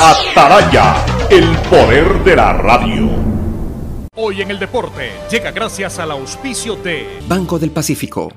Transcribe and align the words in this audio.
Ataraya, 0.00 1.04
el 1.28 1.56
poder 1.68 2.22
de 2.22 2.36
la 2.36 2.52
radio. 2.52 3.10
Hoy 4.14 4.42
en 4.42 4.52
el 4.52 4.60
deporte 4.60 5.10
llega 5.28 5.50
gracias 5.50 5.98
al 5.98 6.12
auspicio 6.12 6.76
de 6.76 7.18
Banco 7.26 7.58
del 7.58 7.72
Pacífico. 7.72 8.32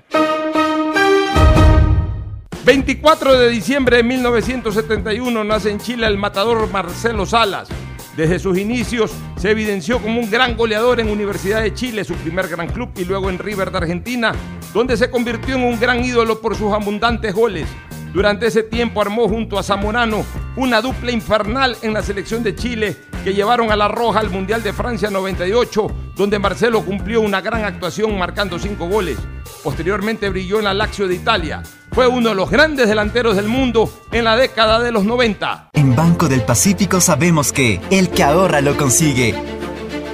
24 2.66 3.38
de 3.38 3.50
diciembre 3.50 3.97
de 3.97 4.04
1971 4.04 5.44
nace 5.44 5.70
en 5.70 5.79
Chile 5.79 6.08
el 6.08 6.18
matador 6.18 6.68
Marcelo 6.71 7.28
Salas. 7.28 7.70
Desde 8.18 8.39
sus 8.39 8.57
inicios 8.57 9.12
se 9.38 9.52
evidenció 9.52 10.00
como 10.02 10.20
un 10.20 10.32
gran 10.32 10.57
goleador 10.57 11.00
en 11.00 11.09
Universidad 11.12 11.62
de 11.62 11.75
Chile, 11.75 12.04
su 12.04 12.16
primer 12.16 12.48
gran 12.48 12.70
club, 12.70 12.89
y 12.98 13.05
luego 13.05 13.30
en 13.30 13.38
River 13.38 13.70
de 13.70 13.78
Argentina, 13.78 14.34
donde 14.73 14.98
se 14.98 15.12
convirtió 15.12 15.55
en 15.55 15.64
un 15.64 15.80
gran 15.80 16.04
ídolo 16.04 16.41
por 16.41 16.55
sus 16.55 16.73
abundantes 16.73 17.36
goles. 17.36 17.68
Durante 18.14 18.48
ese 18.48 18.64
tiempo 18.64 19.02
armó 19.02 19.28
junto 19.30 19.57
a 19.57 19.64
Zamorano 19.64 20.25
una 20.57 20.82
dupla 20.82 21.11
infernal 21.11 21.78
en 21.82 21.93
la 21.93 22.04
selección 22.04 22.43
de 22.43 22.55
Chile 22.55 22.98
que 23.24 23.34
llevaron 23.34 23.71
a 23.71 23.75
la 23.75 23.87
Roja 23.87 24.20
al 24.20 24.29
Mundial 24.29 24.64
de 24.64 24.74
Francia 24.74 25.10
98, 25.10 25.87
donde 26.15 26.39
Marcelo 26.39 26.84
cumplió 26.84 27.21
una 27.21 27.39
gran 27.39 27.64
actuación 27.64 28.18
marcando 28.18 28.60
cinco 28.60 28.87
goles. 28.87 29.18
Posteriormente 29.64 30.29
brilló 30.29 30.57
en 30.57 30.65
la 30.65 30.74
Lazio 30.74 31.07
de 31.07 31.15
Italia. 31.15 31.64
Fue 31.93 32.08
uno 32.08 32.30
de 32.30 32.36
los 32.36 32.50
grandes 32.50 32.88
delanteros 32.88 33.36
del 33.36 33.47
mundo 33.47 33.92
en 34.12 34.23
la 34.25 34.36
década 34.36 34.81
de 34.81 34.92
los 34.92 35.03
90. 35.06 35.70
En 35.73 35.95
Banco 35.95 36.28
del 36.28 36.42
Pacífico 36.42 37.00
sabemos 37.00 37.52
que 37.52 37.80
el 37.92 38.09
que 38.09 38.23
ahorra 38.23 38.62
lo 38.62 38.75
consigue. 38.75 39.36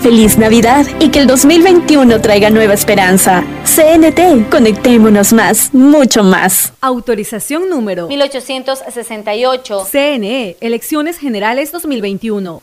Feliz 0.00 0.38
Navidad 0.38 0.86
y 1.00 1.10
que 1.10 1.18
el 1.18 1.26
2021 1.26 2.20
traiga 2.20 2.50
nueva 2.50 2.74
esperanza. 2.74 3.44
CNT, 3.64 4.48
conectémonos 4.48 5.32
más, 5.32 5.74
mucho 5.74 6.22
más. 6.22 6.72
Autorización 6.80 7.68
número 7.68 8.06
1868. 8.06 9.86
CNE, 9.90 10.56
Elecciones 10.60 11.18
Generales 11.18 11.72
2021. 11.72 12.62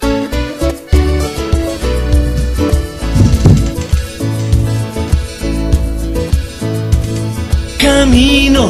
Camino 7.80 8.70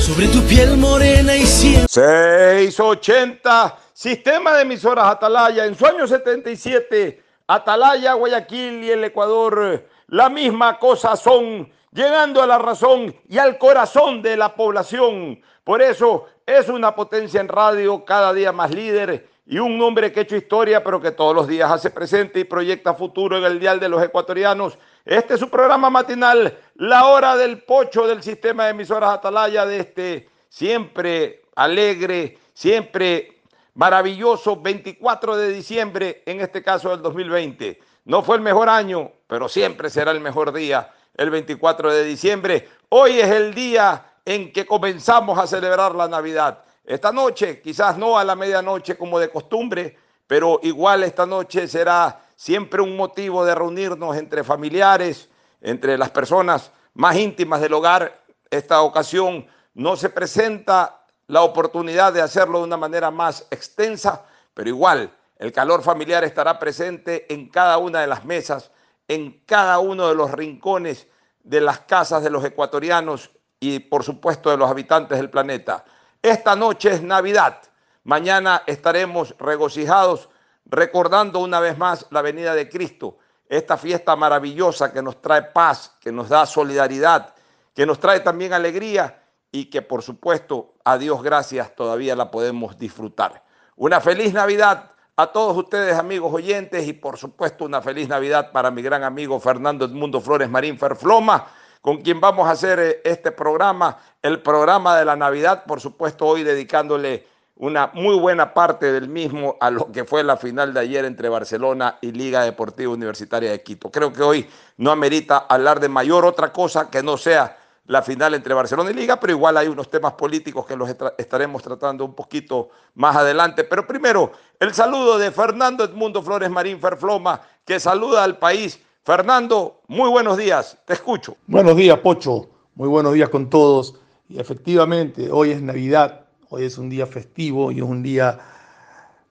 sobre 0.00 0.26
tu 0.28 0.42
piel 0.42 0.76
morena 0.76 1.36
y 1.36 1.46
siempre. 1.46 1.88
680, 1.88 3.78
Sistema 3.92 4.54
de 4.54 4.62
Emisoras 4.62 5.06
Atalaya, 5.06 5.64
en 5.64 5.76
su 5.76 5.86
año 5.86 6.06
77, 6.06 7.27
Atalaya, 7.50 8.12
Guayaquil 8.12 8.84
y 8.84 8.90
el 8.90 9.04
Ecuador, 9.04 9.88
la 10.08 10.28
misma 10.28 10.78
cosa 10.78 11.16
son, 11.16 11.72
llegando 11.92 12.42
a 12.42 12.46
la 12.46 12.58
razón 12.58 13.16
y 13.26 13.38
al 13.38 13.56
corazón 13.56 14.20
de 14.20 14.36
la 14.36 14.54
población. 14.54 15.40
Por 15.64 15.80
eso 15.80 16.26
es 16.44 16.68
una 16.68 16.94
potencia 16.94 17.40
en 17.40 17.48
radio, 17.48 18.04
cada 18.04 18.34
día 18.34 18.52
más 18.52 18.74
líder 18.74 19.26
y 19.46 19.58
un 19.58 19.80
hombre 19.80 20.12
que 20.12 20.20
ha 20.20 20.22
hecho 20.24 20.36
historia, 20.36 20.84
pero 20.84 21.00
que 21.00 21.10
todos 21.10 21.34
los 21.34 21.48
días 21.48 21.70
hace 21.70 21.90
presente 21.90 22.38
y 22.38 22.44
proyecta 22.44 22.92
futuro 22.92 23.38
en 23.38 23.44
el 23.44 23.58
dial 23.58 23.80
de 23.80 23.88
los 23.88 24.02
ecuatorianos. 24.02 24.78
Este 25.06 25.32
es 25.32 25.40
su 25.40 25.48
programa 25.48 25.88
matinal, 25.88 26.54
La 26.74 27.06
Hora 27.06 27.34
del 27.34 27.62
Pocho 27.62 28.06
del 28.06 28.22
sistema 28.22 28.64
de 28.64 28.72
emisoras 28.72 29.08
Atalaya, 29.08 29.64
de 29.64 29.80
este 29.80 30.28
siempre 30.50 31.44
alegre, 31.56 32.36
siempre 32.52 33.37
maravilloso 33.78 34.60
24 34.60 35.36
de 35.36 35.52
diciembre, 35.52 36.24
en 36.26 36.40
este 36.40 36.64
caso 36.64 36.90
del 36.90 37.00
2020. 37.00 37.78
No 38.06 38.24
fue 38.24 38.34
el 38.34 38.42
mejor 38.42 38.68
año, 38.68 39.12
pero 39.28 39.48
siempre 39.48 39.88
será 39.88 40.10
el 40.10 40.18
mejor 40.18 40.52
día, 40.52 40.92
el 41.14 41.30
24 41.30 41.92
de 41.92 42.02
diciembre. 42.02 42.68
Hoy 42.88 43.20
es 43.20 43.30
el 43.30 43.54
día 43.54 44.14
en 44.24 44.52
que 44.52 44.66
comenzamos 44.66 45.38
a 45.38 45.46
celebrar 45.46 45.94
la 45.94 46.08
Navidad. 46.08 46.64
Esta 46.84 47.12
noche, 47.12 47.60
quizás 47.62 47.96
no 47.96 48.18
a 48.18 48.24
la 48.24 48.34
medianoche 48.34 48.96
como 48.96 49.20
de 49.20 49.30
costumbre, 49.30 49.96
pero 50.26 50.58
igual 50.64 51.04
esta 51.04 51.24
noche 51.24 51.68
será 51.68 52.20
siempre 52.34 52.82
un 52.82 52.96
motivo 52.96 53.44
de 53.44 53.54
reunirnos 53.54 54.16
entre 54.16 54.42
familiares, 54.42 55.28
entre 55.60 55.96
las 55.96 56.10
personas 56.10 56.72
más 56.94 57.14
íntimas 57.14 57.60
del 57.60 57.74
hogar. 57.74 58.24
Esta 58.50 58.82
ocasión 58.82 59.46
no 59.72 59.94
se 59.94 60.08
presenta 60.08 60.97
la 61.28 61.42
oportunidad 61.42 62.12
de 62.12 62.22
hacerlo 62.22 62.58
de 62.58 62.64
una 62.64 62.76
manera 62.76 63.10
más 63.10 63.46
extensa, 63.50 64.24
pero 64.54 64.68
igual 64.68 65.10
el 65.38 65.52
calor 65.52 65.82
familiar 65.82 66.24
estará 66.24 66.58
presente 66.58 67.32
en 67.32 67.48
cada 67.48 67.78
una 67.78 68.00
de 68.00 68.08
las 68.08 68.24
mesas, 68.24 68.70
en 69.06 69.42
cada 69.46 69.78
uno 69.78 70.08
de 70.08 70.14
los 70.14 70.32
rincones 70.32 71.06
de 71.44 71.60
las 71.60 71.80
casas 71.80 72.22
de 72.22 72.30
los 72.30 72.44
ecuatorianos 72.44 73.30
y 73.60 73.78
por 73.78 74.02
supuesto 74.02 74.50
de 74.50 74.56
los 74.56 74.70
habitantes 74.70 75.18
del 75.18 75.30
planeta. 75.30 75.84
Esta 76.20 76.56
noche 76.56 76.90
es 76.90 77.02
Navidad. 77.02 77.62
Mañana 78.04 78.62
estaremos 78.66 79.34
regocijados 79.38 80.28
recordando 80.66 81.40
una 81.40 81.60
vez 81.60 81.78
más 81.78 82.06
la 82.10 82.22
venida 82.22 82.54
de 82.54 82.68
Cristo, 82.68 83.18
esta 83.48 83.76
fiesta 83.76 84.16
maravillosa 84.16 84.92
que 84.92 85.02
nos 85.02 85.22
trae 85.22 85.42
paz, 85.42 85.96
que 86.00 86.12
nos 86.12 86.28
da 86.28 86.44
solidaridad, 86.46 87.34
que 87.74 87.86
nos 87.86 87.98
trae 88.00 88.20
también 88.20 88.52
alegría 88.52 89.22
y 89.50 89.66
que 89.66 89.82
por 89.82 90.02
supuesto, 90.02 90.74
a 90.88 90.96
Dios 90.96 91.22
gracias, 91.22 91.74
todavía 91.74 92.16
la 92.16 92.30
podemos 92.30 92.78
disfrutar. 92.78 93.42
Una 93.76 94.00
feliz 94.00 94.32
Navidad 94.32 94.90
a 95.16 95.26
todos 95.26 95.54
ustedes, 95.54 95.94
amigos 95.98 96.32
oyentes, 96.32 96.88
y 96.88 96.94
por 96.94 97.18
supuesto 97.18 97.66
una 97.66 97.82
feliz 97.82 98.08
Navidad 98.08 98.52
para 98.52 98.70
mi 98.70 98.80
gran 98.80 99.04
amigo 99.04 99.38
Fernando 99.38 99.84
Edmundo 99.84 100.18
Flores 100.22 100.48
Marín 100.48 100.78
Ferfloma, 100.78 101.46
con 101.82 101.98
quien 101.98 102.22
vamos 102.22 102.48
a 102.48 102.52
hacer 102.52 102.80
eh, 102.80 103.02
este 103.04 103.32
programa, 103.32 103.98
el 104.22 104.40
programa 104.40 104.96
de 104.96 105.04
la 105.04 105.14
Navidad, 105.14 105.64
por 105.66 105.78
supuesto 105.78 106.24
hoy 106.24 106.42
dedicándole 106.42 107.26
una 107.56 107.90
muy 107.92 108.18
buena 108.18 108.54
parte 108.54 108.90
del 108.90 109.08
mismo 109.08 109.58
a 109.60 109.70
lo 109.70 109.92
que 109.92 110.06
fue 110.06 110.24
la 110.24 110.38
final 110.38 110.72
de 110.72 110.80
ayer 110.80 111.04
entre 111.04 111.28
Barcelona 111.28 111.98
y 112.00 112.12
Liga 112.12 112.44
Deportiva 112.44 112.94
Universitaria 112.94 113.50
de 113.50 113.62
Quito. 113.62 113.90
Creo 113.90 114.10
que 114.10 114.22
hoy 114.22 114.48
no 114.78 114.90
amerita 114.90 115.36
hablar 115.50 115.80
de 115.80 115.90
mayor 115.90 116.24
otra 116.24 116.50
cosa 116.50 116.88
que 116.88 117.02
no 117.02 117.18
sea 117.18 117.58
la 117.88 118.02
final 118.02 118.34
entre 118.34 118.52
Barcelona 118.52 118.90
y 118.90 118.94
Liga, 118.94 119.18
pero 119.18 119.32
igual 119.32 119.56
hay 119.56 119.66
unos 119.66 119.90
temas 119.90 120.12
políticos 120.12 120.66
que 120.66 120.76
los 120.76 120.94
estaremos 121.16 121.62
tratando 121.62 122.04
un 122.04 122.14
poquito 122.14 122.68
más 122.94 123.16
adelante. 123.16 123.64
Pero 123.64 123.86
primero, 123.86 124.30
el 124.60 124.74
saludo 124.74 125.16
de 125.16 125.32
Fernando 125.32 125.84
Edmundo 125.84 126.22
Flores 126.22 126.50
Marín 126.50 126.78
Ferfloma, 126.78 127.40
que 127.64 127.80
saluda 127.80 128.24
al 128.24 128.36
país. 128.38 128.78
Fernando, 129.02 129.80
muy 129.88 130.10
buenos 130.10 130.36
días, 130.36 130.76
te 130.84 130.92
escucho. 130.92 131.38
Buenos 131.46 131.76
días, 131.76 131.98
Pocho, 132.00 132.50
muy 132.74 132.88
buenos 132.88 133.14
días 133.14 133.30
con 133.30 133.48
todos. 133.48 133.94
Y 134.28 134.38
efectivamente, 134.38 135.30
hoy 135.30 135.52
es 135.52 135.62
Navidad, 135.62 136.26
hoy 136.50 136.64
es 136.64 136.76
un 136.76 136.90
día 136.90 137.06
festivo 137.06 137.72
y 137.72 137.78
es 137.78 137.84
un 137.84 138.02
día 138.02 138.38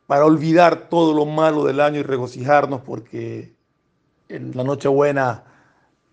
para 0.07 0.25
olvidar 0.25 0.89
todo 0.89 1.13
lo 1.13 1.27
malo 1.27 1.63
del 1.63 1.79
año 1.79 1.99
y 1.99 2.03
regocijarnos 2.03 2.81
porque 2.81 3.53
en 4.29 4.57
la 4.57 4.63
Nochebuena 4.63 5.43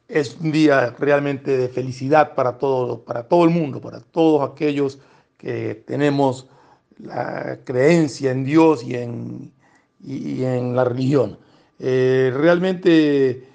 es 0.09 0.37
un 0.41 0.53
día 0.53 0.95
realmente 0.99 1.57
de 1.57 1.69
felicidad 1.69 2.35
para 2.35 2.59
todo, 2.59 3.05
para 3.05 3.25
todo 3.25 3.45
el 3.45 3.51
mundo, 3.51 3.81
para 3.81 4.01
todos 4.01 4.49
aquellos 4.49 4.99
que 5.39 5.83
tenemos 5.87 6.47
la 6.99 7.59
creencia 7.65 8.31
en 8.31 8.45
Dios 8.45 8.85
y 8.85 8.95
en, 8.95 9.53
y, 10.03 10.45
en 10.45 10.77
la 10.77 10.85
religión. 10.85 11.39
Eh, 11.79 12.33
realmente 12.37 13.49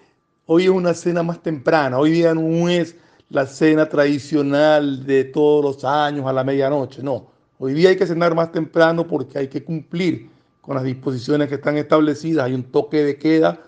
hoy 0.46 0.66
es 0.66 0.70
una 0.70 0.94
cena 0.94 1.24
más 1.24 1.42
temprana, 1.42 2.00
hoy 2.00 2.12
día 2.12 2.34
no 2.34 2.68
es 2.68 2.96
la 3.30 3.46
cena 3.46 3.88
tradicional 3.88 5.06
de 5.06 5.24
todos 5.26 5.64
los 5.64 5.86
años 5.86 6.26
a 6.26 6.34
la 6.34 6.44
medianoche, 6.44 7.04
no. 7.04 7.28
Hoy 7.60 7.74
día 7.74 7.90
hay 7.90 7.98
que 7.98 8.08
cenar 8.08 8.34
más 8.36 8.52
temprano 8.52 9.06
porque 9.06 9.38
hay 9.38 9.48
que 9.48 9.64
cumplir 9.64 10.30
con 10.62 10.76
las 10.76 10.84
disposiciones 10.84 11.48
que 11.48 11.56
están 11.56 11.78
establecidas, 11.78 12.46
hay 12.46 12.54
un 12.54 12.64
toque 12.64 13.04
de 13.04 13.18
queda 13.18 13.60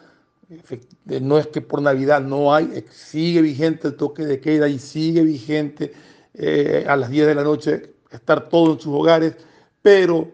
no 1.05 1.37
es 1.37 1.47
que 1.47 1.61
por 1.61 1.81
Navidad 1.81 2.21
no 2.21 2.53
hay, 2.53 2.71
eh, 2.73 2.85
sigue 2.89 3.41
vigente 3.41 3.87
el 3.87 3.95
toque 3.95 4.23
de 4.23 4.39
queda 4.39 4.67
y 4.67 4.79
sigue 4.79 5.21
vigente 5.21 5.93
eh, 6.33 6.85
a 6.87 6.95
las 6.95 7.09
10 7.09 7.27
de 7.27 7.35
la 7.35 7.43
noche 7.43 7.93
estar 8.09 8.49
todos 8.49 8.75
en 8.75 8.79
sus 8.79 8.93
hogares, 8.93 9.35
pero 9.81 10.27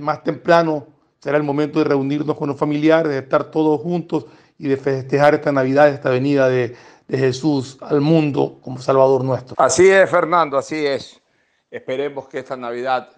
más 0.00 0.22
temprano 0.22 0.86
será 1.18 1.36
el 1.36 1.42
momento 1.42 1.78
de 1.78 1.84
reunirnos 1.84 2.36
con 2.36 2.48
los 2.48 2.58
familiares, 2.58 3.12
de 3.12 3.18
estar 3.18 3.50
todos 3.50 3.80
juntos 3.80 4.26
y 4.58 4.68
de 4.68 4.76
festejar 4.76 5.34
esta 5.34 5.52
Navidad, 5.52 5.88
esta 5.88 6.10
venida 6.10 6.48
de, 6.48 6.74
de 7.06 7.18
Jesús 7.18 7.76
al 7.82 8.00
mundo 8.00 8.58
como 8.62 8.78
Salvador 8.78 9.22
nuestro. 9.24 9.56
Así 9.58 9.88
es, 9.88 10.08
Fernando, 10.08 10.56
así 10.56 10.86
es. 10.86 11.20
Esperemos 11.70 12.28
que 12.28 12.38
esta 12.38 12.56
Navidad 12.56 13.10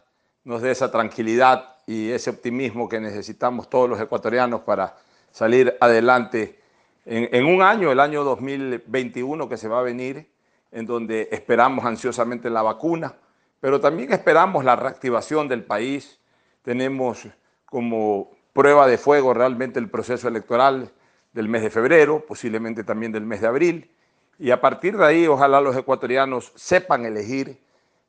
nos 0.44 0.62
dé 0.62 0.72
esa 0.72 0.90
tranquilidad 0.90 1.76
y 1.86 2.10
ese 2.10 2.30
optimismo 2.30 2.88
que 2.88 3.00
necesitamos 3.00 3.70
todos 3.70 3.88
los 3.88 4.00
ecuatorianos 4.00 4.62
para 4.62 4.96
salir 5.32 5.76
adelante 5.80 6.60
en, 7.04 7.46
un 7.46 7.62
año, 7.62 7.90
el 7.90 7.98
año 7.98 8.22
2021 8.22 9.48
que 9.48 9.56
se 9.56 9.66
va 9.66 9.80
a 9.80 9.82
venir, 9.82 10.30
en 10.70 10.86
donde 10.86 11.28
esperamos 11.32 11.84
ansiosamente 11.84 12.48
la 12.48 12.62
vacuna, 12.62 13.16
pero 13.58 13.80
también 13.80 14.12
esperamos 14.12 14.64
la 14.64 14.76
reactivación 14.76 15.48
del 15.48 15.64
país. 15.64 16.20
Tenemos 16.62 17.26
como 17.64 18.30
prueba 18.52 18.86
de 18.86 18.98
fuego 18.98 19.34
realmente 19.34 19.80
el 19.80 19.90
proceso 19.90 20.28
electoral 20.28 20.92
del 21.32 21.48
mes 21.48 21.62
de 21.62 21.70
febrero, 21.70 22.24
posiblemente 22.24 22.84
también 22.84 23.10
del 23.10 23.24
mes 23.24 23.40
de 23.40 23.48
abril, 23.48 23.90
y 24.38 24.50
a 24.50 24.60
partir 24.60 24.96
de 24.96 25.04
ahí 25.04 25.26
ojalá 25.26 25.60
los 25.60 25.76
ecuatorianos 25.76 26.52
sepan 26.54 27.04
elegir, 27.04 27.60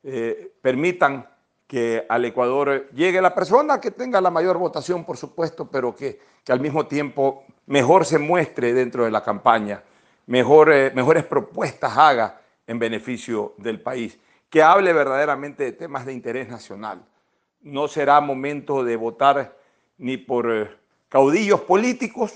eh, 0.02 0.52
permitan 0.62 1.28
que 1.74 2.06
al 2.08 2.24
Ecuador 2.24 2.88
llegue 2.92 3.20
la 3.20 3.34
persona 3.34 3.80
que 3.80 3.90
tenga 3.90 4.20
la 4.20 4.30
mayor 4.30 4.58
votación, 4.58 5.04
por 5.04 5.16
supuesto, 5.16 5.68
pero 5.68 5.96
que, 5.96 6.20
al 6.48 6.60
mismo 6.60 6.86
tiempo 6.86 7.42
mejor 7.66 8.04
se 8.04 8.20
muestre 8.20 8.72
dentro 8.72 9.04
de 9.04 9.10
la 9.10 9.24
campaña, 9.24 9.82
mejor, 10.26 10.72
eh, 10.72 10.92
mejores 10.94 11.24
propuestas 11.24 11.98
haga 11.98 12.40
en 12.68 12.78
beneficio 12.78 13.54
del 13.58 13.80
país, 13.80 14.16
que 14.48 14.62
hable 14.62 14.92
verdaderamente 14.92 15.64
de 15.64 15.72
temas 15.72 16.06
de 16.06 16.12
interés 16.12 16.48
nacional. 16.48 17.04
No 17.62 17.88
será 17.88 18.20
momento 18.20 18.84
de 18.84 18.94
votar 18.94 19.56
ni 19.98 20.16
por 20.16 20.52
eh, 20.52 20.70
caudillos 21.08 21.62
políticos, 21.62 22.34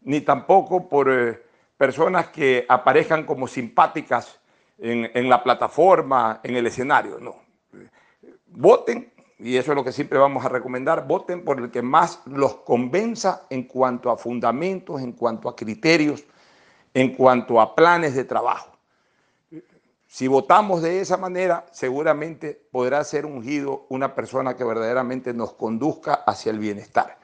ni 0.00 0.22
tampoco 0.22 0.88
por 0.88 1.08
eh, 1.08 1.40
personas 1.76 2.30
que 2.30 2.66
aparezcan 2.68 3.26
como 3.26 3.46
simpáticas 3.46 4.40
en, 4.76 5.08
en 5.14 5.28
la 5.28 5.40
plataforma, 5.40 6.40
en 6.42 6.56
el 6.56 6.66
escenario, 6.66 7.20
no 7.20 7.51
voten, 8.54 9.12
y 9.38 9.56
eso 9.56 9.72
es 9.72 9.76
lo 9.76 9.84
que 9.84 9.92
siempre 9.92 10.18
vamos 10.18 10.44
a 10.44 10.48
recomendar, 10.48 11.06
voten 11.06 11.44
por 11.44 11.58
el 11.58 11.70
que 11.70 11.82
más 11.82 12.20
los 12.26 12.56
convenza 12.56 13.46
en 13.50 13.64
cuanto 13.64 14.10
a 14.10 14.16
fundamentos, 14.16 15.00
en 15.00 15.12
cuanto 15.12 15.48
a 15.48 15.56
criterios, 15.56 16.24
en 16.94 17.14
cuanto 17.14 17.60
a 17.60 17.74
planes 17.74 18.14
de 18.14 18.24
trabajo. 18.24 18.72
Si 20.06 20.28
votamos 20.28 20.82
de 20.82 21.00
esa 21.00 21.16
manera, 21.16 21.64
seguramente 21.72 22.68
podrá 22.70 23.02
ser 23.02 23.24
ungido 23.24 23.86
una 23.88 24.14
persona 24.14 24.56
que 24.56 24.62
verdaderamente 24.62 25.32
nos 25.32 25.54
conduzca 25.54 26.12
hacia 26.12 26.50
el 26.50 26.58
bienestar. 26.58 27.18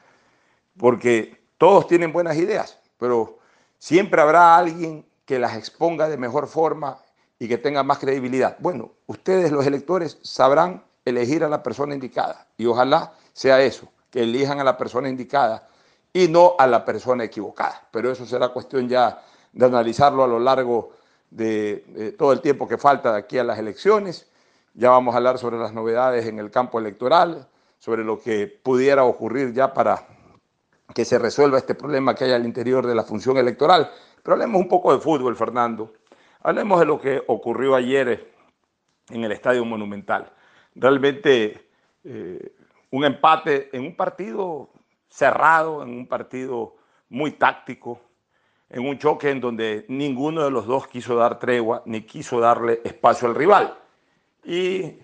Porque 0.78 1.38
todos 1.58 1.86
tienen 1.86 2.14
buenas 2.14 2.38
ideas, 2.38 2.80
pero 2.96 3.40
siempre 3.78 4.22
habrá 4.22 4.56
alguien 4.56 5.04
que 5.26 5.38
las 5.38 5.54
exponga 5.54 6.08
de 6.08 6.16
mejor 6.16 6.46
forma 6.46 7.02
y 7.38 7.46
que 7.46 7.58
tenga 7.58 7.82
más 7.82 7.98
credibilidad. 7.98 8.56
Bueno, 8.58 8.92
ustedes 9.06 9.52
los 9.52 9.66
electores 9.66 10.18
sabrán 10.22 10.82
elegir 11.08 11.44
a 11.44 11.48
la 11.48 11.62
persona 11.62 11.94
indicada. 11.94 12.46
Y 12.56 12.66
ojalá 12.66 13.12
sea 13.32 13.62
eso, 13.62 13.88
que 14.10 14.22
elijan 14.22 14.60
a 14.60 14.64
la 14.64 14.76
persona 14.76 15.08
indicada 15.08 15.68
y 16.12 16.28
no 16.28 16.54
a 16.58 16.66
la 16.66 16.84
persona 16.84 17.24
equivocada. 17.24 17.88
Pero 17.90 18.10
eso 18.10 18.26
será 18.26 18.48
cuestión 18.48 18.88
ya 18.88 19.22
de 19.52 19.66
analizarlo 19.66 20.24
a 20.24 20.26
lo 20.26 20.38
largo 20.38 20.92
de, 21.30 22.14
todo 22.18 22.32
el 22.32 22.40
tiempo 22.40 22.66
que 22.66 22.78
falta 22.78 23.12
de 23.12 23.18
aquí 23.18 23.38
a 23.38 23.44
las 23.44 23.58
elecciones. 23.58 24.28
Ya 24.74 24.90
vamos 24.90 25.14
a 25.14 25.18
hablar 25.18 25.38
sobre 25.38 25.58
las 25.58 25.72
novedades 25.72 26.26
en 26.26 26.38
el 26.38 26.50
campo 26.50 26.78
electoral, 26.78 27.48
sobre 27.78 28.04
lo 28.04 28.20
que 28.20 28.46
pudiera 28.46 29.04
ocurrir 29.04 29.52
ya 29.52 29.72
para 29.72 30.06
que 30.94 31.04
se 31.04 31.18
resuelva 31.18 31.58
este 31.58 31.74
problema 31.74 32.14
que 32.14 32.24
hay 32.24 32.32
al 32.32 32.46
interior 32.46 32.86
de 32.86 32.94
la 32.94 33.04
función 33.04 33.36
electoral. 33.36 33.90
Pero 34.22 34.34
hablemos 34.34 34.60
un 34.60 34.68
poco 34.68 34.92
de 34.92 35.00
fútbol, 35.00 35.36
Fernando. 35.36 35.92
Hablemos 36.40 36.80
de 36.80 36.86
lo 36.86 37.00
que 37.00 37.22
ocurrió 37.26 37.74
ayer 37.74 38.32
en 39.10 39.24
el 39.24 39.32
Estadio 39.32 39.64
Monumental 39.64 40.32
realmente 40.78 41.68
eh, 42.04 42.52
un 42.90 43.04
empate 43.04 43.68
en 43.76 43.82
un 43.82 43.96
partido 43.96 44.70
cerrado, 45.08 45.82
en 45.82 45.90
un 45.90 46.06
partido 46.06 46.76
muy 47.08 47.32
táctico, 47.32 48.00
en 48.70 48.86
un 48.86 48.98
choque 48.98 49.30
en 49.30 49.40
donde 49.40 49.84
ninguno 49.88 50.44
de 50.44 50.50
los 50.50 50.66
dos 50.66 50.86
quiso 50.86 51.16
dar 51.16 51.38
tregua 51.38 51.82
ni 51.86 52.02
quiso 52.02 52.40
darle 52.40 52.80
espacio 52.84 53.28
al 53.28 53.34
rival. 53.34 53.76
Y 54.44 54.94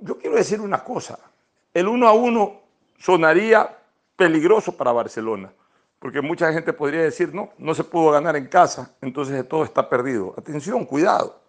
yo 0.00 0.18
quiero 0.18 0.36
decir 0.36 0.60
una 0.60 0.82
cosa, 0.82 1.18
el 1.74 1.88
uno 1.88 2.08
a 2.08 2.12
uno 2.12 2.62
sonaría 2.98 3.78
peligroso 4.16 4.76
para 4.76 4.92
Barcelona, 4.92 5.52
porque 5.98 6.20
mucha 6.20 6.52
gente 6.52 6.72
podría 6.72 7.02
decir, 7.02 7.34
no, 7.34 7.50
no 7.58 7.74
se 7.74 7.84
pudo 7.84 8.10
ganar 8.12 8.36
en 8.36 8.46
casa, 8.46 8.94
entonces 9.00 9.46
todo 9.48 9.64
está 9.64 9.88
perdido. 9.88 10.34
Atención, 10.36 10.84
cuidado, 10.84 11.40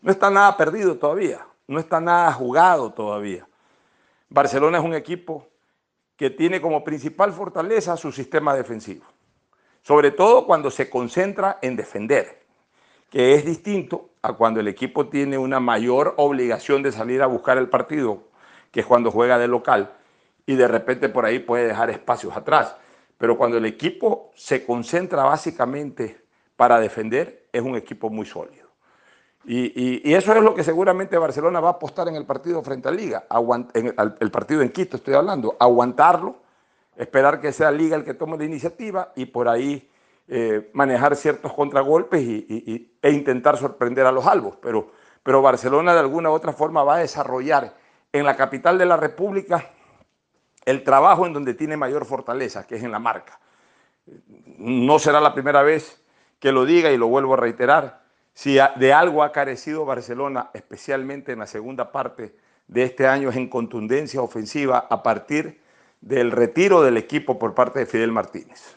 no 0.00 0.10
está 0.10 0.30
nada 0.30 0.56
perdido 0.56 0.96
todavía 0.96 1.40
no 1.68 1.78
está 1.78 2.00
nada 2.00 2.32
jugado 2.32 2.92
todavía. 2.92 3.46
Barcelona 4.28 4.78
es 4.78 4.84
un 4.84 4.94
equipo 4.94 5.46
que 6.16 6.30
tiene 6.30 6.60
como 6.60 6.82
principal 6.82 7.32
fortaleza 7.32 7.96
su 7.96 8.10
sistema 8.10 8.54
defensivo, 8.54 9.04
sobre 9.82 10.10
todo 10.10 10.46
cuando 10.46 10.70
se 10.70 10.90
concentra 10.90 11.58
en 11.62 11.76
defender, 11.76 12.42
que 13.10 13.34
es 13.34 13.44
distinto 13.44 14.10
a 14.22 14.32
cuando 14.32 14.60
el 14.60 14.68
equipo 14.68 15.08
tiene 15.08 15.38
una 15.38 15.60
mayor 15.60 16.14
obligación 16.16 16.82
de 16.82 16.90
salir 16.90 17.22
a 17.22 17.26
buscar 17.26 17.56
el 17.56 17.68
partido, 17.68 18.24
que 18.72 18.80
es 18.80 18.86
cuando 18.86 19.10
juega 19.10 19.38
de 19.38 19.48
local, 19.48 19.92
y 20.44 20.56
de 20.56 20.66
repente 20.66 21.08
por 21.08 21.24
ahí 21.24 21.38
puede 21.38 21.68
dejar 21.68 21.90
espacios 21.90 22.36
atrás. 22.36 22.76
pero 23.18 23.36
cuando 23.36 23.58
el 23.58 23.66
equipo 23.66 24.30
se 24.36 24.64
concentra 24.64 25.24
básicamente 25.24 26.22
para 26.54 26.78
defender, 26.78 27.48
es 27.52 27.62
un 27.62 27.74
equipo 27.74 28.10
muy 28.10 28.24
sólido. 28.24 28.67
Y, 29.50 30.12
eso 30.12 30.34
es 30.34 30.42
lo 30.42 30.54
que 30.54 30.62
seguramente 30.62 31.16
Barcelona 31.16 31.58
va 31.60 31.68
a 31.68 31.72
apostar 31.72 32.06
en 32.08 32.16
el 32.16 32.26
partido 32.26 32.62
frente 32.62 32.88
a 32.88 32.90
Liga, 32.90 33.24
en 33.72 33.94
el, 34.20 34.30
partido 34.30 34.60
en 34.60 34.68
Quito 34.68 34.98
estoy 34.98 35.14
hablando, 35.14 35.56
aguantarlo, 35.58 36.36
esperar 36.94 37.40
que 37.40 37.50
sea 37.50 37.70
Liga 37.70 37.96
el 37.96 38.04
que 38.04 38.12
tome 38.12 38.36
la 38.36 38.44
iniciativa 38.44 39.10
y 39.16 39.24
por 39.24 39.48
ahí 39.48 39.90
eh, 40.28 40.68
manejar 40.74 41.16
ciertos 41.16 41.54
contragolpes 41.54 42.20
y, 42.20 42.98
e 43.00 43.10
intentar 43.10 43.56
sorprender 43.56 44.04
a 44.04 44.12
los 44.12 44.26
albos. 44.26 44.56
Pero, 44.60 44.90
pero 45.22 45.40
Barcelona 45.40 45.94
de 45.94 46.00
alguna 46.00 46.28
u 46.28 46.34
otra 46.34 46.52
forma 46.52 46.84
va 46.84 46.96
a 46.96 46.98
desarrollar 46.98 47.74
en 48.12 48.26
la 48.26 48.36
capital 48.36 48.76
de 48.76 48.84
la 48.84 48.98
República 48.98 49.70
el 50.66 50.84
trabajo 50.84 51.24
en 51.24 51.32
donde 51.32 51.54
tiene 51.54 51.78
mayor 51.78 52.04
fortaleza, 52.04 52.66
que 52.66 52.76
es 52.76 52.82
en 52.82 52.92
la 52.92 52.98
marca. 52.98 53.40
No 54.58 54.98
será 54.98 55.22
la 55.22 55.32
primera 55.32 55.62
vez 55.62 56.04
que 56.38 56.52
lo 56.52 56.66
diga 56.66 56.90
y 56.90 56.98
lo 56.98 57.06
vuelvo 57.06 57.32
a 57.32 57.38
reiterar. 57.38 58.07
Si 58.38 58.56
de 58.76 58.92
algo 58.92 59.24
ha 59.24 59.32
carecido 59.32 59.84
Barcelona, 59.84 60.50
especialmente 60.54 61.32
en 61.32 61.40
la 61.40 61.48
segunda 61.48 61.90
parte 61.90 62.36
de 62.68 62.84
este 62.84 63.08
año, 63.08 63.30
es 63.30 63.36
en 63.36 63.48
contundencia 63.48 64.22
ofensiva 64.22 64.86
a 64.88 65.02
partir 65.02 65.60
del 66.00 66.30
retiro 66.30 66.82
del 66.82 66.98
equipo 66.98 67.36
por 67.36 67.56
parte 67.56 67.80
de 67.80 67.86
Fidel 67.86 68.12
Martínez. 68.12 68.76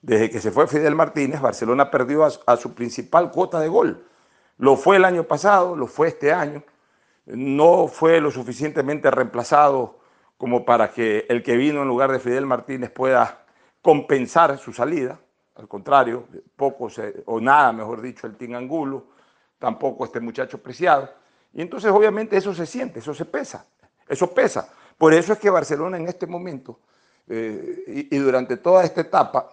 Desde 0.00 0.30
que 0.30 0.40
se 0.40 0.52
fue 0.52 0.68
Fidel 0.68 0.94
Martínez, 0.94 1.40
Barcelona 1.40 1.90
perdió 1.90 2.24
a, 2.24 2.30
a 2.46 2.56
su 2.56 2.72
principal 2.72 3.32
cuota 3.32 3.58
de 3.58 3.66
gol. 3.66 4.06
Lo 4.58 4.76
fue 4.76 4.94
el 4.94 5.04
año 5.04 5.24
pasado, 5.24 5.74
lo 5.74 5.88
fue 5.88 6.06
este 6.06 6.32
año. 6.32 6.62
No 7.26 7.88
fue 7.88 8.20
lo 8.20 8.30
suficientemente 8.30 9.10
reemplazado 9.10 9.98
como 10.38 10.64
para 10.64 10.92
que 10.92 11.26
el 11.28 11.42
que 11.42 11.56
vino 11.56 11.82
en 11.82 11.88
lugar 11.88 12.12
de 12.12 12.20
Fidel 12.20 12.46
Martínez 12.46 12.92
pueda 12.92 13.44
compensar 13.82 14.56
su 14.58 14.72
salida. 14.72 15.18
Al 15.60 15.68
contrario, 15.68 16.24
poco 16.56 16.88
o 17.26 17.40
nada, 17.40 17.70
mejor 17.72 18.00
dicho, 18.00 18.26
el 18.26 18.36
Tingangulo, 18.36 19.04
tampoco 19.58 20.06
este 20.06 20.18
muchacho 20.18 20.56
preciado. 20.58 21.10
Y 21.52 21.60
entonces 21.60 21.90
obviamente 21.90 22.36
eso 22.36 22.54
se 22.54 22.64
siente, 22.64 23.00
eso 23.00 23.12
se 23.12 23.26
pesa, 23.26 23.66
eso 24.08 24.32
pesa. 24.32 24.72
Por 24.96 25.12
eso 25.12 25.34
es 25.34 25.38
que 25.38 25.50
Barcelona 25.50 25.98
en 25.98 26.08
este 26.08 26.26
momento 26.26 26.80
eh, 27.28 27.84
y, 28.10 28.16
y 28.16 28.18
durante 28.18 28.56
toda 28.56 28.84
esta 28.84 29.02
etapa 29.02 29.50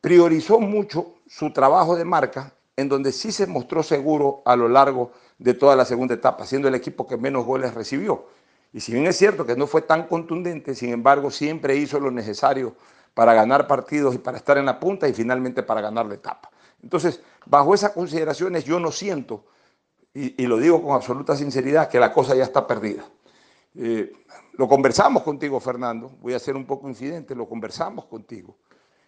priorizó 0.00 0.58
mucho 0.58 1.16
su 1.26 1.52
trabajo 1.52 1.96
de 1.96 2.04
marca, 2.06 2.54
en 2.76 2.88
donde 2.88 3.12
sí 3.12 3.30
se 3.30 3.46
mostró 3.46 3.82
seguro 3.82 4.42
a 4.46 4.56
lo 4.56 4.68
largo 4.68 5.12
de 5.38 5.52
toda 5.52 5.76
la 5.76 5.84
segunda 5.84 6.14
etapa, 6.14 6.46
siendo 6.46 6.68
el 6.68 6.74
equipo 6.74 7.06
que 7.06 7.18
menos 7.18 7.44
goles 7.44 7.74
recibió. 7.74 8.26
Y 8.72 8.80
si 8.80 8.92
bien 8.92 9.06
es 9.06 9.16
cierto 9.18 9.44
que 9.44 9.54
no 9.54 9.66
fue 9.66 9.82
tan 9.82 10.08
contundente, 10.08 10.74
sin 10.74 10.92
embargo 10.92 11.30
siempre 11.30 11.76
hizo 11.76 12.00
lo 12.00 12.10
necesario 12.10 12.74
para 13.14 13.32
ganar 13.32 13.66
partidos 13.66 14.14
y 14.14 14.18
para 14.18 14.36
estar 14.36 14.58
en 14.58 14.66
la 14.66 14.78
punta 14.78 15.08
y 15.08 15.12
finalmente 15.12 15.62
para 15.62 15.80
ganar 15.80 16.06
la 16.06 16.14
etapa. 16.14 16.50
Entonces, 16.82 17.20
bajo 17.46 17.74
esas 17.74 17.92
consideraciones 17.92 18.64
yo 18.64 18.78
no 18.78 18.90
siento, 18.92 19.44
y, 20.12 20.46
lo 20.46 20.58
digo 20.58 20.80
con 20.80 20.94
absoluta 20.94 21.34
sinceridad, 21.34 21.88
que 21.88 21.98
la 21.98 22.12
cosa 22.12 22.36
ya 22.36 22.44
está 22.44 22.66
perdida. 22.66 23.04
Eh, 23.74 24.12
lo 24.52 24.68
conversamos 24.68 25.24
contigo, 25.24 25.58
Fernando, 25.58 26.12
voy 26.20 26.34
a 26.34 26.38
ser 26.38 26.54
un 26.54 26.64
poco 26.64 26.88
incidente, 26.88 27.34
lo 27.34 27.48
conversamos 27.48 28.04
contigo. 28.04 28.56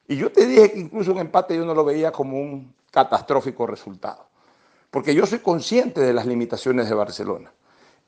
Y 0.09 0.17
yo 0.17 0.33
te 0.33 0.47
dije 0.47 0.73
que 0.73 0.81
incluso 0.81 1.13
un 1.13 1.19
empate 1.19 1.57
yo 1.57 1.65
no 1.65 1.75
lo 1.75 1.85
veía 1.85 2.11
como 2.11 2.41
un 2.41 2.75
catastrófico 2.91 3.67
resultado, 3.67 4.27
porque 4.91 5.15
yo 5.15 5.27
soy 5.27 5.39
consciente 5.39 6.01
de 6.01 6.13
las 6.13 6.27
limitaciones 6.27 6.89
de 6.89 6.95
Barcelona. 6.95 7.53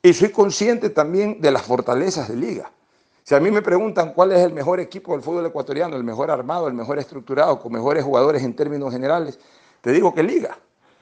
Y 0.01 0.13
soy 0.13 0.29
consciente 0.29 0.89
también 0.89 1.39
de 1.39 1.51
las 1.51 1.61
fortalezas 1.61 2.29
de 2.29 2.35
liga. 2.35 2.71
Si 3.29 3.35
a 3.35 3.39
mí 3.39 3.51
me 3.51 3.61
preguntan 3.61 4.13
cuál 4.13 4.31
es 4.31 4.39
el 4.39 4.53
mejor 4.53 4.79
equipo 4.79 5.11
del 5.11 5.21
fútbol 5.21 5.45
ecuatoriano, 5.45 5.95
el 5.95 6.03
mejor 6.03 6.31
armado, 6.31 6.67
el 6.67 6.73
mejor 6.73 6.97
estructurado, 6.97 7.59
con 7.59 7.71
mejores 7.71 8.03
jugadores 8.03 8.41
en 8.41 8.55
términos 8.55 8.91
generales, 8.91 9.39
te 9.81 9.91
digo 9.91 10.15
que 10.15 10.23
Liga. 10.23 10.57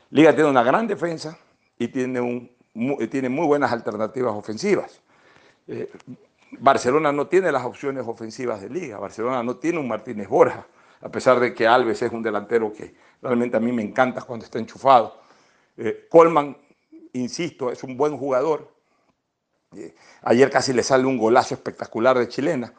Liga 0.10 0.36
tiene 0.36 0.50
una 0.50 0.62
gran 0.62 0.88
defensa 0.88 1.38
y 1.80 1.88
tiene, 1.88 2.50
muy, 2.74 3.08
tiene 3.08 3.30
muy 3.30 3.48
buenas 3.48 3.72
alternativas 3.72 4.34
ofensivas. 4.36 5.00
Eh, 5.70 5.90
Barcelona 6.60 7.14
no 7.14 7.28
tiene 7.28 7.50
las 7.50 7.64
opciones 7.64 8.06
ofensivas 8.06 8.60
de 8.60 8.72
Liga. 8.72 9.00
Barcelona 9.00 9.42
no 9.42 9.56
tiene 9.56 9.80
un 9.80 9.88
Martínez 9.88 10.28
Borja, 10.28 10.68
a 11.00 11.08
pesar 11.08 11.40
de 11.40 11.54
que 11.54 11.66
Alves 11.66 12.02
es 12.02 12.12
un 12.12 12.24
delantero 12.24 12.74
que 12.74 12.94
realmente 13.22 13.56
a 13.56 13.62
mí 13.62 13.72
me 13.72 13.84
encanta 13.84 14.22
cuando 14.22 14.44
está 14.44 14.60
enchufado. 14.60 15.22
Eh, 15.78 16.08
Colman, 16.10 16.58
insisto, 17.14 17.72
es 17.72 17.82
un 17.86 17.96
buen 17.96 18.18
jugador, 18.18 18.70
ayer 20.24 20.50
casi 20.50 20.74
le 20.74 20.84
sale 20.84 21.06
un 21.06 21.18
golazo 21.18 21.54
espectacular 21.54 22.18
de 22.18 22.28
chilena, 22.28 22.74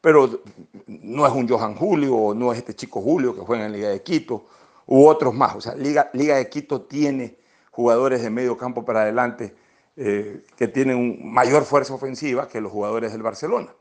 pero 0.00 0.42
no 0.86 1.26
es 1.26 1.32
un 1.32 1.48
Johan 1.48 1.74
Julio, 1.74 2.34
no 2.34 2.52
es 2.52 2.58
este 2.58 2.74
chico 2.74 3.00
Julio 3.00 3.34
que 3.34 3.40
juega 3.40 3.66
en 3.66 3.72
Liga 3.72 3.88
de 3.88 4.02
Quito, 4.02 4.46
u 4.86 5.06
otros 5.06 5.34
más. 5.34 5.54
O 5.54 5.60
sea, 5.60 5.74
Liga, 5.74 6.10
Liga 6.12 6.36
de 6.36 6.48
Quito 6.48 6.82
tiene 6.82 7.38
jugadores 7.70 8.22
de 8.22 8.30
medio 8.30 8.56
campo 8.56 8.84
para 8.84 9.02
adelante 9.02 9.54
eh, 9.96 10.44
que 10.56 10.68
tienen 10.68 11.20
mayor 11.24 11.64
fuerza 11.64 11.94
ofensiva 11.94 12.48
que 12.48 12.60
los 12.60 12.70
jugadores 12.70 13.12
del 13.12 13.22
Barcelona. 13.22 13.72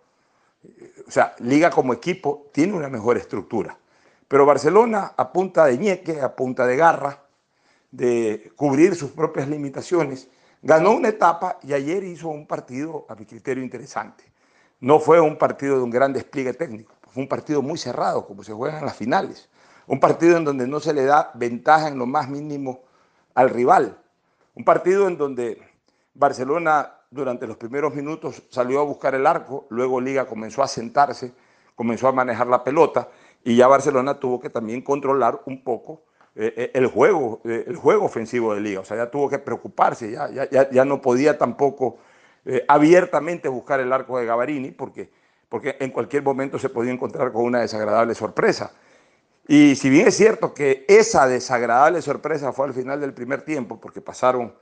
O 1.07 1.11
sea, 1.11 1.35
Liga 1.39 1.69
como 1.69 1.93
equipo 1.93 2.49
tiene 2.53 2.73
una 2.73 2.87
mejor 2.87 3.17
estructura. 3.17 3.77
Pero 4.27 4.45
Barcelona, 4.45 5.13
a 5.17 5.31
de 5.65 5.77
ñeque, 5.77 6.21
a 6.21 6.35
punta 6.35 6.65
de 6.65 6.77
garra, 6.77 7.25
de 7.91 8.51
cubrir 8.55 8.95
sus 8.95 9.11
propias 9.11 9.47
limitaciones, 9.47 10.29
Ganó 10.65 10.91
una 10.91 11.09
etapa 11.09 11.59
y 11.61 11.73
ayer 11.73 12.05
hizo 12.05 12.29
un 12.29 12.47
partido, 12.47 13.05
a 13.09 13.15
mi 13.15 13.25
criterio, 13.25 13.61
interesante. 13.61 14.23
No 14.79 14.97
fue 14.97 15.19
un 15.19 15.37
partido 15.37 15.75
de 15.75 15.83
un 15.83 15.89
gran 15.89 16.13
despliegue 16.13 16.53
técnico, 16.53 16.93
fue 17.09 17.21
un 17.21 17.27
partido 17.27 17.61
muy 17.61 17.77
cerrado, 17.77 18.25
como 18.25 18.45
se 18.45 18.53
juega 18.53 18.79
en 18.79 18.85
las 18.85 18.95
finales. 18.95 19.49
Un 19.87 19.99
partido 19.99 20.37
en 20.37 20.45
donde 20.45 20.65
no 20.65 20.79
se 20.79 20.93
le 20.93 21.03
da 21.03 21.31
ventaja 21.33 21.89
en 21.89 21.99
lo 21.99 22.05
más 22.05 22.29
mínimo 22.29 22.79
al 23.35 23.49
rival. 23.49 23.97
Un 24.55 24.63
partido 24.63 25.09
en 25.09 25.17
donde 25.17 25.61
Barcelona 26.13 26.93
durante 27.11 27.45
los 27.45 27.57
primeros 27.57 27.93
minutos 27.93 28.43
salió 28.49 28.79
a 28.79 28.83
buscar 28.83 29.15
el 29.15 29.27
arco, 29.27 29.67
luego 29.69 29.99
Liga 29.99 30.25
comenzó 30.25 30.63
a 30.63 30.69
sentarse, 30.69 31.33
comenzó 31.75 32.07
a 32.07 32.13
manejar 32.13 32.47
la 32.47 32.63
pelota 32.63 33.09
y 33.43 33.57
ya 33.57 33.67
Barcelona 33.67 34.17
tuvo 34.17 34.39
que 34.39 34.49
también 34.49 34.81
controlar 34.81 35.41
un 35.45 35.61
poco 35.61 36.03
eh, 36.35 36.51
eh, 36.57 36.71
el, 36.73 36.87
juego, 36.87 37.41
eh, 37.45 37.65
el 37.67 37.75
juego 37.75 38.05
ofensivo 38.05 38.55
de 38.55 38.61
Liga. 38.61 38.79
O 38.79 38.85
sea, 38.85 38.97
ya 38.97 39.11
tuvo 39.11 39.29
que 39.29 39.37
preocuparse, 39.37 40.11
ya, 40.11 40.29
ya, 40.29 40.69
ya 40.69 40.85
no 40.85 41.01
podía 41.01 41.37
tampoco 41.37 41.97
abiertamente 42.67 43.47
buscar 43.47 43.79
el 43.79 43.93
arco 43.93 44.19
de 44.19 44.25
Gavarini 44.25 44.71
porque, 44.71 45.09
porque 45.47 45.77
en 45.79 45.91
cualquier 45.91 46.23
momento 46.23 46.59
se 46.59 46.67
podía 46.67 46.91
encontrar 46.91 47.31
con 47.31 47.45
una 47.45 47.61
desagradable 47.61 48.15
sorpresa. 48.15 48.73
Y 49.47 49.77
si 49.77 49.89
bien 49.89 50.09
es 50.09 50.17
cierto 50.17 50.53
que 50.53 50.83
esa 50.89 51.25
desagradable 51.25 52.01
sorpresa 52.01 52.51
fue 52.51 52.65
al 52.67 52.73
final 52.73 52.99
del 52.99 53.13
primer 53.13 53.43
tiempo, 53.43 53.79
porque 53.79 54.01
pasaron 54.01 54.53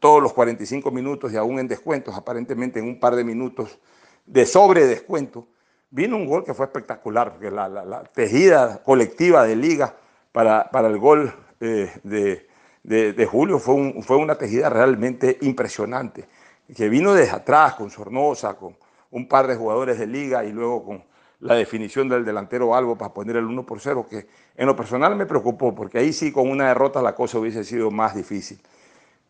todos 0.00 0.20
los 0.20 0.32
45 0.32 0.90
minutos 0.90 1.32
y 1.32 1.36
aún 1.36 1.60
en 1.60 1.68
descuentos, 1.68 2.16
aparentemente 2.16 2.80
en 2.80 2.86
un 2.86 2.98
par 2.98 3.14
de 3.14 3.22
minutos 3.22 3.78
de 4.26 4.44
sobre 4.44 4.86
descuento, 4.86 5.46
vino 5.90 6.16
un 6.16 6.26
gol 6.26 6.42
que 6.42 6.52
fue 6.52 6.66
espectacular, 6.66 7.30
porque 7.30 7.52
la, 7.52 7.68
la, 7.68 7.84
la 7.84 8.02
tejida 8.02 8.82
colectiva 8.82 9.44
de 9.44 9.54
liga 9.54 9.94
para, 10.36 10.70
para 10.70 10.88
el 10.88 10.98
gol 10.98 11.32
eh, 11.60 11.90
de, 12.02 12.46
de, 12.82 13.24
Julio 13.24 13.58
fue, 13.58 13.72
un, 13.72 14.02
fue 14.02 14.18
una 14.18 14.34
tejida 14.34 14.68
realmente 14.68 15.38
impresionante, 15.40 16.28
que 16.76 16.90
vino 16.90 17.14
desde 17.14 17.36
atrás 17.36 17.76
con 17.76 17.88
Sornosa, 17.88 18.52
con 18.52 18.76
un 19.12 19.28
par 19.28 19.46
de 19.46 19.56
jugadores 19.56 19.98
de 19.98 20.06
liga 20.06 20.44
y 20.44 20.52
luego 20.52 20.84
con 20.84 21.04
la 21.40 21.54
definición 21.54 22.10
del 22.10 22.22
delantero 22.22 22.74
Albo 22.74 22.98
para 22.98 23.14
poner 23.14 23.36
el 23.36 23.46
1 23.46 23.64
por 23.64 23.80
0, 23.80 24.06
que 24.10 24.26
en 24.54 24.66
lo 24.66 24.76
personal 24.76 25.16
me 25.16 25.24
preocupó, 25.24 25.74
porque 25.74 26.00
ahí 26.00 26.12
sí 26.12 26.30
con 26.30 26.50
una 26.50 26.68
derrota 26.68 27.00
la 27.00 27.14
cosa 27.14 27.38
hubiese 27.38 27.64
sido 27.64 27.90
más 27.90 28.14
difícil. 28.14 28.60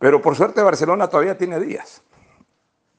Pero 0.01 0.21
por 0.21 0.35
suerte 0.35 0.61
Barcelona 0.61 1.07
todavía 1.07 1.39
tiene 1.39 1.61
días, 1.61 2.03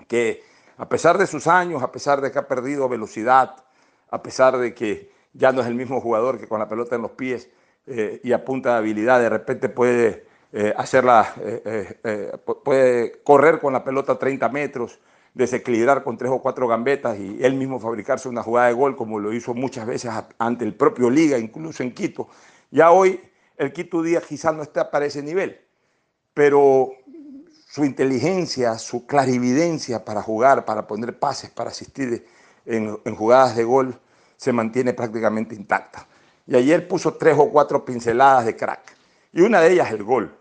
que 0.07 0.45
a 0.77 0.87
pesar 0.87 1.17
de 1.17 1.27
sus 1.27 1.45
años, 1.45 1.83
a 1.83 1.91
pesar 1.91 2.21
de 2.21 2.31
que 2.31 2.39
ha 2.39 2.47
perdido 2.47 2.87
velocidad, 2.87 3.65
a 4.09 4.23
pesar 4.23 4.57
de 4.59 4.73
que 4.73 5.11
ya 5.33 5.51
no 5.51 5.59
es 5.59 5.67
el 5.67 5.75
mismo 5.75 5.99
jugador 5.99 6.39
que 6.39 6.47
con 6.47 6.59
la 6.59 6.69
pelota 6.69 6.95
en 6.95 7.01
los 7.01 7.11
pies, 7.11 7.49
eh, 7.89 8.19
y 8.21 8.33
a 8.33 8.43
punta 8.43 8.73
de 8.73 8.77
habilidad 8.79 9.21
de 9.21 9.29
repente 9.29 9.69
puede 9.69 10.25
eh, 10.51 10.73
hacerla, 10.75 11.33
eh, 11.39 12.37
puede 12.63 13.21
correr 13.23 13.59
con 13.59 13.71
la 13.71 13.83
pelota 13.83 14.19
30 14.19 14.49
metros, 14.49 14.99
desequilibrar 15.33 16.03
con 16.03 16.17
tres 16.17 16.31
o 16.31 16.41
cuatro 16.41 16.67
gambetas 16.67 17.17
y 17.17 17.41
él 17.41 17.53
mismo 17.53 17.79
fabricarse 17.79 18.27
una 18.27 18.43
jugada 18.43 18.67
de 18.67 18.73
gol 18.73 18.97
como 18.97 19.19
lo 19.19 19.31
hizo 19.31 19.53
muchas 19.53 19.85
veces 19.85 20.11
ante 20.37 20.65
el 20.65 20.75
propio 20.75 21.09
Liga, 21.09 21.37
incluso 21.37 21.81
en 21.81 21.93
Quito. 21.93 22.27
Ya 22.71 22.91
hoy 22.91 23.21
el 23.55 23.71
Quito 23.71 24.01
Díaz 24.01 24.25
quizás 24.25 24.53
no 24.53 24.63
está 24.63 24.91
para 24.91 25.05
ese 25.05 25.23
nivel, 25.23 25.61
pero 26.33 26.91
su 27.69 27.85
inteligencia, 27.85 28.77
su 28.79 29.05
clarividencia 29.05 30.03
para 30.03 30.21
jugar, 30.21 30.65
para 30.65 30.87
poner 30.87 31.17
pases, 31.17 31.51
para 31.51 31.69
asistir 31.69 32.25
en 32.65 33.15
jugadas 33.15 33.55
de 33.55 33.63
gol, 33.63 33.97
se 34.35 34.51
mantiene 34.51 34.93
prácticamente 34.93 35.55
intacta. 35.55 36.05
Y 36.47 36.55
ayer 36.55 36.87
puso 36.87 37.15
tres 37.15 37.35
o 37.37 37.49
cuatro 37.49 37.83
pinceladas 37.83 38.45
de 38.45 38.55
crack. 38.55 38.95
Y 39.33 39.41
una 39.41 39.59
de 39.61 39.73
ellas 39.73 39.91
el 39.91 40.03
gol. 40.03 40.35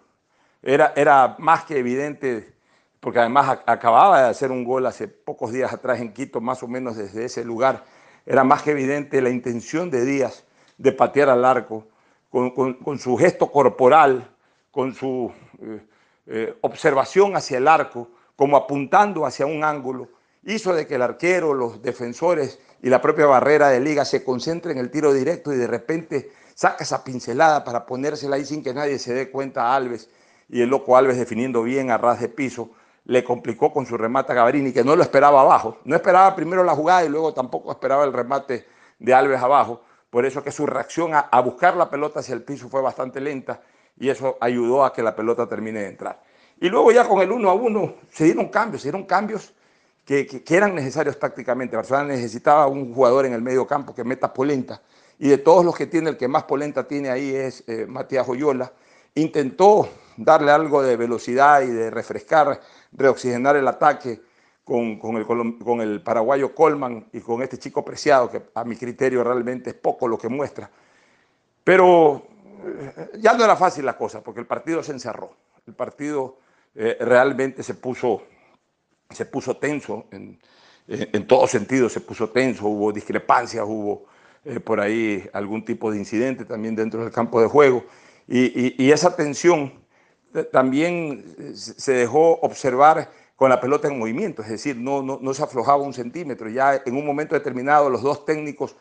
Era, 0.63 0.93
era 0.97 1.37
más 1.39 1.65
que 1.65 1.79
evidente, 1.79 2.55
porque 3.01 3.19
además 3.19 3.59
acababa 3.67 4.23
de 4.23 4.29
hacer 4.29 4.51
un 4.51 4.65
gol 4.65 4.87
hace 4.87 5.09
pocos 5.09 5.53
días 5.53 5.73
atrás 5.73 6.01
en 6.01 6.13
Quito, 6.13 6.41
más 6.41 6.63
o 6.63 6.69
menos 6.69 6.97
desde 6.97 7.25
ese 7.25 7.45
lugar, 7.45 7.85
era 8.25 8.43
más 8.43 8.63
que 8.63 8.73
evidente 8.73 9.21
la 9.21 9.31
intención 9.31 9.91
de 9.91 10.05
Díaz 10.05 10.45
de 10.79 10.93
patear 10.93 11.29
al 11.29 11.45
arco, 11.45 11.87
con, 12.31 12.99
su 12.99 13.17
gesto 13.17 13.51
corporal, 13.51 14.29
con 14.71 14.93
su 14.95 15.33
eh, 15.63 15.81
eh, 16.27 16.59
observación 16.61 17.35
hacia 17.37 17.59
el 17.59 17.69
arco, 17.69 18.09
como 18.35 18.57
apuntando 18.57 19.25
hacia 19.25 19.47
un 19.47 19.65
ángulo, 19.65 20.09
hizo 20.47 20.73
de 20.73 20.87
que 20.87 20.95
el 20.95 21.03
arquero, 21.03 21.53
los 21.53 21.83
defensores 21.83 22.59
y 22.83 22.89
la 22.89 23.03
propia 23.03 23.27
barrera 23.27 23.69
de 23.69 23.81
liga 23.81 24.05
se 24.05 24.25
concentren 24.25 24.79
en 24.79 24.85
el 24.85 24.91
tiro 24.91 25.13
directo 25.13 25.53
y 25.53 25.57
de 25.57 25.67
repente 25.67 26.31
saca 26.55 26.85
esa 26.85 27.05
pincelada 27.05 27.65
para 27.65 27.85
ponérsela 27.85 28.37
ahí 28.37 28.45
sin 28.45 28.63
que 28.63 28.73
nadie 28.73 28.99
se 28.99 29.13
dé 29.13 29.31
cuenta 29.31 29.65
a 29.65 29.77
Alves 29.77 30.09
y 30.49 30.63
el 30.63 30.69
loco 30.69 30.97
Alves 30.97 31.19
definiendo 31.19 31.63
bien 31.63 31.91
a 31.91 31.99
ras 31.99 32.21
de 32.21 32.29
piso 32.29 32.71
le 33.05 33.23
complicó 33.23 33.73
con 33.73 33.87
su 33.87 33.97
remate 33.97 34.33
a 34.33 34.35
Gavarini, 34.35 34.73
que 34.73 34.83
no 34.83 34.97
lo 34.97 35.03
esperaba 35.03 35.41
abajo. 35.41 35.79
No 35.85 35.95
esperaba 35.95 36.35
primero 36.35 36.65
la 36.65 36.75
jugada 36.75 37.05
y 37.05 37.09
luego 37.09 37.33
tampoco 37.33 37.71
esperaba 37.71 38.05
el 38.05 38.13
remate 38.13 38.67
de 38.99 39.15
Alves 39.15 39.41
abajo. 39.41 39.83
Por 40.11 40.27
eso 40.27 40.43
que 40.43 40.51
su 40.51 40.67
reacción 40.67 41.13
a, 41.15 41.41
buscar 41.41 41.77
la 41.77 41.89
pelota 41.89 42.21
hacia 42.21 42.35
el 42.35 42.43
piso 42.43 42.69
fue 42.69 42.83
bastante 42.83 43.21
lenta 43.21 43.61
y 43.99 44.09
eso 44.09 44.37
ayudó 44.41 44.85
a 44.85 44.93
que 44.93 45.03
la 45.03 45.15
pelota 45.15 45.49
termine 45.49 45.81
de 45.81 45.89
entrar. 45.89 46.23
Y 46.61 46.69
luego 46.69 46.91
ya 46.91 47.07
con 47.07 47.21
el 47.21 47.31
uno 47.31 47.51
a 47.51 47.55
uno 47.55 47.95
se 48.09 48.25
dieron 48.25 48.49
cambios, 48.49 48.83
se 48.83 48.89
dieron 48.89 49.05
cambios 49.05 49.55
que, 50.07 50.43
eran 50.49 50.75
necesarios 50.75 51.19
tácticamente. 51.19 51.77
Barcelona 51.77 52.09
necesitaba 52.09 52.67
un 52.69 52.95
jugador 52.95 53.27
en 53.27 53.35
el 53.35 53.43
medio 53.43 53.67
campo 53.67 53.95
que 53.95 54.05
meta 54.05 54.33
polenta 54.33 54.81
y 55.19 55.29
de 55.29 55.39
todos 55.39 55.65
los 55.65 55.77
que 55.77 55.87
tiene, 55.87 56.11
el 56.11 56.17
que 56.17 56.29
más 56.29 56.45
polenta 56.45 56.87
tiene 56.87 57.11
ahí 57.11 57.35
es 57.35 57.65
eh, 57.67 57.87
Matías 57.87 58.27
Joyola. 58.27 58.73
Intentó 59.15 59.89
darle 60.17 60.53
algo 60.53 60.83
de 60.83 60.97
velocidad 60.97 61.63
y 61.63 61.69
de 61.69 61.91
refrescar, 61.91 62.61
reoxigenar 62.93 63.57
el 63.57 63.67
ataque 63.67 64.21
con, 64.63 64.99
el, 65.17 65.27
con 65.27 65.81
el 65.81 66.03
paraguayo 66.03 66.55
Colman 66.55 67.07
y 67.13 67.21
con 67.21 67.43
este 67.43 67.59
chico 67.59 67.85
preciado, 67.85 68.31
que 68.31 68.43
a 68.55 68.65
mi 68.65 68.77
criterio 68.77 69.23
realmente 69.23 69.71
es 69.71 69.77
poco 69.77 70.09
lo 70.09 70.19
que 70.19 70.29
muestra. 70.29 70.71
Pero 71.65 72.23
eh, 72.65 73.11
ya 73.19 73.35
no 73.35 73.45
era 73.45 73.57
fácil 73.57 73.85
la 73.87 73.97
cosa, 73.97 74.23
porque 74.23 74.41
el 74.41 74.47
partido 74.47 74.83
se 74.83 74.93
encerró. 74.93 75.33
El 75.67 75.75
partido 75.75 76.37
eh, 76.75 76.97
realmente 77.01 77.63
se 77.63 77.75
puso, 77.75 78.23
se 79.11 79.25
puso 79.25 79.57
tenso, 79.57 80.07
en, 80.11 80.39
en 80.89 81.27
todo 81.27 81.47
sentido 81.47 81.89
se 81.89 82.01
puso 82.01 82.31
tenso, 82.31 82.67
hubo 82.67 82.93
discrepancias, 82.93 83.65
hubo 83.67 84.07
eh, 84.45 84.61
por 84.61 84.81
ahí 84.81 85.29
algún 85.33 85.65
tipo 85.65 85.91
de 85.91 85.99
incidente 85.99 86.45
también 86.45 86.77
dentro 86.77 87.03
del 87.03 87.13
campo 87.13 87.41
de 87.41 87.49
juego. 87.49 87.85
Y, 88.29 88.83
y 88.83 88.91
esa 88.91 89.15
tensión 89.15 89.73
también 90.53 91.55
se 91.55 91.93
dejó 91.93 92.39
observar 92.41 93.11
con 93.37 93.51
la 93.51 93.61
pelota 93.61 93.89
en 93.89 93.99
movimiento, 93.99 94.43
es 94.43 94.49
decir, 94.49 94.77
no, 94.77 95.03
no, 95.03 95.35
se 95.35 95.43
aflojaba 95.43 95.83
un 95.83 95.93
centímetro. 95.93 96.49
Ya 96.49 96.83
en 96.85 96.97
un 96.97 97.05
momento 97.05 97.35
determinado 97.35 97.91
los 97.91 98.03
dos 98.03 98.25
técnicos 98.25 98.77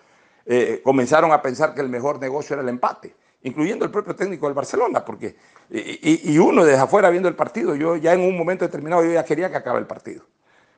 eh, 0.46 0.82
comenzaron 0.84 1.32
a 1.32 1.42
pensar 1.42 1.74
que 1.74 1.82
el 1.82 1.90
mejor 1.90 2.20
negocio 2.20 2.54
era 2.54 2.64
el 2.64 2.70
empate, 2.70 3.16
incluyendo 3.46 3.86
el 3.86 3.92
propio 3.92 4.16
técnico 4.16 4.48
del 4.48 4.56
Barcelona, 4.56 5.06
porque, 5.06 5.36
y, 5.70 6.36
uno 6.40 6.66
desde 6.66 6.82
afuera 6.82 7.12
viendo 7.12 7.30
el 7.30 7.36
partido, 7.36 7.76
yo 7.76 7.96
ya 7.96 8.14
en 8.14 8.22
un 8.22 8.36
momento 8.36 8.66
determinado 8.66 9.06
yo 9.06 9.12
ya 9.12 9.24
quería 9.24 9.52
que 9.52 9.58
acabe 9.58 9.80
el 9.80 9.86
partido, 9.86 10.24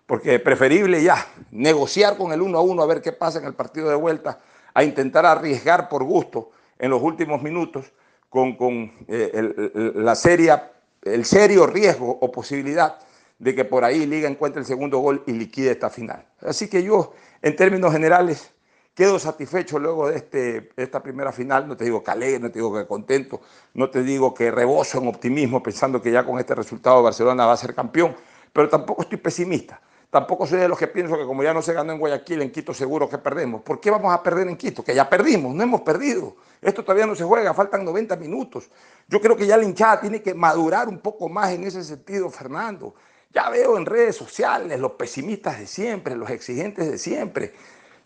porque 0.06 0.38
preferible 0.40 1.02
ya 1.02 1.26
negociar 1.52 2.18
con 2.18 2.34
el 2.34 2.42
uno 2.42 2.58
a 2.58 2.62
uno 2.62 2.84
a 2.84 2.86
ver 2.86 3.02
qué 3.02 3.14
pasa 3.14 3.40
en 3.40 3.46
el 3.46 3.54
partido 3.54 3.88
de 3.88 3.96
vuelta, 3.96 4.40
a 4.74 4.84
intentar 4.84 5.26
arriesgar 5.26 5.88
por 5.88 6.04
gusto 6.04 6.52
en 6.78 6.92
los 6.92 7.02
últimos 7.02 7.42
minutos 7.42 7.86
con, 8.30 8.58
con 8.58 8.92
eh, 9.08 9.94
la 9.96 10.16
seria, 10.16 10.74
el 11.04 11.24
serio 11.24 11.68
riesgo 11.68 12.20
o 12.20 12.32
posibilidad 12.34 13.00
de 13.40 13.56
que 13.56 13.64
por 13.64 13.86
ahí 13.86 14.06
Liga 14.06 14.28
encuentre 14.28 14.60
el 14.60 14.66
segundo 14.66 14.98
gol 14.98 15.24
y 15.26 15.32
liquide 15.32 15.72
esta 15.72 15.90
final. 15.90 16.26
Así 16.42 16.68
que 16.68 16.84
yo, 16.84 17.14
en 17.42 17.56
términos 17.56 17.94
generales, 17.94 18.52
quedo 18.98 19.20
satisfecho 19.20 19.78
luego 19.78 20.10
de 20.10 20.18
este, 20.18 20.72
esta 20.76 21.04
primera 21.04 21.32
final. 21.32 21.68
No 21.68 21.78
te 21.78 21.86
digo 21.86 22.04
que 22.04 22.10
alegre, 22.10 22.40
no 22.40 22.50
te 22.50 22.58
digo 22.58 22.74
que 22.74 22.88
contento, 22.88 23.42
no 23.76 23.92
te 23.92 24.02
digo 24.02 24.34
que 24.34 24.50
rebozo 24.50 24.98
en 24.98 25.08
optimismo 25.08 25.62
pensando 25.62 26.02
que 26.02 26.12
ya 26.12 26.26
con 26.26 26.40
este 26.40 26.56
resultado 26.56 27.04
Barcelona 27.04 27.46
va 27.46 27.54
a 27.54 27.58
ser 27.58 27.76
campeón, 27.76 28.16
pero 28.52 28.68
tampoco 28.68 29.04
estoy 29.04 29.20
pesimista. 29.20 29.80
Tampoco 30.10 30.48
soy 30.48 30.60
de 30.60 30.68
los 30.68 30.80
que 30.80 30.88
pienso 30.88 31.16
que 31.16 31.26
como 31.26 31.44
ya 31.44 31.54
no 31.54 31.62
se 31.62 31.74
ganó 31.74 31.94
en 31.94 32.00
Guayaquil, 32.00 32.42
en 32.42 32.52
Quito 32.52 32.74
seguro 32.74 33.08
que 33.08 33.20
perdemos. 33.20 33.62
¿Por 33.62 33.80
qué 33.80 33.92
vamos 33.92 34.12
a 34.12 34.24
perder 34.24 34.48
en 34.48 34.58
Quito? 34.58 34.84
Que 34.84 34.96
ya 34.96 35.08
perdimos, 35.08 35.54
no 35.54 35.62
hemos 35.62 35.82
perdido. 35.82 36.36
Esto 36.60 36.82
todavía 36.82 37.06
no 37.06 37.14
se 37.14 37.24
juega, 37.24 37.54
faltan 37.54 37.86
90 37.86 38.16
minutos. 38.16 38.68
Yo 39.08 39.22
creo 39.22 39.36
que 39.36 39.46
ya 39.46 39.58
la 39.58 39.64
hinchada 39.64 40.02
tiene 40.02 40.24
que 40.24 40.34
madurar 40.34 40.88
un 40.88 40.98
poco 41.00 41.30
más 41.30 41.52
en 41.52 41.66
ese 41.66 41.84
sentido, 41.84 42.32
Fernando. 42.32 42.96
Ya 43.32 43.50
veo 43.52 43.78
en 43.78 43.86
redes 43.86 44.16
sociales 44.16 44.80
los 44.80 44.94
pesimistas 44.94 45.60
de 45.60 45.68
siempre, 45.68 46.16
los 46.16 46.32
exigentes 46.32 46.90
de 46.90 46.98
siempre. 46.98 47.54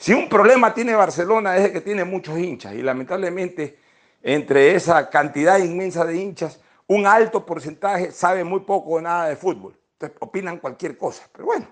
Si 0.01 0.13
un 0.13 0.27
problema 0.27 0.73
tiene 0.73 0.95
Barcelona 0.95 1.57
es 1.57 1.69
que 1.69 1.79
tiene 1.79 2.03
muchos 2.03 2.35
hinchas 2.35 2.73
y 2.73 2.81
lamentablemente 2.81 3.77
entre 4.23 4.73
esa 4.73 5.11
cantidad 5.11 5.59
inmensa 5.59 6.03
de 6.05 6.17
hinchas, 6.17 6.59
un 6.87 7.05
alto 7.05 7.45
porcentaje 7.45 8.11
sabe 8.11 8.43
muy 8.43 8.61
poco 8.61 8.93
o 8.93 9.01
nada 9.01 9.27
de 9.27 9.35
fútbol. 9.35 9.77
Entonces 9.93 10.17
opinan 10.19 10.57
cualquier 10.57 10.97
cosa. 10.97 11.29
Pero 11.31 11.45
bueno, 11.45 11.67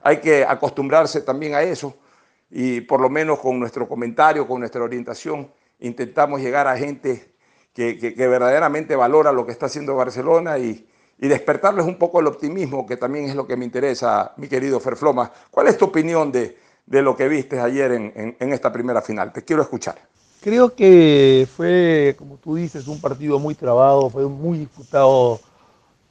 hay 0.00 0.18
que 0.18 0.44
acostumbrarse 0.44 1.22
también 1.22 1.56
a 1.56 1.62
eso 1.62 1.96
y 2.48 2.82
por 2.82 3.00
lo 3.00 3.10
menos 3.10 3.40
con 3.40 3.58
nuestro 3.58 3.88
comentario, 3.88 4.46
con 4.46 4.60
nuestra 4.60 4.84
orientación, 4.84 5.50
intentamos 5.80 6.40
llegar 6.40 6.68
a 6.68 6.76
gente 6.76 7.34
que, 7.74 8.14
verdaderamente 8.16 8.94
valora 8.94 9.32
lo 9.32 9.44
que 9.44 9.50
está 9.50 9.66
haciendo 9.66 9.96
Barcelona 9.96 10.56
y, 10.56 10.88
y 11.18 11.26
despertarles 11.26 11.84
un 11.84 11.98
poco 11.98 12.20
el 12.20 12.28
optimismo, 12.28 12.86
que 12.86 12.96
también 12.96 13.24
es 13.24 13.34
lo 13.34 13.44
que 13.44 13.56
me 13.56 13.64
interesa, 13.64 14.34
mi 14.36 14.46
querido 14.46 14.78
Ferfloma. 14.78 15.32
¿Cuál 15.50 15.66
es 15.66 15.76
tu 15.76 15.86
opinión 15.86 16.30
de, 16.30 16.56
lo 16.86 17.16
que 17.16 17.28
viste 17.28 17.60
ayer 17.60 17.92
en, 17.92 18.52
esta 18.52 18.72
primera 18.72 19.02
final? 19.02 19.32
Te 19.32 19.42
quiero 19.42 19.62
escuchar. 19.62 19.98
Creo 20.40 20.74
que 20.74 21.46
fue, 21.56 22.16
como 22.18 22.36
tú 22.36 22.56
dices, 22.56 22.88
un 22.88 23.00
partido 23.00 23.38
muy 23.38 23.54
trabado, 23.54 24.10
fue 24.10 24.26
muy 24.26 24.58
disputado 24.58 25.40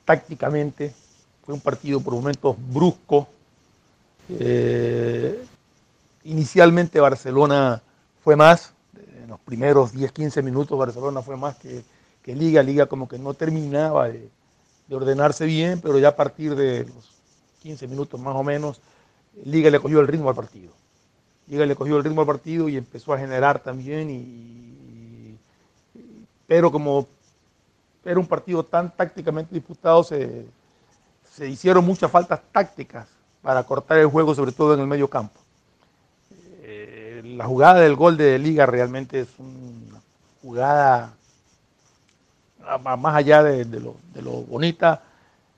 tácticamente, 0.05 0.93
fue 1.45 1.53
un 1.53 1.61
partido 1.61 1.99
por 1.99 2.13
momentos 2.13 2.55
brusco. 2.57 3.27
Eh, 4.29 5.43
inicialmente 6.23 6.99
Barcelona 6.99 7.81
fue 8.23 8.35
más, 8.35 8.73
en 9.21 9.29
los 9.29 9.39
primeros 9.41 9.91
10, 9.91 10.11
15 10.11 10.41
minutos 10.41 10.77
Barcelona 10.77 11.21
fue 11.21 11.35
más 11.35 11.57
que, 11.57 11.83
que 12.23 12.33
Liga, 12.33 12.63
Liga 12.63 12.85
como 12.85 13.09
que 13.09 13.19
no 13.19 13.33
terminaba 13.33 14.07
de, 14.07 14.29
de 14.87 14.95
ordenarse 14.95 15.45
bien, 15.45 15.81
pero 15.81 15.99
ya 15.99 16.09
a 16.09 16.15
partir 16.15 16.55
de 16.55 16.85
los 16.85 17.11
15 17.61 17.87
minutos 17.87 18.19
más 18.19 18.35
o 18.35 18.43
menos, 18.43 18.81
Liga 19.45 19.69
le 19.69 19.79
cogió 19.79 19.99
el 19.99 20.07
ritmo 20.07 20.29
al 20.29 20.35
partido. 20.35 20.73
Liga 21.47 21.65
le 21.65 21.75
cogió 21.75 21.97
el 21.97 22.03
ritmo 22.03 22.21
al 22.21 22.27
partido 22.27 22.69
y 22.69 22.77
empezó 22.77 23.13
a 23.13 23.17
generar 23.17 23.59
también, 23.59 25.37
pero 26.47 26.71
como 26.71 27.07
era 28.03 28.19
un 28.19 28.27
partido 28.27 28.63
tan 28.63 28.95
tácticamente 28.95 29.53
disputado, 29.53 30.03
se, 30.03 30.45
hicieron 31.47 31.85
muchas 31.85 32.11
faltas 32.11 32.41
tácticas 32.51 33.07
para 33.41 33.63
cortar 33.63 33.97
el 33.97 34.07
juego, 34.07 34.35
sobre 34.35 34.51
todo 34.51 34.73
en 34.73 34.79
el 34.81 34.87
medio 34.87 35.07
campo. 35.09 35.39
Eh, 36.63 37.21
la 37.23 37.45
jugada 37.45 37.79
del 37.81 37.95
gol 37.95 38.17
de 38.17 38.37
Liga 38.37 38.65
realmente 38.65 39.21
es 39.21 39.29
una 39.39 40.01
jugada 40.41 41.13
más 42.79 43.15
allá 43.15 43.43
de, 43.43 43.65
lo, 43.79 44.41
bonita, 44.43 45.01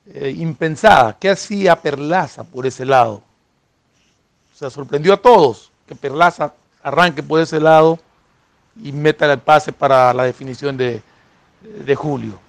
eh, 0.07 0.33
impensada. 0.35 1.17
¿Qué 1.19 1.29
hacía 1.29 1.81
Perlaza 1.81 2.43
por 2.43 2.65
ese 2.65 2.85
lado? 2.85 3.21
O 4.53 4.57
sea, 4.57 4.69
sorprendió 4.69 5.13
a 5.13 5.17
todos 5.17 5.71
que 5.87 5.95
Perlaza 5.95 6.53
arranque 6.81 7.23
por 7.23 7.39
ese 7.39 7.59
lado 7.59 7.99
y 8.81 8.91
meta 8.91 9.31
el 9.31 9.39
pase 9.39 9.71
para 9.71 10.13
la 10.13 10.23
definición 10.23 10.77
de, 10.77 11.01
de 11.61 11.95
Julio. 11.95 12.39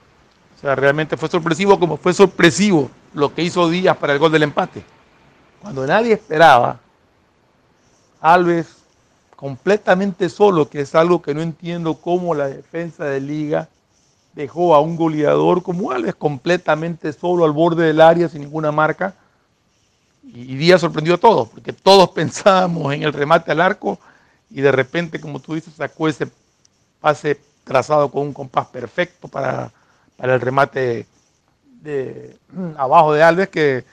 O 0.56 0.60
sea, 0.60 0.74
realmente 0.74 1.16
fue 1.16 1.28
sorpresivo 1.28 1.78
como 1.78 1.96
fue 1.96 2.12
sorpresivo 2.12 2.90
lo 3.12 3.34
que 3.34 3.42
hizo 3.42 3.68
Díaz 3.68 3.96
para 3.96 4.12
el 4.12 4.18
gol 4.18 4.32
del 4.32 4.42
empate. 4.42 4.84
Cuando 5.60 5.86
nadie 5.86 6.12
esperaba, 6.12 6.80
Alves 8.20 8.84
completamente 9.36 10.28
solo, 10.28 10.68
que 10.68 10.80
es 10.80 10.94
algo 10.94 11.20
que 11.20 11.34
no 11.34 11.42
entiendo 11.42 11.94
cómo 11.94 12.34
la 12.34 12.48
defensa 12.48 13.04
de 13.04 13.20
Liga 13.20 13.68
dejó 14.34 14.74
a 14.74 14.80
un 14.80 14.96
goleador 14.96 15.62
como 15.62 15.90
Alves 15.90 16.14
completamente 16.14 17.12
solo 17.12 17.44
al 17.44 17.52
borde 17.52 17.86
del 17.86 18.00
área 18.00 18.28
sin 18.28 18.42
ninguna 18.42 18.72
marca. 18.72 19.14
Y 20.26 20.56
Díaz 20.56 20.80
sorprendió 20.80 21.14
a 21.14 21.18
todos, 21.18 21.48
porque 21.48 21.72
todos 21.72 22.10
pensábamos 22.14 22.92
en 22.94 23.02
el 23.02 23.12
remate 23.12 23.52
al 23.52 23.60
arco 23.60 23.98
y 24.50 24.60
de 24.60 24.72
repente, 24.72 25.20
como 25.20 25.40
tú 25.40 25.54
dices, 25.54 25.74
sacó 25.74 26.08
ese 26.08 26.28
pase 27.00 27.40
trazado 27.64 28.10
con 28.10 28.22
un 28.22 28.32
compás 28.32 28.66
perfecto 28.68 29.28
para, 29.28 29.72
para 30.16 30.34
el 30.34 30.40
remate 30.40 31.06
de, 31.82 32.36
abajo 32.76 33.12
de 33.12 33.22
Alves, 33.22 33.48
que 33.48 33.84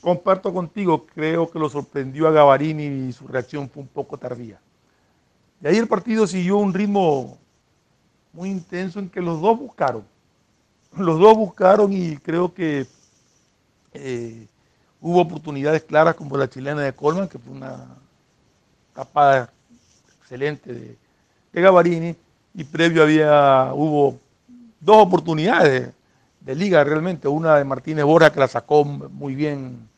comparto 0.00 0.52
contigo, 0.52 1.06
creo 1.06 1.50
que 1.50 1.58
lo 1.58 1.68
sorprendió 1.68 2.28
a 2.28 2.32
Gavarini 2.32 3.08
y 3.08 3.12
su 3.12 3.26
reacción 3.26 3.68
fue 3.68 3.82
un 3.82 3.88
poco 3.88 4.16
tardía. 4.16 4.60
Y 5.62 5.66
ahí 5.66 5.76
el 5.76 5.88
partido 5.88 6.26
siguió 6.26 6.58
un 6.58 6.72
ritmo 6.72 7.36
muy 8.32 8.50
intenso 8.50 9.00
en 9.00 9.08
que 9.08 9.20
los 9.20 9.40
dos 9.40 9.58
buscaron. 9.58 10.04
Los 10.96 11.18
dos 11.18 11.36
buscaron 11.36 11.92
y 11.92 12.16
creo 12.16 12.54
que 12.54 12.86
eh, 13.92 14.46
hubo 15.00 15.20
oportunidades 15.20 15.82
claras 15.82 16.14
como 16.14 16.36
la 16.36 16.48
chilena 16.48 16.82
de 16.82 16.92
Colman, 16.92 17.28
que 17.28 17.38
fue 17.38 17.52
una 17.52 17.86
tapada 18.94 19.50
excelente 20.20 20.72
de, 20.72 20.98
de 21.52 21.60
Gavarini 21.60 22.16
y 22.54 22.64
previo 22.64 23.02
había, 23.02 23.72
hubo 23.74 24.18
dos 24.80 24.96
oportunidades 24.98 25.90
de, 26.40 26.54
liga 26.54 26.82
realmente, 26.82 27.28
una 27.28 27.56
de 27.56 27.64
Martínez 27.64 28.04
Borja 28.04 28.32
que 28.32 28.40
la 28.40 28.48
sacó 28.48 28.84
muy 28.84 29.34
bien 29.34 29.88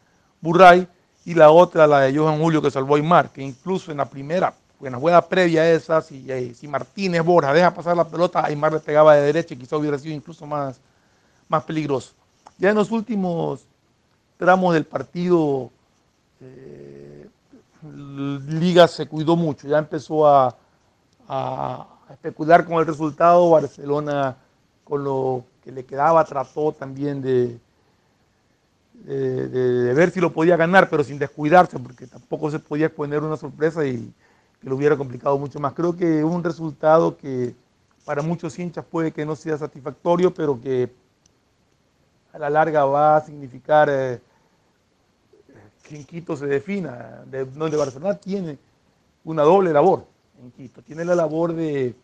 Burray 0.41 0.87
y 1.25 1.35
la 1.35 1.51
otra 1.51 1.87
la 1.87 2.01
de 2.01 2.17
Johan 2.17 2.39
Julio 2.39 2.61
que 2.61 2.71
salvó 2.71 2.95
a 2.95 2.99
Aymar, 2.99 3.31
que 3.31 3.43
incluso 3.43 3.91
en 3.91 3.99
la 3.99 4.05
primera, 4.05 4.53
en 4.83 4.93
la 4.93 4.99
jugada 4.99 5.27
previa 5.27 5.63
a 5.63 5.71
esa, 5.71 6.03
si, 6.03 6.25
eh, 6.29 6.53
si 6.55 6.67
Martínez 6.67 7.23
Borja 7.23 7.53
deja 7.53 7.73
pasar 7.73 7.97
la 7.97 8.09
pelota, 8.09 8.45
Aymar 8.45 8.73
le 8.73 8.81
pegaba 8.81 9.15
de 9.15 9.23
derecha 9.23 9.55
y 9.55 9.59
quizá 9.59 9.77
hubiera 9.77 9.99
sido 9.99 10.15
incluso 10.15 10.47
más, 10.47 10.81
más 11.49 11.63
peligroso. 11.63 12.13
Ya 12.59 12.71
en 12.71 12.77
los 12.77 12.91
últimos 12.91 13.65
tramos 14.41 14.73
del 14.73 14.87
partido, 14.87 15.71
eh, 16.41 17.29
Liga 18.49 18.89
se 18.89 19.07
cuidó 19.07 19.37
mucho, 19.37 19.69
ya 19.69 19.77
empezó 19.79 20.27
a, 20.27 20.57
especular 22.11 22.65
con 22.65 22.79
el 22.79 22.87
resultado, 22.87 23.51
Barcelona 23.51 24.37
con 24.83 25.05
lo 25.05 25.45
que 25.63 25.71
le 25.71 25.85
quedaba 25.85 26.25
trató 26.25 26.73
también 26.73 27.21
de, 27.23 27.61
ver 29.05 30.11
si 30.11 30.21
lo 30.21 30.33
podía 30.33 30.57
ganar, 30.57 30.89
pero 30.89 31.05
sin 31.05 31.19
descuidarse, 31.19 31.79
porque 31.79 32.07
tampoco 32.07 32.51
se 32.51 32.59
podía 32.59 32.87
exponer 32.87 33.23
una 33.23 33.37
sorpresa 33.37 33.87
y 33.87 34.13
que 34.61 34.69
lo 34.69 34.77
hubiera 34.77 34.97
complicado 34.97 35.39
mucho 35.39 35.61
más. 35.61 35.75
Creo 35.75 35.95
que 35.95 36.25
un 36.25 36.43
resultado 36.43 37.17
que 37.17 37.55
para 38.07 38.23
muchos 38.23 38.59
hinchas 38.59 38.85
puede 38.87 39.13
que 39.13 39.27
no 39.27 39.37
sea 39.37 39.59
satisfactorio, 39.59 40.33
pero 40.33 40.59
que 40.61 40.91
a 42.33 42.39
la 42.39 42.49
larga 42.49 42.87
va 42.87 43.17
a 43.17 43.21
significar 43.21 43.89
eh, 43.91 44.21
en 45.97 46.05
Quito 46.05 46.37
se 46.37 46.47
defina, 46.47 47.23
de, 47.27 47.45
donde 47.45 47.77
Barcelona 47.77 48.15
tiene 48.15 48.59
una 49.25 49.43
doble 49.43 49.73
labor 49.73 50.07
en 50.43 50.51
Quito. 50.53 50.83
Tiene 50.83 51.05
la 51.05 51.15
labor 51.15 51.53
de, 51.55 51.95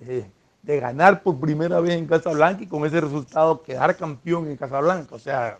de, 0.00 0.80
ganar 0.80 1.22
por 1.22 1.38
primera 1.38 1.80
vez 1.80 1.92
en 1.92 2.06
Casablanca 2.06 2.62
y 2.62 2.66
con 2.66 2.84
ese 2.84 3.00
resultado 3.00 3.62
quedar 3.62 3.96
campeón 3.96 4.48
en 4.48 4.56
Casablanca. 4.56 5.14
O 5.14 5.18
sea, 5.18 5.58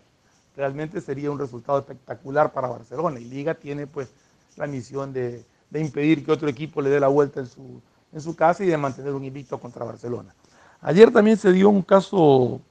realmente 0.55 1.01
sería 1.01 1.31
un 1.31 1.39
resultado 1.39 1.79
espectacular 1.79 2.51
para 2.51 2.67
Barcelona. 2.67 3.19
Y 3.19 3.25
Liga 3.25 3.53
tiene 3.53 3.87
pues 3.87 4.09
la 4.55 4.67
misión 4.67 5.13
de, 5.13 5.45
de 5.69 5.79
impedir 5.79 6.25
que 6.25 6.31
otro 6.31 6.49
equipo 6.49 6.81
le 6.81 6.89
dé 6.89 6.99
la 6.99 7.07
vuelta 7.07 7.39
en 7.39 7.47
su, 7.47 7.81
en 8.13 8.21
su 8.21 8.35
casa 8.35 8.63
y 8.63 8.67
de 8.67 8.77
mantener 8.77 9.13
un 9.13 9.23
invicto 9.23 9.59
contra 9.59 9.85
Barcelona. 9.85 10.33
Ayer 10.81 11.11
también 11.11 11.37
se 11.37 11.51
dio 11.51 11.69
un 11.69 11.81
caso 11.81 12.61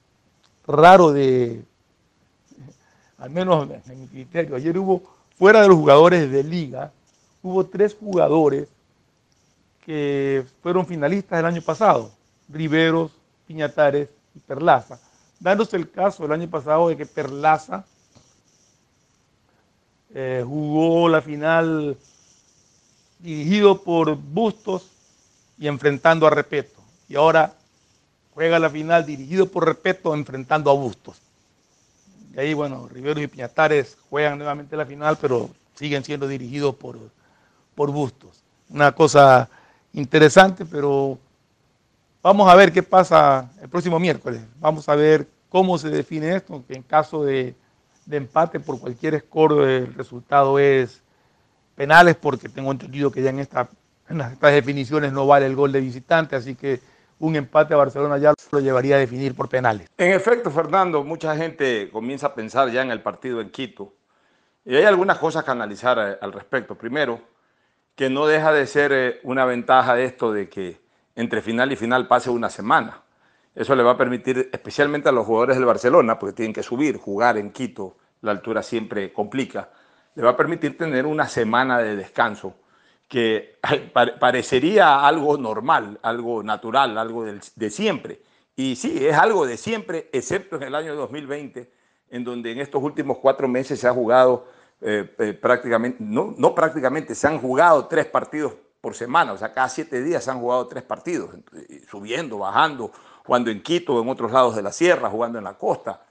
raro 0.66 1.12
de, 1.12 1.64
al 3.18 3.30
menos 3.30 3.68
en 3.88 4.00
mi 4.00 4.06
criterio, 4.08 4.56
ayer 4.56 4.76
hubo, 4.78 5.02
fuera 5.38 5.62
de 5.62 5.68
los 5.68 5.76
jugadores 5.76 6.30
de 6.30 6.44
liga, 6.44 6.92
hubo 7.42 7.64
tres 7.64 7.96
jugadores 7.98 8.68
que 9.84 10.44
fueron 10.62 10.86
finalistas 10.86 11.38
el 11.38 11.46
año 11.46 11.62
pasado, 11.62 12.10
Riveros, 12.48 13.12
Piñatares 13.46 14.08
y 14.34 14.40
Perlaza, 14.40 14.98
dándose 15.38 15.76
el 15.76 15.90
caso 15.90 16.24
el 16.24 16.32
año 16.32 16.48
pasado 16.50 16.88
de 16.88 16.96
que 16.96 17.06
Perlaza 17.06 17.84
eh, 20.14 20.42
jugó 20.46 21.08
la 21.08 21.22
final 21.22 21.96
dirigido 23.18 23.82
por 23.82 24.16
Bustos 24.16 24.90
y 25.58 25.68
enfrentando 25.68 26.26
a 26.26 26.30
Repeto. 26.30 26.80
Y 27.08 27.16
ahora 27.16 27.54
juega 28.34 28.58
la 28.58 28.70
final 28.70 29.06
dirigido 29.06 29.46
por 29.46 29.64
Repeto 29.64 30.14
enfrentando 30.14 30.70
a 30.70 30.74
Bustos. 30.74 31.20
Y 32.36 32.40
ahí, 32.40 32.54
bueno, 32.54 32.86
Riveros 32.86 33.24
y 33.24 33.28
Piñatares 33.28 33.96
juegan 34.10 34.36
nuevamente 34.36 34.76
la 34.76 34.84
final, 34.84 35.16
pero 35.18 35.48
siguen 35.74 36.04
siendo 36.04 36.28
dirigidos 36.28 36.74
por, 36.74 36.98
por 37.74 37.90
Bustos. 37.90 38.42
Una 38.68 38.92
cosa 38.92 39.48
interesante, 39.94 40.66
pero 40.66 41.18
vamos 42.22 42.46
a 42.46 42.54
ver 42.54 42.72
qué 42.72 42.82
pasa 42.82 43.50
el 43.62 43.70
próximo 43.70 43.98
miércoles. 43.98 44.42
Vamos 44.60 44.86
a 44.90 44.94
ver 44.94 45.26
cómo 45.48 45.78
se 45.78 45.88
define 45.88 46.36
esto, 46.36 46.62
que 46.68 46.74
en 46.74 46.82
caso 46.82 47.24
de, 47.24 47.54
de 48.04 48.16
empate 48.18 48.60
por 48.60 48.78
cualquier 48.78 49.18
score 49.20 49.66
el 49.66 49.94
resultado 49.94 50.58
es 50.58 51.00
penales, 51.74 52.16
porque 52.16 52.50
tengo 52.50 52.70
entendido 52.70 53.10
que 53.10 53.22
ya 53.22 53.30
en, 53.30 53.38
en 53.38 54.20
estas 54.20 54.52
definiciones 54.52 55.10
no 55.10 55.26
vale 55.26 55.46
el 55.46 55.56
gol 55.56 55.72
de 55.72 55.80
visitante, 55.80 56.36
así 56.36 56.54
que 56.54 56.80
un 57.18 57.36
empate 57.36 57.74
a 57.74 57.76
Barcelona 57.76 58.18
ya 58.18 58.34
lo 58.50 58.60
llevaría 58.60 58.96
a 58.96 58.98
definir 58.98 59.34
por 59.34 59.48
penales. 59.48 59.88
En 59.96 60.12
efecto, 60.12 60.50
Fernando, 60.50 61.02
mucha 61.02 61.36
gente 61.36 61.88
comienza 61.90 62.28
a 62.28 62.34
pensar 62.34 62.70
ya 62.70 62.82
en 62.82 62.90
el 62.90 63.02
partido 63.02 63.40
en 63.40 63.50
Quito. 63.50 63.94
Y 64.64 64.76
hay 64.76 64.84
algunas 64.84 65.18
cosas 65.18 65.44
que 65.44 65.50
analizar 65.50 65.98
eh, 65.98 66.18
al 66.20 66.32
respecto. 66.32 66.74
Primero, 66.74 67.20
que 67.94 68.10
no 68.10 68.26
deja 68.26 68.52
de 68.52 68.66
ser 68.66 68.92
eh, 68.92 69.20
una 69.22 69.44
ventaja 69.44 69.98
esto 70.00 70.32
de 70.32 70.48
que 70.48 70.80
entre 71.14 71.40
final 71.40 71.72
y 71.72 71.76
final 71.76 72.06
pase 72.06 72.30
una 72.30 72.50
semana. 72.50 73.02
Eso 73.54 73.74
le 73.74 73.82
va 73.82 73.92
a 73.92 73.96
permitir, 73.96 74.50
especialmente 74.52 75.08
a 75.08 75.12
los 75.12 75.24
jugadores 75.24 75.56
del 75.56 75.64
Barcelona, 75.64 76.18
porque 76.18 76.34
tienen 76.34 76.52
que 76.52 76.62
subir, 76.62 76.98
jugar 76.98 77.38
en 77.38 77.52
Quito, 77.52 77.96
la 78.20 78.32
altura 78.32 78.62
siempre 78.62 79.12
complica, 79.12 79.70
le 80.14 80.22
va 80.22 80.30
a 80.30 80.36
permitir 80.36 80.76
tener 80.76 81.06
una 81.06 81.26
semana 81.26 81.78
de 81.78 81.96
descanso 81.96 82.54
que 83.08 83.58
parecería 84.20 85.06
algo 85.06 85.36
normal, 85.36 85.98
algo 86.02 86.42
natural, 86.42 86.98
algo 86.98 87.24
de 87.24 87.70
siempre. 87.70 88.20
Y 88.56 88.76
sí, 88.76 89.06
es 89.06 89.14
algo 89.14 89.46
de 89.46 89.58
siempre, 89.58 90.08
excepto 90.12 90.56
en 90.56 90.62
el 90.62 90.74
año 90.74 90.94
2020, 90.94 91.70
en 92.10 92.24
donde 92.24 92.52
en 92.52 92.60
estos 92.60 92.82
últimos 92.82 93.18
cuatro 93.18 93.46
meses 93.46 93.78
se 93.78 93.86
ha 93.86 93.92
jugado 93.92 94.46
eh, 94.80 95.14
eh, 95.18 95.32
prácticamente, 95.34 95.98
no, 96.00 96.34
no 96.36 96.54
prácticamente, 96.54 97.14
se 97.14 97.26
han 97.26 97.38
jugado 97.38 97.86
tres 97.86 98.06
partidos 98.06 98.54
por 98.80 98.94
semana, 98.94 99.32
o 99.32 99.38
sea, 99.38 99.52
cada 99.52 99.68
siete 99.68 100.02
días 100.02 100.24
se 100.24 100.30
han 100.30 100.40
jugado 100.40 100.66
tres 100.68 100.82
partidos, 100.84 101.30
subiendo, 101.90 102.38
bajando, 102.38 102.92
jugando 103.24 103.50
en 103.50 103.62
Quito, 103.62 104.00
en 104.00 104.08
otros 104.08 104.32
lados 104.32 104.54
de 104.54 104.62
la 104.62 104.72
sierra, 104.72 105.10
jugando 105.10 105.38
en 105.38 105.44
la 105.44 105.54
costa. 105.54 106.06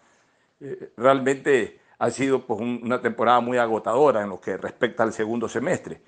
Eh, 0.60 0.94
realmente 0.98 1.80
ha 1.98 2.12
sido 2.12 2.46
pues, 2.46 2.60
una 2.60 3.02
temporada 3.02 3.40
muy 3.40 3.58
agotadora 3.58 4.22
en 4.22 4.30
lo 4.30 4.42
que 4.42 4.58
respecta 4.58 5.04
al 5.04 5.14
segundo 5.14 5.48
semestre. 5.48 6.02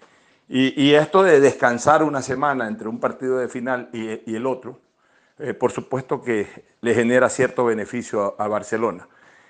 Y, 0.50 0.94
esto 0.94 1.24
de 1.24 1.42
descansar 1.42 2.04
una 2.04 2.22
semana 2.22 2.68
entre 2.68 2.88
un 2.88 3.02
partido 3.02 3.38
de 3.38 3.50
final 3.50 3.90
y, 3.92 4.34
el 4.34 4.46
otro, 4.46 4.80
eh, 5.40 5.54
por 5.54 5.74
supuesto 5.74 6.22
que 6.22 6.48
le 6.80 6.94
genera 6.94 7.30
cierto 7.30 7.66
beneficio 7.66 8.36
a, 8.40 8.48
Barcelona. 8.48 9.10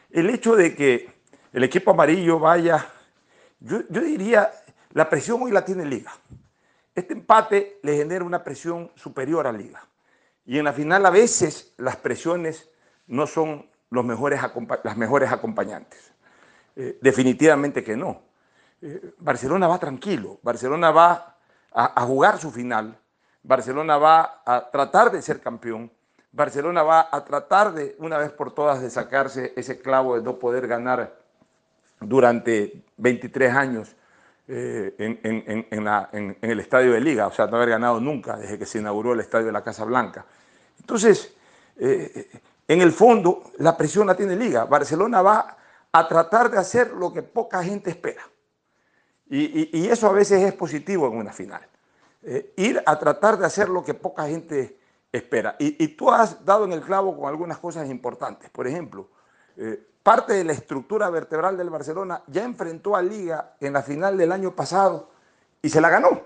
El 0.09 0.29
hecho 0.31 0.55
de 0.55 0.75
que 0.75 1.07
el 1.53 1.63
equipo 1.63 1.91
amarillo 1.91 2.39
vaya, 2.39 2.87
yo, 3.59 3.83
diría, 3.89 4.51
la 4.93 5.07
presión 5.07 5.43
hoy 5.43 5.51
la 5.51 5.63
tiene 5.63 5.85
Liga. 5.85 6.11
Este 6.95 7.13
empate 7.13 7.79
le 7.83 7.95
genera 7.95 8.25
una 8.25 8.43
presión 8.43 8.91
superior 8.95 9.45
a 9.45 9.51
Liga. 9.51 9.85
Y 10.47 10.57
en 10.57 10.65
la 10.65 10.73
final 10.73 11.05
a 11.05 11.11
veces 11.11 11.73
las 11.77 11.97
presiones 11.97 12.71
no 13.05 13.27
son 13.27 13.69
los 13.91 14.03
mejores, 14.03 14.41
las 14.83 14.97
mejores 14.97 15.31
acompañantes. 15.31 16.11
Eh, 16.75 16.97
definitivamente 17.01 17.83
que 17.83 17.95
no. 17.95 18.26
Eh, 18.81 19.13
Barcelona 19.19 19.67
va 19.67 19.79
tranquilo, 19.79 20.39
Barcelona 20.43 20.91
va 20.91 21.35
a, 21.73 22.01
jugar 22.03 22.37
su 22.37 22.51
final, 22.51 22.95
Barcelona 23.41 23.97
va 23.97 24.41
a 24.45 24.69
tratar 24.69 25.11
de 25.11 25.21
ser 25.21 25.41
campeón, 25.41 25.91
Barcelona 26.31 26.83
va 26.83 27.09
a 27.11 27.23
tratar 27.23 27.73
de 27.73 27.95
una 27.99 28.17
vez 28.17 28.31
por 28.31 28.53
todas 28.53 28.81
de 28.81 28.89
sacarse 28.89 29.53
ese 29.55 29.79
clavo 29.79 30.15
de 30.15 30.21
no 30.21 30.37
poder 30.37 30.67
ganar 30.67 31.17
durante 31.99 32.83
23 32.97 33.55
años 33.55 33.95
eh, 34.47 34.93
en, 34.97 36.37
el 36.41 36.59
estadio 36.59 36.93
de 36.93 37.01
Liga, 37.01 37.27
o 37.27 37.31
sea, 37.31 37.47
no 37.47 37.57
haber 37.57 37.69
ganado 37.69 37.99
nunca 37.99 38.37
desde 38.37 38.59
que 38.59 38.65
se 38.65 38.77
inauguró 38.77 39.13
el 39.13 39.19
estadio 39.19 39.47
de 39.47 39.51
la 39.51 39.63
Casa 39.63 39.85
Blanca. 39.85 40.25
Entonces, 40.79 41.33
eh, 41.77 42.29
en 42.67 42.81
el 42.81 42.91
fondo, 42.91 43.51
la 43.57 43.75
presión 43.75 44.05
la 44.07 44.15
tiene 44.15 44.35
Liga. 44.35 44.65
Barcelona 44.65 45.21
va 45.21 45.57
a 45.91 46.07
tratar 46.07 46.51
de 46.51 46.59
hacer 46.59 46.91
lo 46.91 47.11
que 47.11 47.23
poca 47.23 47.63
gente 47.63 47.89
espera. 47.89 48.21
Y, 49.29 49.87
eso 49.87 50.07
a 50.07 50.13
veces 50.13 50.41
es 50.41 50.53
positivo 50.53 51.07
en 51.07 51.17
una 51.17 51.33
final. 51.33 51.61
Eh, 52.23 52.53
ir 52.57 52.81
a 52.85 52.97
tratar 52.97 53.37
de 53.37 53.45
hacer 53.45 53.69
lo 53.69 53.83
que 53.83 53.93
poca 53.93 54.27
gente 54.27 54.79
espera. 55.11 55.55
Y, 55.59 55.87
tú 55.89 56.11
has 56.11 56.43
dado 56.45 56.65
en 56.65 56.73
el 56.73 56.81
clavo 56.81 57.17
con 57.17 57.27
algunas 57.27 57.57
cosas 57.57 57.89
importantes. 57.89 58.49
Por 58.49 58.67
ejemplo, 58.67 59.09
eh, 59.57 59.85
parte 60.03 60.33
de 60.33 60.43
la 60.43 60.53
estructura 60.53 61.09
vertebral 61.09 61.57
del 61.57 61.69
Barcelona 61.69 62.23
ya 62.27 62.43
enfrentó 62.43 62.95
a 62.95 63.01
Liga 63.01 63.55
en 63.59 63.73
la 63.73 63.83
final 63.83 64.17
del 64.17 64.31
año 64.31 64.55
pasado 64.55 65.09
y 65.61 65.69
se 65.69 65.81
la 65.81 65.89
ganó. 65.89 66.21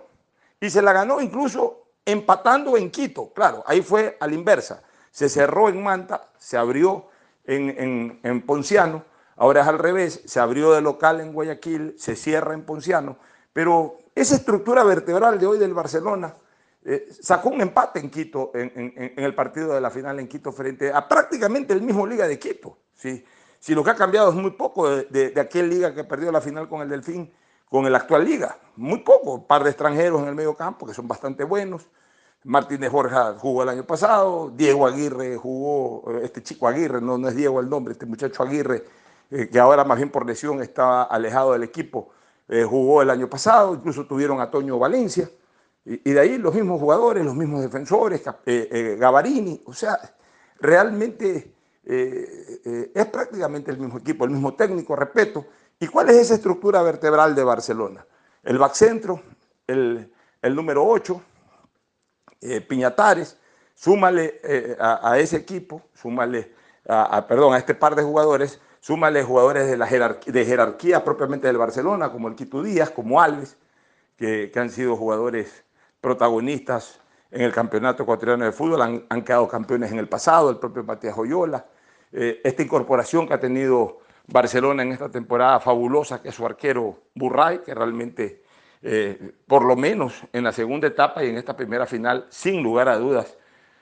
Y 0.59 0.69
se 0.69 0.81
la 0.81 0.93
ganó 0.93 1.21
incluso 1.21 1.87
empatando 2.05 2.77
en 2.77 2.91
Quito. 2.91 3.33
Claro, 3.33 3.63
ahí 3.65 3.81
fue 3.81 4.17
a 4.19 4.27
la 4.27 4.33
inversa. 4.33 4.83
Se 5.09 5.27
cerró 5.27 5.69
en 5.69 5.81
Manta, 5.81 6.27
se 6.37 6.55
abrió 6.57 7.07
en, 7.45 8.19
en 8.23 8.41
Ponciano 8.43 9.03
Ahora 9.35 9.61
es 9.61 9.67
al 9.67 9.79
revés, 9.79 10.21
se 10.25 10.39
abrió 10.39 10.71
de 10.71 10.81
local 10.81 11.21
en 11.21 11.33
Guayaquil, 11.33 11.95
se 11.97 12.15
cierra 12.15 12.53
en 12.53 12.63
Ponciano, 12.63 13.17
pero 13.53 13.97
esa 14.13 14.35
estructura 14.35 14.83
vertebral 14.83 15.39
de 15.39 15.47
hoy 15.47 15.57
del 15.57 15.73
Barcelona 15.73 16.35
eh, 16.83 17.07
sacó 17.21 17.49
un 17.49 17.61
empate 17.61 17.99
en 17.99 18.09
Quito, 18.09 18.51
en, 18.53 19.13
el 19.15 19.35
partido 19.35 19.73
de 19.73 19.81
la 19.81 19.89
final 19.89 20.19
en 20.19 20.27
Quito 20.27 20.51
frente 20.51 20.91
a 20.91 21.07
prácticamente 21.07 21.73
el 21.73 21.81
mismo 21.81 22.05
Liga 22.07 22.27
de 22.27 22.39
Quito. 22.39 22.77
Si 22.93 23.75
lo 23.75 23.83
que 23.83 23.91
ha 23.91 23.95
cambiado 23.95 24.29
es 24.29 24.35
muy 24.35 24.51
poco 24.51 24.89
de, 24.89 25.33
aquel 25.39 25.69
Liga 25.69 25.93
que 25.93 26.03
perdió 26.03 26.31
la 26.31 26.41
final 26.41 26.67
con 26.67 26.81
el 26.81 26.89
Delfín, 26.89 27.31
con 27.69 27.85
el 27.85 27.95
actual 27.95 28.25
liga. 28.25 28.57
Muy 28.75 28.99
poco, 28.99 29.35
un 29.35 29.47
par 29.47 29.63
de 29.63 29.69
extranjeros 29.69 30.21
en 30.21 30.27
el 30.27 30.35
medio 30.35 30.53
campo 30.55 30.85
que 30.85 30.93
son 30.93 31.07
bastante 31.07 31.45
buenos. 31.45 31.87
Martínez 32.43 32.91
Borja 32.91 33.35
jugó 33.37 33.63
el 33.63 33.69
año 33.69 33.85
pasado, 33.85 34.51
Diego 34.53 34.87
Aguirre 34.87 35.37
jugó, 35.37 36.19
este 36.21 36.41
chico 36.41 36.67
Aguirre, 36.67 36.99
no, 36.99 37.17
no 37.17 37.29
es 37.29 37.35
Diego 37.35 37.59
el 37.59 37.69
nombre, 37.69 37.93
este 37.93 38.05
muchacho 38.05 38.43
Aguirre, 38.43 38.83
eh, 39.31 39.49
que 39.49 39.59
ahora 39.59 39.83
más 39.83 39.97
bien 39.97 40.09
por 40.09 40.25
lesión 40.25 40.61
estaba 40.61 41.03
alejado 41.03 41.53
del 41.53 41.63
equipo, 41.63 42.09
eh, 42.47 42.63
jugó 42.63 43.01
el 43.01 43.09
año 43.09 43.29
pasado, 43.29 43.73
incluso 43.73 44.05
tuvieron 44.05 44.39
a 44.41 44.51
Toño 44.51 44.77
Valencia, 44.77 45.29
y, 45.83 46.11
de 46.11 46.19
ahí 46.19 46.37
los 46.37 46.53
mismos 46.53 46.79
jugadores, 46.79 47.25
los 47.25 47.33
mismos 47.33 47.61
defensores, 47.61 48.21
eh, 48.45 48.97
Gavarini, 48.99 49.63
o 49.65 49.73
sea, 49.73 49.97
realmente 50.59 51.55
es 51.83 53.05
prácticamente 53.07 53.71
el 53.71 53.79
mismo 53.79 53.97
equipo, 53.97 54.25
el 54.25 54.29
mismo 54.29 54.53
técnico, 54.53 54.95
respeto. 54.95 55.47
¿Y 55.79 55.87
cuál 55.87 56.09
es 56.09 56.17
esa 56.17 56.35
estructura 56.35 56.83
vertebral 56.83 57.33
de 57.33 57.43
Barcelona? 57.43 58.05
El 58.43 58.59
back 58.59 58.75
centro, 58.75 59.23
el, 59.65 60.13
el 60.43 60.55
número 60.55 60.85
8, 60.85 61.21
eh, 62.41 62.59
Piñatares, 62.59 63.37
súmale 63.75 64.41
eh, 64.43 64.75
a, 64.79 65.17
ese 65.19 65.37
equipo, 65.37 65.83
súmale, 65.93 66.51
perdón, 67.27 67.53
a 67.53 67.59
este 67.59 67.75
par 67.75 67.95
de 67.95 68.01
jugadores, 68.01 68.59
súmale 68.81 69.23
jugadores 69.23 69.69
de, 69.69 69.77
la 69.77 69.87
jerarquía, 69.87 70.33
de 70.33 70.45
jerarquía 70.45 71.03
propiamente 71.05 71.47
del 71.47 71.57
Barcelona, 71.57 72.11
como 72.11 72.27
el 72.27 72.35
Quito 72.35 72.61
Díaz, 72.61 72.89
como 72.89 73.21
Alves, 73.21 73.57
que, 74.17 74.51
han 74.55 74.69
sido 74.69 74.97
jugadores 74.97 75.63
protagonistas 76.01 76.99
en 77.29 77.43
el 77.43 77.53
Campeonato 77.53 78.03
Ecuatoriano 78.03 78.43
de 78.43 78.51
Fútbol, 78.51 79.05
han, 79.07 79.21
quedado 79.21 79.47
campeones 79.47 79.91
en 79.91 79.99
el 79.99 80.09
pasado, 80.09 80.49
el 80.49 80.57
propio 80.57 80.83
Matías 80.83 81.15
Joyola. 81.15 81.65
Eh, 82.11 82.41
esta 82.43 82.61
incorporación 82.61 83.25
que 83.27 83.33
ha 83.35 83.39
tenido 83.39 83.99
Barcelona 84.27 84.83
en 84.83 84.91
esta 84.91 85.09
temporada 85.09 85.59
fabulosa, 85.59 86.21
que 86.21 86.29
es 86.29 86.35
su 86.35 86.45
arquero 86.45 87.03
Burray, 87.15 87.59
que 87.59 87.73
realmente 87.73 88.43
eh, 88.81 89.31
por 89.47 89.63
lo 89.63 89.75
menos 89.75 90.23
en 90.33 90.43
la 90.43 90.51
segunda 90.51 90.87
etapa 90.87 91.23
y 91.23 91.29
en 91.29 91.37
esta 91.37 91.55
primera 91.55 91.85
final, 91.85 92.25
sin 92.29 92.61
lugar 92.63 92.89
a 92.89 92.97
dudas, 92.97 93.37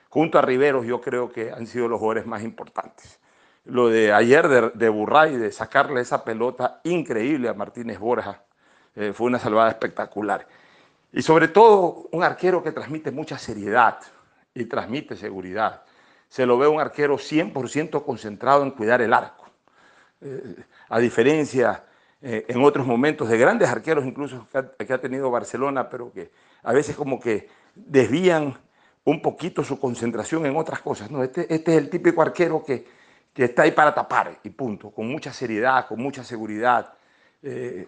junto 0.08 0.38
a 0.38 0.42
Riveros, 0.42 0.86
yo 0.86 1.00
creo 1.00 1.30
que 1.30 1.50
han 1.50 1.66
sido 1.66 1.88
los 1.88 1.98
jugadores 1.98 2.26
más 2.26 2.42
importantes. 2.42 3.19
Lo 3.64 3.88
de 3.88 4.12
ayer 4.12 4.48
de, 4.48 4.70
de 4.70 4.88
Burray, 4.88 5.36
de 5.36 5.52
sacarle 5.52 6.00
esa 6.00 6.24
pelota 6.24 6.80
increíble 6.84 7.48
a 7.48 7.54
Martínez 7.54 7.98
Borja, 7.98 8.42
eh, 8.96 9.12
fue 9.12 9.28
una 9.28 9.38
salvada 9.38 9.70
espectacular. 9.70 10.46
Y 11.12 11.22
sobre 11.22 11.48
todo, 11.48 12.08
un 12.12 12.22
arquero 12.22 12.62
que 12.62 12.72
transmite 12.72 13.10
mucha 13.10 13.38
seriedad 13.38 13.98
y 14.54 14.64
transmite 14.64 15.16
seguridad. 15.16 15.82
Se 16.28 16.46
lo 16.46 16.58
ve 16.58 16.68
un 16.68 16.80
arquero 16.80 17.16
100% 17.16 18.04
concentrado 18.04 18.62
en 18.62 18.70
cuidar 18.72 19.00
el 19.02 19.12
arco. 19.12 19.46
Eh, 20.20 20.56
a 20.88 20.98
diferencia 20.98 21.84
eh, 22.20 22.44
en 22.48 22.62
otros 22.62 22.86
momentos 22.86 23.28
de 23.28 23.38
grandes 23.38 23.68
arqueros 23.68 24.04
incluso 24.04 24.46
que 24.52 24.58
ha, 24.58 24.70
que 24.70 24.92
ha, 24.92 25.00
tenido 25.00 25.30
Barcelona, 25.30 25.88
pero 25.88 26.12
que 26.12 26.30
a 26.62 26.72
veces 26.72 26.94
como 26.94 27.18
que 27.18 27.48
desvían 27.74 28.58
un 29.04 29.22
poquito 29.22 29.64
su 29.64 29.80
concentración 29.80 30.46
en 30.46 30.56
otras 30.56 30.80
cosas. 30.80 31.10
No, 31.10 31.24
este, 31.24 31.52
este 31.52 31.72
es 31.72 31.78
el 31.78 31.88
típico 31.90 32.22
arquero 32.22 32.62
que, 32.64 32.86
que, 33.32 33.44
está 33.44 33.62
ahí 33.62 33.72
para 33.72 33.94
tapar 33.94 34.38
y 34.42 34.50
punto, 34.50 34.90
con 34.90 35.08
mucha 35.08 35.32
seriedad, 35.32 35.86
con 35.86 36.00
mucha 36.00 36.24
seguridad. 36.24 36.94
Eh, 37.42 37.86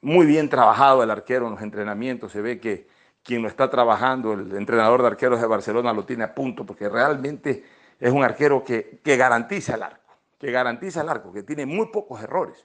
muy 0.00 0.26
bien 0.26 0.48
trabajado 0.48 1.02
el 1.02 1.10
arquero 1.10 1.46
en 1.46 1.52
los 1.52 1.62
entrenamientos, 1.62 2.32
se 2.32 2.40
ve 2.40 2.60
que 2.60 2.88
quien 3.22 3.42
lo 3.42 3.48
está 3.48 3.68
trabajando, 3.68 4.32
el 4.32 4.54
entrenador 4.56 5.02
de 5.02 5.08
arqueros 5.08 5.40
de 5.40 5.46
Barcelona 5.46 5.92
lo 5.92 6.04
tiene 6.04 6.24
a 6.24 6.34
punto, 6.34 6.64
porque 6.64 6.88
realmente 6.88 7.64
es 7.98 8.12
un 8.12 8.24
arquero 8.24 8.64
que, 8.64 9.00
que 9.02 9.16
garantiza 9.16 9.74
el 9.74 9.82
arco, 9.82 10.14
que 10.38 10.50
garantiza 10.50 11.02
el 11.02 11.08
arco, 11.08 11.32
que 11.32 11.42
tiene 11.42 11.66
muy 11.66 11.86
pocos 11.86 12.22
errores. 12.22 12.64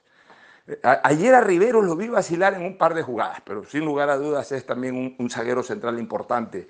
Ayer 1.02 1.34
a 1.34 1.42
Rivero 1.42 1.82
lo 1.82 1.94
vi 1.94 2.08
vacilar 2.08 2.54
en 2.54 2.62
un 2.62 2.78
par 2.78 2.94
de 2.94 3.02
jugadas, 3.02 3.42
pero 3.44 3.64
sin 3.64 3.84
lugar 3.84 4.08
a 4.08 4.16
dudas 4.16 4.50
es 4.52 4.64
también 4.64 5.14
un, 5.18 5.30
zaguero 5.30 5.62
central 5.62 5.98
importante 5.98 6.68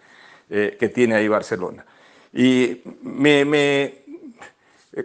eh, 0.51 0.77
que 0.79 0.89
tiene 0.89 1.15
ahí 1.15 1.29
Barcelona. 1.29 1.87
Y 2.33 2.83
me, 3.03 4.04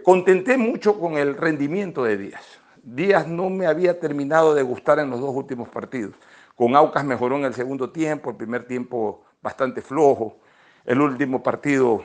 contenté 0.04 0.56
mucho 0.56 0.98
con 0.98 1.14
el 1.14 1.36
rendimiento 1.36 2.04
de 2.04 2.16
Díaz. 2.16 2.44
Díaz 2.82 3.26
no 3.26 3.50
me 3.50 3.66
había 3.66 3.98
terminado 3.98 4.54
de 4.54 4.62
gustar 4.62 4.98
en 4.98 5.10
los 5.10 5.20
dos 5.20 5.34
últimos 5.34 5.68
partidos. 5.68 6.14
Con 6.54 6.76
Aucas 6.76 7.04
mejoró 7.04 7.36
en 7.36 7.44
el 7.44 7.54
segundo 7.54 7.90
tiempo, 7.90 8.30
el 8.30 8.36
primer 8.36 8.66
tiempo 8.66 9.24
bastante 9.42 9.82
flojo. 9.82 10.38
El 10.84 11.00
último 11.00 11.42
partido, 11.42 12.02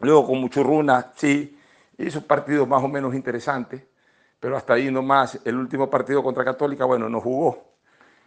luego 0.00 0.26
con 0.26 0.40
Muchurruna, 0.40 1.12
sí, 1.16 1.58
hizo 1.98 2.26
partidos 2.26 2.68
más 2.68 2.82
o 2.82 2.88
menos 2.88 3.14
interesantes 3.14 3.82
pero 4.42 4.56
hasta 4.56 4.74
ahí 4.74 4.90
nomás. 4.90 5.38
El 5.44 5.54
último 5.54 5.88
partido 5.88 6.20
contra 6.20 6.44
Católica, 6.44 6.84
bueno, 6.84 7.08
no 7.08 7.20
jugó. 7.20 7.62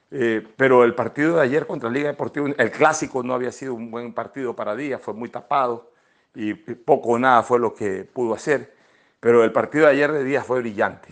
Eh, 0.10 0.48
pero 0.56 0.86
el 0.86 0.96
partido 0.96 1.36
de 1.36 1.42
ayer 1.42 1.68
contra 1.68 1.90
Liga 1.90 2.08
Deportiva, 2.08 2.48
el 2.58 2.72
clásico 2.72 3.22
no 3.22 3.34
había 3.34 3.52
sido 3.52 3.74
un 3.74 3.92
buen 3.92 4.14
partido 4.14 4.56
para 4.56 4.78
Díaz, 4.78 5.02
fue 5.02 5.14
muy 5.14 5.28
tapado 5.28 5.92
y 6.36 6.54
poco 6.54 7.10
o 7.10 7.20
nada 7.20 7.44
fue 7.44 7.60
lo 7.60 7.74
que 7.74 8.04
pudo 8.04 8.34
hacer. 8.34 8.76
Pero 9.20 9.44
el 9.44 9.52
partido 9.52 9.86
de 9.86 9.94
ayer 9.94 10.12
de 10.12 10.24
Díaz 10.24 10.46
fue 10.46 10.60
brillante. 10.60 11.10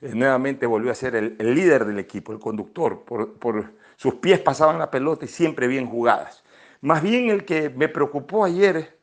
Eh, 0.00 0.12
nuevamente 0.14 0.66
volvió 0.66 0.90
a 0.90 0.94
ser 0.94 1.14
el, 1.14 1.36
líder 1.38 1.84
del 1.84 1.98
equipo, 1.98 2.32
el 2.32 2.40
conductor. 2.40 3.04
Por, 3.04 3.34
por 3.34 3.72
sus 3.96 4.14
pies 4.14 4.40
pasaban 4.40 4.78
la 4.78 4.90
pelota 4.90 5.24
y 5.24 5.28
siempre 5.28 5.66
bien 5.66 5.86
jugadas. 5.86 6.42
Más 6.80 7.02
bien 7.02 7.30
el 7.30 7.44
que 7.44 7.70
me 7.70 7.88
preocupó 7.88 8.44
ayer, 8.44 8.98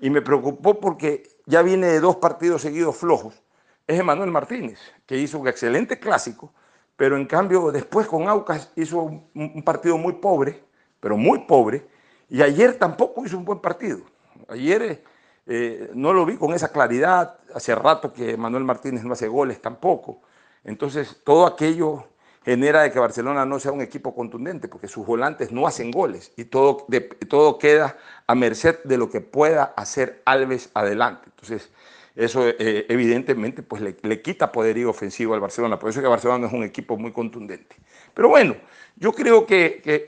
y 0.00 0.10
me 0.10 0.22
preocupó 0.22 0.78
porque 0.80 1.28
ya 1.46 1.62
viene 1.62 1.88
de 1.88 2.00
dos 2.00 2.16
partidos 2.16 2.62
seguidos 2.62 2.96
flojos, 2.96 3.42
es 3.86 3.98
Emanuel 3.98 4.30
Martínez, 4.30 4.78
que 5.06 5.16
hizo 5.16 5.38
un 5.38 5.48
excelente 5.48 5.98
clásico, 5.98 6.52
pero 6.96 7.16
en 7.16 7.26
cambio 7.26 7.70
después 7.72 8.06
con 8.06 8.28
Aucas 8.28 8.72
hizo 8.76 9.00
un, 9.34 9.62
partido 9.64 9.96
muy 9.96 10.14
pobre, 10.14 10.62
pero 11.00 11.16
muy 11.16 11.40
pobre, 11.40 11.86
y 12.28 12.42
ayer 12.42 12.78
tampoco 12.78 13.24
hizo 13.24 13.38
un 13.38 13.44
buen 13.44 13.60
partido. 13.60 14.00
Ayer 14.48 15.02
eh, 15.46 15.90
no 15.94 16.12
lo 16.12 16.26
vi 16.26 16.36
con 16.36 16.54
esa 16.54 16.72
claridad, 16.72 17.38
hace 17.54 17.74
rato 17.74 18.12
que 18.12 18.32
Emanuel 18.32 18.64
Martínez 18.64 19.04
no 19.04 19.12
hace 19.12 19.28
goles 19.28 19.60
tampoco. 19.60 20.20
Entonces 20.64 21.20
todo 21.24 21.46
aquello 21.46 22.04
genera 22.44 22.82
de 22.82 22.90
que 22.90 22.98
Barcelona 22.98 23.44
no 23.44 23.60
sea 23.60 23.72
un 23.72 23.82
equipo 23.82 24.14
contundente, 24.14 24.68
porque 24.68 24.88
sus 24.88 25.06
volantes 25.06 25.52
no 25.52 25.66
hacen 25.66 25.90
goles 25.90 26.32
y 26.36 26.44
todo, 26.44 26.86
todo 27.28 27.58
queda 27.58 27.98
a 28.26 28.34
merced 28.34 28.82
de 28.84 28.96
lo 28.96 29.10
que 29.10 29.20
pueda 29.20 29.74
hacer 29.76 30.22
Alves 30.24 30.70
adelante. 30.74 31.24
Entonces, 31.26 31.70
eso 32.16 32.48
eh, 32.48 32.86
evidentemente 32.88 33.62
pues 33.62 33.80
le, 33.80 33.96
le, 34.02 34.22
quita 34.22 34.50
poderío 34.50 34.90
ofensivo 34.90 35.34
al 35.34 35.40
Barcelona. 35.40 35.78
Por 35.78 35.90
eso 35.90 36.00
es 36.00 36.04
que 36.04 36.08
Barcelona 36.08 36.46
es 36.46 36.52
un 36.52 36.64
equipo 36.64 36.96
muy 36.96 37.12
contundente. 37.12 37.76
Pero 38.14 38.28
bueno, 38.28 38.56
yo 38.96 39.12
creo 39.12 39.46
que, 39.46 40.06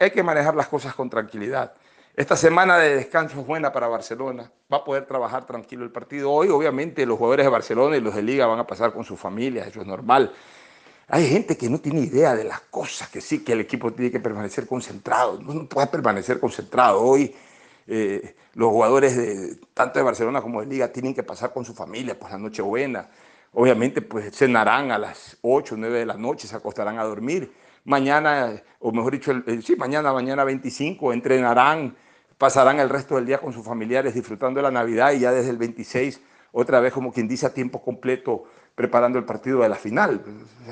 hay, 0.00 0.10
que 0.10 0.22
manejar 0.22 0.54
las 0.54 0.68
cosas 0.68 0.94
con 0.94 1.08
tranquilidad. 1.08 1.72
Esta 2.18 2.36
semana 2.36 2.78
de 2.78 2.96
descanso 2.96 3.38
es 3.38 3.46
buena 3.46 3.70
para 3.70 3.86
Barcelona. 3.86 4.50
Va 4.72 4.78
a 4.78 4.84
poder 4.84 5.06
trabajar 5.06 5.46
tranquilo 5.46 5.84
el 5.84 5.92
partido. 5.92 6.32
Hoy 6.32 6.48
obviamente 6.48 7.06
los 7.06 7.16
jugadores 7.16 7.46
de 7.46 7.50
Barcelona 7.50 7.96
y 7.96 8.00
los 8.00 8.12
de 8.12 8.22
Liga 8.22 8.44
van 8.44 8.58
a 8.58 8.66
pasar 8.66 8.92
con 8.92 9.04
sus 9.04 9.20
familias, 9.20 9.68
eso 9.68 9.82
es 9.82 9.86
normal. 9.86 10.32
Hay 11.06 11.28
gente 11.28 11.56
que 11.56 11.70
no 11.70 11.78
tiene 11.78 12.00
idea 12.00 12.34
de 12.34 12.42
las 12.42 12.58
cosas, 12.62 13.08
que 13.08 13.20
sí, 13.20 13.44
que 13.44 13.52
el 13.52 13.60
equipo 13.60 13.92
tiene 13.92 14.10
que 14.10 14.18
permanecer 14.18 14.66
concentrado. 14.66 15.40
No 15.40 15.68
puede 15.68 15.86
permanecer 15.86 16.40
concentrado. 16.40 17.02
Hoy 17.02 17.32
eh, 17.86 18.34
los 18.54 18.70
jugadores 18.70 19.16
de, 19.16 19.60
tanto 19.72 20.00
de 20.00 20.04
Barcelona 20.04 20.42
como 20.42 20.60
de 20.60 20.66
Liga 20.66 20.88
tienen 20.88 21.14
que 21.14 21.22
pasar 21.22 21.52
con 21.52 21.64
su 21.64 21.72
familia, 21.72 22.18
pues 22.18 22.32
la 22.32 22.38
noche 22.38 22.62
buena. 22.62 23.08
Obviamente, 23.52 24.02
pues 24.02 24.36
cenarán 24.36 24.90
a 24.90 24.98
las 24.98 25.38
8, 25.42 25.76
9 25.78 26.00
de 26.00 26.06
la 26.06 26.14
noche, 26.14 26.48
se 26.48 26.56
acostarán 26.56 26.98
a 26.98 27.04
dormir. 27.04 27.52
Mañana, 27.84 28.60
o 28.80 28.90
mejor 28.90 29.12
dicho, 29.12 29.32
sí, 29.62 29.76
mañana, 29.76 30.12
mañana 30.12 30.42
25, 30.42 31.12
entrenarán, 31.12 31.94
pasarán 32.38 32.78
el 32.78 32.88
resto 32.88 33.16
del 33.16 33.26
día 33.26 33.38
con 33.38 33.52
sus 33.52 33.66
familiares 33.66 34.14
disfrutando 34.14 34.58
de 34.58 34.62
la 34.62 34.70
Navidad 34.70 35.12
y 35.12 35.20
ya 35.20 35.32
desde 35.32 35.50
el 35.50 35.58
26, 35.58 36.20
otra 36.52 36.80
vez 36.80 36.92
como 36.92 37.12
quien 37.12 37.28
dice 37.28 37.46
a 37.46 37.52
tiempo 37.52 37.82
completo, 37.82 38.44
preparando 38.74 39.18
el 39.18 39.24
partido 39.24 39.60
de 39.60 39.68
la 39.68 39.74
final. 39.74 40.22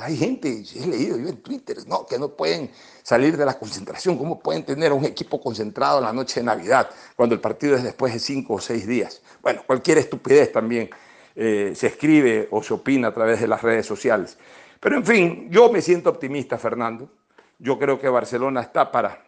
Hay 0.00 0.16
gente, 0.16 0.62
he 0.76 0.86
leído 0.86 1.18
yo 1.18 1.28
en 1.28 1.42
Twitter, 1.42 1.78
no, 1.88 2.06
que 2.06 2.20
no 2.20 2.28
pueden 2.28 2.70
salir 3.02 3.36
de 3.36 3.44
la 3.44 3.58
concentración, 3.58 4.16
cómo 4.16 4.38
pueden 4.38 4.64
tener 4.64 4.92
un 4.92 5.04
equipo 5.04 5.40
concentrado 5.40 5.98
en 5.98 6.04
la 6.04 6.12
noche 6.12 6.38
de 6.38 6.46
Navidad, 6.46 6.88
cuando 7.16 7.34
el 7.34 7.40
partido 7.40 7.74
es 7.74 7.82
después 7.82 8.12
de 8.12 8.20
cinco 8.20 8.54
o 8.54 8.60
seis 8.60 8.86
días. 8.86 9.22
Bueno, 9.42 9.62
cualquier 9.66 9.98
estupidez 9.98 10.52
también 10.52 10.88
eh, 11.34 11.72
se 11.74 11.88
escribe 11.88 12.46
o 12.52 12.62
se 12.62 12.74
opina 12.74 13.08
a 13.08 13.12
través 13.12 13.40
de 13.40 13.48
las 13.48 13.60
redes 13.60 13.84
sociales. 13.84 14.38
Pero 14.78 14.98
en 14.98 15.04
fin, 15.04 15.48
yo 15.50 15.72
me 15.72 15.82
siento 15.82 16.08
optimista, 16.08 16.58
Fernando. 16.58 17.10
Yo 17.58 17.76
creo 17.76 17.98
que 17.98 18.08
Barcelona 18.08 18.60
está 18.60 18.92
para, 18.92 19.20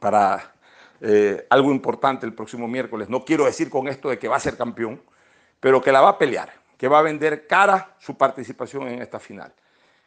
para 0.00 0.54
eh, 1.02 1.46
algo 1.50 1.70
importante 1.70 2.24
el 2.24 2.32
próximo 2.32 2.66
miércoles. 2.66 3.10
No 3.10 3.24
quiero 3.24 3.44
decir 3.44 3.68
con 3.68 3.88
esto 3.88 4.08
de 4.08 4.18
que 4.18 4.28
va 4.28 4.36
a 4.36 4.40
ser 4.40 4.56
campeón, 4.56 5.02
pero 5.60 5.82
que 5.82 5.92
la 5.92 6.00
va 6.00 6.08
a 6.10 6.18
pelear 6.18 6.62
que 6.82 6.88
va 6.88 6.98
a 6.98 7.02
vender 7.02 7.46
cara 7.46 7.94
su 8.00 8.16
participación 8.16 8.88
en 8.88 9.02
esta 9.02 9.20
final. 9.20 9.54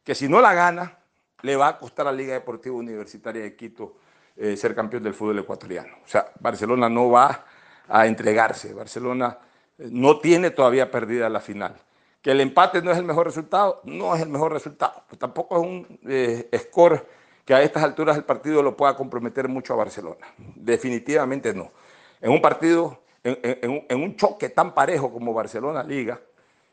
Que 0.04 0.14
si 0.14 0.28
no 0.28 0.42
la 0.42 0.54
gana, 0.54 0.98
le 1.42 1.56
va 1.56 1.70
a 1.70 1.78
costar 1.78 2.06
a 2.06 2.12
Liga 2.12 2.34
Deportiva 2.34 2.76
Universitaria 2.76 3.44
de 3.44 3.56
Quito 3.56 3.96
eh, 4.36 4.58
ser 4.58 4.76
campeón 4.76 5.02
del 5.02 5.14
fútbol 5.14 5.40
ecuatoriano. 5.40 6.00
O 6.04 6.08
sea, 6.10 6.30
Barcelona 6.38 6.90
no 6.90 7.10
va 7.10 7.46
a 7.88 8.06
entregarse. 8.08 8.74
Barcelona 8.74 9.38
eh, 9.78 9.88
no 9.90 10.20
tiene 10.20 10.52
todavía 10.52 10.92
perdida 10.92 11.30
la 11.30 11.40
final. 11.40 11.78
que 12.22 12.32
el 12.32 12.42
empate 12.42 12.82
no 12.82 12.92
es 12.92 12.98
el 12.98 13.06
mejor 13.06 13.28
resultado, 13.28 13.80
no 13.86 14.14
es 14.14 14.22
el 14.22 14.28
mejor 14.28 14.52
resultado. 14.52 15.06
Pues 15.08 15.18
tampoco 15.18 15.56
es 15.56 15.66
un 15.66 16.48
score 16.58 17.08
que 17.46 17.54
a 17.54 17.62
estas 17.62 17.84
alturas 17.84 18.16
del 18.16 18.26
partido 18.26 18.64
lo 18.64 18.76
pueda 18.76 18.98
comprometer 18.98 19.48
mucho 19.48 19.74
a 19.74 19.78
Barcelona. 19.78 20.26
Definitivamente 20.56 21.54
no. 21.54 21.72
En 22.20 22.32
un 22.32 22.42
partido, 22.42 23.04
en, 23.24 24.02
un 24.02 24.16
choque 24.16 24.50
tan 24.50 24.74
parejo 24.74 25.14
como 25.14 25.32
Barcelona-Liga, 25.32 26.20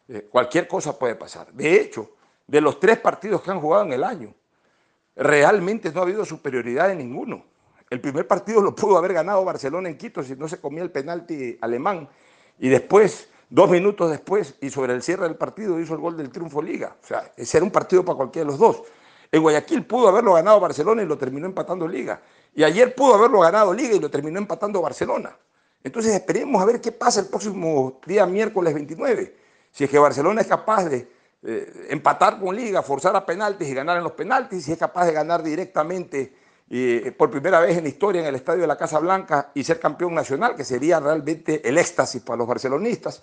eh, 0.09 0.27
cualquier 0.31 0.67
cosa 0.67 0.99
puede 0.99 1.15
pasar. 1.15 1.53
De 1.53 1.79
hecho, 1.79 2.13
de 2.47 2.61
los 2.61 2.81
tres 2.81 2.99
partidos 2.99 3.43
que 3.43 3.51
han 3.51 3.61
jugado 3.61 3.85
en 3.85 3.93
el 3.93 4.03
año, 4.03 4.35
realmente 5.15 5.93
no 5.93 6.01
ha 6.01 6.05
habido 6.05 6.25
superioridad 6.25 6.91
en 6.91 6.99
ninguno. 6.99 7.45
El 7.91 8.01
primer 8.01 8.27
partido 8.27 8.63
lo 8.63 8.75
pudo 8.75 8.97
haber 8.97 9.13
ganado 9.13 9.45
Barcelona 9.45 9.91
en 9.91 9.99
Quito 9.99 10.23
si 10.23 10.35
no 10.35 10.49
se 10.49 10.59
comía 10.59 10.83
el 10.83 10.91
penalti 10.91 11.59
alemán. 11.61 12.09
Y 12.59 12.71
después, 12.71 13.29
dos 13.51 13.69
minutos 13.69 14.11
después, 14.11 14.57
y 14.63 14.71
sobre 14.71 14.95
el 14.95 15.03
cierre 15.03 15.25
del 15.25 15.37
partido, 15.37 15.79
hizo 15.79 15.93
el 15.93 16.01
gol 16.01 16.17
del 16.17 16.31
triunfo 16.31 16.63
Liga. 16.63 16.97
O 17.03 17.07
sea, 17.07 17.31
ese 17.37 17.59
era 17.59 17.65
un 17.65 17.71
partido 17.71 18.03
para 18.03 18.17
cualquiera 18.17 18.47
de 18.47 18.53
los 18.53 18.59
dos. 18.59 18.83
En 19.33 19.41
Guayaquil 19.41 19.87
pudo 19.87 20.09
haberlo 20.09 20.35
ganado 20.35 20.61
Barcelona 20.61 21.03
y 21.03 21.07
lo 21.07 21.17
terminó 21.17 21.47
empatando 21.47 21.89
Liga. 21.89 22.21
Y 22.55 22.63
ayer 22.63 22.95
pudo 22.95 23.15
haberlo 23.15 23.41
ganado 23.41 23.73
Liga 23.73 23.95
y 23.95 23.99
lo 23.99 24.11
terminó 24.11 24.39
empatando 24.39 24.83
Barcelona. 24.83 25.35
Entonces 25.83 26.15
esperemos 26.15 26.61
a 26.61 26.67
ver 26.67 26.83
qué 26.83 26.93
pasa 26.93 27.21
el 27.21 27.27
próximo 27.27 27.99
día 28.07 28.27
miércoles 28.27 28.75
29. 28.75 29.35
Si 29.71 29.85
es 29.85 29.91
que 29.91 29.99
Barcelona 29.99 30.43
es 30.43 30.47
capaz 30.47 30.85
de 30.85 31.11
eh, 31.45 31.87
empatar 31.89 32.39
con 32.39 32.55
Liga, 32.55 32.83
forzar 32.83 33.17
a 33.17 33.25
penaltis 33.25 33.69
y 33.69 33.75
ganar 33.75 33.97
en 33.97 34.05
los 34.05 34.13
penaltis, 34.13 34.67
si 34.67 34.73
es 34.73 34.79
capaz 34.79 35.07
de 35.07 35.13
ganar 35.13 35.43
directamente 35.43 36.37
eh, 36.69 37.13
por 37.17 37.31
primera 37.31 37.59
vez 37.59 37.79
en 37.79 37.85
la 37.85 37.89
historia 37.89 38.21
en 38.21 38.27
el 38.27 38.35
Estadio 38.35 38.61
de 38.61 38.67
la 38.67 38.77
Casa 38.77 38.99
Blanca 38.99 39.51
y 39.55 39.65
ser 39.65 39.81
campeón 39.81 40.15
nacional, 40.15 40.55
que 40.55 40.65
sería 40.65 41.01
realmente 41.01 41.67
el 41.67 41.79
éxtasis 41.79 42.21
para 42.21 42.37
los 42.37 42.47
barcelonistas, 42.47 43.23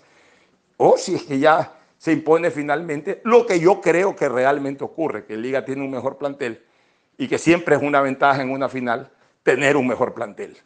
o 0.76 0.98
si 0.98 1.14
es 1.14 1.22
que 1.22 1.38
ya 1.38 1.79
se 2.00 2.12
impone 2.12 2.50
finalmente 2.50 3.20
lo 3.24 3.44
que 3.44 3.60
yo 3.60 3.78
creo 3.82 4.16
que 4.16 4.26
realmente 4.26 4.82
ocurre, 4.82 5.26
que 5.26 5.36
Liga 5.36 5.66
tiene 5.66 5.82
un 5.82 5.90
mejor 5.90 6.16
plantel 6.16 6.64
y 7.18 7.28
que 7.28 7.36
siempre 7.36 7.76
es 7.76 7.82
una 7.82 8.00
ventaja 8.00 8.40
en 8.40 8.50
una 8.50 8.70
final 8.70 9.10
tener 9.42 9.76
un 9.76 9.86
mejor 9.86 10.14
plantel. 10.14 10.56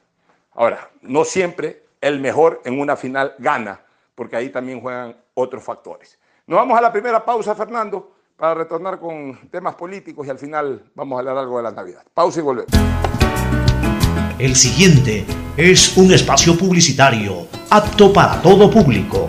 Ahora, 0.52 0.88
no 1.02 1.24
siempre 1.24 1.86
el 2.00 2.20
mejor 2.20 2.62
en 2.64 2.78
una 2.78 2.94
final 2.94 3.34
gana, 3.38 3.80
porque 4.14 4.36
ahí 4.36 4.50
también 4.50 4.80
juegan 4.80 5.16
otros 5.34 5.64
factores. 5.64 6.16
Nos 6.46 6.56
vamos 6.56 6.78
a 6.78 6.80
la 6.80 6.92
primera 6.92 7.24
pausa, 7.24 7.56
Fernando, 7.56 8.12
para 8.36 8.54
retornar 8.54 9.00
con 9.00 9.36
temas 9.50 9.74
políticos 9.74 10.24
y 10.28 10.30
al 10.30 10.38
final 10.38 10.84
vamos 10.94 11.16
a 11.16 11.18
hablar 11.18 11.38
algo 11.38 11.56
de 11.56 11.64
la 11.64 11.72
Navidad. 11.72 12.04
Pausa 12.14 12.38
y 12.38 12.42
volvemos. 12.44 12.70
El 14.38 14.54
siguiente 14.54 15.26
es 15.56 15.96
un 15.96 16.12
espacio 16.12 16.56
publicitario 16.56 17.48
apto 17.70 18.12
para 18.12 18.40
todo 18.40 18.70
público. 18.70 19.28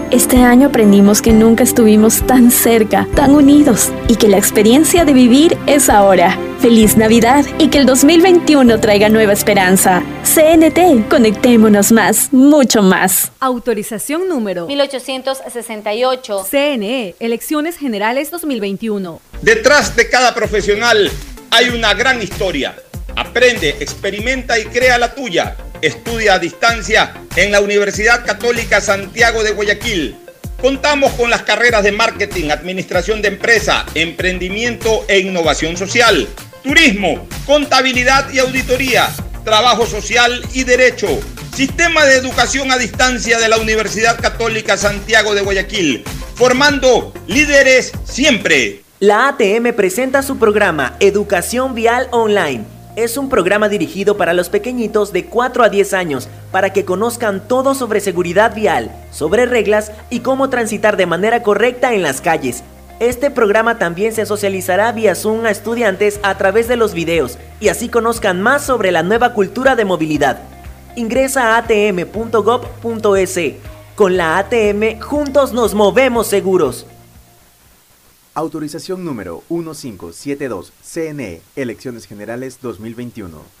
Este 0.11 0.43
año 0.43 0.67
aprendimos 0.67 1.21
que 1.21 1.31
nunca 1.31 1.63
estuvimos 1.63 2.27
tan 2.27 2.51
cerca, 2.51 3.07
tan 3.15 3.33
unidos 3.33 3.93
y 4.09 4.17
que 4.17 4.27
la 4.27 4.37
experiencia 4.37 5.05
de 5.05 5.13
vivir 5.13 5.57
es 5.67 5.89
ahora. 5.89 6.37
Feliz 6.59 6.97
Navidad 6.97 7.45
y 7.59 7.69
que 7.69 7.77
el 7.77 7.85
2021 7.85 8.81
traiga 8.81 9.07
nueva 9.07 9.31
esperanza. 9.31 10.03
CNT, 10.25 11.07
conectémonos 11.09 11.93
más, 11.93 12.33
mucho 12.33 12.81
más. 12.81 13.31
Autorización 13.39 14.27
número 14.27 14.67
1868. 14.67 16.43
CNE, 16.43 17.15
Elecciones 17.21 17.77
Generales 17.77 18.31
2021. 18.31 19.21
Detrás 19.41 19.95
de 19.95 20.09
cada 20.09 20.35
profesional 20.35 21.09
hay 21.51 21.69
una 21.69 21.93
gran 21.93 22.21
historia. 22.21 22.75
Aprende, 23.15 23.77
experimenta 23.79 24.59
y 24.59 24.65
crea 24.65 24.97
la 24.97 25.15
tuya. 25.15 25.55
Estudia 25.81 26.35
a 26.35 26.39
distancia 26.39 27.13
en 27.35 27.51
la 27.51 27.61
Universidad 27.61 28.25
Católica 28.25 28.81
Santiago 28.81 29.43
de 29.43 29.51
Guayaquil. 29.51 30.15
Contamos 30.61 31.11
con 31.13 31.29
las 31.29 31.41
carreras 31.41 31.83
de 31.83 31.91
marketing, 31.91 32.51
administración 32.51 33.21
de 33.21 33.29
empresa, 33.29 33.85
emprendimiento 33.95 35.05
e 35.07 35.19
innovación 35.19 35.75
social 35.75 36.27
turismo, 36.61 37.27
contabilidad 37.45 38.31
y 38.31 38.39
auditoría, 38.39 39.09
trabajo 39.43 39.85
social 39.85 40.43
y 40.53 40.63
derecho. 40.63 41.07
Sistema 41.55 42.05
de 42.05 42.15
educación 42.15 42.71
a 42.71 42.77
distancia 42.77 43.39
de 43.39 43.49
la 43.49 43.57
Universidad 43.57 44.19
Católica 44.19 44.77
Santiago 44.77 45.35
de 45.35 45.41
Guayaquil, 45.41 46.03
formando 46.35 47.13
líderes 47.27 47.91
siempre. 48.05 48.83
La 48.99 49.29
ATM 49.29 49.73
presenta 49.75 50.21
su 50.21 50.37
programa 50.37 50.95
Educación 50.99 51.73
Vial 51.73 52.07
Online. 52.11 52.63
Es 52.95 53.17
un 53.17 53.29
programa 53.29 53.69
dirigido 53.69 54.17
para 54.17 54.33
los 54.33 54.49
pequeñitos 54.49 55.13
de 55.13 55.25
4 55.25 55.63
a 55.63 55.69
10 55.69 55.93
años 55.93 56.27
para 56.51 56.73
que 56.73 56.85
conozcan 56.85 57.47
todo 57.47 57.73
sobre 57.73 58.01
seguridad 58.01 58.53
vial, 58.53 58.91
sobre 59.11 59.45
reglas 59.45 59.91
y 60.09 60.19
cómo 60.19 60.49
transitar 60.49 60.97
de 60.97 61.05
manera 61.05 61.43
correcta 61.43 61.93
en 61.93 62.03
las 62.03 62.21
calles 62.21 62.63
este 63.01 63.31
programa 63.31 63.79
también 63.79 64.13
se 64.13 64.27
socializará 64.27 64.91
vía 64.91 65.15
Zoom 65.15 65.45
a 65.47 65.49
estudiantes 65.49 66.19
a 66.21 66.37
través 66.37 66.67
de 66.67 66.75
los 66.75 66.93
videos 66.93 67.39
y 67.59 67.69
así 67.69 67.89
conozcan 67.89 68.43
más 68.43 68.63
sobre 68.63 68.91
la 68.91 69.01
nueva 69.01 69.33
cultura 69.33 69.75
de 69.75 69.85
movilidad. 69.85 70.37
Ingresa 70.95 71.55
a 71.55 71.57
atm.gov.es. 71.57 73.39
Con 73.95 74.17
la 74.17 74.37
ATM 74.37 74.99
juntos 74.99 75.51
nos 75.51 75.73
movemos 75.73 76.27
seguros. 76.27 76.85
Autorización 78.33 79.03
número 79.03 79.43
1572 79.49 80.71
CNE 80.81 81.41
Elecciones 81.57 82.05
Generales 82.07 82.59
2021. 82.61 83.60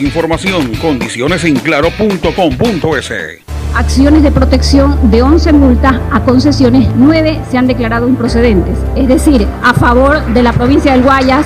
información, 0.01 0.73
condiciones 0.75 1.43
en 1.43 1.55
claro.com.es. 1.55 3.11
Acciones 3.75 4.23
de 4.23 4.31
protección 4.31 5.11
de 5.11 5.21
11 5.21 5.53
multas 5.53 5.95
a 6.11 6.21
concesiones, 6.21 6.89
9 6.95 7.41
se 7.49 7.57
han 7.57 7.67
declarado 7.67 8.07
improcedentes. 8.07 8.77
Es 8.95 9.07
decir, 9.07 9.47
a 9.63 9.73
favor 9.73 10.25
de 10.33 10.43
la 10.43 10.51
provincia 10.51 10.91
del 10.91 11.03
Guayas, 11.03 11.45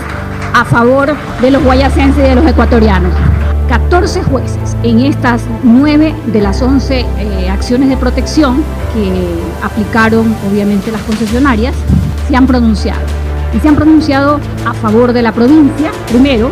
a 0.54 0.66
favor 0.66 1.16
de 1.42 1.52
los 1.52 1.64
guayasenses 1.64 2.26
y 2.26 2.30
de 2.30 2.36
los 2.36 2.46
ecuatorianos. 2.48 3.14
14 3.68 4.24
jueces 4.24 4.76
en 4.84 5.02
estas 5.02 5.42
9 5.64 6.14
de 6.28 6.42
las 6.42 6.62
11 6.62 7.00
eh, 7.00 7.50
acciones 7.50 7.90
de 7.90 7.98
protección 7.98 8.64
que 8.94 9.12
aplicaron 9.64 10.36
obviamente 10.50 10.92
las 10.92 11.02
concesionarias 11.02 11.76
se 12.28 12.36
han 12.36 12.48
pronunciado. 12.48 13.02
Y 13.54 13.60
se 13.60 13.68
han 13.68 13.76
pronunciado 13.76 14.40
a 14.66 14.74
favor 14.74 15.14
de 15.14 15.22
la 15.22 15.32
provincia, 15.32 15.92
primero, 16.08 16.52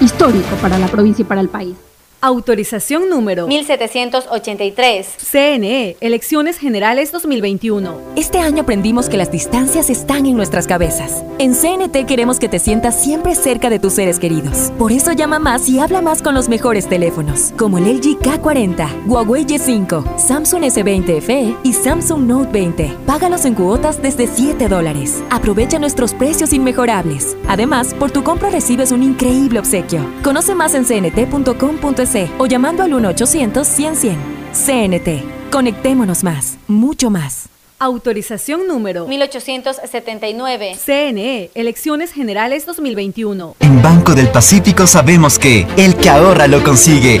histórico 0.00 0.56
para 0.60 0.78
la 0.78 0.88
provincia 0.88 1.22
y 1.22 1.26
para 1.26 1.40
el 1.40 1.48
país. 1.48 1.76
Autorización 2.24 3.10
número 3.10 3.46
1783. 3.46 5.16
CNE, 5.30 5.98
Elecciones 6.00 6.56
Generales 6.56 7.12
2021. 7.12 7.98
Este 8.16 8.38
año 8.38 8.62
aprendimos 8.62 9.10
que 9.10 9.18
las 9.18 9.30
distancias 9.30 9.90
están 9.90 10.24
en 10.24 10.34
nuestras 10.34 10.66
cabezas. 10.66 11.22
En 11.36 11.52
CNT 11.52 12.06
queremos 12.06 12.38
que 12.38 12.48
te 12.48 12.60
sientas 12.60 12.98
siempre 12.98 13.34
cerca 13.34 13.68
de 13.68 13.78
tus 13.78 13.92
seres 13.92 14.18
queridos. 14.18 14.72
Por 14.78 14.90
eso 14.90 15.12
llama 15.12 15.38
más 15.38 15.68
y 15.68 15.80
habla 15.80 16.00
más 16.00 16.22
con 16.22 16.34
los 16.34 16.48
mejores 16.48 16.88
teléfonos, 16.88 17.52
como 17.58 17.76
el 17.76 17.98
LG 17.98 18.18
K40, 18.20 19.06
Huawei 19.06 19.44
Y5, 19.44 20.16
Samsung 20.16 20.62
S20 20.62 21.20
FE 21.20 21.54
y 21.62 21.74
Samsung 21.74 22.22
Note 22.22 22.50
20. 22.50 22.96
Págalos 23.04 23.44
en 23.44 23.52
cuotas 23.52 24.00
desde 24.00 24.28
7 24.28 24.68
dólares. 24.68 25.22
Aprovecha 25.28 25.78
nuestros 25.78 26.14
precios 26.14 26.54
inmejorables. 26.54 27.36
Además, 27.48 27.92
por 27.92 28.12
tu 28.12 28.24
compra 28.24 28.48
recibes 28.48 28.92
un 28.92 29.02
increíble 29.02 29.58
obsequio. 29.58 30.00
Conoce 30.22 30.54
más 30.54 30.72
en 30.72 30.86
cnt.com.es 30.86 32.13
o 32.38 32.46
llamando 32.46 32.82
al 32.82 32.92
1-800-100-100. 32.92 34.16
CNT. 34.52 35.50
Conectémonos 35.50 36.24
más, 36.24 36.58
mucho 36.68 37.10
más. 37.10 37.48
Autorización 37.78 38.66
número 38.68 39.06
1879. 39.06 40.76
CNE, 40.84 41.50
Elecciones 41.54 42.12
Generales 42.12 42.66
2021. 42.66 43.56
En 43.60 43.82
Banco 43.82 44.14
del 44.14 44.28
Pacífico 44.28 44.86
sabemos 44.86 45.38
que 45.38 45.66
el 45.76 45.96
que 45.96 46.08
ahorra 46.08 46.46
lo 46.46 46.62
consigue. 46.62 47.20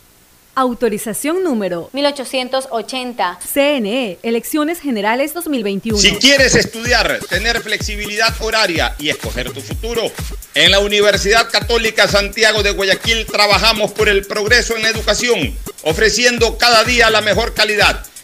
Autorización 0.53 1.43
número 1.43 1.89
1880. 1.93 3.39
CNE, 3.53 4.19
Elecciones 4.21 4.81
Generales 4.81 5.33
2021. 5.33 5.97
Si 5.97 6.11
quieres 6.17 6.55
estudiar, 6.55 7.19
tener 7.29 7.61
flexibilidad 7.61 8.33
horaria 8.41 8.93
y 8.99 9.09
escoger 9.09 9.51
tu 9.53 9.61
futuro, 9.61 10.11
en 10.53 10.71
la 10.71 10.79
Universidad 10.79 11.49
Católica 11.49 12.09
Santiago 12.09 12.63
de 12.63 12.71
Guayaquil 12.71 13.25
trabajamos 13.25 13.91
por 13.93 14.09
el 14.09 14.25
progreso 14.25 14.75
en 14.75 14.81
la 14.81 14.89
educación, 14.89 15.55
ofreciendo 15.83 16.57
cada 16.57 16.83
día 16.83 17.09
la 17.09 17.21
mejor 17.21 17.53
calidad. 17.53 18.05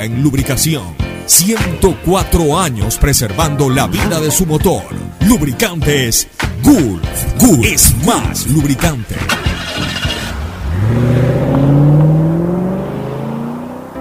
en 0.00 0.22
lubricación. 0.22 0.94
104 1.26 2.58
años 2.58 2.96
preservando 2.96 3.68
la 3.68 3.86
vida 3.86 4.18
de 4.18 4.30
su 4.30 4.46
motor. 4.46 4.82
Lubricantes 5.26 6.26
Gulf. 6.62 7.38
Gulf 7.38 7.66
es 7.66 7.94
más 8.06 8.46
lubricante. 8.46 9.14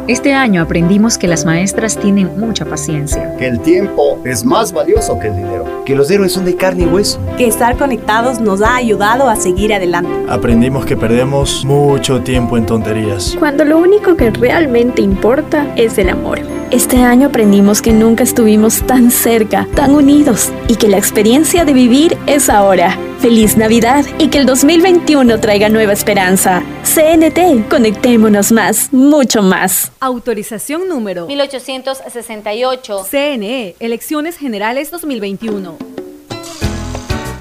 Este 0.08 0.34
año 0.34 0.62
aprendimos 0.62 1.18
que 1.18 1.28
las 1.28 1.46
maestras 1.46 1.98
tienen 1.98 2.40
mucha 2.40 2.66
paciencia. 2.66 3.36
Que 3.38 3.48
el 3.48 3.60
tiempo 3.60 4.22
es 4.26 4.46
más 4.46 4.72
valioso 4.72 5.20
que 5.20 5.28
el 5.28 5.36
dinero. 5.36 5.66
Que 5.86 5.96
los 5.96 6.12
héroes 6.12 6.32
son 6.32 6.46
de 6.46 6.56
carne 6.56 6.84
y 6.84 6.88
hueso. 6.88 7.20
Que 7.38 7.48
estar 7.48 7.78
conectados 7.78 8.40
nos 8.40 8.62
ha 8.62 8.76
ayudado 8.76 9.30
a 9.30 9.36
seguir 9.36 9.74
adelante. 9.74 10.12
Aprendimos 10.30 10.86
que 10.86 10.96
perdemos 10.96 11.66
mucho 11.66 12.22
tiempo 12.22 12.58
en 12.58 12.66
tonterías. 12.66 13.36
Cuando 13.40 13.66
lo 13.66 13.80
único 13.80 14.16
que 14.16 14.30
realmente 14.30 15.02
importa 15.02 15.74
es 15.76 15.98
el 15.98 16.10
amor. 16.10 16.40
Este 16.72 17.04
año 17.04 17.28
aprendimos 17.28 17.82
que 17.82 17.92
nunca 17.92 18.24
estuvimos 18.24 18.82
tan 18.84 19.12
cerca, 19.12 19.68
tan 19.76 19.94
unidos 19.94 20.52
y 20.68 20.76
que 20.76 20.88
la 20.88 20.98
experiencia 20.98 21.66
de 21.66 21.74
vivir 21.74 22.18
es 22.28 22.50
ahora. 22.50 22.98
Feliz 23.22 23.56
Navidad 23.56 24.04
y 24.18 24.30
que 24.30 24.40
el 24.40 24.48
2021 24.48 25.40
traiga 25.40 25.70
nueva 25.70 25.94
esperanza. 25.94 26.64
CNT, 26.84 27.70
conectémonos 27.70 28.52
más, 28.52 28.92
mucho 28.92 29.44
más. 29.44 29.92
Autorización 30.00 30.88
número 30.88 31.28
1868. 31.28 33.06
CNE, 33.08 33.76
Elecciones 33.80 34.38
Generales 34.38 34.90
2021. 34.90 35.78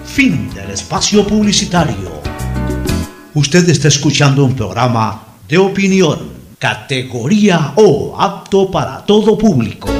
Fin 0.05 0.53
del 0.53 0.71
espacio 0.73 1.27
publicitario. 1.27 2.21
Usted 3.33 3.67
está 3.71 3.89
escuchando 3.89 4.45
un 4.45 4.55
programa 4.55 5.39
de 5.49 5.57
opinión, 5.57 6.31
categoría 6.59 7.73
O, 7.77 8.21
apto 8.21 8.71
para 8.71 9.07
todo 9.07 9.39
público. 9.39 10.00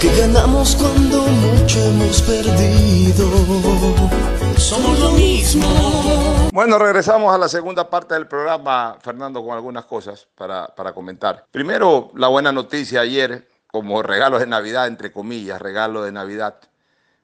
porque 0.00 0.16
ganamos 0.16 0.76
cuando 0.76 1.26
mucho 1.26 1.78
hemos 1.78 2.22
perdido. 2.22 3.28
Somos 4.56 4.98
lo 4.98 5.10
mismo. 5.12 6.48
Bueno, 6.52 6.78
regresamos 6.78 7.34
a 7.34 7.36
la 7.36 7.48
segunda 7.48 7.90
parte 7.90 8.14
del 8.14 8.26
programa, 8.26 8.96
Fernando, 9.02 9.44
con 9.44 9.54
algunas 9.54 9.84
cosas 9.84 10.26
para, 10.34 10.68
para 10.68 10.94
comentar. 10.94 11.44
Primero, 11.50 12.12
la 12.14 12.28
buena 12.28 12.50
noticia 12.50 13.02
ayer, 13.02 13.46
como 13.66 14.02
regalo 14.02 14.38
de 14.38 14.46
Navidad, 14.46 14.86
entre 14.86 15.12
comillas, 15.12 15.60
regalo 15.60 16.02
de 16.02 16.12
Navidad. 16.12 16.58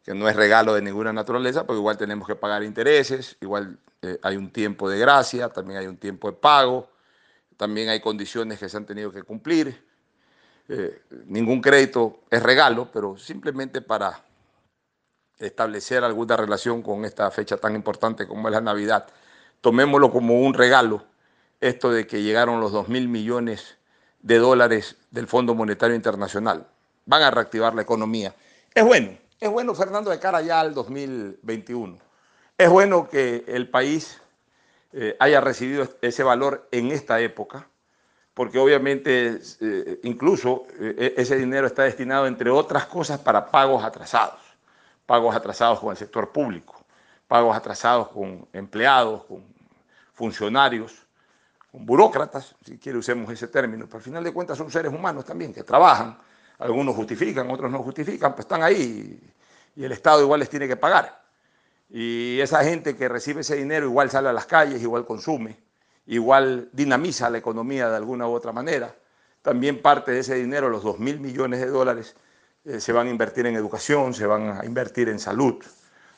que 0.05 0.13
no 0.13 0.29
es 0.29 0.37
regalo 0.37 0.75
de 0.75 0.83
ninguna 0.83 1.15
naturaleza, 1.15 1.65
porque 1.65 1.79
igual 1.79 1.97
tenemos 1.97 2.29
que 2.29 2.37
pagar 2.37 2.63
intereses, 2.63 3.39
igual 3.41 3.79
eh, 4.03 4.19
hay 4.23 4.37
un 4.37 4.51
tiempo 4.51 4.91
de 4.91 4.99
gracia, 4.99 5.49
también 5.49 5.81
hay 5.81 5.87
un 5.87 5.97
tiempo 5.97 6.31
de 6.31 6.37
pago, 6.37 6.91
también 7.57 7.89
hay 7.89 8.01
condiciones 8.01 8.59
que 8.59 8.69
se 8.69 8.77
han 8.77 8.85
tenido 8.85 9.11
que 9.11 9.23
cumplir. 9.23 9.86
Eh, 10.69 11.01
ningún 11.27 11.61
crédito 11.61 12.21
es 12.31 12.43
regalo, 12.43 12.91
pero 12.93 13.17
simplemente 13.17 13.81
para 13.81 14.25
establecer 15.39 16.03
alguna 16.03 16.37
relación 16.37 16.83
con 16.83 17.05
esta 17.05 17.31
fecha 17.31 17.57
tan 17.57 17.75
importante 17.75 18.27
como 18.27 18.49
es 18.49 18.53
la 18.53 18.61
Navidad, 18.61 19.07
tomémoslo 19.61 20.11
como 20.11 20.41
un 20.41 20.55
regalo, 20.55 21.05
esto 21.61 21.91
de 21.91 22.07
que 22.07 22.23
llegaron 22.23 22.61
los 22.61 22.73
2 22.73 22.89
mil 22.89 23.09
millones 23.09 23.77
de 24.21 24.39
dólares 24.39 24.97
del 25.11 25.27
Fondo 25.27 25.55
Monetario 25.55 25.95
Internacional. 25.95 26.67
Van 27.05 27.23
a 27.23 27.31
reactivar 27.31 27.75
la 27.75 27.83
economía. 27.83 28.35
Es 28.75 28.85
bueno, 28.85 29.17
es 29.39 29.51
bueno, 29.51 29.75
Fernando, 29.75 30.11
de 30.11 30.19
cara 30.19 30.41
ya 30.43 30.61
al 30.61 30.75
2021. 30.75 31.99
Es 32.59 32.71
bueno 32.71 33.09
que 33.09 33.45
el 33.47 33.69
país 33.69 34.21
eh, 34.93 35.17
haya 35.21 35.41
recibido 35.41 35.89
ese 36.01 36.23
valor 36.23 36.69
en 36.73 36.91
esta 36.91 37.21
época, 37.21 37.69
porque 38.37 38.59
obviamente 38.59 39.41
eh, 39.63 40.01
incluso 40.03 40.67
eh, 40.79 41.15
ese 41.17 41.37
dinero 41.37 41.67
está 41.67 41.85
destinado, 41.85 42.27
entre 42.27 42.51
otras 42.51 42.85
cosas, 42.85 43.19
para 43.19 43.51
pagos 43.51 43.83
atrasados, 43.83 44.43
pagos 45.07 45.35
atrasados 45.35 45.81
con 45.81 45.93
el 45.93 45.97
sector 45.97 46.31
público, 46.33 46.85
pagos 47.27 47.57
atrasados 47.57 48.09
con 48.09 48.47
empleados, 48.53 49.25
con 49.25 49.43
funcionarios, 50.13 51.07
con 51.73 51.87
burócratas, 51.87 52.55
si 52.63 52.77
quiere 52.77 52.99
usemos 52.99 53.33
ese 53.33 53.49
término, 53.49 53.87
pero 53.87 53.97
al 53.97 54.03
final 54.03 54.23
de 54.23 54.35
cuentas 54.35 54.59
son 54.59 54.71
seres 54.71 54.93
humanos 54.93 55.25
también 55.25 55.55
que 55.55 55.63
trabajan, 55.63 56.19
algunos 56.59 56.95
justifican, 56.95 57.51
otros 57.51 57.71
no 57.71 57.79
justifican, 57.79 58.35
pues 58.35 58.45
están 58.45 58.63
ahí 58.63 59.19
y 59.75 59.83
el 59.83 59.93
Estado 59.93 60.21
igual 60.21 60.41
les 60.41 60.51
tiene 60.51 60.69
que 60.69 60.77
pagar. 60.77 61.23
Y 61.89 62.39
esa 62.41 62.63
gente 62.63 62.97
que 62.97 63.09
recibe 63.09 63.41
ese 63.41 63.57
dinero 63.57 63.87
igual 63.87 64.11
sale 64.11 64.29
a 64.29 64.35
las 64.35 64.45
calles, 64.45 64.83
igual 64.83 65.07
consume, 65.07 65.57
igual 66.07 66.69
dinamiza 66.73 67.31
la 67.31 67.39
economía 67.39 67.89
de 67.89 67.97
alguna 67.97 68.29
u 68.29 68.33
otra 68.33 68.53
manera. 68.53 68.95
También 69.43 69.83
parte 69.83 70.13
de 70.13 70.21
ese 70.21 70.35
dinero, 70.35 70.69
los 70.69 70.83
2 70.83 70.99
mil 70.99 71.21
millones 71.21 71.61
de 71.61 71.67
dólares, 71.67 72.17
eh, 72.65 72.81
se 72.81 72.93
van 72.93 73.07
a 73.07 73.11
invertir 73.11 73.47
en 73.47 73.55
educación, 73.55 74.15
se 74.15 74.27
van 74.27 74.61
a 74.61 74.65
invertir 74.65 75.09
en 75.09 75.19
salud. 75.19 75.63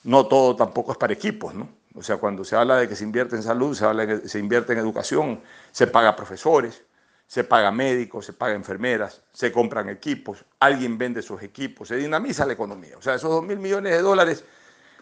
No 0.05 0.27
todo 0.27 0.57
tampoco 0.57 0.93
es 0.93 0.99
para 0.99 1.13
equipos, 1.13 1.55
¿no? 1.55 1.69
O 1.95 2.03
sea, 2.03 2.19
cuando 2.19 2.45
se 2.45 2.55
habla 2.55 2.77
de 2.77 2.89
que 2.89 2.95
se 2.95 3.05
invierte 3.05 3.37
en 3.37 3.43
salud, 3.43 3.75
se, 3.75 3.85
habla 3.85 4.07
de 4.07 4.21
que 4.23 4.29
se 4.29 4.39
invierte 4.39 4.73
en 4.73 4.79
educación, 4.79 5.41
se 5.73 5.87
paga 5.89 6.15
profesores, 6.15 6.85
se 7.27 7.45
paga 7.45 7.71
médicos, 7.71 8.25
se 8.25 8.33
paga 8.33 8.55
enfermeras, 8.55 9.23
se 9.33 9.51
compran 9.53 9.89
equipos, 9.89 10.45
alguien 10.61 10.97
vende 10.97 11.21
sus 11.23 11.43
equipos, 11.43 11.89
se 11.89 11.97
dinamiza 11.97 12.47
la 12.47 12.53
economía. 12.53 12.97
O 12.97 13.03
sea, 13.03 13.15
esos 13.15 13.31
2 13.31 13.45
mil 13.45 13.59
millones 13.59 13.93
de 13.93 14.01
dólares 14.01 14.45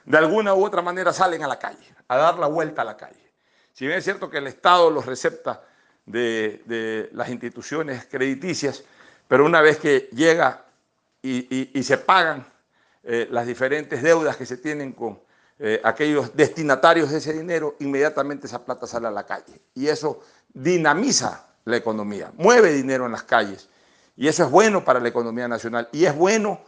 de 0.04 0.18
alguna 0.18 0.54
u 0.54 0.64
otra 0.64 0.82
manera 0.82 1.12
salen 1.12 1.42
a 1.42 1.48
la 1.48 1.58
calle, 1.58 1.94
a 2.08 2.16
dar 2.16 2.38
la 2.38 2.46
vuelta 2.46 2.82
a 2.82 2.84
la 2.84 2.96
calle. 2.96 3.25
Si 3.76 3.86
bien 3.86 3.98
es 3.98 4.04
cierto 4.04 4.30
que 4.30 4.38
el 4.38 4.46
Estado 4.46 4.90
los 4.90 5.04
recepta 5.04 5.62
de, 6.06 7.10
las 7.12 7.28
instituciones 7.28 8.06
crediticias, 8.06 8.82
pero 9.28 9.44
una 9.44 9.60
vez 9.60 9.76
que 9.76 10.08
llega 10.12 10.64
y, 11.20 11.82
se 11.82 11.98
pagan 11.98 12.46
eh, 13.04 13.28
las 13.30 13.46
diferentes 13.46 14.02
deudas 14.02 14.38
que 14.38 14.46
se 14.46 14.56
tienen 14.56 14.92
con 14.92 15.20
eh, 15.58 15.78
aquellos 15.84 16.34
destinatarios 16.34 17.10
de 17.10 17.18
ese 17.18 17.34
dinero, 17.34 17.76
inmediatamente 17.80 18.46
esa 18.46 18.64
plata 18.64 18.86
sale 18.86 19.08
a 19.08 19.10
la 19.10 19.26
calle. 19.26 19.60
Y 19.74 19.88
eso 19.88 20.22
dinamiza 20.54 21.46
la 21.66 21.76
economía, 21.76 22.32
mueve 22.38 22.72
dinero 22.72 23.04
en 23.04 23.12
las 23.12 23.24
calles. 23.24 23.68
Y 24.16 24.26
eso 24.26 24.42
es 24.42 24.50
bueno 24.50 24.86
para 24.86 25.00
la 25.00 25.08
economía 25.08 25.48
nacional. 25.48 25.90
Y 25.92 26.06
es 26.06 26.16
bueno 26.16 26.62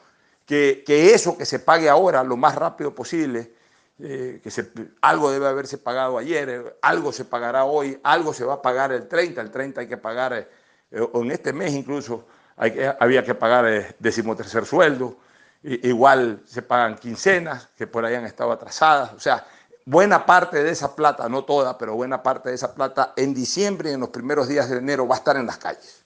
que, 0.44 0.84
eso 0.86 1.38
que 1.38 1.46
se 1.46 1.58
pague 1.58 1.88
ahora 1.88 2.22
lo 2.22 2.36
más 2.36 2.54
rápido 2.54 2.94
posible, 2.94 3.52
eh, 4.00 4.40
que 4.42 4.50
algo 5.00 5.30
debe 5.30 5.48
haberse 5.48 5.76
pagado 5.76 6.18
ayer, 6.18 6.78
algo 6.82 7.12
se 7.12 7.24
pagará 7.24 7.64
hoy, 7.64 7.98
algo 8.04 8.32
se 8.32 8.44
va 8.44 8.54
a 8.54 8.62
pagar 8.62 8.92
el 8.92 9.08
30, 9.08 9.40
el 9.40 9.50
30 9.50 9.80
hay 9.80 9.88
que 9.88 9.96
pagar, 9.96 10.32
eh, 10.32 11.00
o 11.00 11.22
en 11.22 11.32
este 11.32 11.52
mes 11.52 11.72
incluso 11.72 12.26
hay 12.56 12.72
que, 12.72 12.94
había 13.00 13.24
que 13.24 13.34
pagar 13.34 13.66
el 13.66 13.82
eh, 13.82 13.96
decimotercer 13.98 14.64
sueldo, 14.64 15.16
igual 15.62 16.42
se 16.46 16.62
pagan 16.62 16.94
quincenas 16.96 17.68
que 17.76 17.88
por 17.88 18.04
ahí 18.04 18.14
han 18.14 18.24
estado 18.24 18.52
atrasadas, 18.52 19.12
o 19.14 19.20
sea, 19.20 19.44
buena 19.84 20.24
parte 20.24 20.62
de 20.62 20.70
esa 20.70 20.94
plata, 20.94 21.28
no 21.28 21.44
toda, 21.44 21.76
pero 21.76 21.94
buena 21.96 22.22
parte 22.22 22.50
de 22.50 22.54
esa 22.54 22.74
plata 22.74 23.14
en 23.16 23.34
diciembre 23.34 23.90
y 23.90 23.94
en 23.94 24.00
los 24.00 24.10
primeros 24.10 24.46
días 24.46 24.70
de 24.70 24.78
enero 24.78 25.08
va 25.08 25.16
a 25.16 25.18
estar 25.18 25.36
en 25.36 25.46
las 25.46 25.58
calles. 25.58 26.04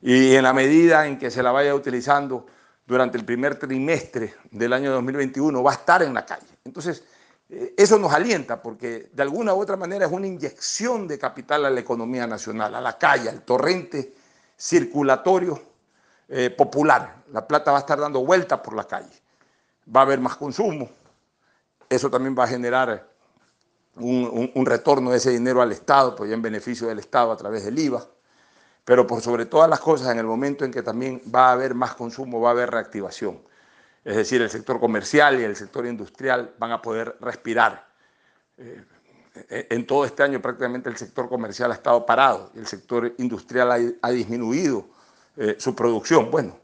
Y 0.00 0.34
en 0.34 0.42
la 0.42 0.52
medida 0.52 1.06
en 1.06 1.16
que 1.16 1.30
se 1.30 1.44
la 1.44 1.52
vaya 1.52 1.74
utilizando, 1.74 2.46
durante 2.86 3.16
el 3.16 3.24
primer 3.24 3.56
trimestre 3.56 4.34
del 4.50 4.72
año 4.72 4.92
2021 4.92 5.62
va 5.62 5.70
a 5.70 5.74
estar 5.74 6.02
en 6.02 6.14
la 6.14 6.26
calle. 6.26 6.58
Entonces, 6.64 6.98
eh, 7.00 7.11
eso 7.76 7.98
nos 7.98 8.12
alienta 8.12 8.62
porque 8.62 9.10
de 9.12 9.22
alguna 9.22 9.54
u 9.54 9.60
otra 9.60 9.76
manera 9.76 10.06
es 10.06 10.12
una 10.12 10.26
inyección 10.26 11.06
de 11.06 11.18
capital 11.18 11.64
a 11.64 11.70
la 11.70 11.80
economía 11.80 12.26
nacional, 12.26 12.74
a 12.74 12.80
la 12.80 12.96
calle, 12.96 13.28
al 13.28 13.42
torrente 13.42 14.14
circulatorio 14.56 15.60
eh, 16.28 16.50
popular. 16.50 17.22
La 17.32 17.46
plata 17.46 17.72
va 17.72 17.78
a 17.78 17.80
estar 17.80 17.98
dando 17.98 18.24
vueltas 18.24 18.60
por 18.60 18.74
la 18.74 18.84
calle. 18.84 19.12
Va 19.94 20.00
a 20.00 20.04
haber 20.04 20.20
más 20.20 20.36
consumo. 20.36 20.88
Eso 21.88 22.08
también 22.10 22.34
va 22.38 22.44
a 22.44 22.48
generar 22.48 23.06
un, 23.96 24.50
un 24.54 24.66
retorno 24.66 25.10
de 25.10 25.18
ese 25.18 25.30
dinero 25.30 25.60
al 25.60 25.72
Estado, 25.72 26.16
pues 26.16 26.30
ya 26.30 26.34
en 26.34 26.42
beneficio 26.42 26.88
del 26.88 27.00
Estado 27.00 27.32
a 27.32 27.36
través 27.36 27.64
del 27.64 27.78
IVA 27.78 28.06
pero 28.84 29.06
por 29.06 29.20
sobre 29.20 29.46
todas 29.46 29.70
las 29.70 29.80
cosas, 29.80 30.08
en 30.10 30.18
el 30.18 30.26
momento 30.26 30.64
en 30.64 30.72
que 30.72 30.82
también 30.82 31.22
va 31.32 31.48
a 31.48 31.52
haber 31.52 31.74
más 31.74 31.94
consumo, 31.94 32.40
va 32.40 32.48
a 32.48 32.52
haber 32.52 32.70
reactivación. 32.70 33.40
Es 34.04 34.16
decir, 34.16 34.42
el 34.42 34.50
sector 34.50 34.80
comercial 34.80 35.40
y 35.40 35.44
el 35.44 35.54
sector 35.54 35.86
industrial 35.86 36.54
van 36.58 36.72
a 36.72 36.82
poder 36.82 37.16
respirar. 37.20 37.86
Eh, 38.56 38.84
en 39.70 39.86
todo 39.86 40.04
este 40.04 40.22
año 40.22 40.42
prácticamente 40.42 40.90
el 40.90 40.96
sector 40.96 41.28
comercial 41.28 41.70
ha 41.70 41.74
estado 41.74 42.04
parado, 42.04 42.50
el 42.54 42.66
sector 42.66 43.14
industrial 43.18 43.96
ha, 44.02 44.10
disminuido 44.10 44.86
eh, 45.36 45.56
su 45.58 45.74
producción. 45.74 46.30
Bueno, 46.30 46.58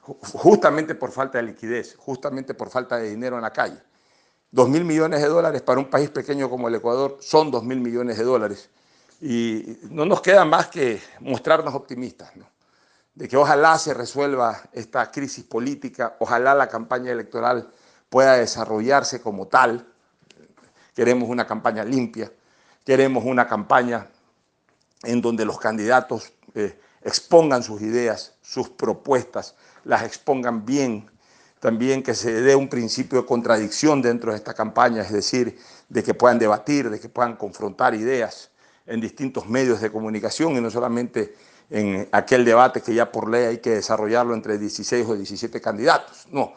justamente 0.00 0.94
por 0.94 1.10
falta 1.10 1.38
de 1.38 1.44
liquidez, 1.44 1.96
justamente 1.96 2.54
por 2.54 2.70
falta 2.70 2.96
de 2.98 3.10
dinero 3.10 3.36
en 3.36 3.42
la 3.42 3.52
calle. 3.52 3.78
Dos 4.50 4.68
mil 4.68 4.84
millones 4.84 5.22
de 5.22 5.28
dólares 5.28 5.62
para 5.62 5.80
un 5.80 5.88
país 5.88 6.10
pequeño 6.10 6.50
como 6.50 6.68
el 6.68 6.74
Ecuador 6.74 7.18
son 7.20 7.50
dos 7.50 7.64
mil 7.64 7.80
millones 7.80 8.18
de 8.18 8.24
dólares 8.24 8.70
y 9.20 9.78
no 9.90 10.04
nos 10.04 10.20
queda 10.20 10.44
más 10.44 10.66
que 10.66 11.00
mostrarnos 11.20 11.74
optimistas, 11.74 12.32
de 13.14 13.28
que 13.28 13.36
ojalá 13.36 13.78
se 13.78 13.94
resuelva 13.94 14.62
esta 14.72 15.10
crisis 15.10 15.44
política, 15.44 16.16
ojalá 16.18 16.54
la 16.54 16.68
campaña 16.68 17.12
electoral 17.12 17.70
pueda 18.08 18.36
desarrollarse 18.36 19.20
como 19.20 19.48
tal. 19.48 19.86
Queremos 20.94 21.28
una 21.28 21.46
campaña 21.46 21.84
limpia, 21.84 22.32
queremos 22.84 23.24
una 23.24 23.46
campaña 23.46 24.08
en 25.02 25.20
donde 25.20 25.44
los 25.44 25.58
candidatos 25.58 26.32
eh, 26.54 26.78
expongan 27.02 27.62
sus 27.62 27.82
ideas, 27.82 28.34
sus 28.40 28.68
propuestas, 28.68 29.56
las 29.84 30.02
expongan 30.02 30.64
bien, 30.64 31.10
también 31.60 32.02
que 32.02 32.14
se 32.14 32.32
dé 32.42 32.56
un 32.56 32.68
principio 32.68 33.20
de 33.20 33.26
contradicción 33.26 34.02
dentro 34.02 34.32
de 34.32 34.36
esta 34.36 34.54
campaña, 34.54 35.02
es 35.02 35.12
decir, 35.12 35.58
de 35.88 36.02
que 36.02 36.14
puedan 36.14 36.38
debatir, 36.38 36.90
de 36.90 36.98
que 36.98 37.08
puedan 37.08 37.36
confrontar 37.36 37.94
ideas 37.94 38.50
en 38.86 39.00
distintos 39.00 39.48
medios 39.48 39.80
de 39.80 39.90
comunicación 39.90 40.56
y 40.56 40.60
no 40.60 40.70
solamente 40.70 41.34
en 41.70 42.08
aquel 42.12 42.44
debate 42.44 42.80
que 42.80 42.94
ya 42.94 43.10
por 43.10 43.28
ley 43.28 43.44
hay 43.44 43.58
que 43.58 43.70
desarrollarlo 43.70 44.34
entre 44.34 44.58
16 44.58 45.06
o 45.08 45.14
17 45.14 45.60
candidatos. 45.60 46.26
No, 46.30 46.52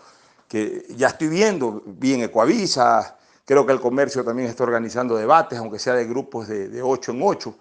que 0.48 0.86
ya 0.90 1.08
estoy 1.08 1.28
viendo, 1.28 1.82
bien 1.86 2.22
Ecoavisa, 2.24 3.18
creo 3.46 3.66
que 3.66 3.74
el 3.74 3.80
comercio 3.80 4.24
también 4.24 4.50
está 4.50 4.64
organizando 4.64 5.16
debates, 5.16 5.58
aunque 5.60 5.80
sea 5.80 5.94
de 5.94 6.06
grupos 6.06 6.48
de, 6.48 6.70
de 6.70 6.82
8 6.82 7.12
en 7.12 7.20
8. 7.24 7.56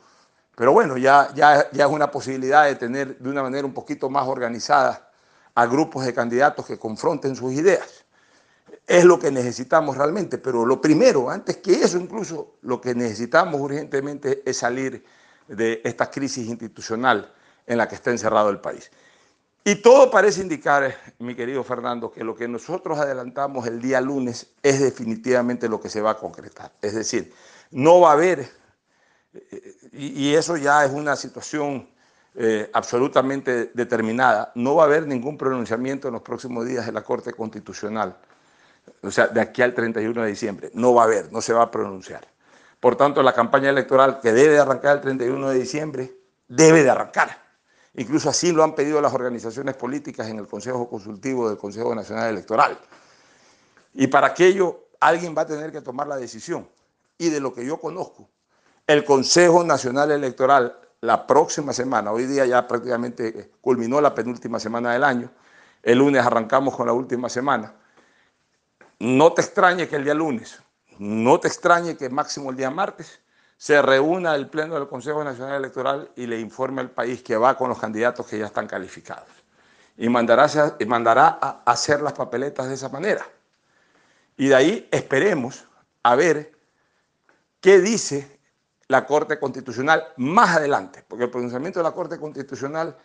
Pero 0.56 0.72
bueno, 0.72 0.96
ya, 0.96 1.30
ya, 1.34 1.70
ya 1.72 1.84
es 1.86 1.90
una 1.90 2.10
posibilidad 2.10 2.64
de 2.64 2.76
tener 2.76 3.18
de 3.18 3.28
una 3.28 3.42
manera 3.42 3.66
un 3.66 3.74
poquito 3.74 4.08
más 4.08 4.26
organizada 4.26 5.10
a 5.54 5.66
grupos 5.66 6.04
de 6.04 6.14
candidatos 6.14 6.66
que 6.66 6.78
confronten 6.78 7.34
sus 7.36 7.52
ideas 7.52 8.04
es 8.86 9.04
lo 9.04 9.18
que 9.18 9.30
necesitamos 9.30 9.96
realmente, 9.96 10.38
pero 10.38 10.66
lo 10.66 10.80
primero, 10.80 11.30
antes 11.30 11.58
que 11.58 11.72
eso 11.72 11.98
incluso, 11.98 12.56
lo 12.62 12.80
que 12.80 12.94
necesitamos 12.94 13.60
urgentemente 13.60 14.42
es 14.44 14.58
salir 14.58 15.04
de 15.48 15.80
esta 15.84 16.10
crisis 16.10 16.48
institucional 16.48 17.32
en 17.66 17.78
la 17.78 17.88
que 17.88 17.94
está 17.94 18.10
encerrado 18.10 18.50
el 18.50 18.58
país. 18.58 18.90
Y 19.64 19.76
todo 19.76 20.10
parece 20.10 20.42
indicar, 20.42 20.94
mi 21.18 21.34
querido 21.34 21.64
Fernando, 21.64 22.10
que 22.10 22.22
lo 22.22 22.34
que 22.34 22.46
nosotros 22.46 22.98
adelantamos 22.98 23.66
el 23.66 23.80
día 23.80 24.00
lunes 24.00 24.52
es 24.62 24.80
definitivamente 24.80 25.68
lo 25.68 25.80
que 25.80 25.88
se 25.88 26.02
va 26.02 26.10
a 26.10 26.18
concretar. 26.18 26.72
Es 26.82 26.94
decir, 26.94 27.32
no 27.70 28.00
va 28.00 28.10
a 28.10 28.12
haber, 28.12 28.46
eh, 29.32 29.76
y 29.92 30.34
eso 30.34 30.58
ya 30.58 30.84
es 30.84 30.92
una 30.92 31.16
situación 31.16 31.88
eh, 32.34 32.68
absolutamente 32.74 33.70
determinada, 33.72 34.52
no 34.54 34.74
va 34.74 34.82
a 34.82 34.86
haber 34.86 35.06
ningún 35.06 35.38
pronunciamiento 35.38 36.08
en 36.08 36.14
los 36.14 36.22
próximos 36.22 36.66
días 36.66 36.84
de 36.84 36.92
la 36.92 37.02
Corte 37.02 37.32
Constitucional 37.32 38.18
o 39.02 39.10
sea, 39.10 39.28
de 39.28 39.40
aquí 39.40 39.62
al 39.62 39.74
31 39.74 40.22
de 40.22 40.28
diciembre. 40.28 40.70
No 40.74 40.94
va 40.94 41.02
a 41.02 41.04
haber, 41.06 41.32
no 41.32 41.40
se 41.40 41.52
va 41.52 41.62
a 41.62 41.70
pronunciar. 41.70 42.26
Por 42.84 42.96
tanto, 42.96 43.22
la 43.22 43.32
campaña 43.32 43.70
electoral 43.70 44.20
que 44.20 44.30
debe 44.34 44.52
de 44.52 44.60
arrancar 44.60 44.96
el 44.96 45.00
31 45.00 45.48
de 45.48 45.58
diciembre, 45.58 46.18
debe 46.48 46.82
de 46.82 46.90
arrancar. 46.90 47.30
Incluso 47.94 48.28
así 48.28 48.52
lo 48.52 48.62
han 48.62 48.74
pedido 48.74 49.00
las 49.00 49.14
organizaciones 49.14 49.74
políticas 49.74 50.28
en 50.28 50.38
el 50.38 50.46
Consejo 50.46 50.86
Consultivo 50.90 51.48
del 51.48 51.56
Consejo 51.56 51.94
Nacional 51.94 52.28
Electoral. 52.28 52.78
Y 53.94 54.08
para 54.08 54.26
aquello 54.26 54.88
alguien 55.00 55.34
va 55.34 55.40
a 55.40 55.46
tener 55.46 55.72
que 55.72 55.80
tomar 55.80 56.06
la 56.06 56.18
decisión. 56.18 56.68
Y 57.16 57.30
de 57.30 57.40
lo 57.40 57.54
que 57.54 57.64
yo 57.64 57.80
conozco, 57.80 58.28
el 58.86 59.02
Consejo 59.02 59.64
Nacional 59.64 60.10
Electoral 60.10 60.78
la 61.00 61.26
próxima 61.26 61.72
semana, 61.72 62.12
hoy 62.12 62.26
día 62.26 62.44
ya 62.44 62.68
prácticamente 62.68 63.50
culminó 63.62 63.98
la 64.02 64.14
penúltima 64.14 64.60
semana 64.60 64.92
del 64.92 65.04
año, 65.04 65.30
el 65.82 65.96
lunes 66.00 66.22
arrancamos 66.22 66.76
con 66.76 66.86
la 66.86 66.92
última 66.92 67.30
semana. 67.30 67.72
No 68.98 69.32
te 69.32 69.40
extrañe 69.40 69.88
que 69.88 69.96
el 69.96 70.04
día 70.04 70.12
lunes, 70.12 70.62
no 70.98 71.40
te 71.40 71.48
extrañe 71.48 71.96
que 71.96 72.08
máximo 72.08 72.50
el 72.50 72.56
día 72.56 72.70
martes 72.70 73.20
se 73.56 73.80
reúna 73.80 74.34
el 74.34 74.48
Pleno 74.48 74.74
del 74.74 74.88
Consejo 74.88 75.24
Nacional 75.24 75.56
Electoral 75.56 76.10
y 76.16 76.26
le 76.26 76.40
informe 76.40 76.80
al 76.80 76.90
país 76.90 77.22
que 77.22 77.36
va 77.36 77.56
con 77.56 77.68
los 77.68 77.78
candidatos 77.78 78.26
que 78.26 78.38
ya 78.38 78.46
están 78.46 78.66
calificados. 78.66 79.28
Y 79.96 80.08
mandará, 80.08 80.46
mandará 80.86 81.38
a 81.40 81.62
hacer 81.64 82.02
las 82.02 82.12
papeletas 82.12 82.68
de 82.68 82.74
esa 82.74 82.88
manera. 82.88 83.26
Y 84.36 84.48
de 84.48 84.54
ahí 84.54 84.88
esperemos 84.90 85.64
a 86.02 86.16
ver 86.16 86.52
qué 87.60 87.80
dice 87.80 88.40
la 88.88 89.06
Corte 89.06 89.38
Constitucional 89.38 90.04
más 90.16 90.56
adelante, 90.56 91.04
porque 91.06 91.24
el 91.24 91.30
pronunciamiento 91.30 91.78
de 91.78 91.84
la 91.84 91.92
Corte 91.92 92.18
Constitucional 92.18 92.96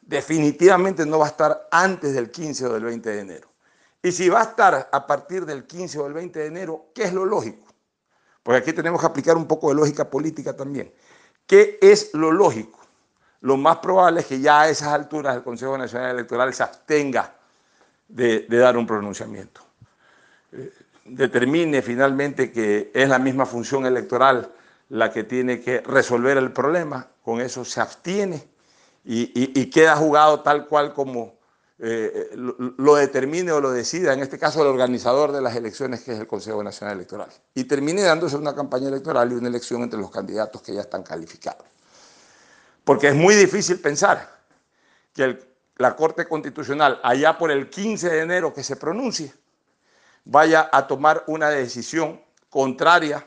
definitivamente 0.00 1.06
no 1.06 1.18
va 1.18 1.26
a 1.26 1.30
estar 1.30 1.68
antes 1.70 2.14
del 2.14 2.30
15 2.30 2.66
o 2.66 2.72
del 2.72 2.84
20 2.84 3.10
de 3.10 3.20
enero. 3.20 3.49
Y 4.02 4.12
si 4.12 4.28
va 4.28 4.40
a 4.40 4.44
estar 4.44 4.88
a 4.90 5.06
partir 5.06 5.44
del 5.44 5.66
15 5.66 5.98
o 5.98 6.04
del 6.04 6.14
20 6.14 6.38
de 6.38 6.46
enero, 6.46 6.86
¿qué 6.94 7.04
es 7.04 7.12
lo 7.12 7.24
lógico? 7.24 7.66
Porque 8.42 8.58
aquí 8.58 8.72
tenemos 8.72 9.00
que 9.00 9.06
aplicar 9.06 9.36
un 9.36 9.46
poco 9.46 9.68
de 9.68 9.74
lógica 9.74 10.08
política 10.08 10.56
también. 10.56 10.92
¿Qué 11.46 11.78
es 11.82 12.14
lo 12.14 12.32
lógico? 12.32 12.78
Lo 13.42 13.56
más 13.56 13.78
probable 13.78 14.20
es 14.20 14.26
que 14.26 14.40
ya 14.40 14.62
a 14.62 14.68
esas 14.68 14.88
alturas 14.88 15.36
el 15.36 15.42
Consejo 15.42 15.76
Nacional 15.76 16.10
Electoral 16.12 16.52
se 16.54 16.62
abstenga 16.62 17.34
de, 18.08 18.46
dar 18.48 18.76
un 18.76 18.86
pronunciamiento. 18.86 19.62
Eh, 20.52 20.72
determine 21.04 21.82
finalmente 21.82 22.52
que 22.52 22.90
es 22.94 23.08
la 23.08 23.18
misma 23.18 23.46
función 23.46 23.86
electoral 23.86 24.52
la 24.88 25.12
que 25.12 25.24
tiene 25.24 25.60
que 25.60 25.80
resolver 25.80 26.36
el 26.36 26.52
problema, 26.52 27.08
con 27.22 27.40
eso 27.40 27.64
se 27.64 27.80
abstiene 27.80 28.48
y, 29.04 29.70
queda 29.70 29.96
jugado 29.96 30.40
tal 30.40 30.66
cual 30.66 30.92
como 30.92 31.34
eh, 31.82 32.30
lo, 32.34 32.94
determine 32.96 33.52
o 33.52 33.60
lo 33.60 33.70
decida, 33.70 34.12
en 34.12 34.20
este 34.20 34.38
caso 34.38 34.60
el 34.60 34.68
organizador 34.68 35.32
de 35.32 35.40
las 35.40 35.56
elecciones, 35.56 36.02
que 36.02 36.12
es 36.12 36.20
el 36.20 36.26
Consejo 36.26 36.62
Nacional 36.62 36.96
Electoral, 36.96 37.28
y 37.54 37.64
termine 37.64 38.02
dándose 38.02 38.36
una 38.36 38.54
campaña 38.54 38.88
electoral 38.88 39.32
y 39.32 39.34
una 39.34 39.48
elección 39.48 39.82
entre 39.82 39.98
los 39.98 40.10
candidatos 40.10 40.60
que 40.60 40.74
ya 40.74 40.82
están 40.82 41.02
calificados. 41.02 41.66
Porque 42.84 43.08
es 43.08 43.14
muy 43.14 43.34
difícil 43.34 43.80
pensar 43.80 44.30
que 45.14 45.38
la 45.76 45.96
Corte 45.96 46.26
Constitucional, 46.26 47.00
allá 47.02 47.38
por 47.38 47.50
el 47.50 47.70
15 47.70 48.10
de 48.10 48.20
enero 48.20 48.52
que 48.52 48.62
se 48.62 48.76
pronuncie, 48.76 49.32
vaya 50.24 50.68
a 50.70 50.86
tomar 50.86 51.24
una 51.28 51.48
decisión 51.48 52.20
contraria 52.50 53.26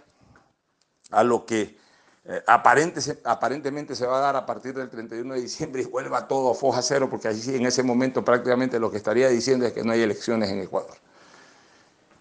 a 1.10 1.24
lo 1.24 1.46
que 1.46 1.80
eh, 2.26 2.42
aparentemente 2.48 3.96
se 3.96 4.06
va 4.06 4.18
a 4.18 4.22
dar 4.22 4.36
a 4.38 4.46
partir 4.46 4.74
del 4.74 4.90
31 4.90 5.34
de 5.34 5.42
diciembre 5.42 5.82
y 5.82 5.86
vuelva 5.86 6.26
todo 6.28 6.52
a 6.52 6.56
foja 6.56 6.82
cero, 6.82 7.10
porque 7.10 7.28
allí 7.28 7.56
en 7.56 7.66
ese 7.66 7.84
momento 7.84 8.24
prácticamente 8.24 8.80
lo 8.80 8.90
que 8.90 8.98
estaría 8.98 9.28
diciendo 9.28 9.66
es 9.66 9.74
que 9.74 9.84
no 9.84 9.92
hay 9.92 10.02
elecciones 10.02 10.50
en 10.50 10.60
Ecuador. 10.60 10.96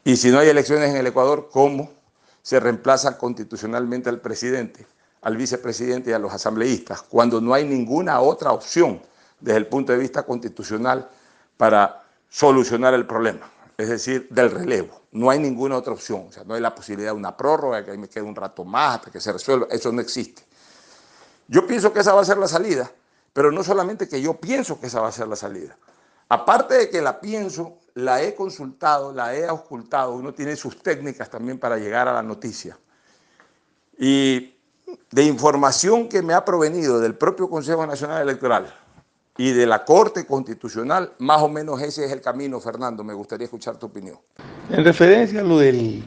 Y 0.04 0.16
si 0.16 0.30
no 0.30 0.40
hay 0.40 0.48
elecciones 0.48 0.90
en 0.90 0.96
el 0.96 1.06
Ecuador, 1.06 1.48
¿cómo 1.52 1.92
se 2.42 2.58
reemplaza 2.58 3.16
constitucionalmente 3.16 4.08
al 4.08 4.20
presidente, 4.20 4.84
al 5.20 5.36
vicepresidente 5.36 6.10
y 6.10 6.12
a 6.14 6.18
los 6.18 6.32
asambleístas, 6.32 7.02
cuando 7.02 7.40
no 7.40 7.54
hay 7.54 7.64
ninguna 7.64 8.20
otra 8.20 8.50
opción 8.50 9.00
desde 9.38 9.58
el 9.58 9.68
punto 9.68 9.92
de 9.92 9.98
vista 9.98 10.24
constitucional 10.24 11.08
para 11.56 12.02
solucionar 12.28 12.94
el 12.94 13.06
problema? 13.06 13.48
Es 13.78 13.88
decir, 13.88 14.26
del 14.30 14.50
relevo. 14.50 15.01
No 15.12 15.30
hay 15.30 15.38
ninguna 15.38 15.76
otra 15.76 15.92
opción. 15.92 16.26
O 16.28 16.32
sea, 16.32 16.44
no 16.44 16.54
hay 16.54 16.60
la 16.60 16.74
posibilidad 16.74 17.12
de 17.12 17.16
una 17.16 17.36
prórroga, 17.36 17.84
que 17.84 17.96
me 17.96 18.08
quede 18.08 18.24
un 18.24 18.34
rato 18.34 18.64
más 18.64 18.96
hasta 18.96 19.10
que 19.10 19.20
se 19.20 19.32
resuelva. 19.32 19.66
Eso 19.70 19.92
no 19.92 20.00
existe. 20.00 20.42
Yo 21.48 21.66
pienso 21.66 21.92
que 21.92 22.00
esa 22.00 22.14
va 22.14 22.22
a 22.22 22.24
ser 22.24 22.38
la 22.38 22.48
salida, 22.48 22.90
pero 23.32 23.52
no 23.52 23.62
solamente 23.62 24.08
que 24.08 24.20
yo 24.20 24.34
pienso 24.40 24.80
que 24.80 24.86
esa 24.86 25.00
va 25.00 25.08
a 25.08 25.12
ser 25.12 25.28
la 25.28 25.36
salida. 25.36 25.76
Aparte 26.28 26.74
de 26.74 26.90
que 26.90 27.02
la 27.02 27.20
pienso, 27.20 27.78
la 27.94 28.22
he 28.22 28.34
consultado, 28.34 29.12
la 29.12 29.34
he 29.36 29.50
ocultado, 29.50 30.14
uno 30.14 30.32
tiene 30.32 30.56
sus 30.56 30.82
técnicas 30.82 31.28
también 31.28 31.58
para 31.58 31.76
llegar 31.76 32.08
a 32.08 32.14
la 32.14 32.22
noticia. 32.22 32.78
Y 33.98 34.54
de 35.10 35.22
información 35.24 36.08
que 36.08 36.22
me 36.22 36.32
ha 36.32 36.42
provenido 36.44 37.00
del 37.00 37.14
propio 37.14 37.50
Consejo 37.50 37.86
Nacional 37.86 38.22
Electoral 38.22 38.81
y 39.36 39.52
de 39.52 39.66
la 39.66 39.84
Corte 39.84 40.26
Constitucional, 40.26 41.12
más 41.18 41.42
o 41.42 41.48
menos 41.48 41.80
ese 41.80 42.04
es 42.04 42.12
el 42.12 42.20
camino, 42.20 42.60
Fernando. 42.60 43.02
Me 43.02 43.14
gustaría 43.14 43.46
escuchar 43.46 43.78
tu 43.78 43.86
opinión. 43.86 44.18
En 44.70 44.84
referencia 44.84 45.40
a 45.40 45.44
lo 45.44 45.58
del 45.58 46.04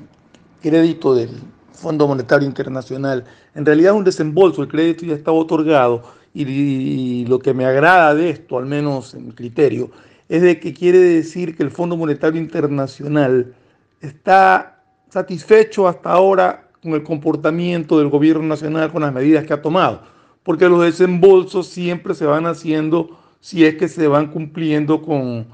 crédito 0.62 1.16
del 1.16 1.30
Fondo 1.74 2.08
Monetario 2.08 2.48
Internacional, 2.48 3.26
en 3.54 3.66
realidad 3.66 3.94
es 3.94 3.98
un 3.98 4.04
desembolso, 4.04 4.62
el 4.62 4.68
crédito 4.68 5.06
ya 5.06 5.16
estaba 5.16 5.38
otorgado 5.38 6.04
y, 6.34 7.26
lo 7.28 7.40
que 7.40 7.54
me 7.54 7.66
agrada 7.66 8.14
de 8.14 8.30
esto, 8.30 8.58
al 8.58 8.66
menos 8.66 9.14
en 9.14 9.28
mi 9.28 9.34
criterio, 9.34 9.90
es 10.28 10.42
de 10.42 10.60
que 10.60 10.74
quiere 10.74 11.00
decir 11.00 11.56
que 11.56 11.64
el 11.64 11.72
Fondo 11.72 11.96
Monetario 11.96 12.40
Internacional 12.40 13.56
está 14.02 14.84
satisfecho 15.10 15.88
hasta 15.88 16.12
ahora 16.12 16.68
con 16.82 16.94
el 16.94 17.04
comportamiento 17.04 17.98
del 18.00 18.10
gobierno 18.10 18.44
nacional, 18.44 18.92
con 18.92 19.02
las 19.02 19.14
medidas 19.14 19.46
que 19.46 19.54
ha 19.54 19.62
tomado, 19.62 20.02
porque 20.46 20.70
los 20.70 20.82
desembolsos 20.82 21.68
siempre 21.68 22.14
se 22.14 22.26
van 22.26 22.46
haciendo 22.46 23.20
si 23.42 23.66
es 23.66 23.76
que 23.76 23.90
se 23.90 24.08
van 24.08 24.28
cumpliendo 24.32 25.02
con 25.02 25.48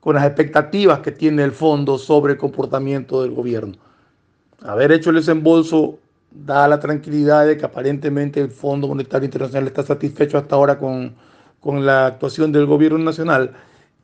con 0.00 0.14
las 0.14 0.24
expectativas 0.24 1.00
que 1.00 1.12
tiene 1.12 1.44
el 1.44 1.52
fondo 1.52 1.98
sobre 1.98 2.32
el 2.32 2.38
comportamiento 2.38 3.22
del 3.22 3.32
gobierno. 3.32 3.74
Haber 4.62 4.92
hecho 4.92 5.10
el 5.10 5.16
desembolso 5.16 5.98
da 6.30 6.66
la 6.66 6.80
tranquilidad 6.80 7.46
de 7.46 7.56
que 7.56 7.66
aparentemente 7.66 8.40
el 8.40 8.50
Fondo 8.50 8.88
Monetario 8.88 9.26
Internacional 9.26 9.66
está 9.66 9.82
satisfecho 9.82 10.38
hasta 10.38 10.56
ahora 10.56 10.78
con, 10.78 11.14
la 11.84 12.06
actuación 12.06 12.52
del 12.52 12.64
gobierno 12.64 12.98
nacional 12.98 13.52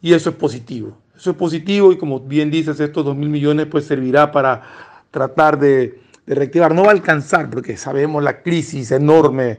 y 0.02 0.12
eso 0.12 0.30
es 0.30 0.36
positivo. 0.36 0.98
Eso 1.16 1.30
es 1.30 1.36
positivo 1.36 1.92
y 1.92 1.96
como 1.96 2.20
bien 2.20 2.50
dices, 2.50 2.78
estos 2.78 3.04
2 3.04 3.16
mil 3.16 3.30
millones 3.30 3.66
pues 3.66 3.86
servirá 3.86 4.30
para 4.30 4.62
tratar 5.10 5.58
de, 5.58 5.98
de 6.26 6.34
reactivar. 6.34 6.74
No 6.74 6.82
va 6.82 6.88
a 6.88 6.92
alcanzar 6.92 7.48
porque 7.48 7.78
sabemos 7.78 8.22
la 8.22 8.42
crisis 8.42 8.90
enorme 8.90 9.58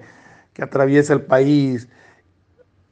que 0.57 0.63
atraviesa 0.63 1.13
el 1.13 1.21
país, 1.21 1.87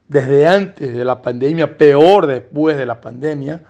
desde 0.06 0.46
antes 0.46 0.96
de 0.96 1.04
la 1.04 1.20
pandemia, 1.20 1.76
peor 1.76 2.28
después 2.28 2.76
de 2.76 2.86
la 2.86 3.00
pandemia, 3.00 3.60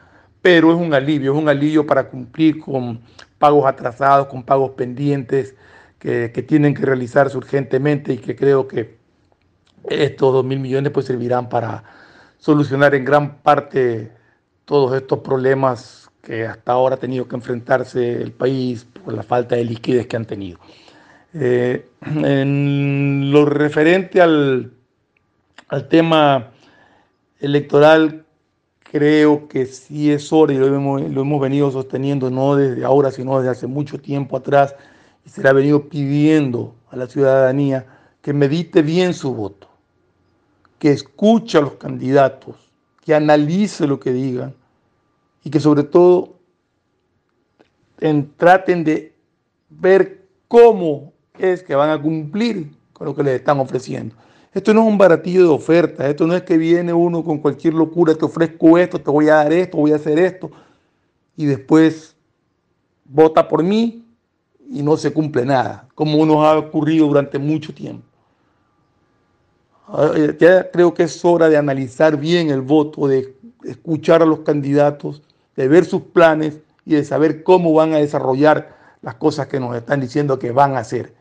pero 0.42 0.70
es 0.70 0.76
un 0.76 0.92
alivio, 0.92 1.32
es 1.32 1.38
un 1.38 1.48
alivio 1.48 1.86
para 1.86 2.06
cumplir 2.10 2.60
con 2.60 3.00
pagos 3.38 3.64
atrasados, 3.64 4.26
con 4.26 4.42
pagos 4.42 4.72
pendientes 4.72 5.54
que, 5.98 6.28
tienen 6.46 6.74
que 6.74 6.82
realizarse 6.82 7.38
urgentemente 7.38 8.12
y 8.12 8.18
que 8.18 8.36
creo 8.36 8.68
que 8.68 8.98
estos 9.88 10.30
dos 10.30 10.44
mil 10.44 10.60
millones 10.60 10.92
pues 10.92 11.06
servirán 11.06 11.48
para 11.48 11.82
solucionar 12.36 12.94
en 12.94 13.04
gran 13.06 13.38
parte 13.38 14.12
todos 14.66 14.94
estos 14.94 15.20
problemas 15.20 16.10
que 16.20 16.46
hasta 16.46 16.72
ahora 16.72 16.96
ha 16.96 16.98
tenido 16.98 17.26
que 17.26 17.36
enfrentarse 17.36 18.20
el 18.20 18.32
país 18.32 18.86
por 19.02 19.14
la 19.14 19.22
falta 19.22 19.56
de 19.56 19.64
liquidez 19.64 20.06
que 20.06 20.16
han 20.16 20.26
tenido. 20.26 20.58
Eh, 21.34 21.86
en 22.00 23.30
lo 23.30 23.44
referente 23.44 24.20
al 24.20 24.72
al 25.68 25.88
tema 25.88 26.52
electoral, 27.40 28.24
creo 28.82 29.48
que 29.48 29.66
sí 29.66 30.12
es 30.12 30.32
hora 30.32 30.52
y 30.52 30.58
lo 30.58 30.66
hemos, 30.66 31.40
venido 31.40 31.70
sosteniendo 31.70 32.30
no 32.30 32.54
desde 32.56 32.84
ahora, 32.84 33.10
sino 33.10 33.38
desde 33.38 33.50
hace 33.50 33.66
mucho 33.66 34.00
tiempo 34.00 34.36
atrás, 34.36 34.74
y 35.24 35.30
se 35.30 35.42
le 35.42 35.48
ha 35.48 35.52
venido 35.52 35.88
pidiendo 35.88 36.74
a 36.90 36.96
la 36.96 37.06
ciudadanía 37.06 37.86
que 38.22 38.32
medite 38.32 38.82
bien 38.82 39.12
su 39.12 39.34
voto, 39.34 39.68
que 40.78 40.92
escuche 40.92 41.58
a 41.58 41.62
los 41.62 41.74
candidatos, 41.74 42.56
que 43.04 43.14
analice 43.14 43.86
lo 43.86 43.98
que 43.98 44.12
digan 44.12 44.54
y 45.42 45.50
que 45.50 45.60
sobre 45.60 45.82
todo 45.82 46.36
traten 48.36 48.84
de 48.84 49.14
ver 49.68 50.26
cómo 50.48 51.12
es 51.38 51.62
que 51.62 51.74
van 51.74 51.90
a 51.90 52.00
cumplir 52.00 52.70
con 52.92 53.06
lo 53.06 53.14
que 53.14 53.22
les 53.22 53.34
están 53.34 53.58
ofreciendo. 53.60 54.14
Esto 54.52 54.72
no 54.72 54.82
es 54.82 54.88
un 54.88 54.96
baratillo 54.96 55.42
de 55.42 55.48
oferta, 55.48 56.08
esto 56.08 56.26
no 56.26 56.34
es 56.34 56.42
que 56.42 56.56
viene 56.56 56.92
uno 56.92 57.22
con 57.22 57.38
cualquier 57.38 57.74
locura, 57.74 58.14
te 58.14 58.24
ofrezco 58.24 58.78
esto, 58.78 58.98
te 58.98 59.10
voy 59.10 59.28
a 59.28 59.34
dar 59.34 59.52
esto, 59.52 59.76
voy 59.76 59.92
a 59.92 59.96
hacer 59.96 60.18
esto, 60.18 60.50
y 61.36 61.44
después 61.44 62.16
vota 63.04 63.46
por 63.46 63.62
mí 63.62 64.06
y 64.70 64.82
no 64.82 64.96
se 64.96 65.12
cumple 65.12 65.44
nada, 65.44 65.86
como 65.94 66.24
nos 66.24 66.38
ha 66.38 66.56
ocurrido 66.58 67.06
durante 67.06 67.38
mucho 67.38 67.74
tiempo. 67.74 68.04
Ah, 69.88 70.10
eh, 70.16 70.36
ya 70.40 70.70
creo 70.70 70.94
que 70.94 71.04
es 71.04 71.24
hora 71.24 71.48
de 71.48 71.56
analizar 71.56 72.16
bien 72.16 72.50
el 72.50 72.62
voto, 72.62 73.06
de 73.06 73.36
escuchar 73.64 74.22
a 74.22 74.26
los 74.26 74.40
candidatos, 74.40 75.22
de 75.54 75.68
ver 75.68 75.84
sus 75.84 76.02
planes 76.02 76.58
y 76.84 76.94
de 76.94 77.04
saber 77.04 77.42
cómo 77.42 77.72
van 77.72 77.92
a 77.92 77.98
desarrollar 77.98 78.74
las 79.02 79.14
cosas 79.16 79.46
que 79.46 79.60
nos 79.60 79.76
están 79.76 80.00
diciendo 80.00 80.38
que 80.38 80.50
van 80.50 80.76
a 80.76 80.78
hacer. 80.78 81.15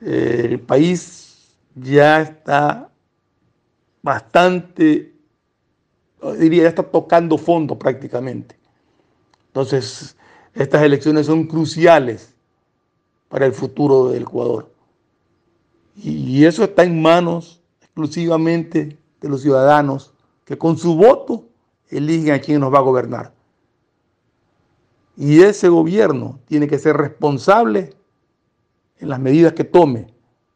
El 0.00 0.60
país 0.60 1.56
ya 1.74 2.22
está 2.22 2.90
bastante, 4.02 5.14
diría, 6.38 6.64
ya 6.64 6.68
está 6.68 6.82
tocando 6.82 7.36
fondo 7.36 7.78
prácticamente. 7.78 8.56
Entonces, 9.48 10.16
estas 10.54 10.82
elecciones 10.82 11.26
son 11.26 11.46
cruciales 11.46 12.34
para 13.28 13.46
el 13.46 13.52
futuro 13.52 14.08
del 14.08 14.22
Ecuador. 14.22 14.70
Y 15.96 16.44
eso 16.44 16.64
está 16.64 16.84
en 16.84 17.02
manos 17.02 17.60
exclusivamente 17.80 18.96
de 19.20 19.28
los 19.28 19.42
ciudadanos 19.42 20.12
que 20.44 20.56
con 20.56 20.78
su 20.78 20.94
voto 20.94 21.44
eligen 21.88 22.32
a 22.32 22.38
quién 22.38 22.60
nos 22.60 22.72
va 22.72 22.78
a 22.78 22.82
gobernar. 22.82 23.32
Y 25.16 25.42
ese 25.42 25.68
gobierno 25.68 26.38
tiene 26.46 26.68
que 26.68 26.78
ser 26.78 26.96
responsable 26.96 27.97
en 28.98 29.08
las 29.08 29.20
medidas 29.20 29.52
que 29.52 29.64
tome. 29.64 30.12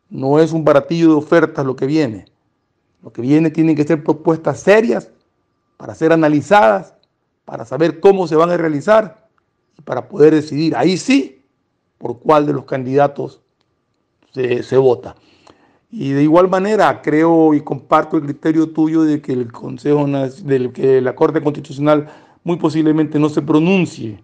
No 0.08 0.38
es 0.38 0.52
un 0.52 0.64
baratillo 0.64 1.08
de 1.08 1.14
ofertas 1.14 1.64
lo 1.64 1.76
que 1.76 1.86
viene. 1.86 2.26
Lo 3.02 3.12
que 3.12 3.22
viene 3.22 3.50
tienen 3.50 3.74
que 3.74 3.84
ser 3.84 4.04
propuestas 4.04 4.60
serias 4.60 5.10
para 5.76 5.94
ser 5.94 6.12
analizadas, 6.12 6.94
para 7.44 7.64
saber 7.64 8.00
cómo 8.00 8.26
se 8.28 8.36
van 8.36 8.50
a 8.50 8.56
realizar 8.56 9.28
y 9.76 9.82
para 9.82 10.08
poder 10.08 10.34
decidir 10.34 10.76
ahí 10.76 10.96
sí 10.96 11.42
por 11.98 12.20
cuál 12.20 12.46
de 12.46 12.52
los 12.52 12.64
candidatos 12.64 13.40
se, 14.32 14.62
se 14.62 14.76
vota. 14.76 15.16
Y 15.90 16.12
de 16.12 16.22
igual 16.22 16.48
manera 16.48 17.02
creo 17.02 17.52
y 17.54 17.60
comparto 17.60 18.16
el 18.16 18.22
criterio 18.22 18.70
tuyo 18.70 19.02
de 19.02 19.20
que 19.20 19.32
el 19.32 19.52
Consejo 19.52 20.06
del 20.06 20.72
que 20.72 21.00
la 21.00 21.14
Corte 21.14 21.42
Constitucional 21.42 22.08
muy 22.44 22.56
posiblemente 22.56 23.18
no 23.18 23.28
se 23.28 23.42
pronuncie 23.42 24.22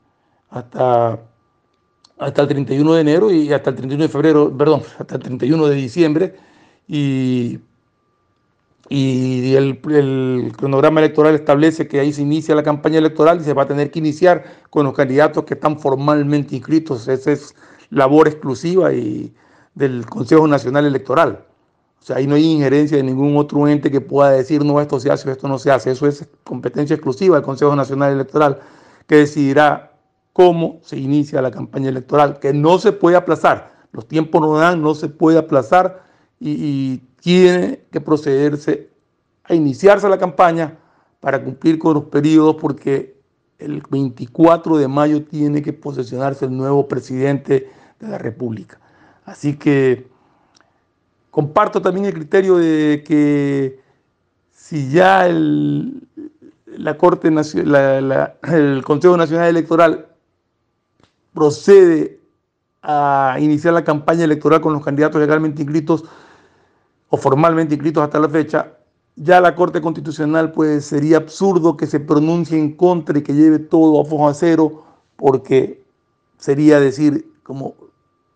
hasta, 0.51 1.21
hasta 2.19 2.43
el 2.43 2.49
31 2.49 2.95
de 2.95 3.01
enero 3.01 3.31
y 3.31 3.53
hasta 3.53 3.71
el 3.71 3.77
31 3.77 4.03
de 4.05 4.09
febrero, 4.09 4.57
perdón, 4.57 4.83
hasta 4.99 5.14
el 5.16 5.23
31 5.23 5.66
de 5.66 5.75
diciembre 5.75 6.37
y, 6.87 7.61
y 8.89 9.55
el, 9.55 9.81
el 9.91 10.53
cronograma 10.57 11.01
electoral 11.01 11.35
establece 11.35 11.87
que 11.87 12.01
ahí 12.01 12.12
se 12.12 12.23
inicia 12.23 12.55
la 12.55 12.62
campaña 12.62 12.99
electoral 12.99 13.41
y 13.41 13.45
se 13.45 13.53
va 13.53 13.62
a 13.62 13.69
tener 13.69 13.91
que 13.91 14.01
iniciar 14.01 14.45
con 14.71 14.85
los 14.85 14.95
candidatos 14.95 15.45
que 15.45 15.55
están 15.55 15.79
formalmente 15.79 16.57
inscritos. 16.57 17.07
Esa 17.07 17.33
es 17.33 17.55
labor 17.91 18.29
exclusiva 18.29 18.93
y 18.93 19.33
del 19.75 20.07
Consejo 20.07 20.49
Nacional 20.49 20.87
Electoral. 20.87 21.45
O 22.01 22.05
sea, 22.05 22.16
ahí 22.16 22.27
no 22.27 22.37
hay 22.37 22.45
injerencia 22.45 22.97
de 22.97 23.03
ningún 23.03 23.37
otro 23.37 23.66
ente 23.69 23.91
que 23.91 24.01
pueda 24.01 24.31
decir, 24.31 24.64
no, 24.64 24.81
esto 24.81 24.99
se 24.99 25.11
hace 25.11 25.29
o 25.29 25.33
esto 25.33 25.47
no 25.47 25.59
se 25.59 25.71
hace. 25.71 25.91
Eso 25.91 26.07
es 26.07 26.27
competencia 26.45 26.95
exclusiva 26.95 27.37
del 27.37 27.45
Consejo 27.45 27.77
Nacional 27.77 28.12
Electoral, 28.12 28.61
que 29.07 29.16
decidirá 29.16 29.97
cómo 30.39 30.78
se 30.84 30.97
inicia 30.97 31.43
la 31.43 31.51
campaña 31.51 31.89
electoral, 31.89 32.39
que 32.39 32.53
no 32.53 32.78
se 32.78 32.93
puede 32.93 33.16
aplazar. 33.16 33.72
Los 33.91 34.07
tiempos 34.07 34.41
no 34.41 34.57
dan, 34.57 34.80
no 34.80 34.95
se 34.95 35.09
puede 35.09 35.36
aplazar 35.36 36.05
y, 36.39 37.03
tiene 37.20 37.80
que 37.91 38.01
procederse 38.01 38.91
a 39.43 39.53
iniciarse 39.53 40.09
la 40.09 40.18
campaña 40.18 40.78
para 41.18 41.43
cumplir 41.43 41.76
con 41.76 41.95
los 41.95 42.05
periodos, 42.05 42.55
porque 42.61 43.20
el 43.59 43.82
24 43.91 44.76
de 44.76 44.86
mayo 44.86 45.24
tiene 45.24 45.61
que 45.61 45.72
posesionarse 45.72 46.45
el 46.45 46.57
nuevo 46.57 46.86
presidente 46.86 47.68
de 47.99 48.09
la 48.09 48.18
República. 48.18 48.78
Así 49.24 49.57
que 49.57 50.07
Comparto 51.39 51.80
también 51.80 52.07
el 52.07 52.14
criterio 52.14 52.57
de 52.57 53.05
que 53.07 53.80
si 54.51 54.91
ya 54.91 55.28
la 55.28 56.97
Corte 56.97 57.30
la, 57.30 58.34
el 58.43 58.82
Consejo 58.82 59.16
Nacional 59.16 59.49
Electoral 59.49 60.08
procede 61.39 62.20
a 62.82 63.36
iniciar 63.39 63.72
la 63.72 63.84
campaña 63.84 64.24
electoral 64.24 64.61
con 64.61 64.72
los 64.72 64.84
candidatos 64.84 65.20
legalmente 65.20 65.62
inscritos 65.62 66.05
o 67.11 67.16
formalmente 67.16 67.74
inscritos 67.74 68.03
hasta 68.03 68.18
la 68.18 68.28
fecha, 68.28 68.72
ya 69.14 69.41
la 69.41 69.55
Corte 69.55 69.80
Constitucional 69.80 70.51
pues 70.51 70.86
sería 70.86 71.18
absurdo 71.18 71.76
que 71.76 71.86
se 71.86 72.01
pronuncie 72.01 72.59
en 72.59 72.74
contra 72.74 73.16
y 73.16 73.22
que 73.22 73.34
lleve 73.34 73.61
todo 73.61 74.01
a 74.01 74.05
fojo 74.05 74.34
cero 74.34 74.82
porque 75.14 75.84
sería 76.39 76.80
decir 76.80 77.32
como 77.45 77.76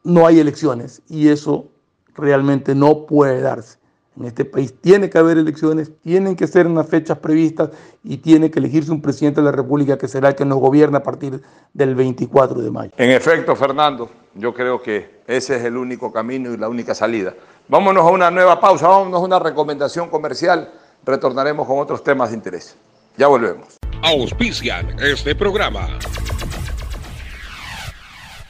no 0.05 0.25
hay 0.25 0.39
elecciones 0.39 1.03
y 1.09 1.27
eso 1.27 1.71
realmente 2.15 2.77
no 2.77 3.07
puede 3.07 3.41
darse. 3.41 3.79
En 4.19 4.27
este 4.27 4.45
país 4.45 4.75
tiene 4.79 5.09
que 5.09 5.19
haber 5.19 5.39
elecciones, 5.39 5.91
tienen 6.03 6.37
que 6.37 6.47
ser 6.47 6.67
en 6.67 6.75
las 6.75 6.87
fechas 6.87 7.19
previstas 7.19 7.71
y 8.05 8.19
tiene 8.19 8.51
que 8.51 8.59
elegirse 8.59 8.93
un 8.93 9.01
presidente 9.01 9.41
de 9.41 9.47
la 9.47 9.53
República 9.53 9.97
que 9.97 10.07
será 10.07 10.29
el 10.29 10.35
que 10.35 10.45
nos 10.45 10.59
gobierna 10.59 10.99
a 10.99 11.03
partir 11.03 11.41
del 11.73 11.95
24 11.95 12.61
de 12.61 12.71
mayo. 12.71 12.91
En 12.99 13.11
efecto, 13.11 13.57
Fernando, 13.57 14.11
yo 14.35 14.53
creo 14.53 14.83
que 14.83 15.23
ese 15.27 15.57
es 15.57 15.65
el 15.65 15.77
único 15.79 16.13
camino 16.13 16.53
y 16.53 16.59
la 16.59 16.69
única 16.69 16.95
salida. 16.95 17.35
Vámonos 17.69 18.05
a 18.07 18.11
una 18.11 18.31
nueva 18.31 18.61
pausa, 18.61 18.87
vámonos 18.87 19.23
a 19.23 19.25
una 19.25 19.39
recomendación 19.39 20.11
comercial, 20.11 20.71
retornaremos 21.05 21.67
con 21.67 21.79
otros 21.79 22.05
temas 22.05 22.31
de 22.31 22.37
interés. 22.37 22.77
Ya 23.17 23.29
volvemos. 23.29 23.79
Auspician 24.03 24.95
este 25.01 25.35
programa. 25.35 25.89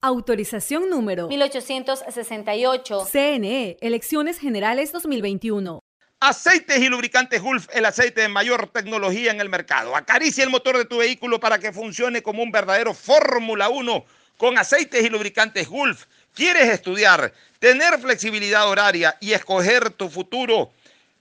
Autorización 0.00 0.90
número 0.90 1.28
1868. 1.28 3.06
CNE, 3.10 3.76
Elecciones 3.80 4.38
Generales 4.38 4.92
2021. 4.92 5.80
Aceites 6.20 6.78
y 6.78 6.88
lubricantes 6.88 7.40
Gulf, 7.40 7.68
el 7.72 7.84
aceite 7.84 8.22
de 8.22 8.28
mayor 8.28 8.68
tecnología 8.68 9.30
en 9.30 9.40
el 9.40 9.48
mercado. 9.48 9.94
Acaricia 9.94 10.42
el 10.42 10.50
motor 10.50 10.76
de 10.76 10.84
tu 10.84 10.98
vehículo 10.98 11.38
para 11.38 11.58
que 11.58 11.72
funcione 11.72 12.22
como 12.22 12.42
un 12.42 12.50
verdadero 12.50 12.92
Fórmula 12.92 13.68
1 13.68 14.04
con 14.36 14.58
aceites 14.58 15.04
y 15.04 15.10
lubricantes 15.10 15.68
Gulf. 15.68 16.06
¿Quieres 16.34 16.68
estudiar, 16.68 17.32
tener 17.58 17.98
flexibilidad 18.00 18.68
horaria 18.68 19.16
y 19.20 19.32
escoger 19.32 19.90
tu 19.90 20.08
futuro? 20.08 20.70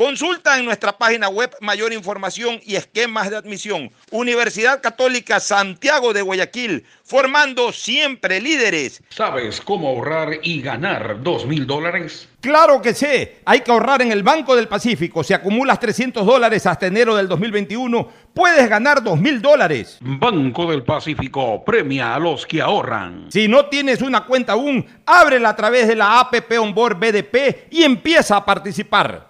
Consulta 0.00 0.58
en 0.58 0.64
nuestra 0.64 0.96
página 0.96 1.28
web 1.28 1.54
mayor 1.60 1.92
información 1.92 2.58
y 2.64 2.76
esquemas 2.76 3.28
de 3.28 3.36
admisión. 3.36 3.90
Universidad 4.10 4.80
Católica 4.80 5.40
Santiago 5.40 6.14
de 6.14 6.22
Guayaquil, 6.22 6.86
formando 7.04 7.70
siempre 7.70 8.40
líderes. 8.40 9.02
¿Sabes 9.10 9.60
cómo 9.60 9.88
ahorrar 9.88 10.38
y 10.42 10.62
ganar 10.62 11.22
dos 11.22 11.44
mil 11.44 11.66
dólares? 11.66 12.30
Claro 12.40 12.80
que 12.80 12.94
sé, 12.94 13.40
hay 13.44 13.60
que 13.60 13.70
ahorrar 13.70 14.00
en 14.00 14.10
el 14.10 14.22
Banco 14.22 14.56
del 14.56 14.68
Pacífico. 14.68 15.22
Si 15.22 15.34
acumulas 15.34 15.78
300 15.78 16.24
dólares 16.24 16.64
hasta 16.64 16.86
enero 16.86 17.14
del 17.14 17.28
2021, 17.28 18.08
puedes 18.32 18.70
ganar 18.70 19.02
dos 19.04 19.20
mil 19.20 19.42
dólares. 19.42 19.98
Banco 20.00 20.70
del 20.70 20.82
Pacífico 20.82 21.62
premia 21.62 22.14
a 22.14 22.18
los 22.18 22.46
que 22.46 22.62
ahorran. 22.62 23.26
Si 23.30 23.48
no 23.48 23.66
tienes 23.66 24.00
una 24.00 24.24
cuenta 24.24 24.52
aún, 24.52 24.86
ábrela 25.04 25.50
a 25.50 25.56
través 25.56 25.88
de 25.88 25.96
la 25.96 26.20
APP 26.20 26.58
Onboard 26.58 26.98
BDP 26.98 27.68
y 27.70 27.82
empieza 27.82 28.38
a 28.38 28.46
participar. 28.46 29.29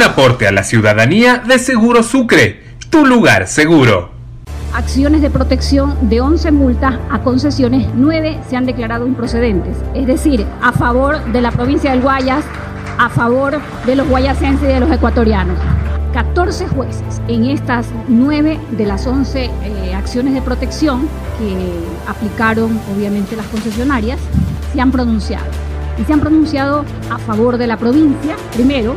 Un 0.00 0.06
aporte 0.06 0.46
a 0.46 0.50
la 0.50 0.62
ciudadanía 0.62 1.42
de 1.46 1.58
Seguro 1.58 2.02
Sucre, 2.02 2.62
tu 2.88 3.04
lugar 3.04 3.46
seguro. 3.46 4.10
acciones 4.72 5.20
de 5.20 5.28
protección 5.28 5.94
de 6.08 6.22
11 6.22 6.52
multas 6.52 6.94
a 7.10 7.18
concesiones, 7.18 7.86
9 7.94 8.40
se 8.48 8.56
han 8.56 8.64
declarado 8.64 9.06
improcedentes. 9.06 9.76
Es 9.94 10.06
decir, 10.06 10.46
a 10.62 10.72
favor 10.72 11.22
de 11.32 11.42
la 11.42 11.52
provincia 11.52 11.90
del 11.90 12.00
Guayas, 12.00 12.46
a 12.96 13.10
favor 13.10 13.60
de 13.84 13.94
los 13.94 14.08
guayasenses 14.08 14.70
y 14.70 14.72
de 14.72 14.80
los 14.80 14.90
ecuatorianos. 14.90 15.58
14 16.14 16.66
jueces 16.68 17.20
en 17.28 17.44
estas 17.44 17.86
9 18.08 18.58
de 18.70 18.86
las 18.86 19.06
11 19.06 19.44
eh, 19.44 19.94
acciones 19.94 20.32
de 20.32 20.40
protección 20.40 21.06
que 21.38 22.10
aplicaron 22.10 22.80
obviamente 22.96 23.36
las 23.36 23.46
concesionarias 23.48 24.18
se 24.72 24.80
han 24.80 24.92
pronunciado. 24.92 25.44
Y 25.98 26.04
se 26.04 26.14
han 26.14 26.20
pronunciado 26.20 26.86
a 27.10 27.18
favor 27.18 27.58
de 27.58 27.66
la 27.66 27.76
provincia, 27.76 28.36
primero, 28.54 28.96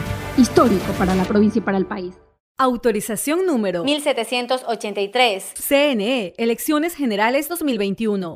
histórico 0.37 0.91
para 0.97 1.15
la 1.15 1.23
provincia 1.23 1.59
y 1.59 1.61
para 1.61 1.77
el 1.77 1.85
país. 1.85 2.15
Autorización 2.57 3.45
número 3.45 3.83
1783. 3.83 5.53
CNE, 5.55 6.33
Elecciones 6.37 6.95
Generales 6.95 7.49
2021. 7.49 8.35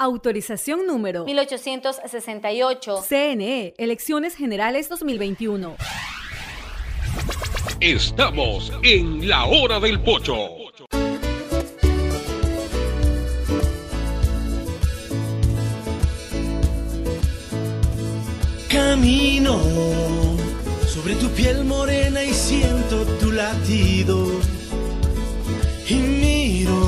Autorización 0.00 0.86
número 0.86 1.24
1868. 1.24 3.02
CNE, 3.02 3.74
Elecciones 3.78 4.36
Generales 4.36 4.88
2021. 4.88 5.74
Estamos 7.80 8.72
en 8.84 9.28
la 9.28 9.46
hora 9.46 9.80
del 9.80 10.00
pocho. 10.00 10.36
Camino 18.70 19.58
sobre 20.86 21.16
tu 21.16 21.28
piel 21.30 21.64
morena 21.64 22.22
y 22.22 22.32
siento 22.32 23.04
tu 23.18 23.32
latido. 23.32 24.28
Y 25.88 25.94
miro 25.94 26.87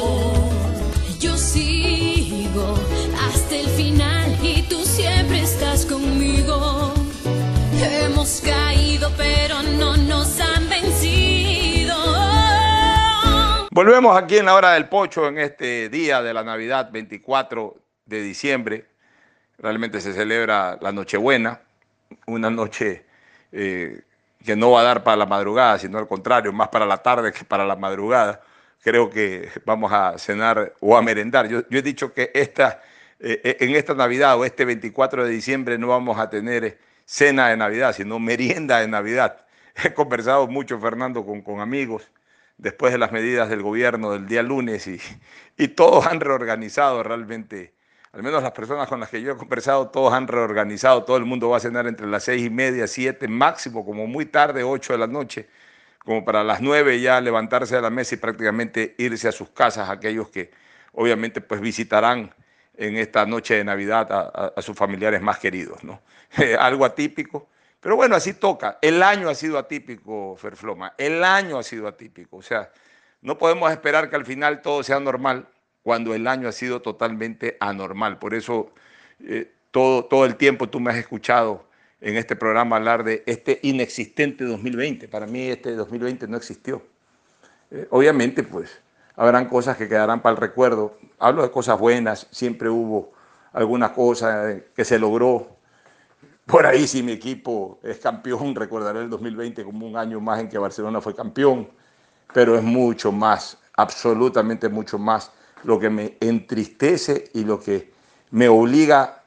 Sigo 1.51 2.75
hasta 3.27 3.55
el 3.57 3.67
final 3.67 4.37
y 4.41 4.61
tú 4.69 4.85
siempre 4.85 5.41
estás 5.41 5.85
conmigo. 5.85 6.93
Hemos 7.83 8.39
caído, 8.39 9.11
pero 9.17 9.61
no 9.61 9.97
nos 9.97 10.39
han 10.39 10.69
vencido. 10.69 11.93
Volvemos 13.69 14.15
aquí 14.15 14.37
en 14.37 14.45
la 14.45 14.55
hora 14.55 14.71
del 14.71 14.87
pocho 14.87 15.27
en 15.27 15.39
este 15.39 15.89
día 15.89 16.21
de 16.21 16.33
la 16.33 16.45
Navidad 16.45 16.89
24 16.89 17.75
de 18.05 18.21
diciembre. 18.21 18.85
Realmente 19.57 19.99
se 19.99 20.13
celebra 20.13 20.77
la 20.79 20.93
Nochebuena, 20.93 21.59
una 22.27 22.49
noche 22.49 23.03
eh, 23.51 24.03
que 24.45 24.55
no 24.55 24.71
va 24.71 24.79
a 24.79 24.83
dar 24.83 25.03
para 25.03 25.17
la 25.17 25.25
madrugada, 25.25 25.77
sino 25.79 25.97
al 25.97 26.07
contrario, 26.07 26.53
más 26.53 26.69
para 26.69 26.85
la 26.85 26.99
tarde 26.99 27.33
que 27.33 27.43
para 27.43 27.65
la 27.65 27.75
madrugada. 27.75 28.41
Creo 28.81 29.09
que 29.09 29.49
vamos 29.65 29.91
a 29.91 30.17
cenar 30.17 30.73
o 30.79 30.97
a 30.97 31.01
merendar. 31.01 31.47
Yo, 31.47 31.63
yo 31.69 31.79
he 31.79 31.81
dicho 31.81 32.13
que 32.13 32.31
esta, 32.33 32.81
eh, 33.19 33.57
en 33.59 33.75
esta 33.75 33.93
Navidad 33.93 34.37
o 34.37 34.45
este 34.45 34.65
24 34.65 35.25
de 35.25 35.31
diciembre 35.31 35.77
no 35.77 35.87
vamos 35.87 36.19
a 36.19 36.29
tener 36.29 36.79
cena 37.05 37.49
de 37.49 37.57
Navidad, 37.57 37.93
sino 37.93 38.19
merienda 38.19 38.79
de 38.79 38.87
Navidad. 38.87 39.45
He 39.83 39.93
conversado 39.93 40.47
mucho, 40.47 40.79
Fernando, 40.79 41.25
con, 41.25 41.41
con 41.41 41.59
amigos 41.59 42.09
después 42.61 42.91
de 42.93 42.99
las 42.99 43.11
medidas 43.11 43.49
del 43.49 43.63
gobierno 43.63 44.11
del 44.11 44.27
día 44.27 44.43
lunes 44.43 44.87
y, 44.87 44.99
y 45.57 45.69
todos 45.69 46.05
han 46.05 46.19
reorganizado 46.19 47.01
realmente, 47.01 47.73
al 48.13 48.21
menos 48.23 48.43
las 48.43 48.51
personas 48.51 48.87
con 48.87 48.99
las 48.99 49.09
que 49.09 49.21
yo 49.21 49.33
he 49.33 49.37
conversado, 49.37 49.89
todos 49.89 50.13
han 50.13 50.27
reorganizado, 50.27 51.03
todo 51.03 51.17
el 51.17 51.25
mundo 51.25 51.49
va 51.49 51.57
a 51.57 51.59
cenar 51.59 51.87
entre 51.87 52.07
las 52.07 52.23
seis 52.23 52.45
y 52.45 52.49
media, 52.49 52.87
siete, 52.87 53.27
máximo, 53.27 53.83
como 53.83 54.05
muy 54.05 54.25
tarde, 54.27 54.63
ocho 54.63 54.93
de 54.93 54.99
la 54.99 55.07
noche, 55.07 55.49
como 56.05 56.25
para 56.25 56.43
las 56.43 56.61
nueve 56.61 56.99
ya 56.99 57.21
levantarse 57.21 57.75
de 57.75 57.81
la 57.81 57.89
mesa 57.89 58.15
y 58.15 58.17
prácticamente 58.17 58.95
irse 58.97 59.27
a 59.27 59.31
sus 59.31 59.49
casas, 59.49 59.89
aquellos 59.89 60.29
que 60.29 60.51
obviamente 60.93 61.41
pues 61.41 61.61
visitarán 61.61 62.33
en 62.75 62.97
esta 62.97 63.25
noche 63.25 63.55
de 63.55 63.63
Navidad 63.63 64.07
a, 64.55 64.61
sus 64.61 64.75
familiares 64.75 65.21
más 65.21 65.37
queridos, 65.37 65.83
¿no? 65.83 66.01
Algo 66.59 66.85
atípico, 66.85 67.49
pero 67.79 67.95
bueno, 67.95 68.15
así 68.15 68.33
toca. 68.33 68.77
El 68.81 69.03
año 69.03 69.29
ha 69.29 69.35
sido 69.35 69.57
atípico, 69.57 70.35
Ferfloma. 70.37 70.93
El 70.97 71.23
año 71.23 71.57
ha 71.57 71.63
sido 71.63 71.87
atípico. 71.87 72.37
O 72.37 72.41
sea, 72.41 72.71
no 73.21 73.37
podemos 73.37 73.71
esperar 73.71 74.09
que 74.09 74.15
al 74.15 74.25
final 74.25 74.61
todo 74.61 74.83
sea 74.83 74.99
normal 74.99 75.47
cuando 75.81 76.13
el 76.13 76.27
año 76.27 76.47
ha 76.47 76.51
sido 76.51 76.81
totalmente 76.81 77.57
anormal. 77.59 78.19
Por 78.19 78.35
eso 78.35 78.71
eh, 79.19 79.51
todo, 79.71 80.05
todo 80.05 80.25
el 80.25 80.35
tiempo 80.35 80.69
tú 80.69 80.79
me 80.79 80.91
has 80.91 80.97
escuchado 80.97 81.70
en 82.01 82.17
este 82.17 82.35
programa 82.35 82.77
hablar 82.77 83.03
de 83.03 83.23
este 83.27 83.59
inexistente 83.61 84.43
2020. 84.43 85.07
Para 85.07 85.27
mí 85.27 85.43
este 85.43 85.75
2020 85.75 86.27
no 86.27 86.35
existió. 86.35 86.81
Eh, 87.69 87.87
obviamente, 87.91 88.43
pues, 88.43 88.81
habrán 89.15 89.47
cosas 89.47 89.77
que 89.77 89.87
quedarán 89.87 90.21
para 90.21 90.33
el 90.33 90.41
recuerdo. 90.41 90.97
Hablo 91.19 91.43
de 91.43 91.51
cosas 91.51 91.79
buenas, 91.79 92.27
siempre 92.31 92.69
hubo 92.69 93.13
alguna 93.53 93.93
cosa 93.93 94.57
que 94.75 94.83
se 94.83 94.97
logró. 94.97 95.55
Por 96.47 96.65
ahí, 96.65 96.87
si 96.87 97.03
mi 97.03 97.11
equipo 97.11 97.79
es 97.83 97.99
campeón, 97.99 98.55
recordaré 98.55 99.01
el 99.01 99.09
2020 99.09 99.63
como 99.63 99.87
un 99.87 99.95
año 99.95 100.19
más 100.19 100.39
en 100.39 100.49
que 100.49 100.57
Barcelona 100.57 101.01
fue 101.01 101.15
campeón, 101.15 101.69
pero 102.33 102.55
es 102.55 102.63
mucho 102.63 103.11
más, 103.11 103.59
absolutamente 103.77 104.69
mucho 104.69 104.97
más, 104.97 105.31
lo 105.63 105.79
que 105.79 105.91
me 105.91 106.17
entristece 106.19 107.29
y 107.35 107.43
lo 107.43 107.59
que 107.59 107.91
me 108.31 108.49
obliga 108.49 109.20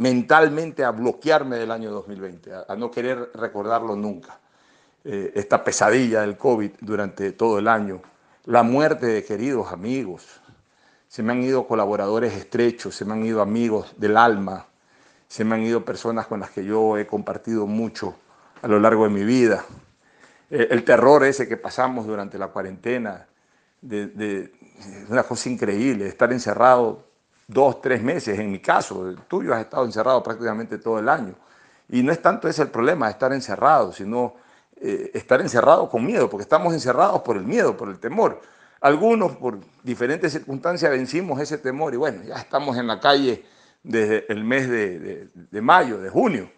mentalmente 0.00 0.82
a 0.82 0.90
bloquearme 0.92 1.58
del 1.58 1.70
año 1.70 1.90
2020, 1.90 2.50
a, 2.66 2.74
no 2.74 2.90
querer 2.90 3.30
recordarlo 3.34 3.94
nunca. 3.94 4.40
Eh, 5.04 5.32
esta 5.34 5.62
pesadilla 5.62 6.22
del 6.22 6.38
COVID 6.38 6.70
durante 6.80 7.32
todo 7.32 7.58
el 7.58 7.68
año, 7.68 8.00
la 8.46 8.62
muerte 8.62 9.06
de 9.06 9.24
queridos 9.24 9.72
amigos, 9.72 10.40
se 11.06 11.22
me 11.22 11.32
han 11.32 11.42
ido 11.42 11.66
colaboradores 11.66 12.32
estrechos, 12.34 12.94
se 12.94 13.04
me 13.04 13.12
han 13.12 13.24
ido 13.26 13.42
amigos 13.42 13.94
del 13.98 14.16
alma, 14.16 14.66
se 15.28 15.44
me 15.44 15.54
han 15.56 15.62
ido 15.62 15.84
personas 15.84 16.26
con 16.26 16.40
las 16.40 16.50
que 16.50 16.64
yo 16.64 16.96
he 16.96 17.06
compartido 17.06 17.66
mucho 17.66 18.14
a 18.62 18.68
lo 18.68 18.80
largo 18.80 19.04
de 19.04 19.10
mi 19.10 19.24
vida. 19.24 19.64
Eh, 20.50 20.68
el 20.70 20.82
terror 20.82 21.24
ese 21.24 21.46
que 21.46 21.58
pasamos 21.58 22.06
durante 22.06 22.38
la 22.38 22.48
cuarentena, 22.48 23.26
de, 23.82 24.06
de- 24.06 24.52
una 25.10 25.24
cosa 25.24 25.50
increíble, 25.50 26.06
estar 26.06 26.32
encerrado 26.32 27.09
dos, 27.50 27.82
tres 27.82 28.02
meses, 28.02 28.38
en 28.38 28.50
mi 28.50 28.60
caso, 28.60 29.08
el 29.08 29.16
tuyo 29.22 29.52
has 29.52 29.60
estado 29.62 29.84
encerrado 29.84 30.22
prácticamente 30.22 30.78
todo 30.78 30.98
el 30.98 31.08
año. 31.08 31.34
Y 31.88 32.02
no 32.02 32.12
es 32.12 32.22
tanto 32.22 32.48
ese 32.48 32.62
el 32.62 32.68
problema, 32.68 33.10
estar 33.10 33.32
encerrado, 33.32 33.92
sino 33.92 34.34
eh, 34.80 35.10
estar 35.14 35.40
encerrado 35.40 35.88
con 35.88 36.06
miedo, 36.06 36.30
porque 36.30 36.42
estamos 36.42 36.72
encerrados 36.72 37.22
por 37.22 37.36
el 37.36 37.44
miedo, 37.44 37.76
por 37.76 37.88
el 37.88 37.98
temor. 37.98 38.40
Algunos 38.80 39.32
por 39.36 39.58
diferentes 39.82 40.32
circunstancias 40.32 40.90
vencimos 40.90 41.40
ese 41.40 41.58
temor 41.58 41.92
y 41.92 41.96
bueno, 41.96 42.22
ya 42.22 42.36
estamos 42.36 42.78
en 42.78 42.86
la 42.86 43.00
calle 43.00 43.44
desde 43.82 44.30
el 44.32 44.44
mes 44.44 44.70
de, 44.70 45.28
de 45.34 45.60
mayo, 45.60 45.98
de 45.98 46.08
junio. 46.08 46.50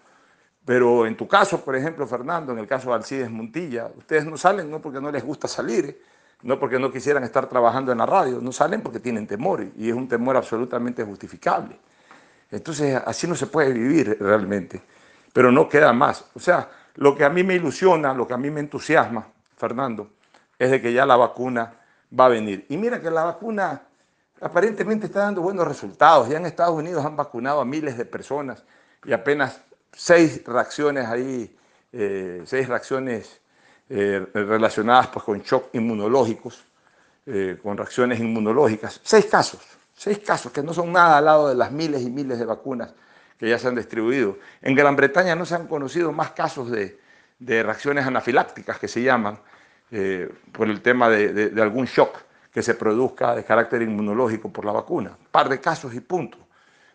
Pero 0.65 1.07
en 1.07 1.17
tu 1.17 1.27
caso, 1.27 1.65
por 1.65 1.75
ejemplo, 1.75 2.07
Fernando, 2.07 2.53
en 2.53 2.59
el 2.59 2.69
caso 2.69 2.91
de 2.91 2.97
Alcides 2.97 3.31
Montilla, 3.31 3.91
ustedes 3.97 4.27
no 4.27 4.37
salen 4.37 4.71
no 4.71 4.81
porque 4.81 5.01
no 5.01 5.11
les 5.11 5.25
gusta 5.25 5.49
salir, 5.49 6.01
no 6.43 6.59
porque 6.59 6.79
no 6.79 6.91
quisieran 6.91 7.25
estar 7.25 7.49
trabajando 7.49 7.93
en 7.93 7.99
la 7.99 8.07
radio, 8.07 8.41
no 8.41 8.53
salen 8.53 8.81
porque 8.83 9.01
tienen 9.01 9.27
temor 9.27 9.67
y 9.77 9.89
es 9.89 9.95
un 9.95 10.09
temor 10.09 10.37
absolutamente 10.37 11.05
justificable. 11.05 11.79
Entonces, 12.51 13.01
así 13.07 13.27
no 13.27 13.35
se 13.35 13.47
puede 13.47 13.73
vivir 13.73 14.17
realmente, 14.21 14.83
pero 15.33 15.51
no 15.51 15.69
queda 15.69 15.93
más. 15.93 16.27
O 16.35 16.41
sea, 16.41 16.69
lo 16.97 17.17
que 17.17 17.25
a 17.25 17.31
mí 17.31 17.43
me 17.43 17.55
ilusiona, 17.55 18.13
lo 18.13 18.27
que 18.27 18.35
a 18.35 18.37
mí 18.37 18.51
me 18.51 18.61
entusiasma, 18.61 19.27
Fernando, 19.57 20.11
es 20.59 20.71
de 20.71 20.81
que 20.81 20.93
ya 20.93 21.07
la 21.07 21.17
vacuna 21.17 21.75
va 22.19 22.27
a 22.27 22.29
venir. 22.29 22.67
Y 22.69 22.77
mira 22.77 23.01
que 23.01 23.11
la 23.11 23.25
vacuna 23.25 23.83
aparentemente 24.41 25.07
está 25.07 25.21
dando 25.21 25.41
buenos 25.41 25.67
resultados. 25.67 26.29
Ya 26.29 26.37
en 26.37 26.47
Estados 26.47 26.77
Unidos 26.77 27.05
han 27.05 27.17
vacunado 27.17 27.61
a 27.61 27.65
miles 27.65 27.97
de 27.97 28.05
personas 28.05 28.65
y 29.05 29.13
apenas 29.13 29.61
seis 29.93 30.43
reacciones 30.45 31.07
ahí, 31.07 31.57
eh, 31.93 32.43
seis 32.45 32.69
reacciones 32.69 33.41
eh, 33.95 34.27
relacionadas 34.33 35.09
pues, 35.09 35.25
con 35.25 35.41
shock 35.43 35.75
inmunológicos, 35.75 36.65
eh, 37.27 37.59
con 37.63 37.77
reacciones 37.77 38.19
inmunológicas. 38.21 39.01
Seis 39.03 39.27
casos, 39.27 39.61
seis 39.95 40.19
casos 40.21 40.51
que 40.51 40.63
no 40.63 40.73
son 40.73 40.93
nada 40.93 41.19
al 41.19 41.25
lado 41.27 41.49
de 41.49 41.55
las 41.55 41.71
miles 41.71 42.03
y 42.03 42.11
miles 42.11 42.39
de 42.39 42.47
vacunas 42.47 42.95
que 43.39 43.49
ya 43.49 43.59
se 43.59 43.69
han 43.69 43.75
distribuido. 43.75 44.39
En 44.61 44.75
Gran 44.75 44.97
Bretaña 44.97 45.35
no 45.35 45.45
se 45.45 45.57
han 45.57 45.67
conocido 45.67 46.13
más 46.13 46.31
casos 46.31 46.71
de, 46.71 46.99
reacciones 47.39 48.07
anafilácticas 48.07 48.79
que 48.79 48.87
se 48.87 49.03
llaman 49.03 49.37
por 50.53 50.71
el 50.71 50.81
tema 50.81 51.11
de, 51.11 51.51
de 51.51 51.63
algún 51.63 51.87
shock 51.87 52.17
que 52.53 52.63
se 52.63 52.75
produzca 52.75 53.35
de 53.35 53.45
carácter 53.45 53.83
inmunológico 53.83 54.51
por 54.51 54.65
la 54.65 54.73
vacuna. 54.73 55.17
Un 55.19 55.27
par 55.31 55.49
de 55.49 55.61
casos 55.61 55.95
y 55.95 56.01
punto. 56.01 56.39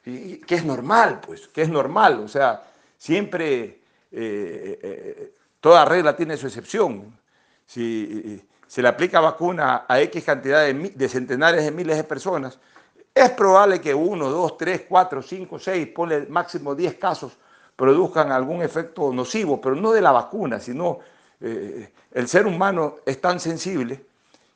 Y, 0.05 0.37
que 0.37 0.55
es 0.55 0.63
normal, 0.63 1.19
pues, 1.25 1.47
que 1.47 1.63
es 1.63 1.69
normal. 1.69 2.19
O 2.19 2.27
sea, 2.27 2.63
siempre 2.97 3.79
eh, 4.11 4.79
eh, 4.81 5.33
toda 5.68 5.84
regla 5.84 6.15
tiene 6.15 6.38
su 6.38 6.47
excepción. 6.47 7.13
Si 7.65 8.41
se 8.68 8.82
le 8.82 8.88
aplica 8.88 9.20
vacuna 9.20 9.84
a 9.86 9.99
X 9.99 10.24
cantidad 10.24 10.65
de, 10.65 11.09
centenares 11.09 11.65
de 11.65 11.72
miles 11.72 11.97
de 11.97 12.05
personas, 12.05 12.57
es 13.13 13.30
probable 13.32 13.82
que 13.82 13.93
uno, 13.93 14.30
dos, 14.30 14.57
tres, 14.57 14.86
cuatro, 14.88 15.22
cinco, 15.22 15.59
seis, 15.59 15.86
ponle 15.88 16.26
máximo 16.28 16.74
diez 16.74 16.95
casos, 16.95 17.34
produzcan 17.76 18.32
algún 18.32 18.61
efecto 18.61 19.11
nocivo, 19.11 19.59
pero 19.59 19.76
no 19.76 19.91
de 19.91 19.99
la 19.99 20.13
vacuna, 20.13 20.61
sino 20.61 20.99
eh, 21.41 21.91
el 22.13 22.30
ser 22.30 22.47
humano 22.47 22.99
es 23.05 23.20
tan 23.20 23.38
sensible 23.41 24.05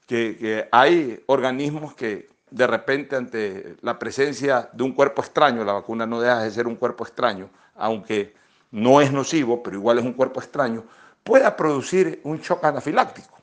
que, 0.08 0.70
hay 0.72 1.22
organismos 1.26 1.94
que 1.94 2.30
de 2.50 2.68
repente 2.68 3.18
ante 3.18 3.76
la 3.82 4.00
presencia 4.00 4.70
de 4.72 4.84
un 4.84 4.94
cuerpo 4.94 5.22
extraño, 5.22 5.66
la 5.66 5.74
vacuna 5.74 6.06
no 6.06 6.22
deja 6.22 6.40
de 6.44 6.52
ser 6.52 6.68
un 6.68 6.78
cuerpo 6.78 7.04
extraño, 7.04 7.50
aunque 7.76 8.34
no 8.72 9.02
es 9.02 9.12
nocivo, 9.12 9.62
pero 9.62 9.76
igual 9.76 10.00
es 10.00 10.06
un 10.06 10.14
cuerpo 10.14 10.40
extraño, 10.40 10.86
pueda 11.24 11.56
producir 11.56 12.22
un 12.24 12.40
shock 12.40 12.64
anafiláctico. 12.64 13.36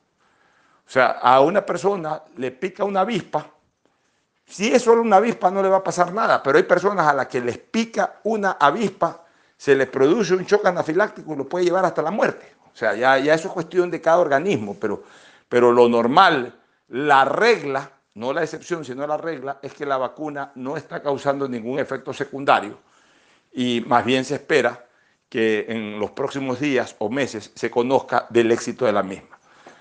O 0.86 0.90
sea, 0.90 1.10
a 1.10 1.40
una 1.40 1.64
persona 1.64 2.22
le 2.36 2.50
pica 2.50 2.84
una 2.84 3.00
avispa, 3.00 3.46
si 4.48 4.72
es 4.72 4.82
solo 4.82 5.02
una 5.02 5.16
avispa 5.16 5.50
no 5.50 5.62
le 5.62 5.68
va 5.68 5.78
a 5.78 5.84
pasar 5.84 6.12
nada, 6.12 6.42
pero 6.42 6.56
hay 6.56 6.64
personas 6.64 7.06
a 7.06 7.12
las 7.12 7.26
que 7.26 7.40
les 7.40 7.58
pica 7.58 8.20
una 8.24 8.52
avispa, 8.52 9.24
se 9.56 9.74
les 9.74 9.88
produce 9.88 10.34
un 10.34 10.44
shock 10.44 10.64
anafiláctico 10.64 11.34
y 11.34 11.36
lo 11.36 11.46
puede 11.46 11.66
llevar 11.66 11.84
hasta 11.84 12.00
la 12.00 12.10
muerte. 12.10 12.54
O 12.72 12.76
sea, 12.76 12.94
ya, 12.94 13.18
ya 13.18 13.34
eso 13.34 13.48
es 13.48 13.54
cuestión 13.54 13.90
de 13.90 14.00
cada 14.00 14.18
organismo, 14.18 14.76
pero, 14.80 15.02
pero 15.48 15.72
lo 15.72 15.88
normal, 15.88 16.58
la 16.88 17.26
regla, 17.26 17.90
no 18.14 18.32
la 18.32 18.42
excepción, 18.42 18.84
sino 18.84 19.06
la 19.06 19.18
regla, 19.18 19.58
es 19.60 19.74
que 19.74 19.84
la 19.84 19.98
vacuna 19.98 20.52
no 20.54 20.76
está 20.76 21.02
causando 21.02 21.46
ningún 21.46 21.78
efecto 21.78 22.14
secundario 22.14 22.78
y 23.52 23.84
más 23.86 24.04
bien 24.04 24.24
se 24.24 24.36
espera 24.36 24.86
que 25.28 25.66
en 25.68 25.98
los 25.98 26.10
próximos 26.12 26.60
días 26.60 26.96
o 26.98 27.10
meses 27.10 27.52
se 27.54 27.70
conozca 27.70 28.26
del 28.30 28.50
éxito 28.50 28.86
de 28.86 28.92
la 28.92 29.02
misma. 29.02 29.38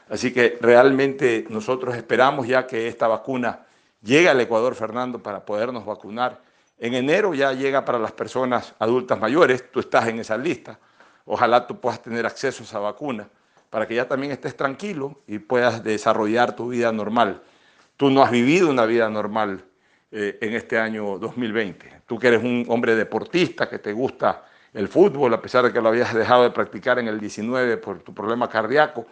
Así 0.09 0.33
que 0.33 0.57
realmente 0.61 1.45
nosotros 1.49 1.95
esperamos 1.95 2.47
ya 2.47 2.67
que 2.67 2.87
esta 2.87 3.07
vacuna 3.07 3.65
llegue 4.01 4.29
al 4.29 4.39
Ecuador, 4.39 4.75
Fernando, 4.75 5.19
para 5.19 5.45
podernos 5.45 5.85
vacunar. 5.85 6.41
En 6.77 6.93
enero 6.93 7.33
ya 7.33 7.53
llega 7.53 7.83
para 7.83 7.99
las 7.99 8.11
personas 8.11 8.73
adultas 8.79 9.19
mayores, 9.19 9.71
tú 9.71 9.79
estás 9.79 10.07
en 10.07 10.19
esa 10.19 10.37
lista. 10.37 10.79
Ojalá 11.25 11.67
tú 11.67 11.79
puedas 11.79 12.01
tener 12.01 12.25
acceso 12.25 12.63
a 12.63 12.65
esa 12.65 12.79
vacuna 12.79 13.27
para 13.69 13.87
que 13.87 13.95
ya 13.95 14.07
también 14.07 14.31
estés 14.31 14.55
tranquilo 14.55 15.21
y 15.27 15.39
puedas 15.39 15.83
desarrollar 15.83 16.55
tu 16.55 16.69
vida 16.69 16.91
normal. 16.91 17.41
Tú 17.97 18.09
no 18.09 18.23
has 18.23 18.31
vivido 18.31 18.69
una 18.69 18.85
vida 18.85 19.09
normal 19.09 19.65
eh, 20.11 20.37
en 20.39 20.53
este 20.53 20.77
año 20.77 21.17
2020. 21.17 22.01
Tú 22.05 22.17
que 22.17 22.29
eres 22.29 22.43
un 22.43 22.65
hombre 22.69 22.95
deportista, 22.95 23.67
que 23.67 23.79
te 23.79 23.91
gusta 23.91 24.45
el 24.73 24.87
fútbol, 24.87 25.33
a 25.33 25.41
pesar 25.41 25.65
de 25.65 25.73
que 25.73 25.81
lo 25.81 25.89
habías 25.89 26.13
dejado 26.15 26.43
de 26.43 26.51
practicar 26.51 26.99
en 26.99 27.07
el 27.07 27.19
19 27.19 27.77
por 27.77 27.99
tu 27.99 28.13
problema 28.13 28.49
cardíaco, 28.49 29.05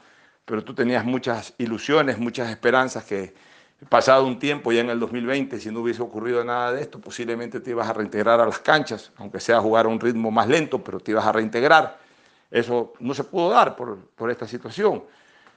pero 0.46 0.64
tú 0.64 0.74
tenías 0.74 1.04
muchas 1.04 1.54
ilusiones, 1.58 2.18
muchas 2.18 2.50
esperanzas 2.50 3.04
que 3.04 3.34
pasado 3.90 4.26
un 4.26 4.40
tiempo, 4.40 4.72
ya 4.72 4.82
en 4.82 4.90
el 4.90 5.00
2020, 5.00 5.60
si 5.60 5.70
no 5.70 5.82
hubiese 5.82 6.02
ocurrido 6.02 6.44
nada 6.44 6.72
de 6.72 6.82
esto, 6.82 7.00
posiblemente 7.00 7.60
te 7.60 7.72
ibas 7.72 7.90
a 7.90 7.94
reintegrar 7.94 8.40
a 8.40 8.46
las 8.46 8.60
canchas, 8.60 9.12
aunque 9.18 9.40
sea 9.40 9.60
jugar 9.60 9.86
a 9.86 9.90
un 9.90 10.00
ritmo 10.00 10.32
más 10.32 10.48
lento, 10.48 10.84
pero 10.84 11.00
te 11.00 11.12
ibas 11.12 11.26
a 11.26 11.32
reintegrar. 11.32 12.00
Eso 12.50 12.94
no 13.00 13.14
se 13.14 13.24
pudo 13.24 13.50
dar 13.50 13.76
por, 13.76 13.98
por 14.16 14.32
esta 14.32 14.48
situación. 14.48 15.04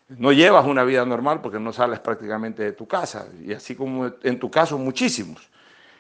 No 0.09 0.33
llevas 0.33 0.67
una 0.67 0.85
vida 0.85 1.05
normal 1.05 1.41
porque 1.41 1.61
no 1.61 1.73
sales 1.73 2.01
prácticamente 2.01 2.63
de 2.63 2.73
tu 2.73 2.87
casa, 2.87 3.27
y 3.45 3.53
así 3.53 3.75
como 3.75 4.11
en 4.23 4.39
tu 4.39 4.51
caso 4.51 4.79
muchísimos. 4.79 5.49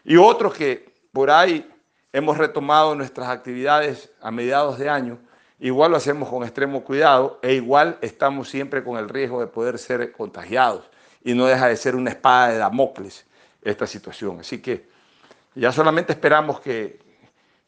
Y 0.05 0.17
otros 0.17 0.55
que 0.55 0.93
por 1.13 1.31
ahí 1.31 1.69
hemos 2.13 2.39
retomado 2.39 2.95
nuestras 2.95 3.29
actividades 3.29 4.11
a 4.21 4.31
mediados 4.31 4.79
de 4.79 4.89
año, 4.89 5.19
igual 5.59 5.91
lo 5.91 5.97
hacemos 5.97 6.29
con 6.29 6.43
extremo 6.43 6.85
cuidado 6.85 7.39
e 7.43 7.55
igual 7.55 7.99
estamos 8.01 8.49
siempre 8.49 8.83
con 8.85 8.99
el 8.99 9.09
riesgo 9.09 9.41
de 9.41 9.47
poder 9.47 9.79
ser 9.79 10.13
contagiados 10.13 10.85
y 11.23 11.35
no 11.35 11.47
deja 11.47 11.69
de 11.69 11.77
ser 11.77 11.97
una 11.97 12.11
espada 12.11 12.49
de 12.49 12.59
Damocles 12.59 13.27
esta 13.63 13.87
situación. 13.87 14.41
Así 14.41 14.61
que 14.61 14.89
ya 15.55 15.73
solamente 15.73 16.13
esperamos 16.13 16.61
que, 16.61 17.01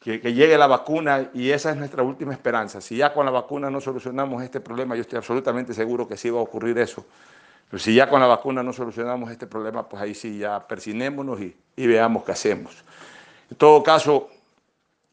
que, 0.01 0.19
llegue 0.33 0.57
la 0.57 0.67
vacuna 0.67 1.31
y 1.35 1.51
esa 1.51 1.71
es 1.71 1.77
nuestra 1.77 2.03
última 2.03 2.33
esperanza. 2.33 2.81
Si 2.81 2.97
ya 2.97 3.13
con 3.13 3.27
la 3.27 3.33
vacuna 3.33 3.71
no 3.71 3.81
solucionamos 3.81 4.43
este 4.43 4.61
problema, 4.61 4.95
yo 4.95 5.03
estoy 5.03 5.19
absolutamente 5.19 5.75
seguro 5.75 6.09
que 6.09 6.17
sí 6.17 6.31
va 6.31 6.39
a 6.39 6.43
ocurrir 6.43 6.79
eso. 6.79 7.05
Pero 7.71 7.79
si 7.81 7.95
ya 7.95 8.09
con 8.09 8.21
la 8.21 8.27
vacuna 8.27 8.63
no 8.63 8.73
solucionamos 8.73 9.31
este 9.31 9.47
problema, 9.47 9.89
pues 9.89 10.03
ahí 10.03 10.15
sí 10.15 10.39
ya 10.39 10.67
persinémonos 10.67 11.41
y, 11.41 11.55
veamos 11.77 12.25
qué 12.25 12.33
hacemos. 12.33 12.83
En 13.51 13.57
todo 13.57 13.83
caso, 13.83 14.31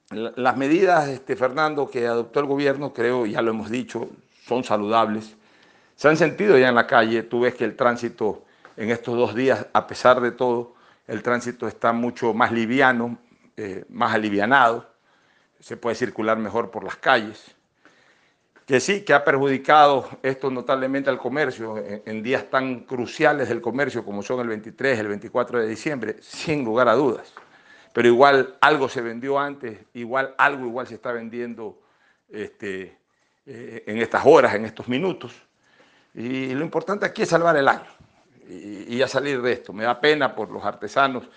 las 0.10 0.56
medidas, 0.56 1.08
este, 1.10 1.36
Fernando, 1.36 1.90
que 1.90 2.08
adoptó 2.08 2.40
el 2.40 2.46
gobierno, 2.46 2.94
creo, 2.94 3.26
ya 3.26 3.42
lo 3.42 3.52
hemos 3.52 3.70
dicho, 3.70 4.10
son 4.46 4.64
saludables. 4.64 5.36
Se 5.96 6.08
han 6.08 6.18
sentido 6.18 6.58
ya 6.58 6.70
en 6.70 6.76
la 6.76 6.88
calle, 6.88 7.24
tú 7.24 7.42
ves 7.42 7.56
que 7.56 7.66
el 7.66 7.76
tránsito 7.76 8.44
en 8.78 8.92
estos 8.92 9.18
dos 9.18 9.34
días, 9.34 9.66
a 9.74 9.88
pesar 9.88 10.22
de 10.22 10.32
todo, 10.32 10.76
el 11.08 11.24
tránsito 11.24 11.68
está 11.68 11.94
mucho 11.94 12.34
más 12.34 12.52
liviano, 12.52 13.18
eh, 13.58 13.86
más 13.90 14.14
alivianado, 14.14 14.88
se 15.60 15.76
puede 15.76 15.96
circular 15.96 16.38
mejor 16.38 16.70
por 16.70 16.84
las 16.84 16.96
calles. 16.96 17.56
Que 18.68 18.80
sí, 18.80 19.02
que 19.02 19.14
ha 19.14 19.24
perjudicado 19.24 20.08
esto 20.22 20.52
notablemente 20.52 21.10
al 21.10 21.18
comercio 21.18 21.82
en, 22.06 22.22
días 22.22 22.50
tan 22.50 22.82
cruciales 22.82 23.48
del 23.48 23.62
comercio 23.62 24.04
como 24.04 24.22
son 24.22 24.42
el 24.42 24.50
23, 24.50 25.00
el 25.00 25.08
24 25.08 25.60
de 25.62 25.68
diciembre, 25.68 26.18
sin 26.22 26.66
lugar 26.66 26.90
a 26.90 26.94
dudas. 26.94 27.34
Pero 27.98 28.10
igual 28.10 28.58
algo 28.62 28.88
se 28.88 29.02
vendió 29.02 29.39
antes, 29.39 29.76
igual 29.95 30.36
algo 30.38 30.68
igual 30.68 30.86
se 30.86 30.93
está 30.93 31.12
vendiendo 31.12 31.82
este, 32.30 32.95
eh, 33.43 33.84
en 33.88 33.98
estas 33.98 34.22
horas, 34.24 34.54
en 34.54 34.66
estos 34.66 34.88
minutos. 34.88 35.34
Y 36.14 36.54
lo 36.54 36.64
importante 36.64 37.08
aquí 37.08 37.24
es 37.24 37.30
salvar 37.30 37.58
el 37.58 37.68
año 37.68 37.88
y, 38.48 38.98
y 38.98 39.02
a 39.02 39.08
salir 39.08 39.41
de 39.41 39.52
esto. 39.52 39.74
Me 39.74 39.84
da 39.84 40.00
pena 40.00 40.36
por 40.36 40.52
los 40.52 40.64
artesanos 40.64 41.28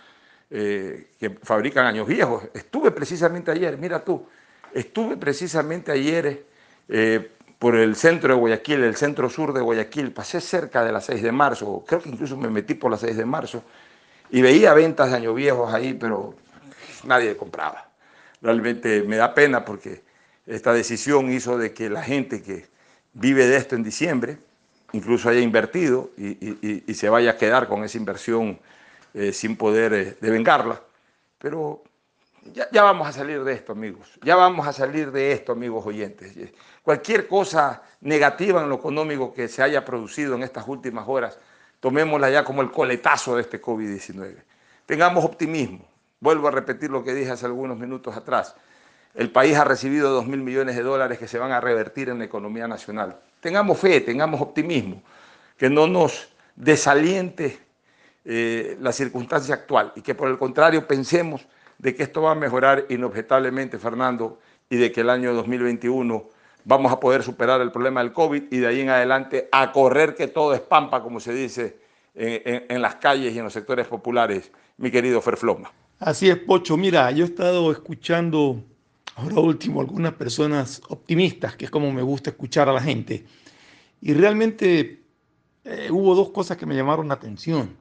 eh, 0.51 1.13
que 1.19 1.31
fabrican 1.31 1.87
años 1.87 2.07
viejos. 2.07 2.45
Estuve 2.53 2.91
precisamente 2.91 3.51
ayer, 3.51 3.79
mira 3.79 4.05
tú, 4.05 4.27
estuve 4.75 5.17
precisamente 5.17 5.91
ayer 5.93 6.45
eh, 6.91 7.31
por 7.59 7.75
el 7.75 7.97
centro 7.97 8.35
de 8.35 8.39
Guayaquil, 8.39 8.85
el 8.85 8.97
centro 8.97 9.31
sur 9.31 9.55
de 9.55 9.63
Guayaquil, 9.63 10.13
pasé 10.13 10.43
cerca 10.43 10.85
de 10.85 10.93
las 10.93 11.07
6 11.07 11.23
de 11.23 11.33
marzo, 11.33 11.83
creo 11.89 12.03
que 12.03 12.11
incluso 12.11 12.37
me 12.37 12.51
metí 12.51 12.75
por 12.75 12.91
las 12.91 13.01
6 13.01 13.17
de 13.17 13.25
marzo, 13.25 13.65
y 14.29 14.43
veía 14.43 14.75
ventas 14.75 15.11
de 15.11 15.17
años 15.17 15.35
viejos 15.35 15.73
ahí, 15.73 15.95
pero 15.95 16.35
nadie 17.05 17.37
compraba. 17.37 17.89
Realmente 18.43 19.03
me 19.03 19.17
da 19.17 19.35
pena 19.35 19.65
porque 19.65 20.03
esta 20.47 20.73
decisión 20.73 21.31
hizo 21.31 21.59
de 21.59 21.73
que 21.73 21.91
la 21.91 22.03
gente 22.03 22.43
que 22.43 22.67
vive 23.13 23.47
de 23.47 23.57
esto 23.57 23.77
en 23.77 23.83
diciembre, 23.83 24.39
incluso 24.93 25.29
haya 25.29 25.41
invertido 25.41 26.11
y, 26.17 26.95
se 26.95 27.09
vaya 27.09 27.33
a 27.33 27.37
quedar 27.37 27.69
con 27.69 27.85
esa 27.85 27.99
inversión 27.99 28.59
eh, 29.15 29.33
sin 29.33 29.57
poder 29.57 29.93
eh, 29.93 30.17
devengarla. 30.21 30.81
Pero 31.39 31.83
ya, 32.53 32.69
ya, 32.73 32.83
vamos 32.83 33.09
a 33.09 33.13
salir 33.13 33.45
de 33.45 33.53
esto, 33.53 33.73
amigos. 33.73 34.19
Ya 34.23 34.37
vamos 34.37 34.67
a 34.67 34.73
salir 34.73 35.13
de 35.13 35.33
esto, 35.33 35.53
amigos 35.53 35.85
oyentes. 35.87 36.35
Cualquier 36.83 37.29
cosa 37.29 37.83
negativa 38.01 38.63
en 38.63 38.69
lo 38.69 38.77
económico 38.77 39.33
que 39.33 39.49
se 39.49 39.63
haya 39.63 39.85
producido 39.85 40.35
en 40.35 40.43
estas 40.43 40.67
últimas 40.67 41.07
horas 41.07 41.39
tomémosla 41.81 42.31
ya 42.31 42.45
como 42.45 42.63
el 42.63 42.71
coletazo 42.71 43.37
de 43.37 43.43
este 43.43 43.61
COVID-19. 43.61 44.37
Tengamos 44.87 45.25
optimismo. 45.25 45.90
Vuelvo 46.21 46.49
a 46.49 46.51
repetir 46.51 46.91
lo 46.91 47.03
que 47.03 47.15
dije 47.15 47.31
hace 47.31 47.47
algunos 47.47 47.79
minutos 47.79 48.15
atrás. 48.15 48.55
El 49.15 49.33
país 49.33 49.57
ha 49.57 49.65
recibido 49.65 50.11
2 50.11 50.27
mil 50.27 50.41
millones 50.41 50.77
de 50.77 50.83
dólares 50.83 51.19
que 51.19 51.27
se 51.27 51.39
van 51.39 51.51
a 51.51 51.61
revertir 51.61 52.11
en 52.11 52.19
la 52.19 52.27
economía 52.27 52.69
nacional. 52.69 53.19
Tengamos 53.41 53.79
fe, 53.79 54.03
tengamos 54.03 54.41
optimismo, 54.41 55.03
que 55.57 55.71
no 55.71 55.87
nos 55.87 56.29
desaliente 56.57 57.59
eh, 58.27 58.77
la 58.81 58.93
circunstancia 58.93 59.55
actual 59.55 59.93
y 59.97 60.03
que 60.03 60.15
por 60.15 60.29
el 60.29 60.37
contrario 60.37 60.87
pensemos 60.87 61.47
de 61.79 61.95
que 61.95 62.03
esto 62.03 62.21
va 62.21 62.33
a 62.33 62.35
mejorar 62.35 62.85
inobjetablemente, 62.91 63.79
Fernando, 63.79 64.39
y 64.69 64.77
de 64.77 64.93
que 64.93 65.01
el 65.01 65.09
año 65.09 65.33
2021 65.33 66.29
vamos 66.65 66.93
a 66.93 67.01
poder 67.01 67.23
superar 67.23 67.63
el 67.63 67.73
problema 67.73 68.03
del 68.03 68.13
COVID 68.13 68.45
y 68.51 68.59
de 68.59 68.67
ahí 68.67 68.83
en 68.83 68.91
adelante 68.91 69.49
a 69.51 69.73
correr 69.73 70.15
que 70.15 70.29
todo 70.29 70.53
es 70.53 70.61
pampa, 70.61 71.03
como 71.03 71.19
se 71.19 71.33
dice 71.33 71.79
en, 72.15 72.67
en 72.69 72.83
las 72.83 72.97
calles 72.97 73.35
y 73.35 73.39
en 73.39 73.45
los 73.45 73.55
sectores 73.55 73.87
populares, 73.87 74.53
mi 74.77 74.91
querido 74.91 75.23
Ferfloma. 75.23 75.73
Así 76.01 76.31
es, 76.31 76.39
Pocho. 76.39 76.79
Mira, 76.79 77.11
yo 77.11 77.27
he 77.27 77.29
estado 77.29 77.71
escuchando 77.71 78.65
ahora 79.17 79.39
último 79.41 79.83
algunas 79.83 80.15
personas 80.15 80.81
optimistas, 80.89 81.57
que 81.57 81.67
es 81.67 81.71
como 81.71 81.93
me 81.93 82.01
gusta 82.01 82.31
escuchar 82.31 82.71
a 82.71 82.73
la 82.73 82.81
gente, 82.81 83.27
y 84.01 84.15
realmente 84.15 85.03
eh, 85.63 85.89
hubo 85.91 86.15
dos 86.15 86.31
cosas 86.31 86.57
que 86.57 86.65
me 86.65 86.75
llamaron 86.75 87.09
la 87.09 87.15
atención. 87.15 87.77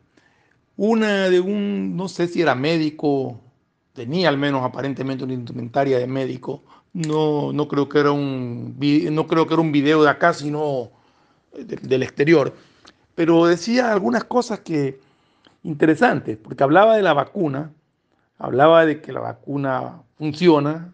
Una 0.76 1.30
de 1.30 1.40
un, 1.40 1.96
no 1.96 2.10
sé 2.10 2.28
si 2.28 2.42
era 2.42 2.56
médico, 2.56 3.40
tenía 3.94 4.28
al 4.28 4.38
menos 4.38 4.64
aparentemente 4.66 5.24
una 5.24 5.34
indumentaria 5.34 5.98
de 5.98 6.08
médico, 6.08 6.64
no, 6.92 7.54
no, 7.54 7.70
creo 7.70 7.88
que 7.88 8.00
era 8.00 8.12
un, 8.12 8.76
no 9.14 9.28
creo 9.28 9.48
que 9.48 9.54
era 9.54 9.62
un 9.62 9.72
video 9.72 10.04
de 10.04 10.10
acá, 10.10 10.34
sino 10.34 10.92
del 11.54 12.04
exterior, 12.04 12.54
pero 13.16 13.46
decía 13.46 13.94
algunas 13.94 14.26
cosas 14.26 14.60
que 14.60 15.00
interesantes, 15.64 16.38
porque 16.38 16.64
hablaba 16.64 16.98
de 16.98 17.02
la 17.02 17.14
vacuna, 17.14 17.72
hablaba 18.40 18.86
de 18.86 19.02
que 19.02 19.12
la 19.12 19.20
vacuna 19.20 20.02
funciona, 20.18 20.94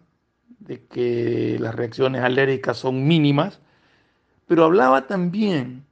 de 0.58 0.84
que 0.84 1.56
las 1.60 1.74
reacciones 1.74 2.22
alérgicas 2.22 2.76
son 2.76 3.06
mínimas, 3.06 3.60
pero 4.46 4.64
hablaba 4.64 5.06
también 5.06 5.84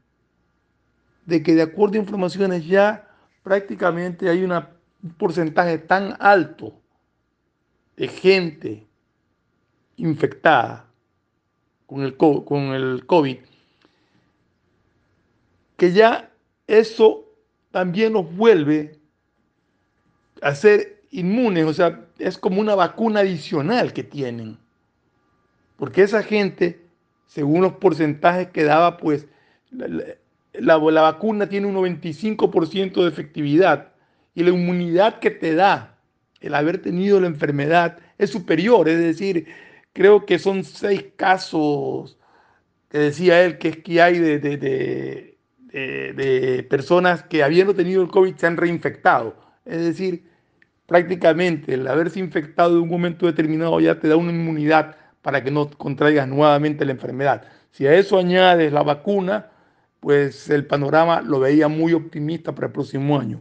de 1.25 1.43
que 1.43 1.55
de 1.55 1.63
acuerdo 1.63 1.95
a 1.95 2.03
informaciones 2.03 2.67
ya 2.67 3.09
prácticamente 3.43 4.29
hay 4.29 4.43
un 4.43 4.53
porcentaje 5.17 5.79
tan 5.79 6.17
alto 6.19 6.75
de 7.97 8.09
gente 8.09 8.87
infectada 9.97 10.87
con 11.87 12.03
el, 12.03 12.17
con 12.17 12.75
el 12.75 13.07
COVID, 13.07 13.39
que 15.77 15.93
ya 15.93 16.31
eso 16.67 17.27
también 17.71 18.13
nos 18.13 18.35
vuelve 18.35 18.99
a 20.43 20.55
ser 20.55 20.94
inmunes, 21.15 21.65
o 21.65 21.73
sea, 21.73 22.07
es 22.19 22.37
como 22.39 22.61
una 22.61 22.75
vacuna 22.75 23.21
adicional 23.21 23.93
que 23.93 24.03
tienen. 24.03 24.59
Porque 25.77 26.03
esa 26.03 26.25
gente, 26.25 26.83
según 27.27 27.63
los 27.63 27.75
porcentajes 27.75 28.49
que 28.49 28.65
daba, 28.65 28.97
pues 28.97 29.29
la, 30.53 30.77
vacuna 30.77 31.49
tiene 31.49 31.69
un 31.69 31.77
95% 31.77 33.03
de 33.03 33.09
efectividad 33.09 33.93
y 34.35 34.43
la 34.43 34.51
inmunidad 34.51 35.21
que 35.21 35.31
te 35.31 35.55
da 35.55 35.99
el 36.41 36.55
haber 36.55 36.83
tenido 36.83 37.21
la 37.21 37.29
enfermedad 37.29 37.99
es 38.19 38.31
superior. 38.31 38.89
Es 38.89 38.99
decir, 38.99 39.47
creo 39.93 40.27
que 40.27 40.41
son 40.41 40.65
seis 40.65 41.07
casos 41.15 42.19
que 42.89 42.99
decía 42.99 43.45
él 43.45 43.59
que 43.59 43.69
es 43.69 43.77
que 43.79 44.03
hay 44.03 44.19
de, 44.19 44.41
de, 44.41 45.37
de 45.71 46.67
personas 46.69 47.23
que 47.23 47.45
habiendo 47.45 47.73
tenido 47.73 48.03
el 48.03 48.09
COVID 48.09 48.35
se 48.35 48.49
han 48.49 48.57
reinfectado. 48.57 49.37
Es 49.65 49.81
decir, 49.81 50.34
prácticamente 50.87 51.75
el 51.75 51.87
haberse 51.89 52.19
infectado 52.19 52.77
en 52.77 52.83
un 52.83 52.89
momento 52.89 53.27
determinado 53.27 53.81
ya 53.81 53.99
te 53.99 54.09
da 54.09 54.17
una 54.17 54.33
inmunidad 54.33 54.97
para 55.23 55.43
que 55.43 55.51
no 55.51 55.71
contraigas 55.71 56.29
nuevamente 56.29 56.85
la 56.85 56.93
enfermedad. 56.93 57.45
Si 57.71 57.87
a 57.87 57.95
eso 57.95 58.19
añades 58.19 58.73
la 58.73 58.83
vacuna, 58.83 59.51
pues 60.01 60.51
el 60.51 60.67
panorama 60.67 61.23
lo 61.23 61.41
veía 61.41 61.67
muy 61.69 61.95
optimista 61.95 62.55
para 62.55 62.67
el 62.67 62.73
próximo 62.73 63.19
año. 63.19 63.41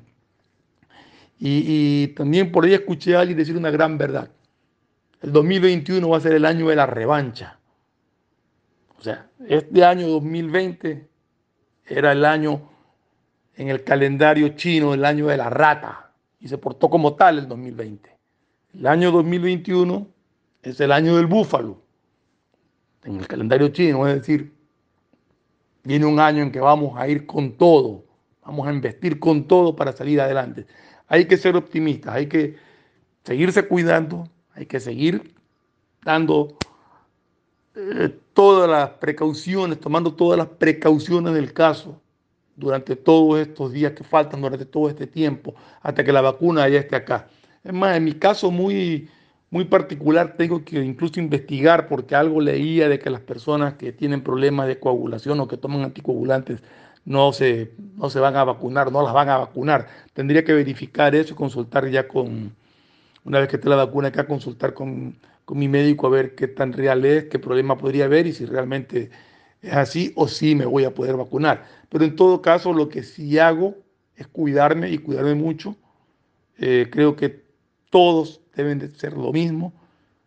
Y, 1.45 2.07
también 2.15 2.53
por 2.53 2.63
ahí 2.63 2.73
escuché 2.73 3.17
a 3.17 3.19
alguien 3.19 3.37
decir 3.37 3.57
una 3.57 3.69
gran 3.69 3.97
verdad. 3.97 4.31
El 5.21 5.33
2021 5.33 6.07
va 6.07 6.17
a 6.17 6.21
ser 6.21 6.33
el 6.33 6.45
año 6.45 6.69
de 6.69 6.75
la 6.77 6.85
revancha. 6.85 7.59
O 8.97 9.03
sea, 9.03 9.27
este 9.45 9.83
año 9.83 10.07
2020 10.07 11.09
era 11.85 12.13
el 12.13 12.23
año 12.23 12.69
en 13.57 13.67
el 13.67 13.83
calendario 13.83 14.49
chino, 14.55 14.93
el 14.93 15.03
año 15.03 15.27
de 15.27 15.35
la 15.35 15.49
rata, 15.49 16.02
y 16.43 16.49
se 16.49 16.57
portó 16.57 16.89
como 16.89 17.15
tal 17.15 17.39
el 17.39 17.47
2020. 17.47 18.17
El 18.73 18.87
año 18.87 19.11
2021 19.11 20.07
es 20.61 20.79
el 20.81 20.91
año 20.91 21.15
del 21.15 21.25
búfalo 21.25 21.81
en 23.05 23.15
el 23.15 23.27
calendario 23.27 23.69
chino, 23.69 24.05
es 24.07 24.15
decir, 24.15 24.53
viene 25.83 26.05
un 26.05 26.19
año 26.19 26.43
en 26.43 26.51
que 26.51 26.59
vamos 26.59 26.97
a 26.97 27.07
ir 27.07 27.25
con 27.25 27.53
todo, 27.53 28.03
vamos 28.43 28.67
a 28.67 28.73
investir 28.73 29.19
con 29.19 29.47
todo 29.47 29.73
para 29.73 29.93
salir 29.93 30.19
adelante. 30.19 30.65
Hay 31.07 31.27
que 31.27 31.37
ser 31.37 31.55
optimistas, 31.55 32.13
hay 32.13 32.27
que 32.27 32.57
seguirse 33.23 33.65
cuidando, 33.65 34.27
hay 34.53 34.65
que 34.65 34.81
seguir 34.81 35.33
dando 36.03 36.57
eh, 37.75 38.19
todas 38.33 38.69
las 38.69 38.89
precauciones, 38.99 39.79
tomando 39.79 40.13
todas 40.13 40.37
las 40.37 40.47
precauciones 40.47 41.33
del 41.33 41.53
caso 41.53 42.01
durante 42.55 42.95
todos 42.95 43.39
estos 43.39 43.71
días 43.71 43.93
que 43.93 44.03
faltan, 44.03 44.41
durante 44.41 44.65
todo 44.65 44.89
este 44.89 45.07
tiempo, 45.07 45.55
hasta 45.81 46.03
que 46.03 46.11
la 46.11 46.21
vacuna 46.21 46.67
ya 46.69 46.79
esté 46.79 46.95
acá. 46.95 47.27
Es 47.63 47.73
más, 47.73 47.97
en 47.97 48.03
mi 48.03 48.13
caso 48.13 48.51
muy 48.51 49.09
muy 49.53 49.65
particular 49.65 50.33
tengo 50.35 50.65
que 50.65 50.83
incluso 50.83 51.19
investigar 51.19 51.87
porque 51.87 52.15
algo 52.15 52.41
leía 52.41 52.89
de 52.89 52.97
que 52.97 53.11
las 53.11 53.21
personas 53.21 53.75
que 53.75 53.91
tienen 53.93 54.23
problemas 54.23 54.65
de 54.65 54.79
coagulación 54.79 55.39
o 55.39 55.47
que 55.47 55.57
toman 55.57 55.83
anticoagulantes 55.83 56.63
no 57.05 57.31
se, 57.33 57.71
no 57.95 58.09
se 58.09 58.19
van 58.19 58.35
a 58.35 58.43
vacunar, 58.45 58.91
no 58.91 59.03
las 59.03 59.13
van 59.13 59.29
a 59.29 59.37
vacunar. 59.37 59.87
Tendría 60.13 60.43
que 60.43 60.53
verificar 60.53 61.13
eso 61.13 61.33
y 61.33 61.37
consultar 61.37 61.87
ya 61.89 62.07
con, 62.07 62.55
una 63.25 63.39
vez 63.39 63.47
que 63.47 63.57
esté 63.57 63.69
la 63.69 63.75
vacuna 63.75 64.07
acá, 64.07 64.25
consultar 64.25 64.73
con, 64.73 65.17
con 65.45 65.59
mi 65.59 65.67
médico 65.67 66.07
a 66.07 66.09
ver 66.09 66.33
qué 66.33 66.47
tan 66.47 66.73
real 66.73 67.05
es, 67.05 67.25
qué 67.25 67.37
problema 67.37 67.77
podría 67.77 68.05
haber 68.05 68.25
y 68.25 68.33
si 68.33 68.47
realmente 68.47 69.11
es 69.63 69.73
así 69.73 70.11
o 70.15 70.27
si 70.27 70.55
me 70.55 70.65
voy 70.65 70.83
a 70.83 70.93
poder 70.93 71.15
vacunar. 71.15 71.65
Pero 71.89 72.03
en 72.03 72.15
todo 72.15 72.41
caso, 72.41 72.73
lo 72.73 72.89
que 72.89 73.01
sí 73.01 73.39
hago 73.39 73.75
es 74.15 74.27
cuidarme 74.27 74.91
y 74.91 74.97
cuidarme 74.97 75.35
mucho. 75.35 75.75
Eh, 76.57 76.89
creo 76.91 77.15
que 77.15 77.43
todos 77.89 78.41
deben 78.55 78.77
de 78.77 78.89
ser 78.89 79.13
lo 79.13 79.31
mismo. 79.31 79.73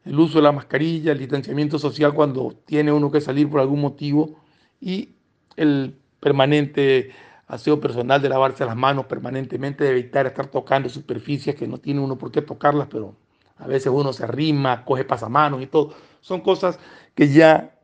El 0.05 0.19
uso 0.19 0.39
de 0.39 0.43
la 0.43 0.53
mascarilla, 0.53 1.13
el 1.13 1.19
distanciamiento 1.19 1.79
social 1.79 2.15
cuando 2.15 2.57
tiene 2.65 2.93
uno 2.93 3.11
que 3.11 3.21
salir 3.21 3.49
por 3.51 3.61
algún 3.61 3.81
motivo 3.81 4.41
y 4.81 5.11
el 5.57 5.97
permanente 6.21 7.11
aseo 7.47 7.81
personal 7.81 8.23
de 8.23 8.29
lavarse 8.29 8.65
las 8.65 8.77
manos 8.77 9.07
permanentemente, 9.07 9.85
de 9.85 9.91
evitar 9.91 10.27
estar 10.27 10.47
tocando 10.47 10.89
superficies 10.89 11.55
que 11.55 11.69
no 11.69 11.79
tiene 11.79 12.01
uno 12.01 12.17
por 12.17 12.33
qué 12.33 12.43
tocarlas, 12.43 12.89
pero 12.91 13.17
a 13.57 13.67
veces 13.67 13.93
uno 13.95 14.13
se 14.13 14.25
arrima, 14.25 14.85
coge 14.85 15.05
pasamanos 15.05 15.63
y 15.63 15.67
todo. 15.67 15.95
Son 16.21 16.41
cosas 16.41 16.79
que 17.15 17.29
ya 17.29 17.76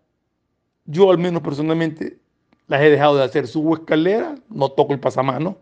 yo 0.85 1.11
al 1.11 1.19
menos 1.19 1.43
personalmente 1.43 2.19
las 2.67 2.81
he 2.81 2.91
dejado 2.91 3.17
de 3.17 3.25
hacer. 3.25 3.47
Subo 3.47 3.75
escalera, 3.75 4.35
no 4.49 4.71
toco 4.71 4.93
el 4.93 5.01
pasamanos. 5.01 5.57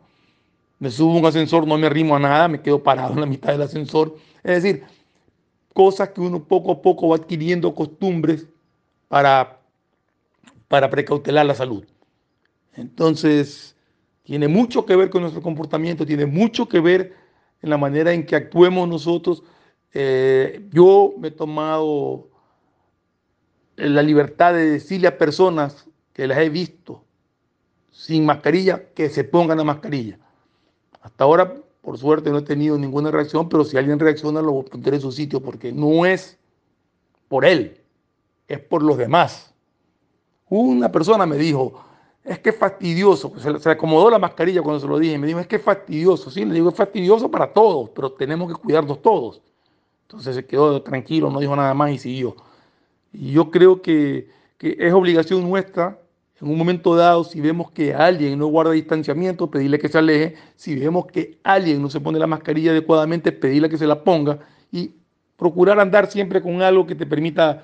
Me 0.78 0.90
subo 0.90 1.18
un 1.18 1.26
ascensor, 1.26 1.66
no 1.66 1.76
me 1.76 1.86
arrimo 1.86 2.16
a 2.16 2.18
nada, 2.18 2.48
me 2.48 2.62
quedo 2.62 2.82
parado 2.82 3.12
en 3.12 3.20
la 3.20 3.26
mitad 3.26 3.52
del 3.52 3.62
ascensor 3.62 4.16
es 4.42 4.62
decir, 4.62 4.84
cosas 5.74 6.10
que 6.10 6.20
uno 6.20 6.42
poco 6.42 6.72
a 6.72 6.82
poco 6.82 7.08
va 7.08 7.16
adquiriendo 7.16 7.74
costumbres 7.74 8.48
para, 9.08 9.60
para 10.68 10.88
precautelar 10.88 11.46
la 11.46 11.54
salud. 11.54 11.84
Entonces, 12.74 13.76
tiene 14.22 14.48
mucho 14.48 14.86
que 14.86 14.96
ver 14.96 15.10
con 15.10 15.22
nuestro 15.22 15.42
comportamiento, 15.42 16.06
tiene 16.06 16.26
mucho 16.26 16.68
que 16.68 16.80
ver 16.80 17.14
en 17.62 17.70
la 17.70 17.76
manera 17.76 18.12
en 18.12 18.24
que 18.24 18.36
actuemos 18.36 18.88
nosotros. 18.88 19.42
Eh, 19.92 20.66
yo 20.72 21.14
me 21.18 21.28
he 21.28 21.32
tomado 21.32 22.29
la 23.80 24.02
libertad 24.02 24.54
de 24.54 24.70
decirle 24.70 25.08
a 25.08 25.18
personas 25.18 25.86
que 26.12 26.26
las 26.26 26.38
he 26.38 26.48
visto 26.48 27.02
sin 27.90 28.24
mascarilla 28.24 28.92
que 28.94 29.08
se 29.08 29.24
pongan 29.24 29.58
la 29.58 29.64
mascarilla. 29.64 30.18
Hasta 31.02 31.24
ahora 31.24 31.54
por 31.80 31.98
suerte 31.98 32.30
no 32.30 32.38
he 32.38 32.42
tenido 32.42 32.76
ninguna 32.78 33.10
reacción, 33.10 33.48
pero 33.48 33.64
si 33.64 33.76
alguien 33.76 33.98
reacciona 33.98 34.42
lo 34.42 34.62
poner 34.62 34.94
en 34.94 35.00
su 35.00 35.12
sitio 35.12 35.40
porque 35.40 35.72
no 35.72 36.04
es 36.04 36.38
por 37.28 37.44
él, 37.44 37.80
es 38.48 38.58
por 38.60 38.82
los 38.82 38.98
demás. 38.98 39.52
Una 40.48 40.90
persona 40.90 41.24
me 41.26 41.36
dijo, 41.36 41.82
es 42.22 42.38
que 42.40 42.50
es 42.50 42.56
fastidioso, 42.56 43.32
se, 43.38 43.58
se 43.58 43.70
acomodó 43.70 44.10
la 44.10 44.18
mascarilla 44.18 44.62
cuando 44.62 44.80
se 44.80 44.86
lo 44.86 44.98
dije, 44.98 45.16
me 45.16 45.26
dijo, 45.26 45.40
es 45.40 45.46
que 45.46 45.56
es 45.56 45.62
fastidioso, 45.62 46.30
sí, 46.30 46.44
le 46.44 46.54
digo, 46.54 46.68
es 46.68 46.74
fastidioso 46.74 47.30
para 47.30 47.52
todos, 47.52 47.90
pero 47.90 48.12
tenemos 48.12 48.52
que 48.52 48.60
cuidarnos 48.60 49.00
todos. 49.00 49.40
Entonces 50.02 50.34
se 50.34 50.44
quedó 50.44 50.82
tranquilo, 50.82 51.30
no 51.30 51.38
dijo 51.38 51.54
nada 51.54 51.72
más 51.72 51.92
y 51.92 51.98
siguió. 51.98 52.34
Y 53.12 53.32
yo 53.32 53.50
creo 53.50 53.82
que, 53.82 54.28
que 54.58 54.76
es 54.78 54.92
obligación 54.92 55.48
nuestra 55.48 55.98
En 56.40 56.48
un 56.48 56.56
momento 56.56 56.96
dado, 56.96 57.24
si 57.24 57.40
vemos 57.40 57.70
que 57.70 57.94
alguien 57.94 58.38
no 58.38 58.46
guarda 58.46 58.72
distanciamiento, 58.72 59.50
pedirle 59.50 59.78
que 59.78 59.88
se 59.88 59.98
aleje. 59.98 60.36
Si 60.56 60.74
vemos 60.74 61.06
que 61.06 61.38
alguien 61.42 61.82
no 61.82 61.90
se 61.90 62.00
pone 62.00 62.18
la 62.18 62.26
mascarilla 62.26 62.70
adecuadamente, 62.70 63.32
pedirle 63.32 63.68
que 63.68 63.76
se 63.76 63.86
la 63.86 64.02
ponga 64.02 64.38
y 64.72 64.94
procurar 65.36 65.80
andar 65.80 66.10
siempre 66.10 66.40
con 66.40 66.62
algo 66.62 66.86
que 66.86 66.94
te 66.94 67.06
permita 67.06 67.62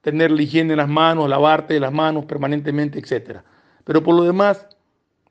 tener 0.00 0.30
la 0.30 0.42
higiene 0.42 0.72
en 0.72 0.78
las 0.78 0.88
manos, 0.88 1.28
lavarte 1.28 1.78
las 1.80 1.92
manos 1.92 2.24
permanentemente, 2.26 2.98
etc. 2.98 3.40
Pero 3.84 4.02
por 4.02 4.14
lo 4.14 4.24
demás, 4.24 4.66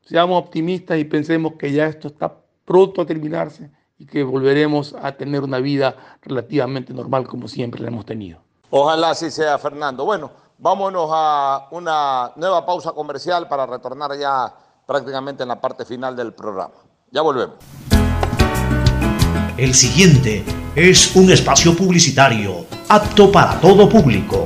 seamos 0.03 0.41
optimistas 0.41 0.99
y 0.99 1.05
pensemos 1.05 1.53
que 1.53 1.71
ya 1.71 1.87
esto 1.87 2.07
está 2.09 2.37
pronto 2.65 3.01
a 3.01 3.05
terminarse 3.05 3.71
y 3.97 4.05
que 4.05 4.23
volveremos 4.23 4.95
a 5.01 5.13
tener 5.13 5.41
una 5.43 5.59
vida 5.59 5.95
relativamente 6.21 6.93
normal 6.93 7.27
como 7.27 7.47
siempre 7.47 7.81
la 7.81 7.87
hemos 7.87 8.05
tenido. 8.05 8.44
Ojalá 8.69 9.11
así 9.11 9.31
sea, 9.31 9.57
Fernando. 9.57 10.05
Bueno, 10.05 10.31
vámonos 10.57 11.09
a 11.13 11.67
una 11.71 12.31
nueva 12.35 12.65
pausa 12.65 12.91
comercial 12.91 13.47
para 13.47 13.65
retornar 13.65 14.17
ya 14.17 14.53
prácticamente 14.85 15.43
en 15.43 15.49
la 15.49 15.59
parte 15.59 15.85
final 15.85 16.15
del 16.15 16.33
programa. 16.33 16.73
Ya 17.11 17.21
volvemos. 17.21 17.55
El 19.57 19.73
siguiente 19.73 20.43
es 20.75 21.15
un 21.15 21.31
espacio 21.31 21.75
publicitario 21.75 22.65
apto 22.89 23.31
para 23.31 23.59
todo 23.61 23.87
público. 23.87 24.45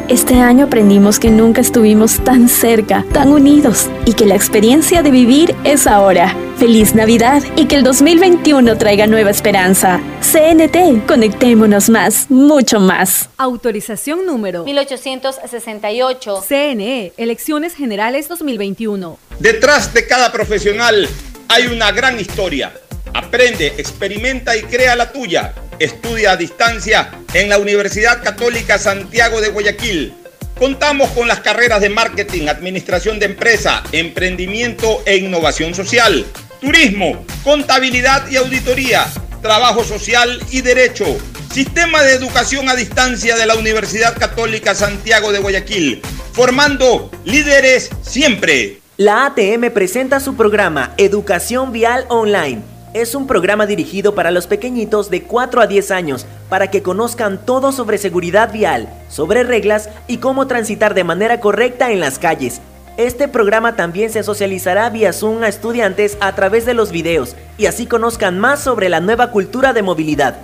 Este 0.11 0.35
año 0.35 0.65
aprendimos 0.65 1.21
que 1.21 1.29
nunca 1.29 1.61
estuvimos 1.61 2.21
tan 2.25 2.49
cerca, 2.49 3.05
tan 3.13 3.29
unidos 3.29 3.89
y 4.05 4.11
que 4.11 4.25
la 4.25 4.35
experiencia 4.35 5.03
de 5.03 5.09
vivir 5.09 5.55
es 5.63 5.87
ahora. 5.87 6.35
Feliz 6.57 6.93
Navidad 6.93 7.41
y 7.55 7.65
que 7.65 7.77
el 7.77 7.83
2021 7.83 8.77
traiga 8.77 9.07
nueva 9.07 9.29
esperanza. 9.29 10.01
CNT, 10.19 11.07
conectémonos 11.07 11.89
más, 11.89 12.29
mucho 12.29 12.81
más. 12.81 13.29
Autorización 13.37 14.25
número 14.25 14.65
1868. 14.65 16.43
CNE, 16.45 17.13
Elecciones 17.15 17.73
Generales 17.73 18.27
2021. 18.27 19.17
Detrás 19.39 19.93
de 19.93 20.07
cada 20.07 20.29
profesional 20.33 21.07
hay 21.47 21.67
una 21.67 21.93
gran 21.93 22.19
historia. 22.19 22.73
Aprende, 23.13 23.67
experimenta 23.77 24.57
y 24.57 24.63
crea 24.63 24.97
la 24.97 25.09
tuya. 25.09 25.53
Estudia 25.81 26.33
a 26.33 26.37
distancia 26.37 27.09
en 27.33 27.49
la 27.49 27.57
Universidad 27.57 28.21
Católica 28.21 28.77
Santiago 28.77 29.41
de 29.41 29.49
Guayaquil. 29.49 30.13
Contamos 30.59 31.09
con 31.09 31.27
las 31.27 31.39
carreras 31.39 31.81
de 31.81 31.89
marketing, 31.89 32.49
administración 32.49 33.17
de 33.17 33.25
empresa, 33.25 33.81
emprendimiento 33.91 35.01
e 35.07 35.17
innovación 35.17 35.73
social, 35.73 36.23
turismo, 36.59 37.25
contabilidad 37.43 38.29
y 38.29 38.35
auditoría, 38.35 39.07
trabajo 39.41 39.83
social 39.83 40.39
y 40.51 40.61
derecho. 40.61 41.17
Sistema 41.51 42.03
de 42.03 42.13
educación 42.13 42.69
a 42.69 42.75
distancia 42.75 43.35
de 43.35 43.47
la 43.47 43.55
Universidad 43.55 44.15
Católica 44.19 44.75
Santiago 44.75 45.31
de 45.31 45.39
Guayaquil, 45.39 46.03
formando 46.31 47.09
líderes 47.25 47.89
siempre. 48.03 48.81
La 48.97 49.25
ATM 49.25 49.71
presenta 49.73 50.19
su 50.19 50.35
programa 50.35 50.93
Educación 50.99 51.71
Vial 51.71 52.05
Online. 52.09 52.70
Es 52.93 53.15
un 53.15 53.25
programa 53.25 53.67
dirigido 53.67 54.15
para 54.15 54.31
los 54.31 54.47
pequeñitos 54.47 55.09
de 55.09 55.23
4 55.23 55.61
a 55.61 55.67
10 55.67 55.91
años 55.91 56.25
para 56.49 56.69
que 56.69 56.83
conozcan 56.83 57.45
todo 57.45 57.71
sobre 57.71 57.97
seguridad 57.97 58.51
vial, 58.51 58.89
sobre 59.07 59.43
reglas 59.43 59.89
y 60.07 60.17
cómo 60.17 60.45
transitar 60.45 60.93
de 60.93 61.05
manera 61.05 61.39
correcta 61.39 61.91
en 61.91 62.01
las 62.01 62.19
calles. 62.19 62.59
Este 62.97 63.29
programa 63.29 63.77
también 63.77 64.09
se 64.11 64.23
socializará 64.23 64.89
vía 64.89 65.13
Zoom 65.13 65.41
a 65.43 65.47
estudiantes 65.47 66.17
a 66.19 66.35
través 66.35 66.65
de 66.65 66.73
los 66.73 66.91
videos 66.91 67.37
y 67.57 67.67
así 67.67 67.85
conozcan 67.85 68.39
más 68.39 68.61
sobre 68.61 68.89
la 68.89 68.99
nueva 68.99 69.31
cultura 69.31 69.71
de 69.71 69.83
movilidad. 69.83 70.35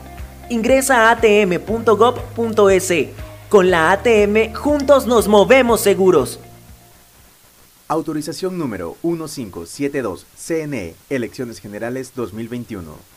Ingresa 0.48 1.10
a 1.10 1.12
atm.gov.es. 1.12 2.94
Con 3.50 3.72
la 3.72 3.92
ATM 3.92 4.54
juntos 4.54 5.06
nos 5.06 5.28
movemos 5.28 5.82
seguros. 5.82 6.40
Autorización 7.90 8.58
número 8.58 8.98
1572, 9.02 10.26
CNE, 10.36 10.96
Elecciones 11.10 11.62
Generales 11.62 12.12
2021. 12.18 13.17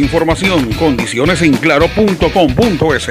información, 0.01 0.71
condiciones 0.73 1.41
en 1.41 1.53
claro.com.es. 1.53 3.09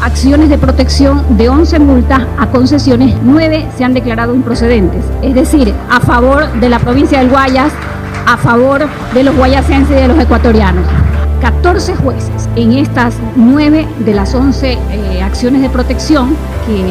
Acciones 0.00 0.48
de 0.48 0.56
protección 0.56 1.36
de 1.36 1.48
11 1.48 1.78
multas 1.80 2.26
a 2.38 2.46
concesiones, 2.46 3.14
9 3.22 3.66
se 3.76 3.84
han 3.84 3.92
declarado 3.92 4.34
improcedentes. 4.34 5.04
Es 5.22 5.34
decir, 5.34 5.74
a 5.90 6.00
favor 6.00 6.50
de 6.60 6.68
la 6.68 6.78
provincia 6.78 7.18
del 7.18 7.28
Guayas, 7.28 7.72
a 8.26 8.36
favor 8.36 8.88
de 9.12 9.22
los 9.22 9.36
guayasenses 9.36 9.90
y 9.90 10.00
de 10.00 10.08
los 10.08 10.18
ecuatorianos. 10.18 10.84
14 11.40 11.96
jueces 11.96 12.48
en 12.54 12.72
estas 12.72 13.14
9 13.34 13.86
de 13.98 14.14
las 14.14 14.34
11 14.34 14.72
eh, 14.72 15.22
acciones 15.22 15.62
de 15.62 15.70
protección 15.70 16.36
que 16.66 16.84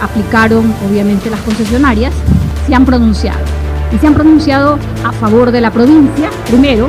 aplicaron 0.00 0.72
obviamente 0.88 1.28
las 1.28 1.40
concesionarias 1.40 2.12
se 2.66 2.74
han 2.74 2.84
pronunciado. 2.84 3.40
Y 3.92 3.98
se 3.98 4.06
han 4.06 4.14
pronunciado 4.14 4.78
a 5.04 5.12
favor 5.12 5.50
de 5.50 5.60
la 5.60 5.70
provincia, 5.70 6.30
primero, 6.48 6.88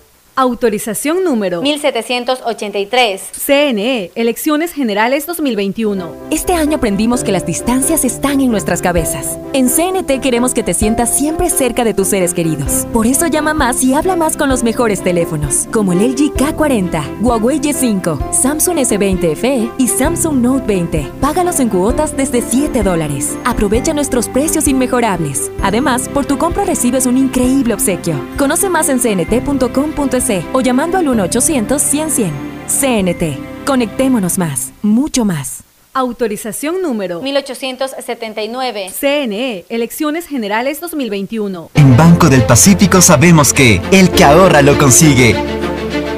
Autorización 0.35 1.25
número 1.25 1.61
1783. 1.61 3.21
CNE, 3.33 4.11
Elecciones 4.15 4.71
Generales 4.71 5.25
2021. 5.25 6.09
Este 6.31 6.53
año 6.53 6.77
aprendimos 6.77 7.25
que 7.25 7.33
las 7.33 7.45
distancias 7.45 8.05
están 8.05 8.39
en 8.39 8.49
nuestras 8.49 8.81
cabezas. 8.81 9.37
En 9.51 9.67
CNT 9.67 10.21
queremos 10.21 10.53
que 10.53 10.63
te 10.63 10.73
sientas 10.73 11.17
siempre 11.17 11.49
cerca 11.49 11.83
de 11.83 11.93
tus 11.93 12.07
seres 12.07 12.33
queridos. 12.33 12.87
Por 12.93 13.07
eso 13.07 13.27
llama 13.27 13.53
más 13.53 13.83
y 13.83 13.93
habla 13.93 14.15
más 14.15 14.37
con 14.37 14.47
los 14.47 14.63
mejores 14.63 15.03
teléfonos, 15.03 15.67
como 15.69 15.91
el 15.91 15.99
LG 15.99 16.33
K40, 16.33 17.21
Huawei 17.21 17.59
Y5, 17.59 18.31
Samsung 18.31 18.77
S20 18.77 19.35
FE 19.35 19.69
y 19.77 19.87
Samsung 19.89 20.37
Note 20.37 20.65
20. 20.65 21.11
Págalos 21.19 21.59
en 21.59 21.67
cuotas 21.67 22.15
desde 22.15 22.41
7 22.41 22.83
dólares. 22.83 23.37
Aprovecha 23.43 23.93
nuestros 23.93 24.29
precios 24.29 24.69
inmejorables. 24.69 25.51
Además, 25.61 26.07
por 26.07 26.25
tu 26.25 26.37
compra 26.37 26.63
recibes 26.63 27.05
un 27.05 27.17
increíble 27.17 27.73
obsequio. 27.73 28.15
Conoce 28.37 28.69
más 28.69 28.87
en 28.87 28.99
cnt.com.es 28.99 30.20
o 30.53 30.61
llamando 30.61 30.97
al 30.97 31.05
1-800-100-100. 31.07 32.31
CNT. 32.67 33.65
Conectémonos 33.65 34.37
más, 34.37 34.71
mucho 34.81 35.25
más. 35.25 35.63
Autorización 35.93 36.81
número 36.81 37.21
1879. 37.21 38.91
CNE, 38.97 39.65
Elecciones 39.67 40.25
Generales 40.25 40.79
2021. 40.79 41.71
En 41.73 41.97
Banco 41.97 42.29
del 42.29 42.43
Pacífico 42.43 43.01
sabemos 43.01 43.51
que 43.51 43.81
el 43.91 44.09
que 44.09 44.23
ahorra 44.23 44.61
lo 44.61 44.77
consigue. 44.77 45.35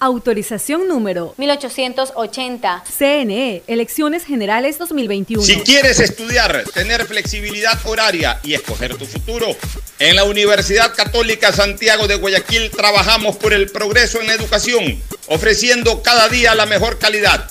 Autorización 0.00 0.86
número 0.86 1.34
1880. 1.38 2.84
CNE, 2.98 3.64
Elecciones 3.66 4.24
Generales 4.24 4.78
2021. 4.78 5.42
Si 5.42 5.56
quieres 5.62 5.98
estudiar, 5.98 6.62
tener 6.72 7.04
flexibilidad 7.04 7.76
horaria 7.84 8.38
y 8.44 8.54
escoger 8.54 8.96
tu 8.96 9.06
futuro, 9.06 9.48
en 9.98 10.14
la 10.14 10.22
Universidad 10.22 10.94
Católica 10.94 11.52
Santiago 11.52 12.06
de 12.06 12.14
Guayaquil 12.14 12.70
trabajamos 12.70 13.36
por 13.36 13.52
el 13.52 13.70
progreso 13.70 14.20
en 14.20 14.28
la 14.28 14.34
educación, 14.34 15.02
ofreciendo 15.26 16.00
cada 16.02 16.28
día 16.28 16.54
la 16.54 16.66
mejor 16.66 16.98
calidad. 16.98 17.50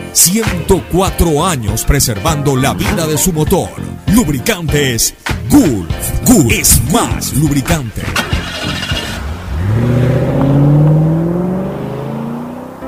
104 0.13 1.45
años 1.45 1.85
preservando 1.85 2.55
la 2.55 2.73
vida 2.73 3.07
de 3.07 3.17
su 3.17 3.31
motor. 3.31 3.69
Lubricantes 4.13 5.13
Gulf. 5.49 5.89
Gulf 6.25 6.51
es 6.51 6.81
más 6.91 7.33
lubricante. 7.33 8.01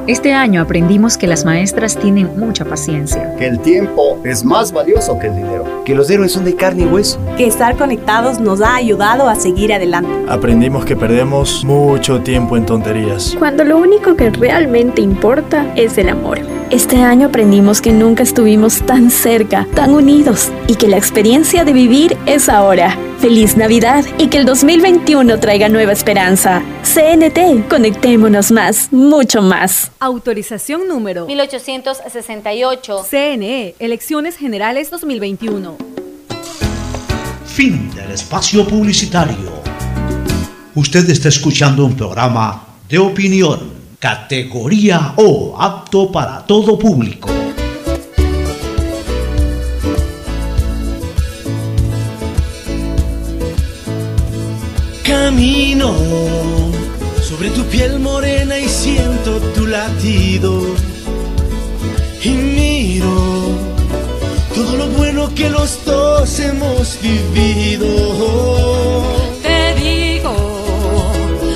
Este 0.06 0.34
año 0.34 0.62
aprendimos 0.62 1.18
que 1.18 1.28
las 1.28 1.46
maestras 1.46 1.98
tienen 1.98 2.38
mucha 2.38 2.66
paciencia. 2.66 3.38
Que 3.38 3.48
el 3.48 3.60
tiempo 3.60 4.20
es 4.26 4.44
más 4.44 4.74
valioso 4.74 5.18
que 5.18 5.28
el 5.28 5.36
dinero. 5.38 5.84
Que 5.86 5.96
los 5.96 6.10
héroes 6.10 6.34
son 6.34 6.44
de 6.44 6.58
carne 6.58 6.84
y 6.84 6.88
hueso. 6.88 7.22
Que 7.38 7.48
estar 7.48 7.78
conectados 7.78 8.38
nos 8.38 8.60
ha 8.60 8.76
ayudado 8.76 9.30
a 9.30 9.36
seguir 9.36 9.72
adelante. 9.72 10.12
Aprendimos 10.28 10.84
que 10.84 10.98
perdemos 10.98 11.64
mucho 11.64 12.20
tiempo 12.20 12.58
en 12.58 12.66
tonterías. 12.66 13.34
Cuando 13.40 13.64
lo 13.64 13.78
único 13.78 14.18
que 14.18 14.30
realmente 14.30 15.02
importa 15.02 15.72
es 15.78 15.98
el 15.98 16.10
amor. 16.10 16.40
Este 16.74 16.98
año 16.98 17.28
aprendimos 17.28 17.82
que 17.82 17.92
nunca 17.92 18.24
estuvimos 18.24 18.82
tan 18.82 19.12
cerca, 19.12 19.68
tan 19.76 19.92
unidos 19.92 20.52
y 20.68 20.74
que 20.74 20.88
la 20.88 20.98
experiencia 20.98 21.64
de 21.66 21.72
vivir 21.72 22.18
es 22.26 22.50
ahora. 22.50 22.98
Feliz 23.20 23.56
Navidad 23.56 24.04
y 24.18 24.26
que 24.26 24.40
el 24.40 24.46
2021 24.48 25.40
traiga 25.40 25.70
nueva 25.70 25.92
esperanza. 25.92 26.64
CNT, 26.82 27.70
conectémonos 27.70 28.52
más, 28.52 28.92
mucho 28.92 29.44
más. 29.44 29.92
Autorización 30.00 30.88
número 30.88 31.28
1868. 31.28 33.06
CNE, 33.08 33.76
Elecciones 33.78 34.36
Generales 34.36 34.90
2021. 34.90 35.78
Fin 37.46 37.92
del 37.94 38.10
espacio 38.14 38.68
publicitario. 38.68 39.62
Usted 40.74 41.08
está 41.08 41.30
escuchando 41.30 41.86
un 41.86 41.96
programa 41.96 42.66
de 42.90 42.98
opinión, 42.98 43.73
categoría 44.04 45.14
O, 45.16 45.56
apto 45.58 46.12
para 46.12 46.46
todo 46.46 46.78
público. 46.78 47.30
Camino 55.06 55.96
sobre 57.22 57.50
tu 57.52 57.64
piel 57.64 57.98
morena 58.00 58.60
y 58.60 58.68
siento 58.68 59.40
tu 59.56 59.68
latido. 59.68 60.52
Y 62.26 62.30
miro 62.32 63.58
todo 64.54 64.76
lo 64.76 64.88
bueno 64.88 65.34
que 65.34 65.50
los 65.50 65.86
dos 65.86 66.42
hemos 66.42 67.00
vivido. 67.02 67.88
Te 69.42 69.76
digo, 69.76 70.36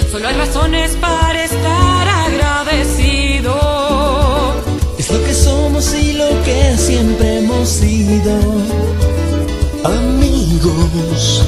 solo 0.09 0.29
hay 0.29 0.35
razones 0.35 0.95
para 1.01 1.26
Amigos, 9.83 11.45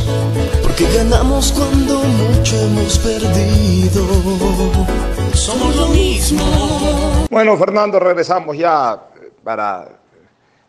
porque 0.61 0.85
ganamos 0.95 1.51
cuando 1.51 2.03
mucho 2.03 2.55
hemos 2.55 2.99
perdido. 2.99 4.05
Somos 5.33 5.75
lo 5.75 5.87
mismo. 5.87 6.43
Bueno, 7.31 7.57
Fernando, 7.57 7.99
regresamos 7.99 8.55
ya 8.57 9.07
eh, 9.19 9.31
para 9.43 9.89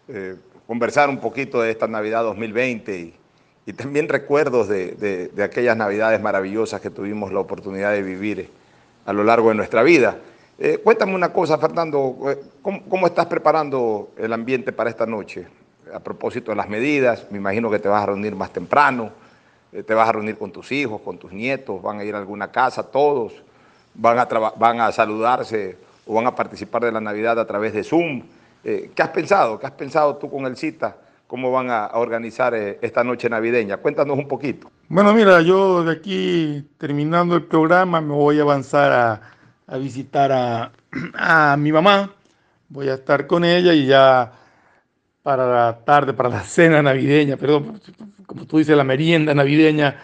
eh, 0.09 0.37
conversar 0.67 1.11
un 1.11 1.19
poquito 1.19 1.61
de 1.61 1.71
esta 1.73 1.87
Navidad 1.87 2.23
2020 2.23 3.15
y, 3.67 3.73
también 3.75 4.09
recuerdos 4.09 4.67
de, 4.67 4.93
de- 4.93 5.29
de 5.29 5.43
aquellas 5.45 5.77
Navidades 5.77 6.21
maravillosas 6.23 6.81
que 6.81 6.89
tuvimos 6.91 7.33
la 7.33 7.41
oportunidad 7.41 7.93
de 7.93 8.03
vivir 8.03 8.51
a 9.07 9.13
lo 9.13 9.23
largo 9.25 9.51
de 9.51 9.55
nuestra 9.57 9.83
vida. 9.83 10.17
Eh, 10.63 10.79
cuéntame 10.85 11.15
una 11.15 11.33
cosa, 11.33 11.57
Fernando, 11.57 12.19
eh, 12.29 12.39
¿cómo, 12.61 13.07
estás 13.07 13.25
preparando 13.25 14.11
el 14.19 14.31
ambiente 14.31 14.73
para 14.73 14.91
esta 14.91 15.07
noche? 15.07 15.49
A 15.91 16.01
propósito 16.01 16.51
de 16.51 16.57
las 16.57 16.69
medidas, 16.69 17.27
me 17.31 17.39
imagino 17.39 17.71
que 17.71 17.79
te 17.79 17.89
vas 17.89 18.03
a 18.03 18.07
reunir 18.07 18.37
más 18.37 18.53
temprano, 18.53 19.11
eh, 19.73 19.83
te 19.83 19.95
vas 19.95 20.07
a 20.07 20.13
reunir 20.13 20.37
con 20.37 20.53
tus 20.53 20.71
hijos, 20.71 21.01
con 21.01 21.17
tus 21.17 21.33
nietos, 21.33 21.81
van 21.81 22.01
a 22.01 22.05
ir 22.05 22.15
a 22.15 22.19
alguna 22.19 22.53
casa, 22.53 22.83
todos, 22.83 23.33
van 23.95 24.19
a, 24.19 24.27
van 24.27 24.83
a 24.83 24.93
saludarse 24.93 25.79
o 26.07 26.13
van 26.13 26.27
a 26.27 26.35
participar 26.35 26.85
de 26.85 26.93
la 26.93 27.01
Navidad 27.01 27.41
a 27.41 27.47
través 27.47 27.73
de 27.73 27.83
Zoom. 27.83 28.25
¿Qué 28.63 28.93
has 28.99 29.09
pensado? 29.09 29.59
¿Qué 29.59 29.65
has 29.65 29.73
pensado 29.73 30.17
tú 30.17 30.31
con 30.31 30.45
el 30.45 30.59
CITA? 30.59 30.95
¿Cómo 31.27 31.51
van 31.51 31.71
a 31.71 31.87
a 31.87 31.99
organizar 31.99 32.55
esta 32.55 33.03
noche 33.03 33.31
navideña? 33.31 33.79
Cuéntanos 33.79 34.19
un 34.19 34.29
poquito. 34.29 34.71
Bueno, 34.91 35.15
mira, 35.15 35.41
yo 35.41 35.83
de 35.85 35.93
aquí, 35.93 36.69
terminando 36.77 37.35
el 37.35 37.45
programa, 37.45 38.03
me 38.03 38.13
voy 38.13 38.39
a 38.39 38.43
avanzar 38.43 38.93
a, 38.93 39.21
a 39.71 39.79
visitar 39.79 40.33
a, 40.33 40.73
a 41.15 41.57
mi 41.57 41.73
mamá. 41.73 42.13
Voy 42.69 42.89
a 42.89 42.95
estar 42.95 43.27
con 43.27 43.45
ella 43.45 43.73
y 43.73 43.87
ya 43.87 44.33
para 45.23 45.47
la 45.47 45.85
tarde, 45.85 46.13
para 46.13 46.29
la 46.29 46.43
cena 46.45 46.83
navideña, 46.83 47.37
perdón, 47.37 47.81
como 48.27 48.47
tú 48.47 48.59
dices, 48.59 48.77
la 48.77 48.85
merienda 48.85 49.35
navideña. 49.35 49.97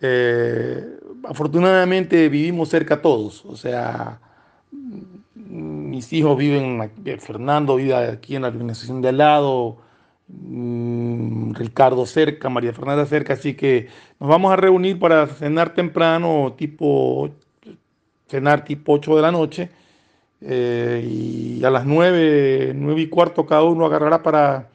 eh, 0.00 0.98
afortunadamente 1.24 2.28
vivimos 2.28 2.68
cerca 2.68 3.02
todos, 3.02 3.44
o 3.44 3.56
sea, 3.56 4.20
mis 5.34 6.12
hijos 6.12 6.36
viven, 6.38 6.90
Fernando 7.20 7.76
vive 7.76 7.94
aquí 7.94 8.36
en 8.36 8.42
la 8.42 8.48
organización 8.48 9.02
de 9.02 9.08
al 9.10 9.18
lado, 9.18 9.78
mm, 10.28 11.54
Ricardo 11.54 12.06
cerca, 12.06 12.48
María 12.48 12.72
Fernanda 12.72 13.06
cerca, 13.06 13.34
así 13.34 13.54
que 13.54 13.88
nos 14.20 14.28
vamos 14.28 14.52
a 14.52 14.56
reunir 14.56 14.98
para 14.98 15.26
cenar 15.26 15.74
temprano, 15.74 16.54
tipo 16.56 17.30
cenar 18.28 18.64
tipo 18.64 18.92
8 18.92 19.16
de 19.16 19.22
la 19.22 19.32
noche 19.32 19.70
eh, 20.40 21.04
y 21.04 21.64
a 21.64 21.70
las 21.70 21.84
nueve, 21.84 22.72
nueve 22.74 23.00
y 23.02 23.08
cuarto 23.08 23.46
cada 23.46 23.64
uno 23.64 23.86
agarrará 23.86 24.22
para, 24.22 24.68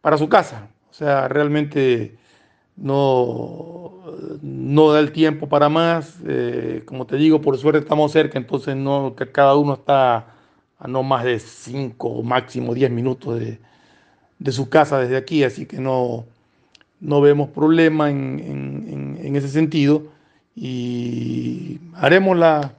para 0.00 0.18
su 0.18 0.28
casa. 0.28 0.68
O 0.90 0.92
sea, 0.92 1.28
realmente 1.28 2.16
no, 2.76 4.02
no 4.42 4.92
da 4.92 5.00
el 5.00 5.12
tiempo 5.12 5.48
para 5.48 5.68
más. 5.68 6.18
Eh, 6.26 6.82
como 6.84 7.06
te 7.06 7.16
digo, 7.16 7.40
por 7.40 7.56
suerte 7.58 7.80
estamos 7.80 8.12
cerca, 8.12 8.38
entonces 8.38 8.76
no, 8.76 9.14
cada 9.32 9.56
uno 9.56 9.74
está 9.74 10.34
a 10.78 10.88
no 10.88 11.02
más 11.02 11.24
de 11.24 11.38
cinco 11.38 12.08
o 12.08 12.22
máximo 12.22 12.74
diez 12.74 12.90
minutos 12.90 13.38
de, 13.40 13.58
de 14.38 14.52
su 14.52 14.68
casa 14.68 14.98
desde 14.98 15.16
aquí, 15.16 15.44
así 15.44 15.66
que 15.66 15.78
no, 15.78 16.26
no 17.00 17.20
vemos 17.20 17.48
problema 17.50 18.10
en, 18.10 19.16
en, 19.20 19.36
ese 19.36 19.48
sentido 19.48 20.08
y 20.54 21.80
haremos 21.94 22.36
la, 22.36 22.74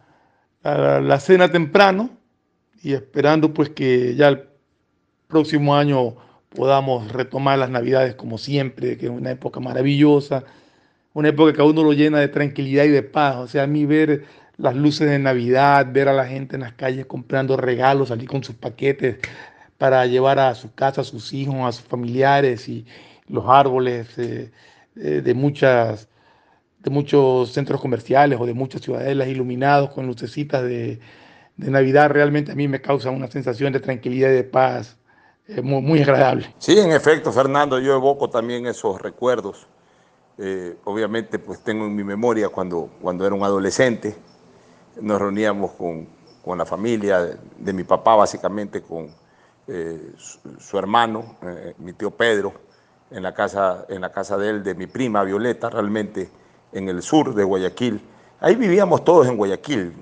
la, 0.63 1.19
cena 1.19 1.51
temprano 1.51 2.09
y 2.81 2.93
esperando 2.93 3.53
pues 3.53 3.69
que 3.69 4.15
ya 4.15 4.29
el 4.29 4.43
próximo 5.27 5.75
año 5.75 6.15
podamos 6.49 7.11
retomar 7.11 7.59
las 7.59 7.69
navidades 7.69 8.15
como 8.15 8.37
siempre, 8.37 8.97
que 8.97 9.07
es 9.07 9.11
una 9.11 9.31
época 9.31 9.59
maravillosa, 9.59 10.45
una 11.13 11.29
época 11.29 11.53
que 11.53 11.61
a 11.61 11.65
uno 11.65 11.83
lo 11.83 11.93
llena 11.93 12.19
de 12.19 12.27
tranquilidad 12.29 12.85
y 12.85 12.89
de 12.89 13.03
paz. 13.03 13.37
O 13.37 13.47
sea, 13.47 13.63
a 13.63 13.67
mí 13.67 13.85
ver 13.85 14.25
las 14.57 14.75
luces 14.75 15.09
de 15.09 15.19
Navidad, 15.19 15.87
ver 15.91 16.07
a 16.07 16.13
la 16.13 16.25
gente 16.25 16.55
en 16.55 16.61
las 16.61 16.73
calles 16.73 17.05
comprando 17.05 17.57
regalos, 17.57 18.09
salir 18.09 18.29
con 18.29 18.43
sus 18.43 18.55
paquetes 18.55 19.17
para 19.77 20.05
llevar 20.05 20.39
a 20.39 20.55
su 20.55 20.73
casa, 20.73 21.01
a 21.01 21.03
sus 21.03 21.33
hijos, 21.33 21.55
a 21.57 21.71
sus 21.71 21.85
familiares 21.85 22.69
y 22.69 22.85
los 23.27 23.45
árboles 23.47 24.17
eh, 24.17 24.51
eh, 24.95 25.21
de 25.21 25.33
muchas 25.33 26.07
de 26.85 26.91
muchos 26.91 27.51
centros 27.51 27.81
comerciales 27.81 28.39
o 28.39 28.45
de 28.45 28.53
muchas 28.53 28.79
ciudadelas 28.81 29.27
iluminados 29.27 29.89
con 29.89 30.05
lucecitas 30.05 30.63
de, 30.63 30.99
Navidad, 31.57 32.09
realmente 32.09 32.51
a 32.51 32.55
mí 32.55 32.67
me 32.67 32.81
causa 32.81 33.09
una 33.09 33.31
sensación 33.31 33.71
de 33.71 33.79
tranquilidad 33.79 34.29
y 34.29 34.33
de 34.33 34.43
paz 34.43 34.97
eh, 35.47 35.61
muy, 35.61 36.01
agradable. 36.01 36.53
Sí, 36.57 36.77
en 36.77 36.91
efecto, 36.91 37.31
Fernando, 37.31 37.79
yo 37.79 37.95
evoco 37.95 38.29
también 38.29 38.67
esos 38.67 39.01
recuerdos. 39.01 39.65
Eh, 40.37 40.75
obviamente, 40.83 41.39
pues 41.39 41.63
tengo 41.63 41.85
en 41.85 41.95
mi 41.95 42.03
memoria 42.03 42.49
cuando, 42.49 42.89
cuando 43.01 43.25
era 43.25 43.33
un 43.33 43.41
adolescente, 43.41 44.17
nos 44.99 45.17
reuníamos 45.17 45.71
con, 45.71 46.09
la 46.57 46.65
familia 46.65 47.21
de, 47.57 47.73
mi 47.73 47.85
papá, 47.85 48.17
básicamente 48.17 48.81
con 48.81 49.07
eh, 49.67 50.11
su, 50.59 50.77
hermano, 50.77 51.37
mi 51.77 51.93
tío 51.93 52.11
Pedro, 52.11 52.53
en 53.11 53.23
la, 53.23 53.33
casa, 53.33 53.85
en 53.87 54.01
la 54.01 54.11
casa 54.11 54.37
de 54.37 54.49
él, 54.49 54.63
de 54.63 54.75
mi 54.75 54.87
prima 54.87 55.23
Violeta, 55.23 55.69
realmente 55.69 56.29
en 56.75 56.89
el 56.89 57.01
sur 57.01 57.33
de 57.33 57.43
Guayaquil. 57.43 58.01
Ahí 58.39 58.55
vivíamos 58.55 59.03
todos 59.03 59.27
en 59.27 59.37
Guayaquil. 59.37 59.93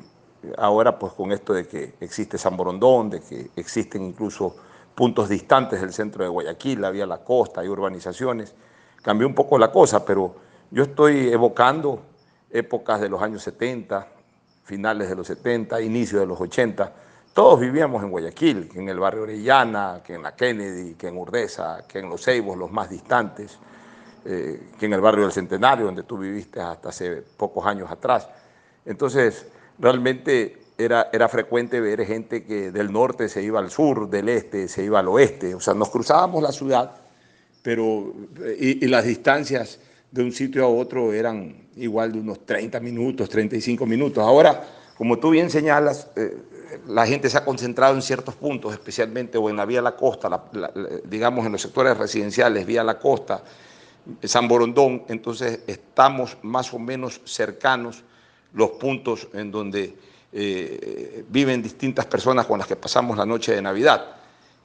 Ahora 0.57 0.97
pues 0.97 1.13
con 1.13 1.31
esto 1.31 1.53
de 1.53 1.67
que 1.67 1.93
existe 2.01 2.37
San 2.37 2.57
Borondón, 2.57 3.09
de 3.11 3.21
que 3.21 3.51
existen 3.55 4.03
incluso 4.03 4.55
puntos 4.95 5.29
distantes 5.29 5.79
del 5.79 5.93
centro 5.93 6.23
de 6.23 6.29
Guayaquil, 6.29 6.83
había 6.83 7.05
la 7.05 7.23
costa, 7.23 7.61
hay 7.61 7.69
urbanizaciones, 7.69 8.53
cambió 9.01 9.27
un 9.27 9.35
poco 9.35 9.57
la 9.57 9.71
cosa, 9.71 10.05
pero 10.05 10.35
yo 10.71 10.83
estoy 10.83 11.29
evocando 11.29 12.01
épocas 12.51 12.99
de 12.99 13.09
los 13.09 13.21
años 13.21 13.43
70, 13.43 14.07
finales 14.63 15.09
de 15.09 15.15
los 15.15 15.27
70, 15.27 15.79
inicio 15.81 16.19
de 16.19 16.25
los 16.25 16.39
80, 16.41 16.93
todos 17.33 17.59
vivíamos 17.59 18.03
en 18.03 18.11
Guayaquil, 18.11 18.69
en 18.75 18.89
el 18.89 18.99
barrio 18.99 19.23
Orellana, 19.23 20.01
que 20.05 20.13
en 20.13 20.21
la 20.21 20.35
Kennedy, 20.35 20.93
que 20.93 21.07
en 21.07 21.17
Urdesa, 21.17 21.83
que 21.87 21.97
en 21.97 22.09
Los 22.09 22.23
Ceibos, 22.23 22.55
los 22.55 22.71
más 22.71 22.91
distantes. 22.91 23.57
Eh, 24.25 24.69
que 24.79 24.85
en 24.85 24.93
el 24.93 25.01
barrio 25.01 25.23
del 25.23 25.33
Centenario, 25.33 25.85
donde 25.85 26.03
tú 26.03 26.17
viviste 26.17 26.61
hasta 26.61 26.89
hace 26.89 27.23
pocos 27.35 27.65
años 27.65 27.91
atrás. 27.91 28.29
Entonces, 28.85 29.47
realmente 29.77 30.61
era, 30.77 31.09
era 31.11 31.27
frecuente 31.27 31.81
ver 31.81 32.05
gente 32.05 32.45
que 32.45 32.71
del 32.71 32.91
norte 32.91 33.27
se 33.27 33.43
iba 33.43 33.59
al 33.59 33.69
sur, 33.69 34.09
del 34.09 34.29
este 34.29 34.69
se 34.69 34.85
iba 34.85 34.99
al 34.99 35.09
oeste, 35.09 35.53
o 35.53 35.59
sea, 35.59 35.73
nos 35.73 35.89
cruzábamos 35.89 36.41
la 36.41 36.53
ciudad, 36.53 36.95
pero, 37.61 38.13
y, 38.57 38.87
las 38.87 39.03
distancias 39.03 39.79
de 40.11 40.23
un 40.23 40.31
sitio 40.31 40.63
a 40.63 40.69
otro 40.69 41.11
eran 41.11 41.67
igual 41.75 42.13
de 42.13 42.19
unos 42.19 42.45
30 42.45 42.79
minutos, 42.79 43.27
35 43.29 43.85
minutos. 43.85 44.23
Ahora, 44.23 44.63
como 44.97 45.19
tú 45.19 45.31
bien 45.31 45.49
señalas, 45.49 46.07
eh, 46.15 46.37
la 46.87 47.05
gente 47.05 47.29
se 47.29 47.37
ha 47.37 47.43
concentrado 47.43 47.93
en 47.95 48.01
ciertos 48.01 48.35
puntos, 48.35 48.71
especialmente 48.71 49.37
o 49.37 49.49
en 49.49 49.57
la 49.57 49.65
vía 49.65 49.81
la 49.81 49.97
costa, 49.97 50.45
digamos 51.03 51.45
en 51.45 51.51
los 51.51 51.61
sectores 51.61 51.97
residenciales, 51.97 52.65
vía 52.65 52.83
la 52.83 52.99
costa, 52.99 53.43
San 54.23 54.47
Borondón, 54.47 55.03
entonces 55.07 55.61
estamos 55.67 56.37
más 56.41 56.73
o 56.73 56.79
menos 56.79 57.21
cercanos 57.25 58.03
los 58.53 58.71
puntos 58.71 59.27
en 59.33 59.51
donde 59.51 59.95
eh, 60.31 61.25
viven 61.29 61.61
distintas 61.61 62.05
personas 62.05 62.45
con 62.45 62.59
las 62.59 62.67
que 62.67 62.75
pasamos 62.75 63.17
la 63.17 63.25
noche 63.25 63.55
de 63.55 63.61
Navidad. 63.61 64.15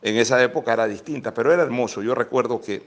En 0.03 0.17
esa 0.17 0.43
época 0.43 0.73
era 0.73 0.87
distinta, 0.87 1.33
pero 1.33 1.53
era 1.53 1.63
hermoso. 1.63 2.03
Yo 2.03 2.15
recuerdo 2.15 2.61
que 2.61 2.83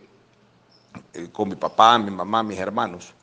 eh, 1.13 1.29
con 1.31 1.49
mi 1.49 1.55
papá, 1.55 1.97
mi 1.97 2.11
mamá, 2.11 2.43
mis 2.43 2.59
hermanos, 2.59 3.13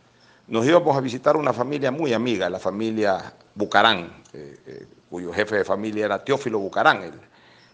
nos 0.46 0.66
íbamos 0.66 0.96
a 0.96 1.00
visitar 1.00 1.36
una 1.36 1.52
familia 1.52 1.90
muy 1.90 2.14
amiga, 2.14 2.48
la 2.48 2.58
familia 2.58 3.34
Bucarán, 3.54 4.22
eh, 4.32 4.86
cuyo 5.10 5.32
jefe 5.32 5.56
de 5.56 5.64
familia 5.64 6.06
era 6.06 6.24
Teófilo 6.24 6.58
Bucarán, 6.58 7.02
el 7.02 7.12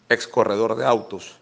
ex 0.09 0.27
corredor 0.27 0.75
de 0.75 0.85
autos 0.85 1.39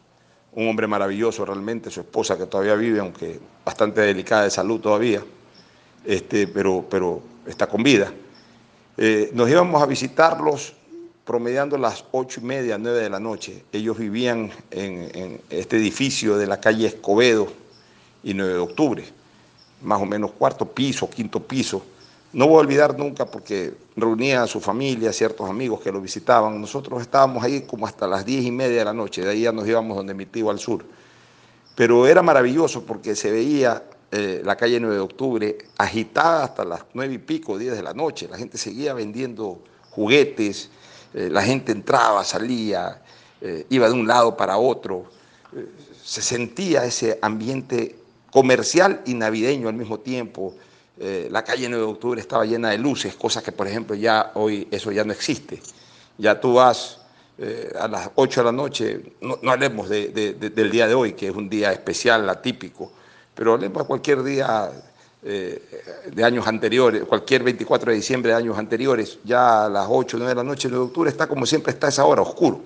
un 0.52 0.68
hombre 0.68 0.86
maravilloso 0.86 1.44
realmente, 1.44 1.90
su 1.90 2.00
esposa 2.00 2.36
que 2.36 2.46
todavía 2.46 2.74
vive, 2.74 3.00
aunque 3.00 3.40
bastante 3.64 4.02
delicada 4.02 4.44
de 4.44 4.50
salud 4.50 4.80
todavía, 4.80 5.24
este, 6.04 6.46
pero, 6.46 6.84
pero 6.88 7.22
está 7.46 7.66
con 7.66 7.82
vida. 7.82 8.12
Eh, 8.96 9.30
nos 9.32 9.48
íbamos 9.48 9.82
a 9.82 9.86
visitarlos 9.86 10.74
promediando 11.24 11.78
las 11.78 12.04
ocho 12.12 12.40
y 12.40 12.44
media, 12.44 12.76
nueve 12.76 13.00
de 13.00 13.10
la 13.10 13.20
noche. 13.20 13.64
Ellos 13.72 13.96
vivían 13.98 14.50
en, 14.70 15.10
en 15.14 15.40
este 15.48 15.76
edificio 15.76 16.36
de 16.36 16.46
la 16.46 16.60
calle 16.60 16.86
Escobedo 16.86 17.48
y 18.22 18.34
9 18.34 18.52
de 18.52 18.58
octubre, 18.58 19.04
más 19.80 20.00
o 20.00 20.06
menos 20.06 20.32
cuarto 20.32 20.66
piso, 20.66 21.08
quinto 21.08 21.40
piso. 21.40 21.82
No 22.32 22.46
voy 22.46 22.56
a 22.56 22.60
olvidar 22.60 22.98
nunca 22.98 23.26
porque 23.26 23.74
reunía 23.94 24.42
a 24.42 24.46
su 24.46 24.58
familia, 24.58 25.12
ciertos 25.12 25.50
amigos 25.50 25.80
que 25.80 25.92
lo 25.92 26.00
visitaban. 26.00 26.58
Nosotros 26.58 27.02
estábamos 27.02 27.44
ahí 27.44 27.62
como 27.62 27.86
hasta 27.86 28.06
las 28.06 28.24
diez 28.24 28.42
y 28.44 28.50
media 28.50 28.78
de 28.78 28.84
la 28.86 28.94
noche, 28.94 29.22
de 29.22 29.30
ahí 29.30 29.42
ya 29.42 29.52
nos 29.52 29.68
íbamos 29.68 29.96
donde 29.98 30.14
mi 30.14 30.24
tío 30.24 30.48
al 30.48 30.58
sur. 30.58 30.82
Pero 31.74 32.06
era 32.06 32.22
maravilloso 32.22 32.84
porque 32.84 33.14
se 33.16 33.30
veía 33.30 33.82
eh, 34.10 34.40
la 34.44 34.56
calle 34.56 34.80
9 34.80 34.94
de 34.94 35.00
octubre 35.00 35.58
agitada 35.76 36.44
hasta 36.44 36.64
las 36.64 36.84
nueve 36.94 37.14
y 37.14 37.18
pico, 37.18 37.58
diez 37.58 37.74
de 37.76 37.82
la 37.82 37.92
noche. 37.92 38.28
La 38.30 38.38
gente 38.38 38.56
seguía 38.56 38.94
vendiendo 38.94 39.62
juguetes, 39.90 40.70
eh, 41.12 41.28
la 41.30 41.42
gente 41.42 41.72
entraba, 41.72 42.24
salía, 42.24 43.02
eh, 43.42 43.66
iba 43.68 43.88
de 43.88 43.94
un 43.94 44.06
lado 44.06 44.36
para 44.36 44.56
otro. 44.56 45.04
se 46.02 46.22
sentía 46.22 46.84
ese 46.86 47.18
ambiente 47.20 47.96
comercial 48.30 49.02
y 49.04 49.12
navideño 49.12 49.68
al 49.68 49.74
mismo 49.74 50.00
tiempo 50.00 50.54
eh, 50.98 51.28
la 51.30 51.42
calle 51.42 51.68
9 51.68 51.84
de 51.84 51.90
octubre 51.90 52.20
estaba 52.20 52.44
llena 52.44 52.70
de 52.70 52.78
luces, 52.78 53.14
cosas 53.14 53.42
que 53.42 53.52
por 53.52 53.66
ejemplo 53.66 53.94
ya 53.96 54.32
hoy 54.34 54.68
eso 54.70 54.92
ya 54.92 55.04
no 55.04 55.12
existe. 55.12 55.60
Ya 56.18 56.40
tú 56.40 56.54
vas 56.54 56.98
eh, 57.38 57.72
a 57.78 57.88
las 57.88 58.10
8 58.14 58.40
de 58.40 58.44
la 58.44 58.52
noche, 58.52 59.14
no, 59.20 59.38
hablemos 59.50 59.88
del 59.88 60.70
día 60.70 60.86
de 60.86 60.94
hoy, 60.94 61.14
que 61.14 61.28
es 61.28 61.34
un 61.34 61.48
día 61.48 61.72
especial, 61.72 62.28
atípico, 62.28 62.92
pero 63.34 63.54
hablemos 63.54 63.82
de 63.82 63.86
cualquier 63.86 64.22
día 64.22 64.70
eh, 65.24 65.62
de 66.12 66.24
años 66.24 66.46
anteriores, 66.46 67.04
cualquier 67.04 67.42
24 67.42 67.90
de 67.90 67.96
diciembre 67.96 68.32
de 68.32 68.36
años 68.36 68.58
anteriores, 68.58 69.18
ya 69.24 69.64
a 69.64 69.68
las 69.70 69.86
8 69.88 70.16
o 70.16 70.18
9 70.18 70.28
de 70.28 70.34
la 70.34 70.44
noche, 70.44 70.68
9 70.68 70.84
de 70.84 70.88
octubre 70.88 71.10
está 71.10 71.26
como 71.26 71.46
siempre 71.46 71.72
está 71.72 71.88
esa 71.88 72.04
hora, 72.04 72.22
oscuro. 72.22 72.60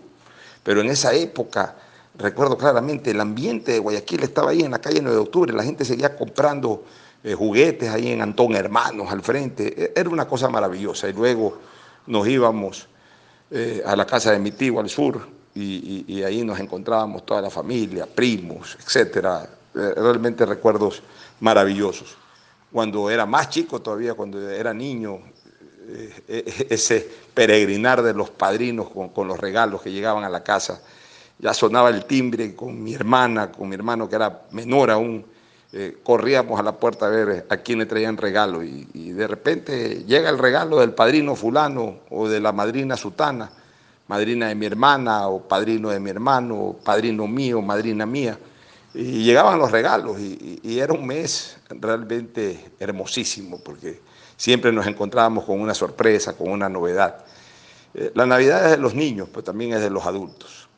Pero 0.65 0.81
en 0.81 0.89
esa 0.89 1.15
época, 1.15 1.77
recuerdo 2.19 2.59
claramente, 2.59 3.13
el 3.13 3.21
ambiente 3.21 3.73
de 3.73 3.79
Guayaquil 3.79 4.25
estaba 4.25 4.51
ahí 4.51 4.63
en 4.63 4.73
la 4.73 4.81
calle 4.81 5.01
9 5.01 5.15
de 5.15 5.23
octubre, 5.23 5.53
la 5.53 5.63
gente 5.63 5.85
seguía 5.85 6.17
comprando 6.17 6.85
eh, 7.25 7.35
juguetes 7.35 7.89
ahí 7.89 8.13
en 8.13 8.23
Antón 8.23 8.55
Hermanos 8.55 9.11
al 9.11 9.23
frente. 9.23 9.75
E, 9.77 9.93
era 9.97 10.09
una 10.09 10.27
cosa 10.27 10.49
maravillosa. 10.49 11.09
Y 11.09 11.13
luego 11.13 11.59
nos 12.07 12.29
íbamos 12.29 12.89
eh, 13.51 13.83
a 13.85 13.97
la 13.97 14.07
casa 14.07 14.33
de 14.33 14.39
mi 14.39 14.53
tío 14.53 14.81
al 14.81 14.89
sur 14.89 15.27
y, 15.55 16.23
ahí 16.23 16.45
nos 16.45 16.61
encontrábamos 16.61 17.25
toda 17.25 17.41
la 17.41 17.51
familia, 17.51 18.07
primos, 18.07 18.77
etcétera. 18.79 19.49
Eh, 19.75 19.93
realmente 19.97 20.45
recuerdos 20.45 21.03
maravillosos. 21.41 22.17
Cuando 22.71 23.11
era 23.11 23.25
más 23.27 23.49
chico 23.49 23.81
todavía, 23.81 24.15
cuando 24.15 24.51
era 24.51 24.75
niño, 24.75 25.21
ese 26.27 27.09
peregrinar 27.33 28.03
de 28.03 28.13
los 28.13 28.29
padrinos 28.31 28.91
con, 28.91 29.11
con, 29.11 29.29
los 29.29 29.39
regalos 29.39 29.83
que 29.83 29.93
llegaban 29.93 30.25
a 30.25 30.29
la 30.29 30.43
casa. 30.43 30.83
Ya 31.39 31.55
sonaba 31.55 31.91
el 31.91 32.05
timbre 32.05 32.55
con 32.55 32.83
mi 32.83 32.95
hermana, 32.95 33.53
con 33.53 33.69
mi 33.69 33.75
hermano 33.77 34.09
que 34.09 34.17
era 34.17 34.43
menor 34.51 34.91
aún, 34.91 35.25
eh, 35.79 35.99
corríamos 36.03 36.59
a 36.59 36.63
la 36.63 36.73
puerta 36.73 37.05
a 37.05 37.11
ver 37.11 37.45
a 37.51 37.57
quién 37.59 37.81
le 37.81 37.85
traían 37.85 38.17
regalo 38.17 38.65
y, 38.65 38.87
de 39.13 39.27
repente 39.27 40.05
llega 40.07 40.31
el 40.31 40.39
regalo 40.39 40.81
del 40.81 40.95
padrino 40.95 41.37
fulano 41.37 41.97
o 42.09 42.27
de 42.31 42.41
la 42.41 42.51
madrina 42.51 42.97
sutana, 42.97 43.51
madrina 44.09 44.49
de 44.49 44.55
mi 44.55 44.65
hermana 44.65 45.29
o 45.29 45.47
padrino 45.47 45.91
de 45.91 46.01
mi 46.01 46.09
hermano, 46.09 46.55
o 46.55 46.73
padrino 46.73 47.27
mío, 47.27 47.61
madrina 47.61 48.07
mía. 48.07 48.39
Y 48.95 49.23
llegaban 49.23 49.59
los 49.59 49.71
regalos 49.71 50.19
y, 50.19 50.79
era 50.81 50.95
un 50.95 51.07
mes 51.07 51.59
realmente 51.69 52.73
hermosísimo 52.81 53.61
porque 53.63 54.01
siempre 54.35 54.73
nos 54.73 54.87
encontrábamos 54.87 55.45
con 55.45 55.61
una 55.61 55.75
sorpresa, 55.75 56.35
con 56.35 56.51
una 56.51 56.71
novedad. 56.71 57.23
Eh, 57.93 58.13
la 58.15 58.25
Navidad 58.25 58.65
es 58.65 58.71
de 58.71 58.79
los 58.79 58.95
niños, 58.95 59.29
pero 59.31 59.45
también 59.45 59.75
es 59.75 59.83
de 59.83 59.91
los 59.91 60.07
adultos. 60.07 60.71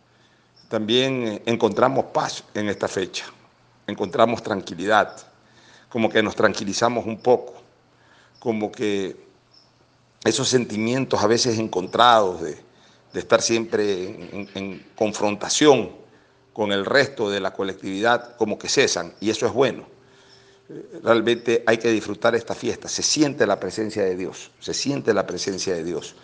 También 0.68 1.22
eh, 1.22 1.42
encontramos 1.46 2.06
paz 2.06 2.42
en 2.52 2.68
esta 2.68 2.88
fecha, 2.88 3.26
encontramos 3.88 4.42
tranquilidad, 4.42 5.16
como 5.88 6.10
que 6.10 6.22
nos 6.22 6.36
tranquilizamos 6.36 7.06
un 7.06 7.18
poco, 7.18 7.54
como 8.38 8.70
que 8.70 9.16
esos 10.24 10.48
sentimientos 10.48 11.22
a 11.22 11.26
veces 11.26 11.58
encontrados 11.58 12.42
de, 12.42 12.68
estar 13.14 13.42
siempre 13.42 14.04
en, 14.54 14.86
confrontación 14.94 15.90
con 16.52 16.70
el 16.70 16.84
resto 16.84 17.30
de 17.30 17.40
la 17.40 17.52
colectividad, 17.52 18.36
como 18.36 18.58
que 18.58 18.68
cesan, 18.68 19.14
y 19.20 19.30
eso 19.30 19.46
es 19.46 19.52
bueno. 19.52 19.86
Realmente 21.02 21.64
hay 21.66 21.78
que 21.78 21.90
disfrutar 21.90 22.34
esta 22.34 22.54
fiesta, 22.54 22.88
se 22.88 23.02
siente 23.02 23.46
la 23.46 23.58
presencia 23.58 24.04
de 24.04 24.14
Dios, 24.14 24.50
se 24.60 24.74
siente 24.74 25.14
la 25.14 25.26
presencia 25.26 25.74
de 25.74 25.82
Dios. 25.82 26.14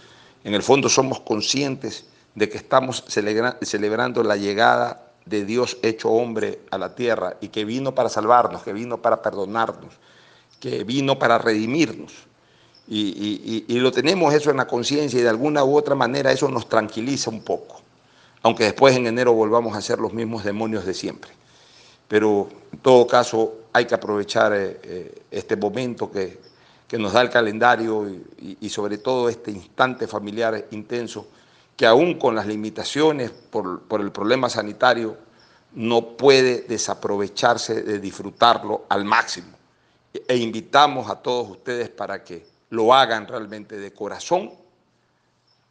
En 0.44 0.54
el 0.54 0.62
fondo 0.62 0.88
somos 0.90 1.20
conscientes 1.20 2.04
de 2.34 2.48
que 2.48 2.58
estamos 2.58 3.04
celebra 3.08 3.58
celebrando 3.62 4.22
la 4.22 4.36
llegada 4.36 5.03
de 5.26 5.44
Dios 5.44 5.78
hecho 5.82 6.10
hombre 6.10 6.60
a 6.70 6.78
la 6.78 6.94
tierra 6.94 7.36
y 7.40 7.48
que 7.48 7.64
vino 7.64 7.94
para 7.94 8.08
salvarnos, 8.08 8.62
que 8.62 8.72
vino 8.72 9.00
para 9.00 9.22
perdonarnos, 9.22 9.94
que 10.60 10.84
vino 10.84 11.18
para 11.18 11.38
redimirnos. 11.38 12.12
Y, 12.86 13.64
y, 13.68 13.74
y 13.74 13.78
lo 13.78 13.92
tenemos 13.92 14.34
eso 14.34 14.50
en 14.50 14.58
la 14.58 14.66
conciencia 14.66 15.18
y 15.18 15.22
de 15.22 15.28
alguna 15.30 15.64
u 15.64 15.76
otra 15.76 15.94
manera 15.94 16.30
eso 16.32 16.48
nos 16.48 16.68
tranquiliza 16.68 17.30
un 17.30 17.42
poco, 17.42 17.80
aunque 18.42 18.64
después 18.64 18.94
en 18.94 19.06
enero 19.06 19.32
volvamos 19.32 19.74
a 19.74 19.80
ser 19.80 19.98
los 19.98 20.12
mismos 20.12 20.44
demonios 20.44 20.84
de 20.84 20.92
siempre. 20.92 21.30
Pero 22.08 22.48
en 22.72 22.78
todo 22.80 23.06
caso 23.06 23.54
hay 23.72 23.86
que 23.86 23.94
aprovechar 23.94 24.52
eh, 24.52 24.80
eh, 24.82 25.22
este 25.30 25.56
momento 25.56 26.10
que, 26.10 26.38
que, 26.86 26.98
nos 26.98 27.14
da 27.14 27.22
el 27.22 27.30
calendario 27.30 28.06
y, 28.08 28.58
y, 28.60 28.68
sobre 28.68 28.98
todo 28.98 29.30
este 29.30 29.50
instante 29.50 30.06
familiar 30.06 30.66
intenso 30.70 31.26
que 31.76 31.86
aún 31.86 32.18
con 32.18 32.34
las 32.34 32.46
limitaciones 32.46 33.30
por, 33.30 33.82
por 33.82 34.00
el 34.00 34.12
problema 34.12 34.48
sanitario 34.48 35.16
no 35.72 36.16
puede 36.16 36.62
desaprovecharse 36.62 37.82
de 37.82 37.98
disfrutarlo 37.98 38.86
al 38.88 39.04
máximo. 39.04 39.48
E 40.28 40.36
invitamos 40.36 41.10
a 41.10 41.16
todos 41.16 41.50
ustedes 41.50 41.88
para 41.88 42.22
que 42.22 42.46
lo 42.70 42.94
hagan 42.94 43.26
realmente 43.26 43.78
de 43.78 43.92
corazón 43.92 44.52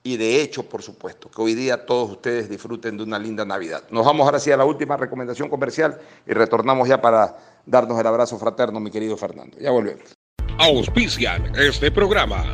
y 0.05 0.17
de 0.17 0.41
hecho, 0.41 0.63
por 0.63 0.83
supuesto, 0.83 1.31
que 1.31 1.41
hoy 1.41 1.55
día 1.55 1.85
todos 1.85 2.11
ustedes 2.11 2.49
disfruten 2.49 2.97
de 2.97 3.03
una 3.03 3.17
linda 3.17 3.45
Navidad. 3.45 3.83
Nos 3.89 4.05
vamos 4.05 4.25
ahora 4.25 4.37
sí 4.37 4.51
a 4.51 4.57
la 4.57 4.65
última 4.65 4.97
recomendación 4.97 5.49
comercial 5.49 5.97
y 6.27 6.33
retornamos 6.33 6.89
ya 6.89 7.01
para 7.01 7.37
darnos 7.65 7.97
el 7.97 8.05
abrazo 8.05 8.37
fraterno, 8.37 8.81
mi 8.81 8.91
querido 8.91 9.15
Fernando. 9.15 9.57
Ya 9.59 9.71
volvemos. 9.71 10.13
Auspician 10.59 11.53
este 11.55 11.89
programa. 11.89 12.53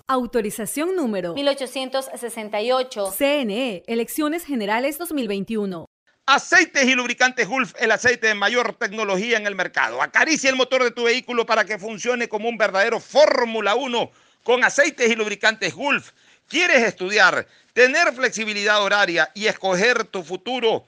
Autorización 0.11 0.93
número 0.97 1.35
1868. 1.35 3.13
CNE, 3.17 3.83
Elecciones 3.87 4.43
Generales 4.43 4.97
2021. 4.97 5.85
Aceites 6.25 6.83
y 6.83 6.95
lubricantes 6.95 7.47
Gulf, 7.47 7.73
el 7.79 7.91
aceite 7.91 8.27
de 8.27 8.35
mayor 8.35 8.73
tecnología 8.73 9.37
en 9.37 9.47
el 9.47 9.55
mercado. 9.55 10.01
Acaricia 10.01 10.49
el 10.49 10.57
motor 10.57 10.83
de 10.83 10.91
tu 10.91 11.05
vehículo 11.05 11.45
para 11.45 11.63
que 11.63 11.79
funcione 11.79 12.27
como 12.27 12.49
un 12.49 12.57
verdadero 12.57 12.99
Fórmula 12.99 13.75
1 13.75 14.11
con 14.43 14.65
aceites 14.65 15.09
y 15.09 15.15
lubricantes 15.15 15.73
Gulf. 15.73 16.11
¿Quieres 16.49 16.83
estudiar, 16.83 17.47
tener 17.71 18.11
flexibilidad 18.11 18.83
horaria 18.83 19.31
y 19.33 19.45
escoger 19.45 20.03
tu 20.03 20.23
futuro? 20.23 20.87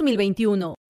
2021. 0.00 0.89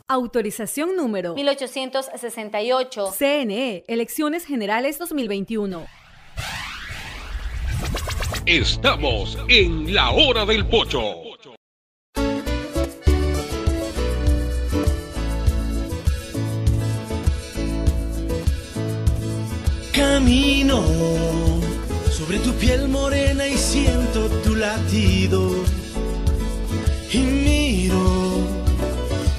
Autorización 0.11 0.97
número 0.97 1.35
1868. 1.35 3.13
CNE, 3.17 3.85
Elecciones 3.87 4.45
Generales 4.45 4.99
2021. 4.99 5.87
Estamos 8.45 9.37
en 9.47 9.93
la 9.93 10.11
hora 10.11 10.45
del 10.45 10.67
pocho. 10.67 11.15
Camino 19.93 20.83
sobre 22.09 22.39
tu 22.39 22.51
piel 22.55 22.89
morena 22.89 23.47
y 23.47 23.55
siento 23.55 24.27
tu 24.43 24.55
latido. 24.55 25.51
Y 27.13 27.17
miro 27.19 28.30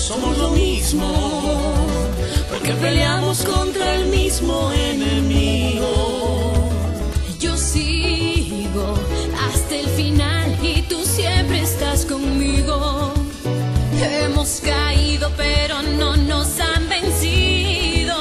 Somos 0.00 0.36
lo 0.38 0.48
mismo, 0.50 1.06
porque 2.48 2.72
peleamos 2.72 3.44
contra 3.44 3.94
el 3.96 4.08
mismo 4.08 4.72
enemigo. 4.72 6.70
Yo 7.38 7.56
sigo 7.56 8.98
hasta 9.46 9.76
el 9.76 9.86
final 9.90 10.56
y 10.62 10.82
tú 10.82 11.04
siempre 11.04 11.60
estás 11.60 12.06
conmigo. 12.06 13.12
Hemos 14.02 14.62
caído, 14.62 15.30
pero 15.36 15.82
no 15.82 16.16
nos 16.16 16.58
han 16.58 16.88
vencido. 16.88 18.16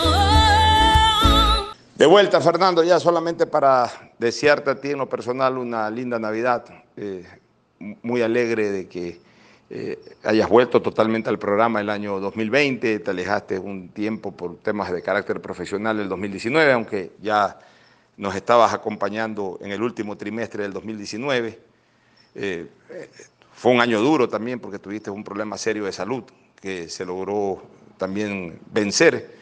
De 1.96 2.06
vuelta, 2.06 2.42
Fernando, 2.42 2.84
ya 2.84 3.00
solamente 3.00 3.48
para 3.48 4.12
desearte 4.20 4.72
a 4.72 4.76
ti 4.76 4.92
en 4.92 4.98
lo 4.98 5.10
personal 5.10 5.58
una 5.58 5.90
linda 5.90 6.20
Navidad. 6.20 6.66
Eh, 6.98 7.26
muy 8.04 8.22
alegre 8.22 8.70
de 8.70 8.88
que 8.88 9.29
eh, 9.72 10.00
hayas 10.24 10.50
vuelto 10.50 10.82
totalmente 10.82 11.30
al 11.30 11.38
programa 11.38 11.80
el 11.80 11.90
año 11.90 12.20
2020. 12.20 13.00
Te 13.00 13.12
alejaste 13.12 13.60
un 13.60 13.90
tiempo 13.90 14.32
por 14.32 14.58
temas 14.58 14.92
de 14.92 15.02
carácter 15.02 15.42
profesional 15.42 16.00
el 16.00 16.10
2019, 16.10 16.72
aunque 16.74 17.12
ya 17.22 17.60
nos 18.18 18.36
estabas 18.36 18.74
acompañando 18.74 19.60
en 19.62 19.72
el 19.72 19.84
último 19.84 20.18
trimestre 20.18 20.64
del 20.64 20.74
2019. 20.74 21.60
Eh, 22.36 22.68
fue 23.54 23.72
un 23.72 23.82
año 23.82 24.02
duro 24.02 24.28
también 24.28 24.60
porque 24.60 24.80
tuviste 24.80 25.12
un 25.12 25.24
problema 25.24 25.58
serio 25.58 25.86
de 25.86 25.92
salud 25.92 26.24
que 26.60 26.90
se 26.90 27.06
logró 27.06 27.62
también 27.98 28.60
vencer. 28.72 29.38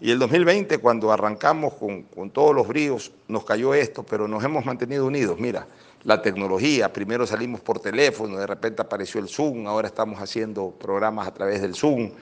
Y 0.00 0.10
el 0.10 0.18
2020, 0.18 0.78
cuando 0.78 1.12
arrancamos 1.12 1.74
con, 1.74 2.02
con, 2.02 2.30
todos 2.30 2.54
los 2.54 2.68
bríos, 2.68 3.12
nos 3.28 3.44
cayó 3.44 3.74
esto, 3.74 4.04
pero 4.04 4.28
nos 4.28 4.42
hemos 4.44 4.64
mantenido 4.64 5.06
unidos. 5.06 5.38
Mira, 5.38 5.66
la 6.06 6.22
tecnología, 6.22 6.92
primero 6.92 7.26
salimos 7.26 7.60
por 7.60 7.80
teléfono, 7.80 8.38
de 8.38 8.46
repente 8.46 8.80
apareció 8.80 9.20
el 9.20 9.28
Zoom, 9.28 9.66
ahora 9.66 9.88
estamos 9.88 10.20
haciendo 10.20 10.70
programas 10.70 11.26
a 11.26 11.34
través 11.34 11.60
del 11.60 11.74
Zoom, 11.74 12.12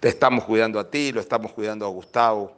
te 0.00 0.08
estamos 0.08 0.42
cuidando 0.42 0.80
a 0.80 0.90
ti, 0.90 1.12
lo 1.12 1.20
estamos 1.20 1.52
cuidando 1.52 1.86
a 1.86 1.88
Gustavo. 1.88 2.52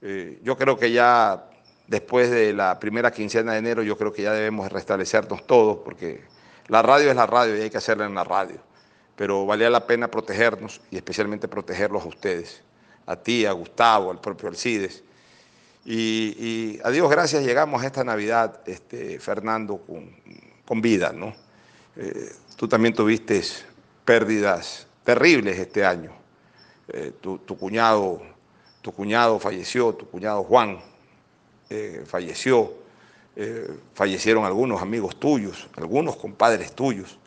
Eh, 0.00 0.38
yo 0.44 0.56
creo 0.56 0.78
que 0.78 0.92
ya 0.92 1.50
después 1.88 2.30
de 2.30 2.52
la 2.52 2.78
primera 2.78 3.10
quincena 3.10 3.54
de 3.54 3.58
enero, 3.58 3.82
yo 3.82 3.98
creo 3.98 4.12
que 4.12 4.22
ya 4.22 4.32
debemos 4.32 4.70
restablecernos 4.70 5.44
todos, 5.44 5.78
porque 5.78 6.22
la 6.68 6.82
radio 6.82 7.10
es 7.10 7.16
la 7.16 7.26
radio 7.26 7.56
y 7.56 7.62
hay 7.62 7.70
que 7.70 7.78
hacerla 7.78 8.06
en 8.06 8.14
la 8.14 8.22
radio. 8.22 8.60
Pero 9.16 9.44
valía 9.44 9.70
la 9.70 9.88
pena 9.88 10.08
protegernos 10.08 10.80
y 10.92 10.96
especialmente 10.98 11.48
protegerlos 11.48 12.04
a 12.04 12.06
ustedes 12.06 12.62
a 13.06 13.16
ti, 13.16 13.44
a 13.44 13.50
Gustavo, 13.50 14.12
al 14.12 14.20
propio 14.20 14.48
Alcides. 14.48 15.02
Y, 15.84 16.78
a 16.84 16.90
Dios 16.90 17.10
gracias 17.10 17.44
llegamos 17.44 17.82
a 17.82 17.86
esta 17.86 18.04
Navidad, 18.04 18.60
este, 18.66 19.18
Fernando, 19.18 19.78
con, 19.78 20.14
con 20.64 20.80
vida, 20.80 21.12
¿no? 21.12 21.34
Eh, 21.96 22.32
tú 22.56 22.68
también 22.68 22.94
tuviste 22.94 23.42
pérdidas 24.04 24.86
terribles 25.04 25.58
este 25.58 25.84
año. 25.84 26.12
Eh, 26.88 27.12
tu, 27.20 27.38
tu, 27.38 27.56
cuñado, 27.56 28.22
tu 28.80 28.92
cuñado 28.92 29.38
falleció, 29.40 29.92
tu 29.94 30.08
cuñado 30.08 30.44
Juan 30.44 30.78
eh, 31.70 32.04
falleció, 32.06 32.74
fallecieron 33.94 34.44
algunos 34.44 34.82
amigos 34.82 35.18
tuyos, 35.18 35.68
algunos 35.76 36.16
compadres 36.16 36.72
tuyos. 36.74 37.18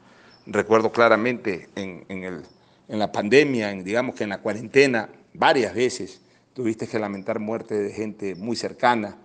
Recuerdo 0.45 0.91
claramente 0.91 1.67
en, 1.75 2.05
en, 2.09 2.23
el, 2.23 2.43
en 2.87 2.99
la 2.99 3.11
pandemia, 3.11 3.71
en, 3.71 3.83
digamos 3.83 4.13
que 4.13 4.23
en 4.23 4.29
la 4.29 4.37
cuarentena, 4.37 5.09
varias 5.33 5.73
veces 5.73 6.21
tuviste 6.55 6.87
que 6.87 6.97
lamentar 6.97 7.39
muerte 7.39 7.77
de 7.77 7.91
gente 7.91 8.33
muy 8.33 8.55
cercana, 8.55 9.17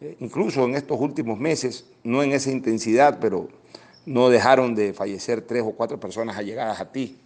eh, 0.00 0.18
incluso 0.20 0.64
en 0.64 0.74
estos 0.74 1.00
últimos 1.00 1.38
meses, 1.38 1.86
no 2.04 2.22
en 2.22 2.32
esa 2.32 2.50
intensidad, 2.50 3.18
pero 3.18 3.48
no 4.04 4.28
dejaron 4.28 4.74
de 4.74 4.92
fallecer 4.92 5.40
tres 5.40 5.64
o 5.66 5.72
cuatro 5.72 5.98
personas 5.98 6.36
allegadas 6.36 6.78
a 6.78 6.92
ti. 6.92 7.18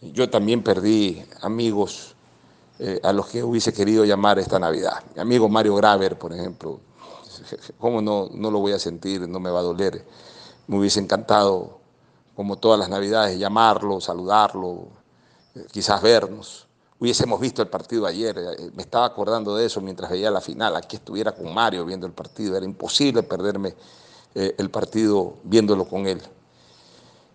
Yo 0.00 0.30
también 0.30 0.62
perdí 0.62 1.20
amigos 1.42 2.14
eh, 2.78 3.00
a 3.02 3.12
los 3.12 3.26
que 3.26 3.42
hubiese 3.42 3.72
querido 3.72 4.04
llamar 4.04 4.38
esta 4.38 4.60
Navidad. 4.60 5.02
Mi 5.16 5.20
amigo 5.20 5.48
Mario 5.48 5.74
Graver, 5.74 6.16
por 6.16 6.32
ejemplo, 6.32 6.78
¿cómo 7.78 8.00
no, 8.00 8.30
no 8.32 8.48
lo 8.52 8.60
voy 8.60 8.72
a 8.72 8.78
sentir? 8.78 9.28
No 9.28 9.40
me 9.40 9.50
va 9.50 9.58
a 9.58 9.64
doler. 9.64 10.06
Me 10.68 10.78
hubiese 10.78 11.00
encantado, 11.00 11.80
como 12.36 12.58
todas 12.58 12.78
las 12.78 12.88
Navidades, 12.88 13.40
llamarlo, 13.40 14.00
saludarlo, 14.00 14.86
eh, 15.56 15.66
quizás 15.72 16.00
vernos 16.00 16.68
hubiésemos 17.04 17.38
visto 17.38 17.60
el 17.60 17.68
partido 17.68 18.06
ayer. 18.06 18.36
eh, 18.38 18.70
Me 18.74 18.82
estaba 18.82 19.04
acordando 19.04 19.54
de 19.54 19.66
eso 19.66 19.80
mientras 19.80 20.10
veía 20.10 20.30
la 20.30 20.40
final. 20.40 20.74
Aquí 20.74 20.96
estuviera 20.96 21.32
con 21.32 21.52
Mario 21.52 21.84
viendo 21.84 22.06
el 22.06 22.12
partido. 22.12 22.56
Era 22.56 22.64
imposible 22.64 23.22
perderme 23.22 23.74
eh, 24.34 24.54
el 24.58 24.70
partido 24.70 25.34
viéndolo 25.44 25.84
con 25.84 26.06
él. 26.06 26.20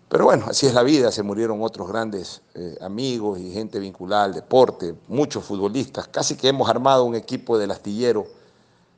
Pero 0.08 0.24
bueno, 0.24 0.46
así 0.48 0.66
es 0.66 0.74
la 0.74 0.82
vida. 0.82 1.12
Se 1.12 1.22
murieron 1.22 1.62
otros 1.62 1.86
grandes 1.86 2.42
eh, 2.54 2.76
amigos 2.80 3.38
y 3.38 3.52
gente 3.52 3.78
vinculada 3.78 4.24
al 4.24 4.34
deporte, 4.34 4.94
muchos 5.06 5.44
futbolistas. 5.44 6.08
Casi 6.08 6.34
que 6.34 6.48
hemos 6.48 6.68
armado 6.68 7.04
un 7.04 7.14
equipo 7.14 7.56
del 7.56 7.70
astillero 7.70 8.26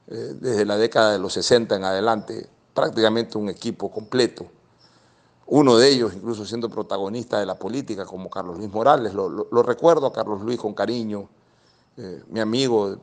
eh, 0.09 0.35
desde 0.41 0.65
la 0.65 0.79
década 0.79 1.13
de 1.13 1.19
los 1.19 1.35
60 1.35 1.77
en 1.77 1.85
adelante, 1.85 2.49
prácticamente 2.73 3.37
un 3.37 3.51
equipo 3.51 3.91
completo 3.91 4.47
uno 5.55 5.77
de 5.77 5.87
ellos 5.91 6.15
incluso 6.15 6.47
siendo 6.47 6.71
protagonista 6.71 7.39
de 7.39 7.45
la 7.45 7.57
política 7.57 8.07
como 8.07 8.31
Carlos 8.31 8.57
Luis 8.57 8.73
Morales. 8.73 9.13
Lo, 9.13 9.63
recuerdo 9.63 10.07
a 10.07 10.13
Carlos 10.13 10.41
Luis 10.41 10.59
con 10.59 10.73
cariño, 10.73 11.29
eh, 11.99 12.23
mi 12.31 12.41
amigo, 12.41 12.97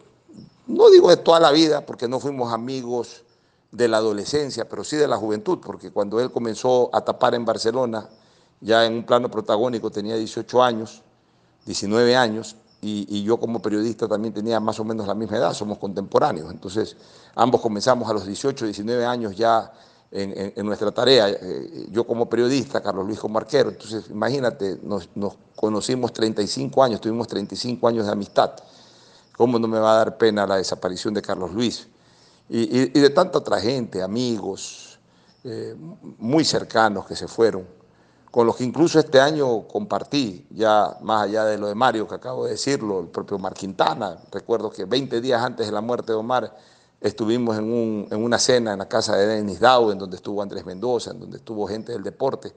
no 0.66 0.90
digo 0.90 1.12
de 1.12 1.18
toda 1.18 1.40
la 1.40 1.52
vida, 1.52 1.86
porque 1.86 2.08
no 2.08 2.20
fuimos 2.20 2.52
amigos 2.52 3.24
de 3.72 3.88
la 3.88 3.98
adolescencia, 3.98 4.68
pero 4.68 4.84
sí 4.84 4.96
de 4.96 5.08
la 5.08 5.16
juventud, 5.16 5.60
porque 5.64 5.92
cuando 5.92 6.20
él 6.20 6.32
comenzó 6.32 6.90
a 6.92 7.02
tapar 7.02 7.36
en 7.36 7.46
Barcelona, 7.46 8.10
ya 8.62 8.84
en 8.84 8.94
un 8.94 9.06
plano 9.06 9.30
protagónico 9.30 9.92
tenía 9.92 10.16
18 10.16 10.64
años, 10.64 11.04
19 11.68 12.16
años, 12.16 12.56
y, 12.82 13.06
y, 13.16 13.22
yo 13.22 13.38
como 13.38 13.62
periodista 13.62 14.08
también 14.08 14.34
tenía 14.34 14.60
más 14.60 14.80
o 14.80 14.84
menos 14.84 15.06
la 15.06 15.14
misma 15.14 15.38
edad, 15.38 15.54
somos 15.54 15.78
contemporáneos, 15.78 16.50
entonces 16.50 16.98
ambos 17.36 17.62
comenzamos 17.62 18.10
a 18.10 18.14
los 18.14 18.26
18, 18.26 18.66
19 18.66 19.06
años 19.06 19.36
ya 19.36 19.72
en, 20.11 20.65
nuestra 20.65 20.91
tarea. 20.91 21.30
Eh, 21.30 21.88
yo 21.91 22.06
como 22.06 22.30
periodista, 22.30 22.81
Carlos 22.81 23.06
Luis 23.06 23.19
como 23.19 23.38
arquero, 23.38 23.69
entonces 23.69 24.10
imagínate, 24.10 24.80
nos, 24.84 25.10
conocimos 25.56 26.14
35 26.14 26.84
años, 26.84 27.02
tuvimos 27.02 27.27
35 27.27 27.88
años 27.88 28.06
de 28.06 28.11
amistad. 28.11 28.52
¿Cómo 29.38 29.57
no 29.57 29.68
me 29.68 29.80
va 29.80 29.94
a 29.94 29.98
dar 29.98 30.18
pena 30.18 30.45
la 30.45 30.57
desaparición 30.57 31.14
de 31.14 31.22
Carlos 31.22 31.53
Luis? 31.53 31.88
Y 32.49 32.88
de 32.88 33.10
tanta 33.11 33.38
otra 33.38 33.60
gente, 33.60 34.02
amigos, 34.02 34.90
eh, 35.45 35.73
muy 36.18 36.44
cercanos 36.44 37.06
que 37.06 37.15
se 37.15 37.26
fueron, 37.26 37.65
con 38.30 38.45
los 38.45 38.57
que 38.57 38.65
incluso 38.65 38.99
este 38.99 39.22
año 39.22 39.65
compartí, 39.69 40.45
ya 40.49 40.98
más 41.02 41.23
allá 41.23 41.45
de 41.45 41.57
lo 41.57 41.68
de 41.68 41.76
Mario, 41.76 42.10
que 42.10 42.15
acabo 42.15 42.44
de 42.44 42.52
decirlo, 42.52 42.99
el 42.99 43.07
propio 43.07 43.38
Omar 43.38 43.53
Quintana. 43.53 44.18
Recuerdo 44.34 44.69
que 44.69 44.84
20 44.84 45.22
días 45.22 45.41
antes 45.41 45.65
de 45.65 45.72
la 45.72 45.80
muerte 45.80 46.11
de 46.11 46.18
Omar, 46.18 46.57
Estuvimos 47.02 47.58
en, 47.58 47.66
un, 47.66 48.08
en, 48.12 48.24
una 48.24 48.38
cena 48.40 48.74
en 48.74 48.80
la 48.80 48.88
casa 48.88 49.16
de 49.16 49.26
Denis 49.26 49.60
Dow, 49.60 49.92
en 49.92 49.98
donde 49.98 50.18
estuvo 50.18 50.42
Andrés 50.42 50.66
Mendoza, 50.66 51.12
en 51.12 51.20
donde 51.20 51.38
estuvo 51.38 51.66
gente 51.68 51.94
del 51.94 52.04
deporte. 52.04 52.54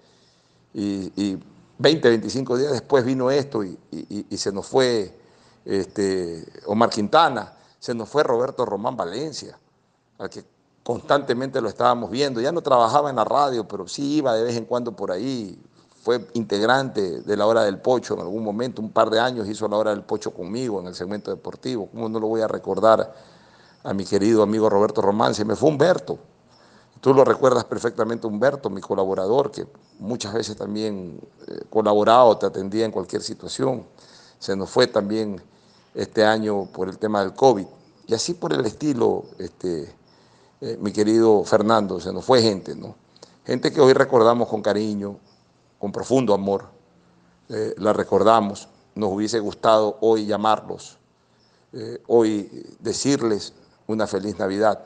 Y, 0.74 1.12
y 1.16 1.39
20, 1.78 2.09
25 2.09 2.59
días 2.59 2.73
después 2.73 3.05
vino 3.05 3.31
esto 3.31 3.62
y, 3.62 3.78
y, 3.90 4.27
y 4.28 4.36
se 4.36 4.52
nos 4.52 4.66
fue 4.66 5.14
este, 5.64 6.44
Omar 6.66 6.90
Quintana, 6.90 7.52
se 7.78 7.94
nos 7.94 8.09
fue 8.09 8.23
Roberto 8.23 8.64
Román 8.64 8.97
Valencia, 8.97 9.59
al 10.19 10.31
que 10.31 10.44
constantemente 10.82 11.60
lo 11.60 11.69
estábamos 11.69 12.10
viendo. 12.10 12.40
Ya 12.40 12.52
no 12.52 12.62
trabajaba 12.62 13.10
en 13.10 13.16
la 13.16 13.24
radio, 13.24 13.66
pero 13.66 13.86
sí 13.86 14.16
iba 14.16 14.35
de 14.35 14.44
vez 14.44 14.56
en 14.56 14.64
cuando 14.64 14.93
por 14.93 15.10
ahí. 15.10 15.59
Fue 16.02 16.27
integrante 16.35 17.20
de 17.20 17.36
la 17.36 17.47
hora 17.47 17.62
del 17.62 17.78
pocho 17.78 18.14
en 18.14 18.20
algún 18.20 18.43
momento, 18.43 18.82
un 18.82 18.90
par 18.90 19.09
de 19.09 19.20
años 19.20 19.48
hizo 19.48 19.69
la 19.69 19.77
hora 19.77 19.90
del 19.90 20.02
pocho 20.02 20.32
conmigo 20.32 20.81
en 20.81 20.89
el 20.89 20.97
segmento 20.97 21.31
deportivo. 21.31 21.86
¿Cómo 21.86 22.09
no 22.09 22.19
lo 22.19 22.27
voy 22.27 22.40
a 22.40 22.48
recordar? 22.48 23.14
A 23.84 23.92
mi 23.94 24.04
querido 24.04 24.42
amigo 24.42 24.70
Roberto 24.70 25.02
Román, 25.02 25.34
se 25.34 25.44
me 25.44 25.56
fue 25.56 25.68
Humberto. 25.70 26.18
Tú 27.00 27.12
lo 27.12 27.24
recuerdas 27.24 27.64
perfectamente, 27.64 28.28
Humberto, 28.28 28.70
mi 28.70 28.80
colaborador, 28.80 29.50
que 29.50 29.66
muchas 29.98 30.32
veces 30.32 30.56
también 30.56 31.20
eh, 31.48 31.62
colaboraba 31.68 32.38
te 32.38 32.46
atendía 32.46 32.84
en 32.84 32.92
cualquier 32.92 33.22
situación. 33.22 33.84
se 34.38 34.54
nos 34.56 34.70
fue 34.70 34.86
también 34.86 35.42
este 35.94 36.24
año 36.24 36.66
por 36.66 36.88
el 36.88 36.98
tema 36.98 37.20
del 37.20 37.34
COVID. 37.34 37.66
Y 38.06 38.14
así 38.14 38.34
por 38.34 38.52
el 38.52 38.64
estilo, 38.64 39.24
este, 39.38 39.92
eh, 40.60 40.78
mi 40.80 40.92
querido 40.92 41.42
Fernando, 41.44 41.98
se 41.98 42.12
nos 42.12 42.24
fue 42.24 42.40
gente, 42.40 42.76
¿no? 42.76 42.94
Gente 43.44 43.72
que 43.72 43.80
hoy 43.80 43.92
recordamos 43.92 44.48
con 44.48 44.62
cariño, 44.62 45.16
con 45.80 45.90
profundo 45.90 46.34
amor. 46.34 46.66
Eh, 47.48 47.74
la 47.78 47.92
recordamos, 47.92 48.68
nos 48.94 49.10
hubiese 49.12 49.40
gustado 49.40 49.98
hoy 50.00 50.26
llamarlos, 50.26 50.98
hoy 52.06 52.66
decirles 52.80 53.54
una 53.86 54.06
feliz 54.06 54.38
Navidad. 54.38 54.84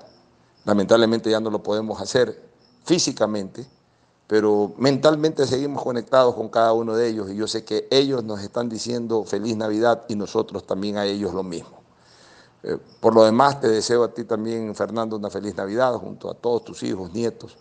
Lamentablemente 0.65 1.31
ya 1.31 1.41
no 1.41 1.51
lo 1.51 1.63
podemos 1.63 2.01
hacer 2.01 2.43
físicamente, 2.85 3.67
pero 4.27 4.73
mentalmente 4.79 5.47
seguimos 5.47 5.83
conectados 5.83 6.35
con 6.35 6.49
cada 6.49 6.73
uno 6.73 6.95
de 6.95 7.09
ellos 7.09 7.31
y 7.31 7.37
yo 7.37 7.47
sé 7.47 7.65
que 7.65 7.87
ellos 7.91 8.25
nos 8.25 8.41
están 8.41 8.69
diciendo 8.69 9.25
feliz 9.25 9.57
Navidad 9.57 10.05
y 10.09 10.17
nosotros 10.17 10.67
también 10.67 10.97
a 10.97 11.05
ellos 11.05 11.33
lo 11.33 11.43
mismo. 11.43 11.79
Eh, 12.63 12.79
por 13.01 13.15
lo 13.15 13.25
demás, 13.25 13.61
te 13.61 13.69
deseo 13.69 14.03
a 14.03 14.13
ti 14.13 14.25
también, 14.25 14.75
Fernando, 14.75 15.17
una 15.17 15.31
feliz 15.31 15.55
Navidad 15.57 15.95
junto 15.95 16.29
a 16.29 16.35
todos 16.35 16.65
tus 16.65 16.83
hijos, 16.83 17.13
nietos, 17.13 17.57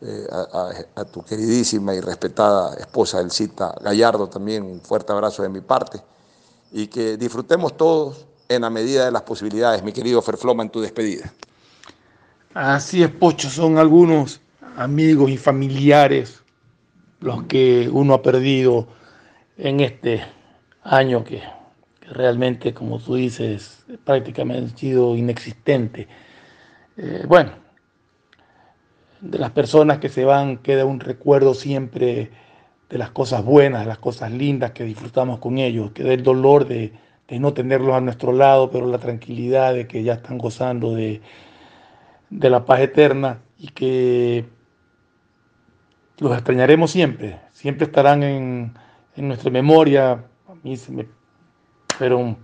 eh, 0.00 0.28
a, 0.94 1.04
tu 1.06 1.24
queridísima 1.24 1.92
y 1.92 2.00
respetada 2.00 2.74
esposa 2.74 3.20
Elcita 3.20 3.74
Gallardo 3.80 4.28
también, 4.28 4.62
un 4.62 4.80
fuerte 4.80 5.12
abrazo 5.12 5.42
de 5.42 5.48
mi 5.48 5.60
parte 5.60 6.00
y 6.70 6.86
que 6.86 7.16
disfrutemos 7.16 7.76
todos 7.76 8.27
en 8.48 8.62
la 8.62 8.70
medida 8.70 9.04
de 9.04 9.12
las 9.12 9.22
posibilidades, 9.22 9.82
mi 9.82 9.92
querido 9.92 10.22
Ferfloma, 10.22 10.62
en 10.62 10.70
tu 10.70 10.80
despedida. 10.80 11.32
Así 12.54 13.02
es, 13.02 13.10
Pocho, 13.10 13.50
son 13.50 13.78
algunos 13.78 14.40
amigos 14.76 15.30
y 15.30 15.36
familiares 15.36 16.42
los 17.20 17.44
que 17.44 17.88
uno 17.92 18.14
ha 18.14 18.22
perdido 18.22 18.88
en 19.56 19.80
este 19.80 20.22
año 20.82 21.24
que, 21.24 21.42
realmente, 22.10 22.72
como 22.72 22.98
tú 22.98 23.16
dices, 23.16 23.84
prácticamente 24.04 24.72
ha 24.74 24.78
sido 24.78 25.16
inexistente. 25.16 26.08
Eh, 26.96 27.24
bueno, 27.28 27.50
de 29.20 29.38
las 29.38 29.50
personas 29.50 29.98
que 29.98 30.08
se 30.08 30.24
van 30.24 30.58
queda 30.58 30.84
un 30.84 31.00
recuerdo 31.00 31.54
siempre 31.54 32.30
de 32.88 32.98
las 32.98 33.10
cosas 33.10 33.44
buenas, 33.44 33.82
de 33.82 33.88
las 33.88 33.98
cosas 33.98 34.32
lindas 34.32 34.70
que 34.70 34.84
disfrutamos 34.84 35.38
con 35.38 35.58
ellos, 35.58 35.90
queda 35.90 36.12
el 36.12 36.22
dolor 36.22 36.66
de, 36.66 36.92
de 37.28 37.38
no 37.38 37.52
tenerlos 37.52 37.94
a 37.94 38.00
nuestro 38.00 38.32
lado, 38.32 38.70
pero 38.70 38.86
la 38.86 38.98
tranquilidad 38.98 39.74
de 39.74 39.86
que 39.86 40.02
ya 40.02 40.14
están 40.14 40.38
gozando 40.38 40.94
de, 40.94 41.20
de 42.30 42.50
la 42.50 42.64
paz 42.64 42.80
eterna 42.80 43.40
y 43.58 43.68
que 43.68 44.46
los 46.18 46.32
extrañaremos 46.32 46.90
siempre, 46.90 47.38
siempre 47.52 47.86
estarán 47.86 48.22
en, 48.22 48.72
nuestra 49.16 49.50
memoria. 49.50 50.24
A 50.48 50.54
mí 50.62 50.76
se 50.76 50.92
me 50.92 51.06
fueron 51.96 52.36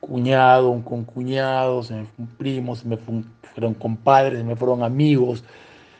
cuñados, 0.00 0.82
con 0.84 1.04
cuñados, 1.04 1.88
se 1.88 1.94
me 1.94 2.06
fue 2.06 2.24
un 2.64 2.76
se 2.76 2.88
me 2.88 2.96
fueron 2.96 3.74
compadres, 3.74 4.38
se 4.38 4.44
me 4.44 4.56
fueron 4.56 4.82
amigos, 4.82 5.44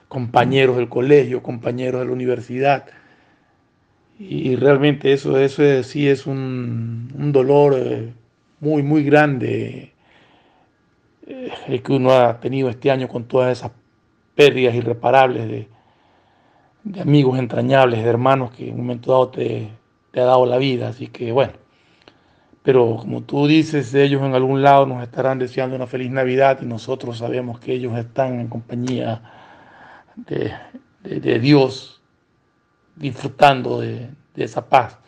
compañeros 0.08 0.76
del 0.76 0.88
colegio, 0.88 1.42
compañeros 1.42 2.00
de 2.00 2.06
la 2.06 2.12
universidad. 2.12 2.86
Y 4.18 4.56
realmente 4.56 5.12
eso, 5.12 5.38
eso 5.38 5.82
sí 5.82 6.08
es 6.08 6.26
un, 6.26 7.32
dolor 7.32 7.74
eh, 7.76 8.12
muy, 8.60 8.82
muy 8.82 9.04
grande 9.04 9.92
eh, 11.26 11.80
que 11.82 11.92
uno 11.92 12.12
ha 12.12 12.40
tenido 12.40 12.70
este 12.70 12.90
año 12.90 13.08
con 13.08 13.24
todas 13.24 13.58
esas 13.58 13.72
pérdidas 14.34 14.74
irreparables 14.74 15.48
de, 15.48 15.68
de 16.84 17.00
amigos 17.00 17.38
entrañables, 17.38 18.02
de 18.02 18.08
hermanos 18.08 18.52
que 18.52 18.68
en 18.68 18.74
un 18.74 18.80
momento 18.82 19.12
dado 19.12 19.28
te, 19.28 19.68
te 20.12 20.20
ha 20.20 20.24
dado 20.24 20.46
la 20.46 20.56
vida. 20.56 20.88
Así 20.88 21.08
que 21.08 21.32
bueno, 21.32 21.52
pero 22.66 22.96
como 22.96 23.22
tú 23.22 23.46
dices, 23.46 23.94
ellos 23.94 24.22
en 24.22 24.34
algún 24.34 24.60
lado 24.60 24.86
nos 24.86 25.00
estarán 25.00 25.38
deseando 25.38 25.76
una 25.76 25.86
feliz 25.86 26.10
Navidad 26.10 26.58
y 26.62 26.66
nosotros 26.66 27.18
sabemos 27.18 27.60
que 27.60 27.72
ellos 27.74 27.96
están 27.96 28.40
en 28.40 28.48
compañía 28.48 29.22
de, 30.16 30.52
de, 31.04 31.38
Dios, 31.38 31.95
disfrutando 32.96 33.80
de, 33.80 34.08
esa 34.34 34.68
paz. 34.68 34.98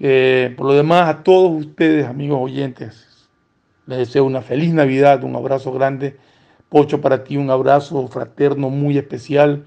Eh, 0.00 0.54
por 0.56 0.66
lo 0.66 0.74
demás, 0.74 1.08
a 1.08 1.22
todos 1.22 1.66
ustedes, 1.66 2.06
amigos 2.06 2.38
oyentes, 2.40 3.28
les 3.86 3.98
deseo 3.98 4.24
una 4.24 4.42
feliz 4.42 4.72
Navidad, 4.72 5.22
un 5.24 5.36
abrazo 5.36 5.72
grande. 5.72 6.16
Pocho, 6.68 7.00
para 7.00 7.24
ti 7.24 7.36
un 7.36 7.50
abrazo 7.50 8.06
fraterno 8.08 8.68
muy 8.68 8.98
especial 8.98 9.64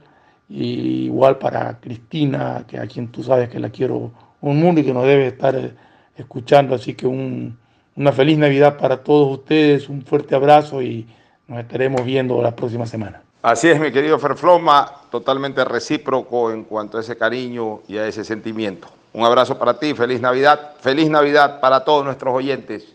y 0.49 1.05
igual 1.05 1.37
para 1.37 1.79
Cristina, 1.79 2.65
que 2.67 2.77
a 2.77 2.85
quien 2.85 3.07
tú 3.07 3.23
sabes 3.23 3.49
que 3.49 3.59
la 3.59 3.69
quiero 3.69 4.11
un 4.41 4.59
mundo 4.59 4.81
y 4.81 4.83
que 4.83 4.93
nos 4.93 5.05
debe 5.05 5.27
estar 5.27 5.55
eh, 5.55 5.73
escuchando. 6.15 6.75
Así 6.75 6.93
que 6.93 7.07
una 7.07 8.11
feliz 8.11 8.37
Navidad 8.37 8.77
para 8.77 9.03
todos 9.03 9.39
ustedes, 9.39 9.89
un 9.89 10.03
fuerte 10.03 10.35
abrazo 10.35 10.81
y 10.81 11.07
nos 11.47 11.59
estaremos 11.59 12.05
viendo 12.05 12.41
la 12.41 12.55
próxima 12.55 12.85
semana. 12.85 13.23
Así 13.41 13.69
es, 13.69 13.79
mi 13.79 13.91
querido 13.91 14.19
Ferfloma, 14.19 15.01
totalmente 15.09 15.65
recíproco 15.65 16.51
en 16.51 16.63
cuanto 16.63 16.99
a 16.99 17.01
ese 17.01 17.17
cariño 17.17 17.81
y 17.87 17.97
a 17.97 18.05
ese 18.05 18.23
sentimiento. 18.23 18.87
Un 19.13 19.25
abrazo 19.25 19.57
para 19.57 19.79
ti, 19.79 19.95
feliz 19.95 20.21
Navidad, 20.21 20.75
feliz 20.79 21.09
Navidad 21.09 21.59
para 21.59 21.83
todos 21.83 22.05
nuestros 22.05 22.35
oyentes 22.35 22.85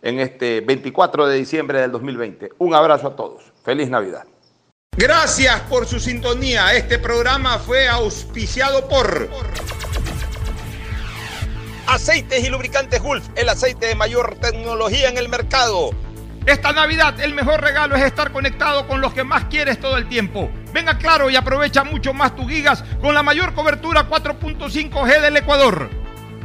en 0.00 0.18
este 0.18 0.62
24 0.62 1.26
de 1.26 1.36
diciembre 1.36 1.80
del 1.82 1.92
2020. 1.92 2.52
Un 2.58 2.74
abrazo 2.74 3.08
a 3.08 3.16
todos, 3.16 3.42
feliz 3.64 3.90
Navidad. 3.90 4.24
Gracias 4.96 5.60
por 5.68 5.86
su 5.86 6.00
sintonía. 6.00 6.74
Este 6.74 6.98
programa 6.98 7.58
fue 7.58 7.86
auspiciado 7.86 8.88
por 8.88 9.28
Aceites 11.86 12.42
y 12.44 12.48
Lubricantes 12.48 13.02
Gulf, 13.02 13.28
el 13.34 13.50
aceite 13.50 13.86
de 13.86 13.94
mayor 13.94 14.36
tecnología 14.36 15.10
en 15.10 15.18
el 15.18 15.28
mercado. 15.28 15.90
Esta 16.46 16.72
Navidad 16.72 17.20
el 17.20 17.34
mejor 17.34 17.60
regalo 17.60 17.94
es 17.94 18.02
estar 18.02 18.32
conectado 18.32 18.88
con 18.88 19.00
los 19.00 19.14
que 19.14 19.22
más 19.22 19.44
quieres 19.44 19.78
todo 19.78 19.96
el 19.96 20.08
tiempo. 20.08 20.50
Venga 20.72 20.98
claro 20.98 21.30
y 21.30 21.36
aprovecha 21.36 21.84
mucho 21.84 22.12
más 22.12 22.34
tus 22.34 22.50
gigas 22.50 22.82
con 23.00 23.14
la 23.14 23.22
mayor 23.22 23.54
cobertura 23.54 24.08
4.5G 24.08 25.20
del 25.20 25.36
Ecuador. 25.36 25.88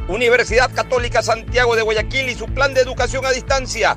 Universidad 0.06 0.72
Católica 0.72 1.20
Santiago 1.20 1.74
de 1.74 1.82
Guayaquil 1.82 2.28
y 2.28 2.34
su 2.34 2.46
plan 2.46 2.74
de 2.74 2.80
educación 2.80 3.26
a 3.26 3.30
distancia 3.30 3.96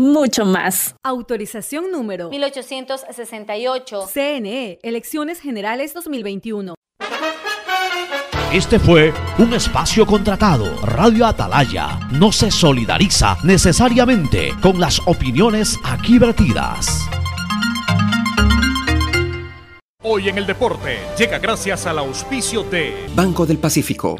mucho 0.01 0.45
más. 0.45 0.95
Autorización 1.03 1.91
número 1.91 2.29
1868. 2.29 4.07
CNE, 4.11 4.79
Elecciones 4.81 5.39
Generales 5.39 5.93
2021. 5.93 6.73
Este 8.51 8.79
fue 8.79 9.13
un 9.37 9.53
espacio 9.53 10.05
contratado. 10.05 10.65
Radio 10.81 11.25
Atalaya 11.25 11.99
no 12.11 12.33
se 12.33 12.51
solidariza 12.51 13.37
necesariamente 13.43 14.53
con 14.61 14.77
las 14.79 14.99
opiniones 15.05 15.77
aquí 15.85 16.19
vertidas. 16.19 17.07
Hoy 20.03 20.27
en 20.27 20.39
el 20.39 20.47
deporte 20.47 20.97
llega 21.17 21.37
gracias 21.37 21.85
al 21.85 21.99
auspicio 21.99 22.63
de 22.63 23.05
Banco 23.15 23.45
del 23.45 23.59
Pacífico. 23.59 24.19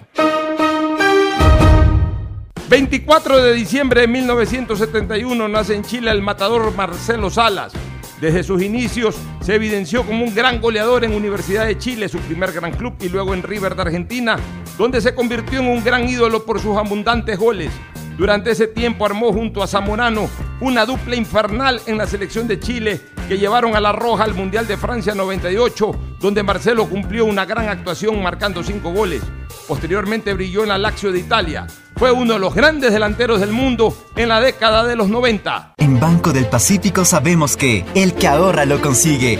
24 2.72 3.44
de 3.44 3.54
diciembre 3.54 4.00
de 4.00 4.08
1971 4.08 5.50
nace 5.50 5.76
en 5.76 5.84
Chile 5.84 6.10
el 6.10 6.22
matador 6.22 6.74
Marcelo 6.74 7.30
Salas. 7.30 7.74
Desde 8.22 8.44
sus 8.44 8.64
inicios 8.64 9.18
se 9.42 9.56
evidenció 9.56 10.06
como 10.06 10.24
un 10.24 10.34
gran 10.34 10.62
goleador 10.62 11.04
en 11.04 11.14
Universidad 11.14 11.66
de 11.66 11.78
Chile, 11.78 12.08
su 12.08 12.18
primer 12.20 12.54
gran 12.54 12.72
club, 12.72 12.94
y 13.02 13.10
luego 13.10 13.34
en 13.34 13.44
River 13.44 13.76
de 13.76 13.82
Argentina, 13.82 14.38
donde 14.78 15.02
se 15.02 15.14
convirtió 15.14 15.60
en 15.60 15.68
un 15.68 15.84
gran 15.84 16.08
ídolo 16.08 16.46
por 16.46 16.62
sus 16.62 16.78
abundantes 16.78 17.38
goles. 17.38 17.74
Durante 18.22 18.52
ese 18.52 18.68
tiempo 18.68 19.04
armó 19.04 19.34
junto 19.34 19.64
a 19.64 19.68
Zamorano 19.68 20.30
una 20.60 20.86
dupla 20.86 21.16
infernal 21.16 21.82
en 21.88 21.98
la 21.98 22.06
selección 22.06 22.48
de 22.48 22.60
Chile 22.60 23.02
que 23.28 23.40
llevaron 23.40 23.76
a 23.76 23.82
la 23.82 23.94
Roja 23.94 24.26
al 24.26 24.36
Mundial 24.36 24.68
de 24.68 24.78
Francia 24.78 25.16
98, 25.16 25.92
donde 26.20 26.44
Marcelo 26.44 26.88
cumplió 26.88 27.26
una 27.26 27.46
gran 27.46 27.68
actuación 27.68 28.22
marcando 28.22 28.62
cinco 28.62 28.92
goles. 28.92 29.24
Posteriormente 29.68 30.36
brilló 30.36 30.62
en 30.62 30.70
la 30.70 30.78
Lazio 30.78 31.12
de 31.12 31.18
Italia. 31.18 31.66
Fue 31.96 32.12
uno 32.12 32.34
de 32.34 32.40
los 32.40 32.54
grandes 32.54 32.94
delanteros 32.94 33.40
del 33.40 33.54
mundo 33.54 33.92
en 34.16 34.30
la 34.30 34.40
década 34.40 34.86
de 34.86 34.96
los 34.96 35.10
90. 35.10 35.74
En 35.78 36.00
Banco 36.00 36.32
del 36.32 36.46
Pacífico 36.46 37.06
sabemos 37.06 37.58
que 37.58 37.84
el 37.96 38.14
que 38.14 38.28
ahorra 38.28 38.66
lo 38.66 38.82
consigue. 38.82 39.40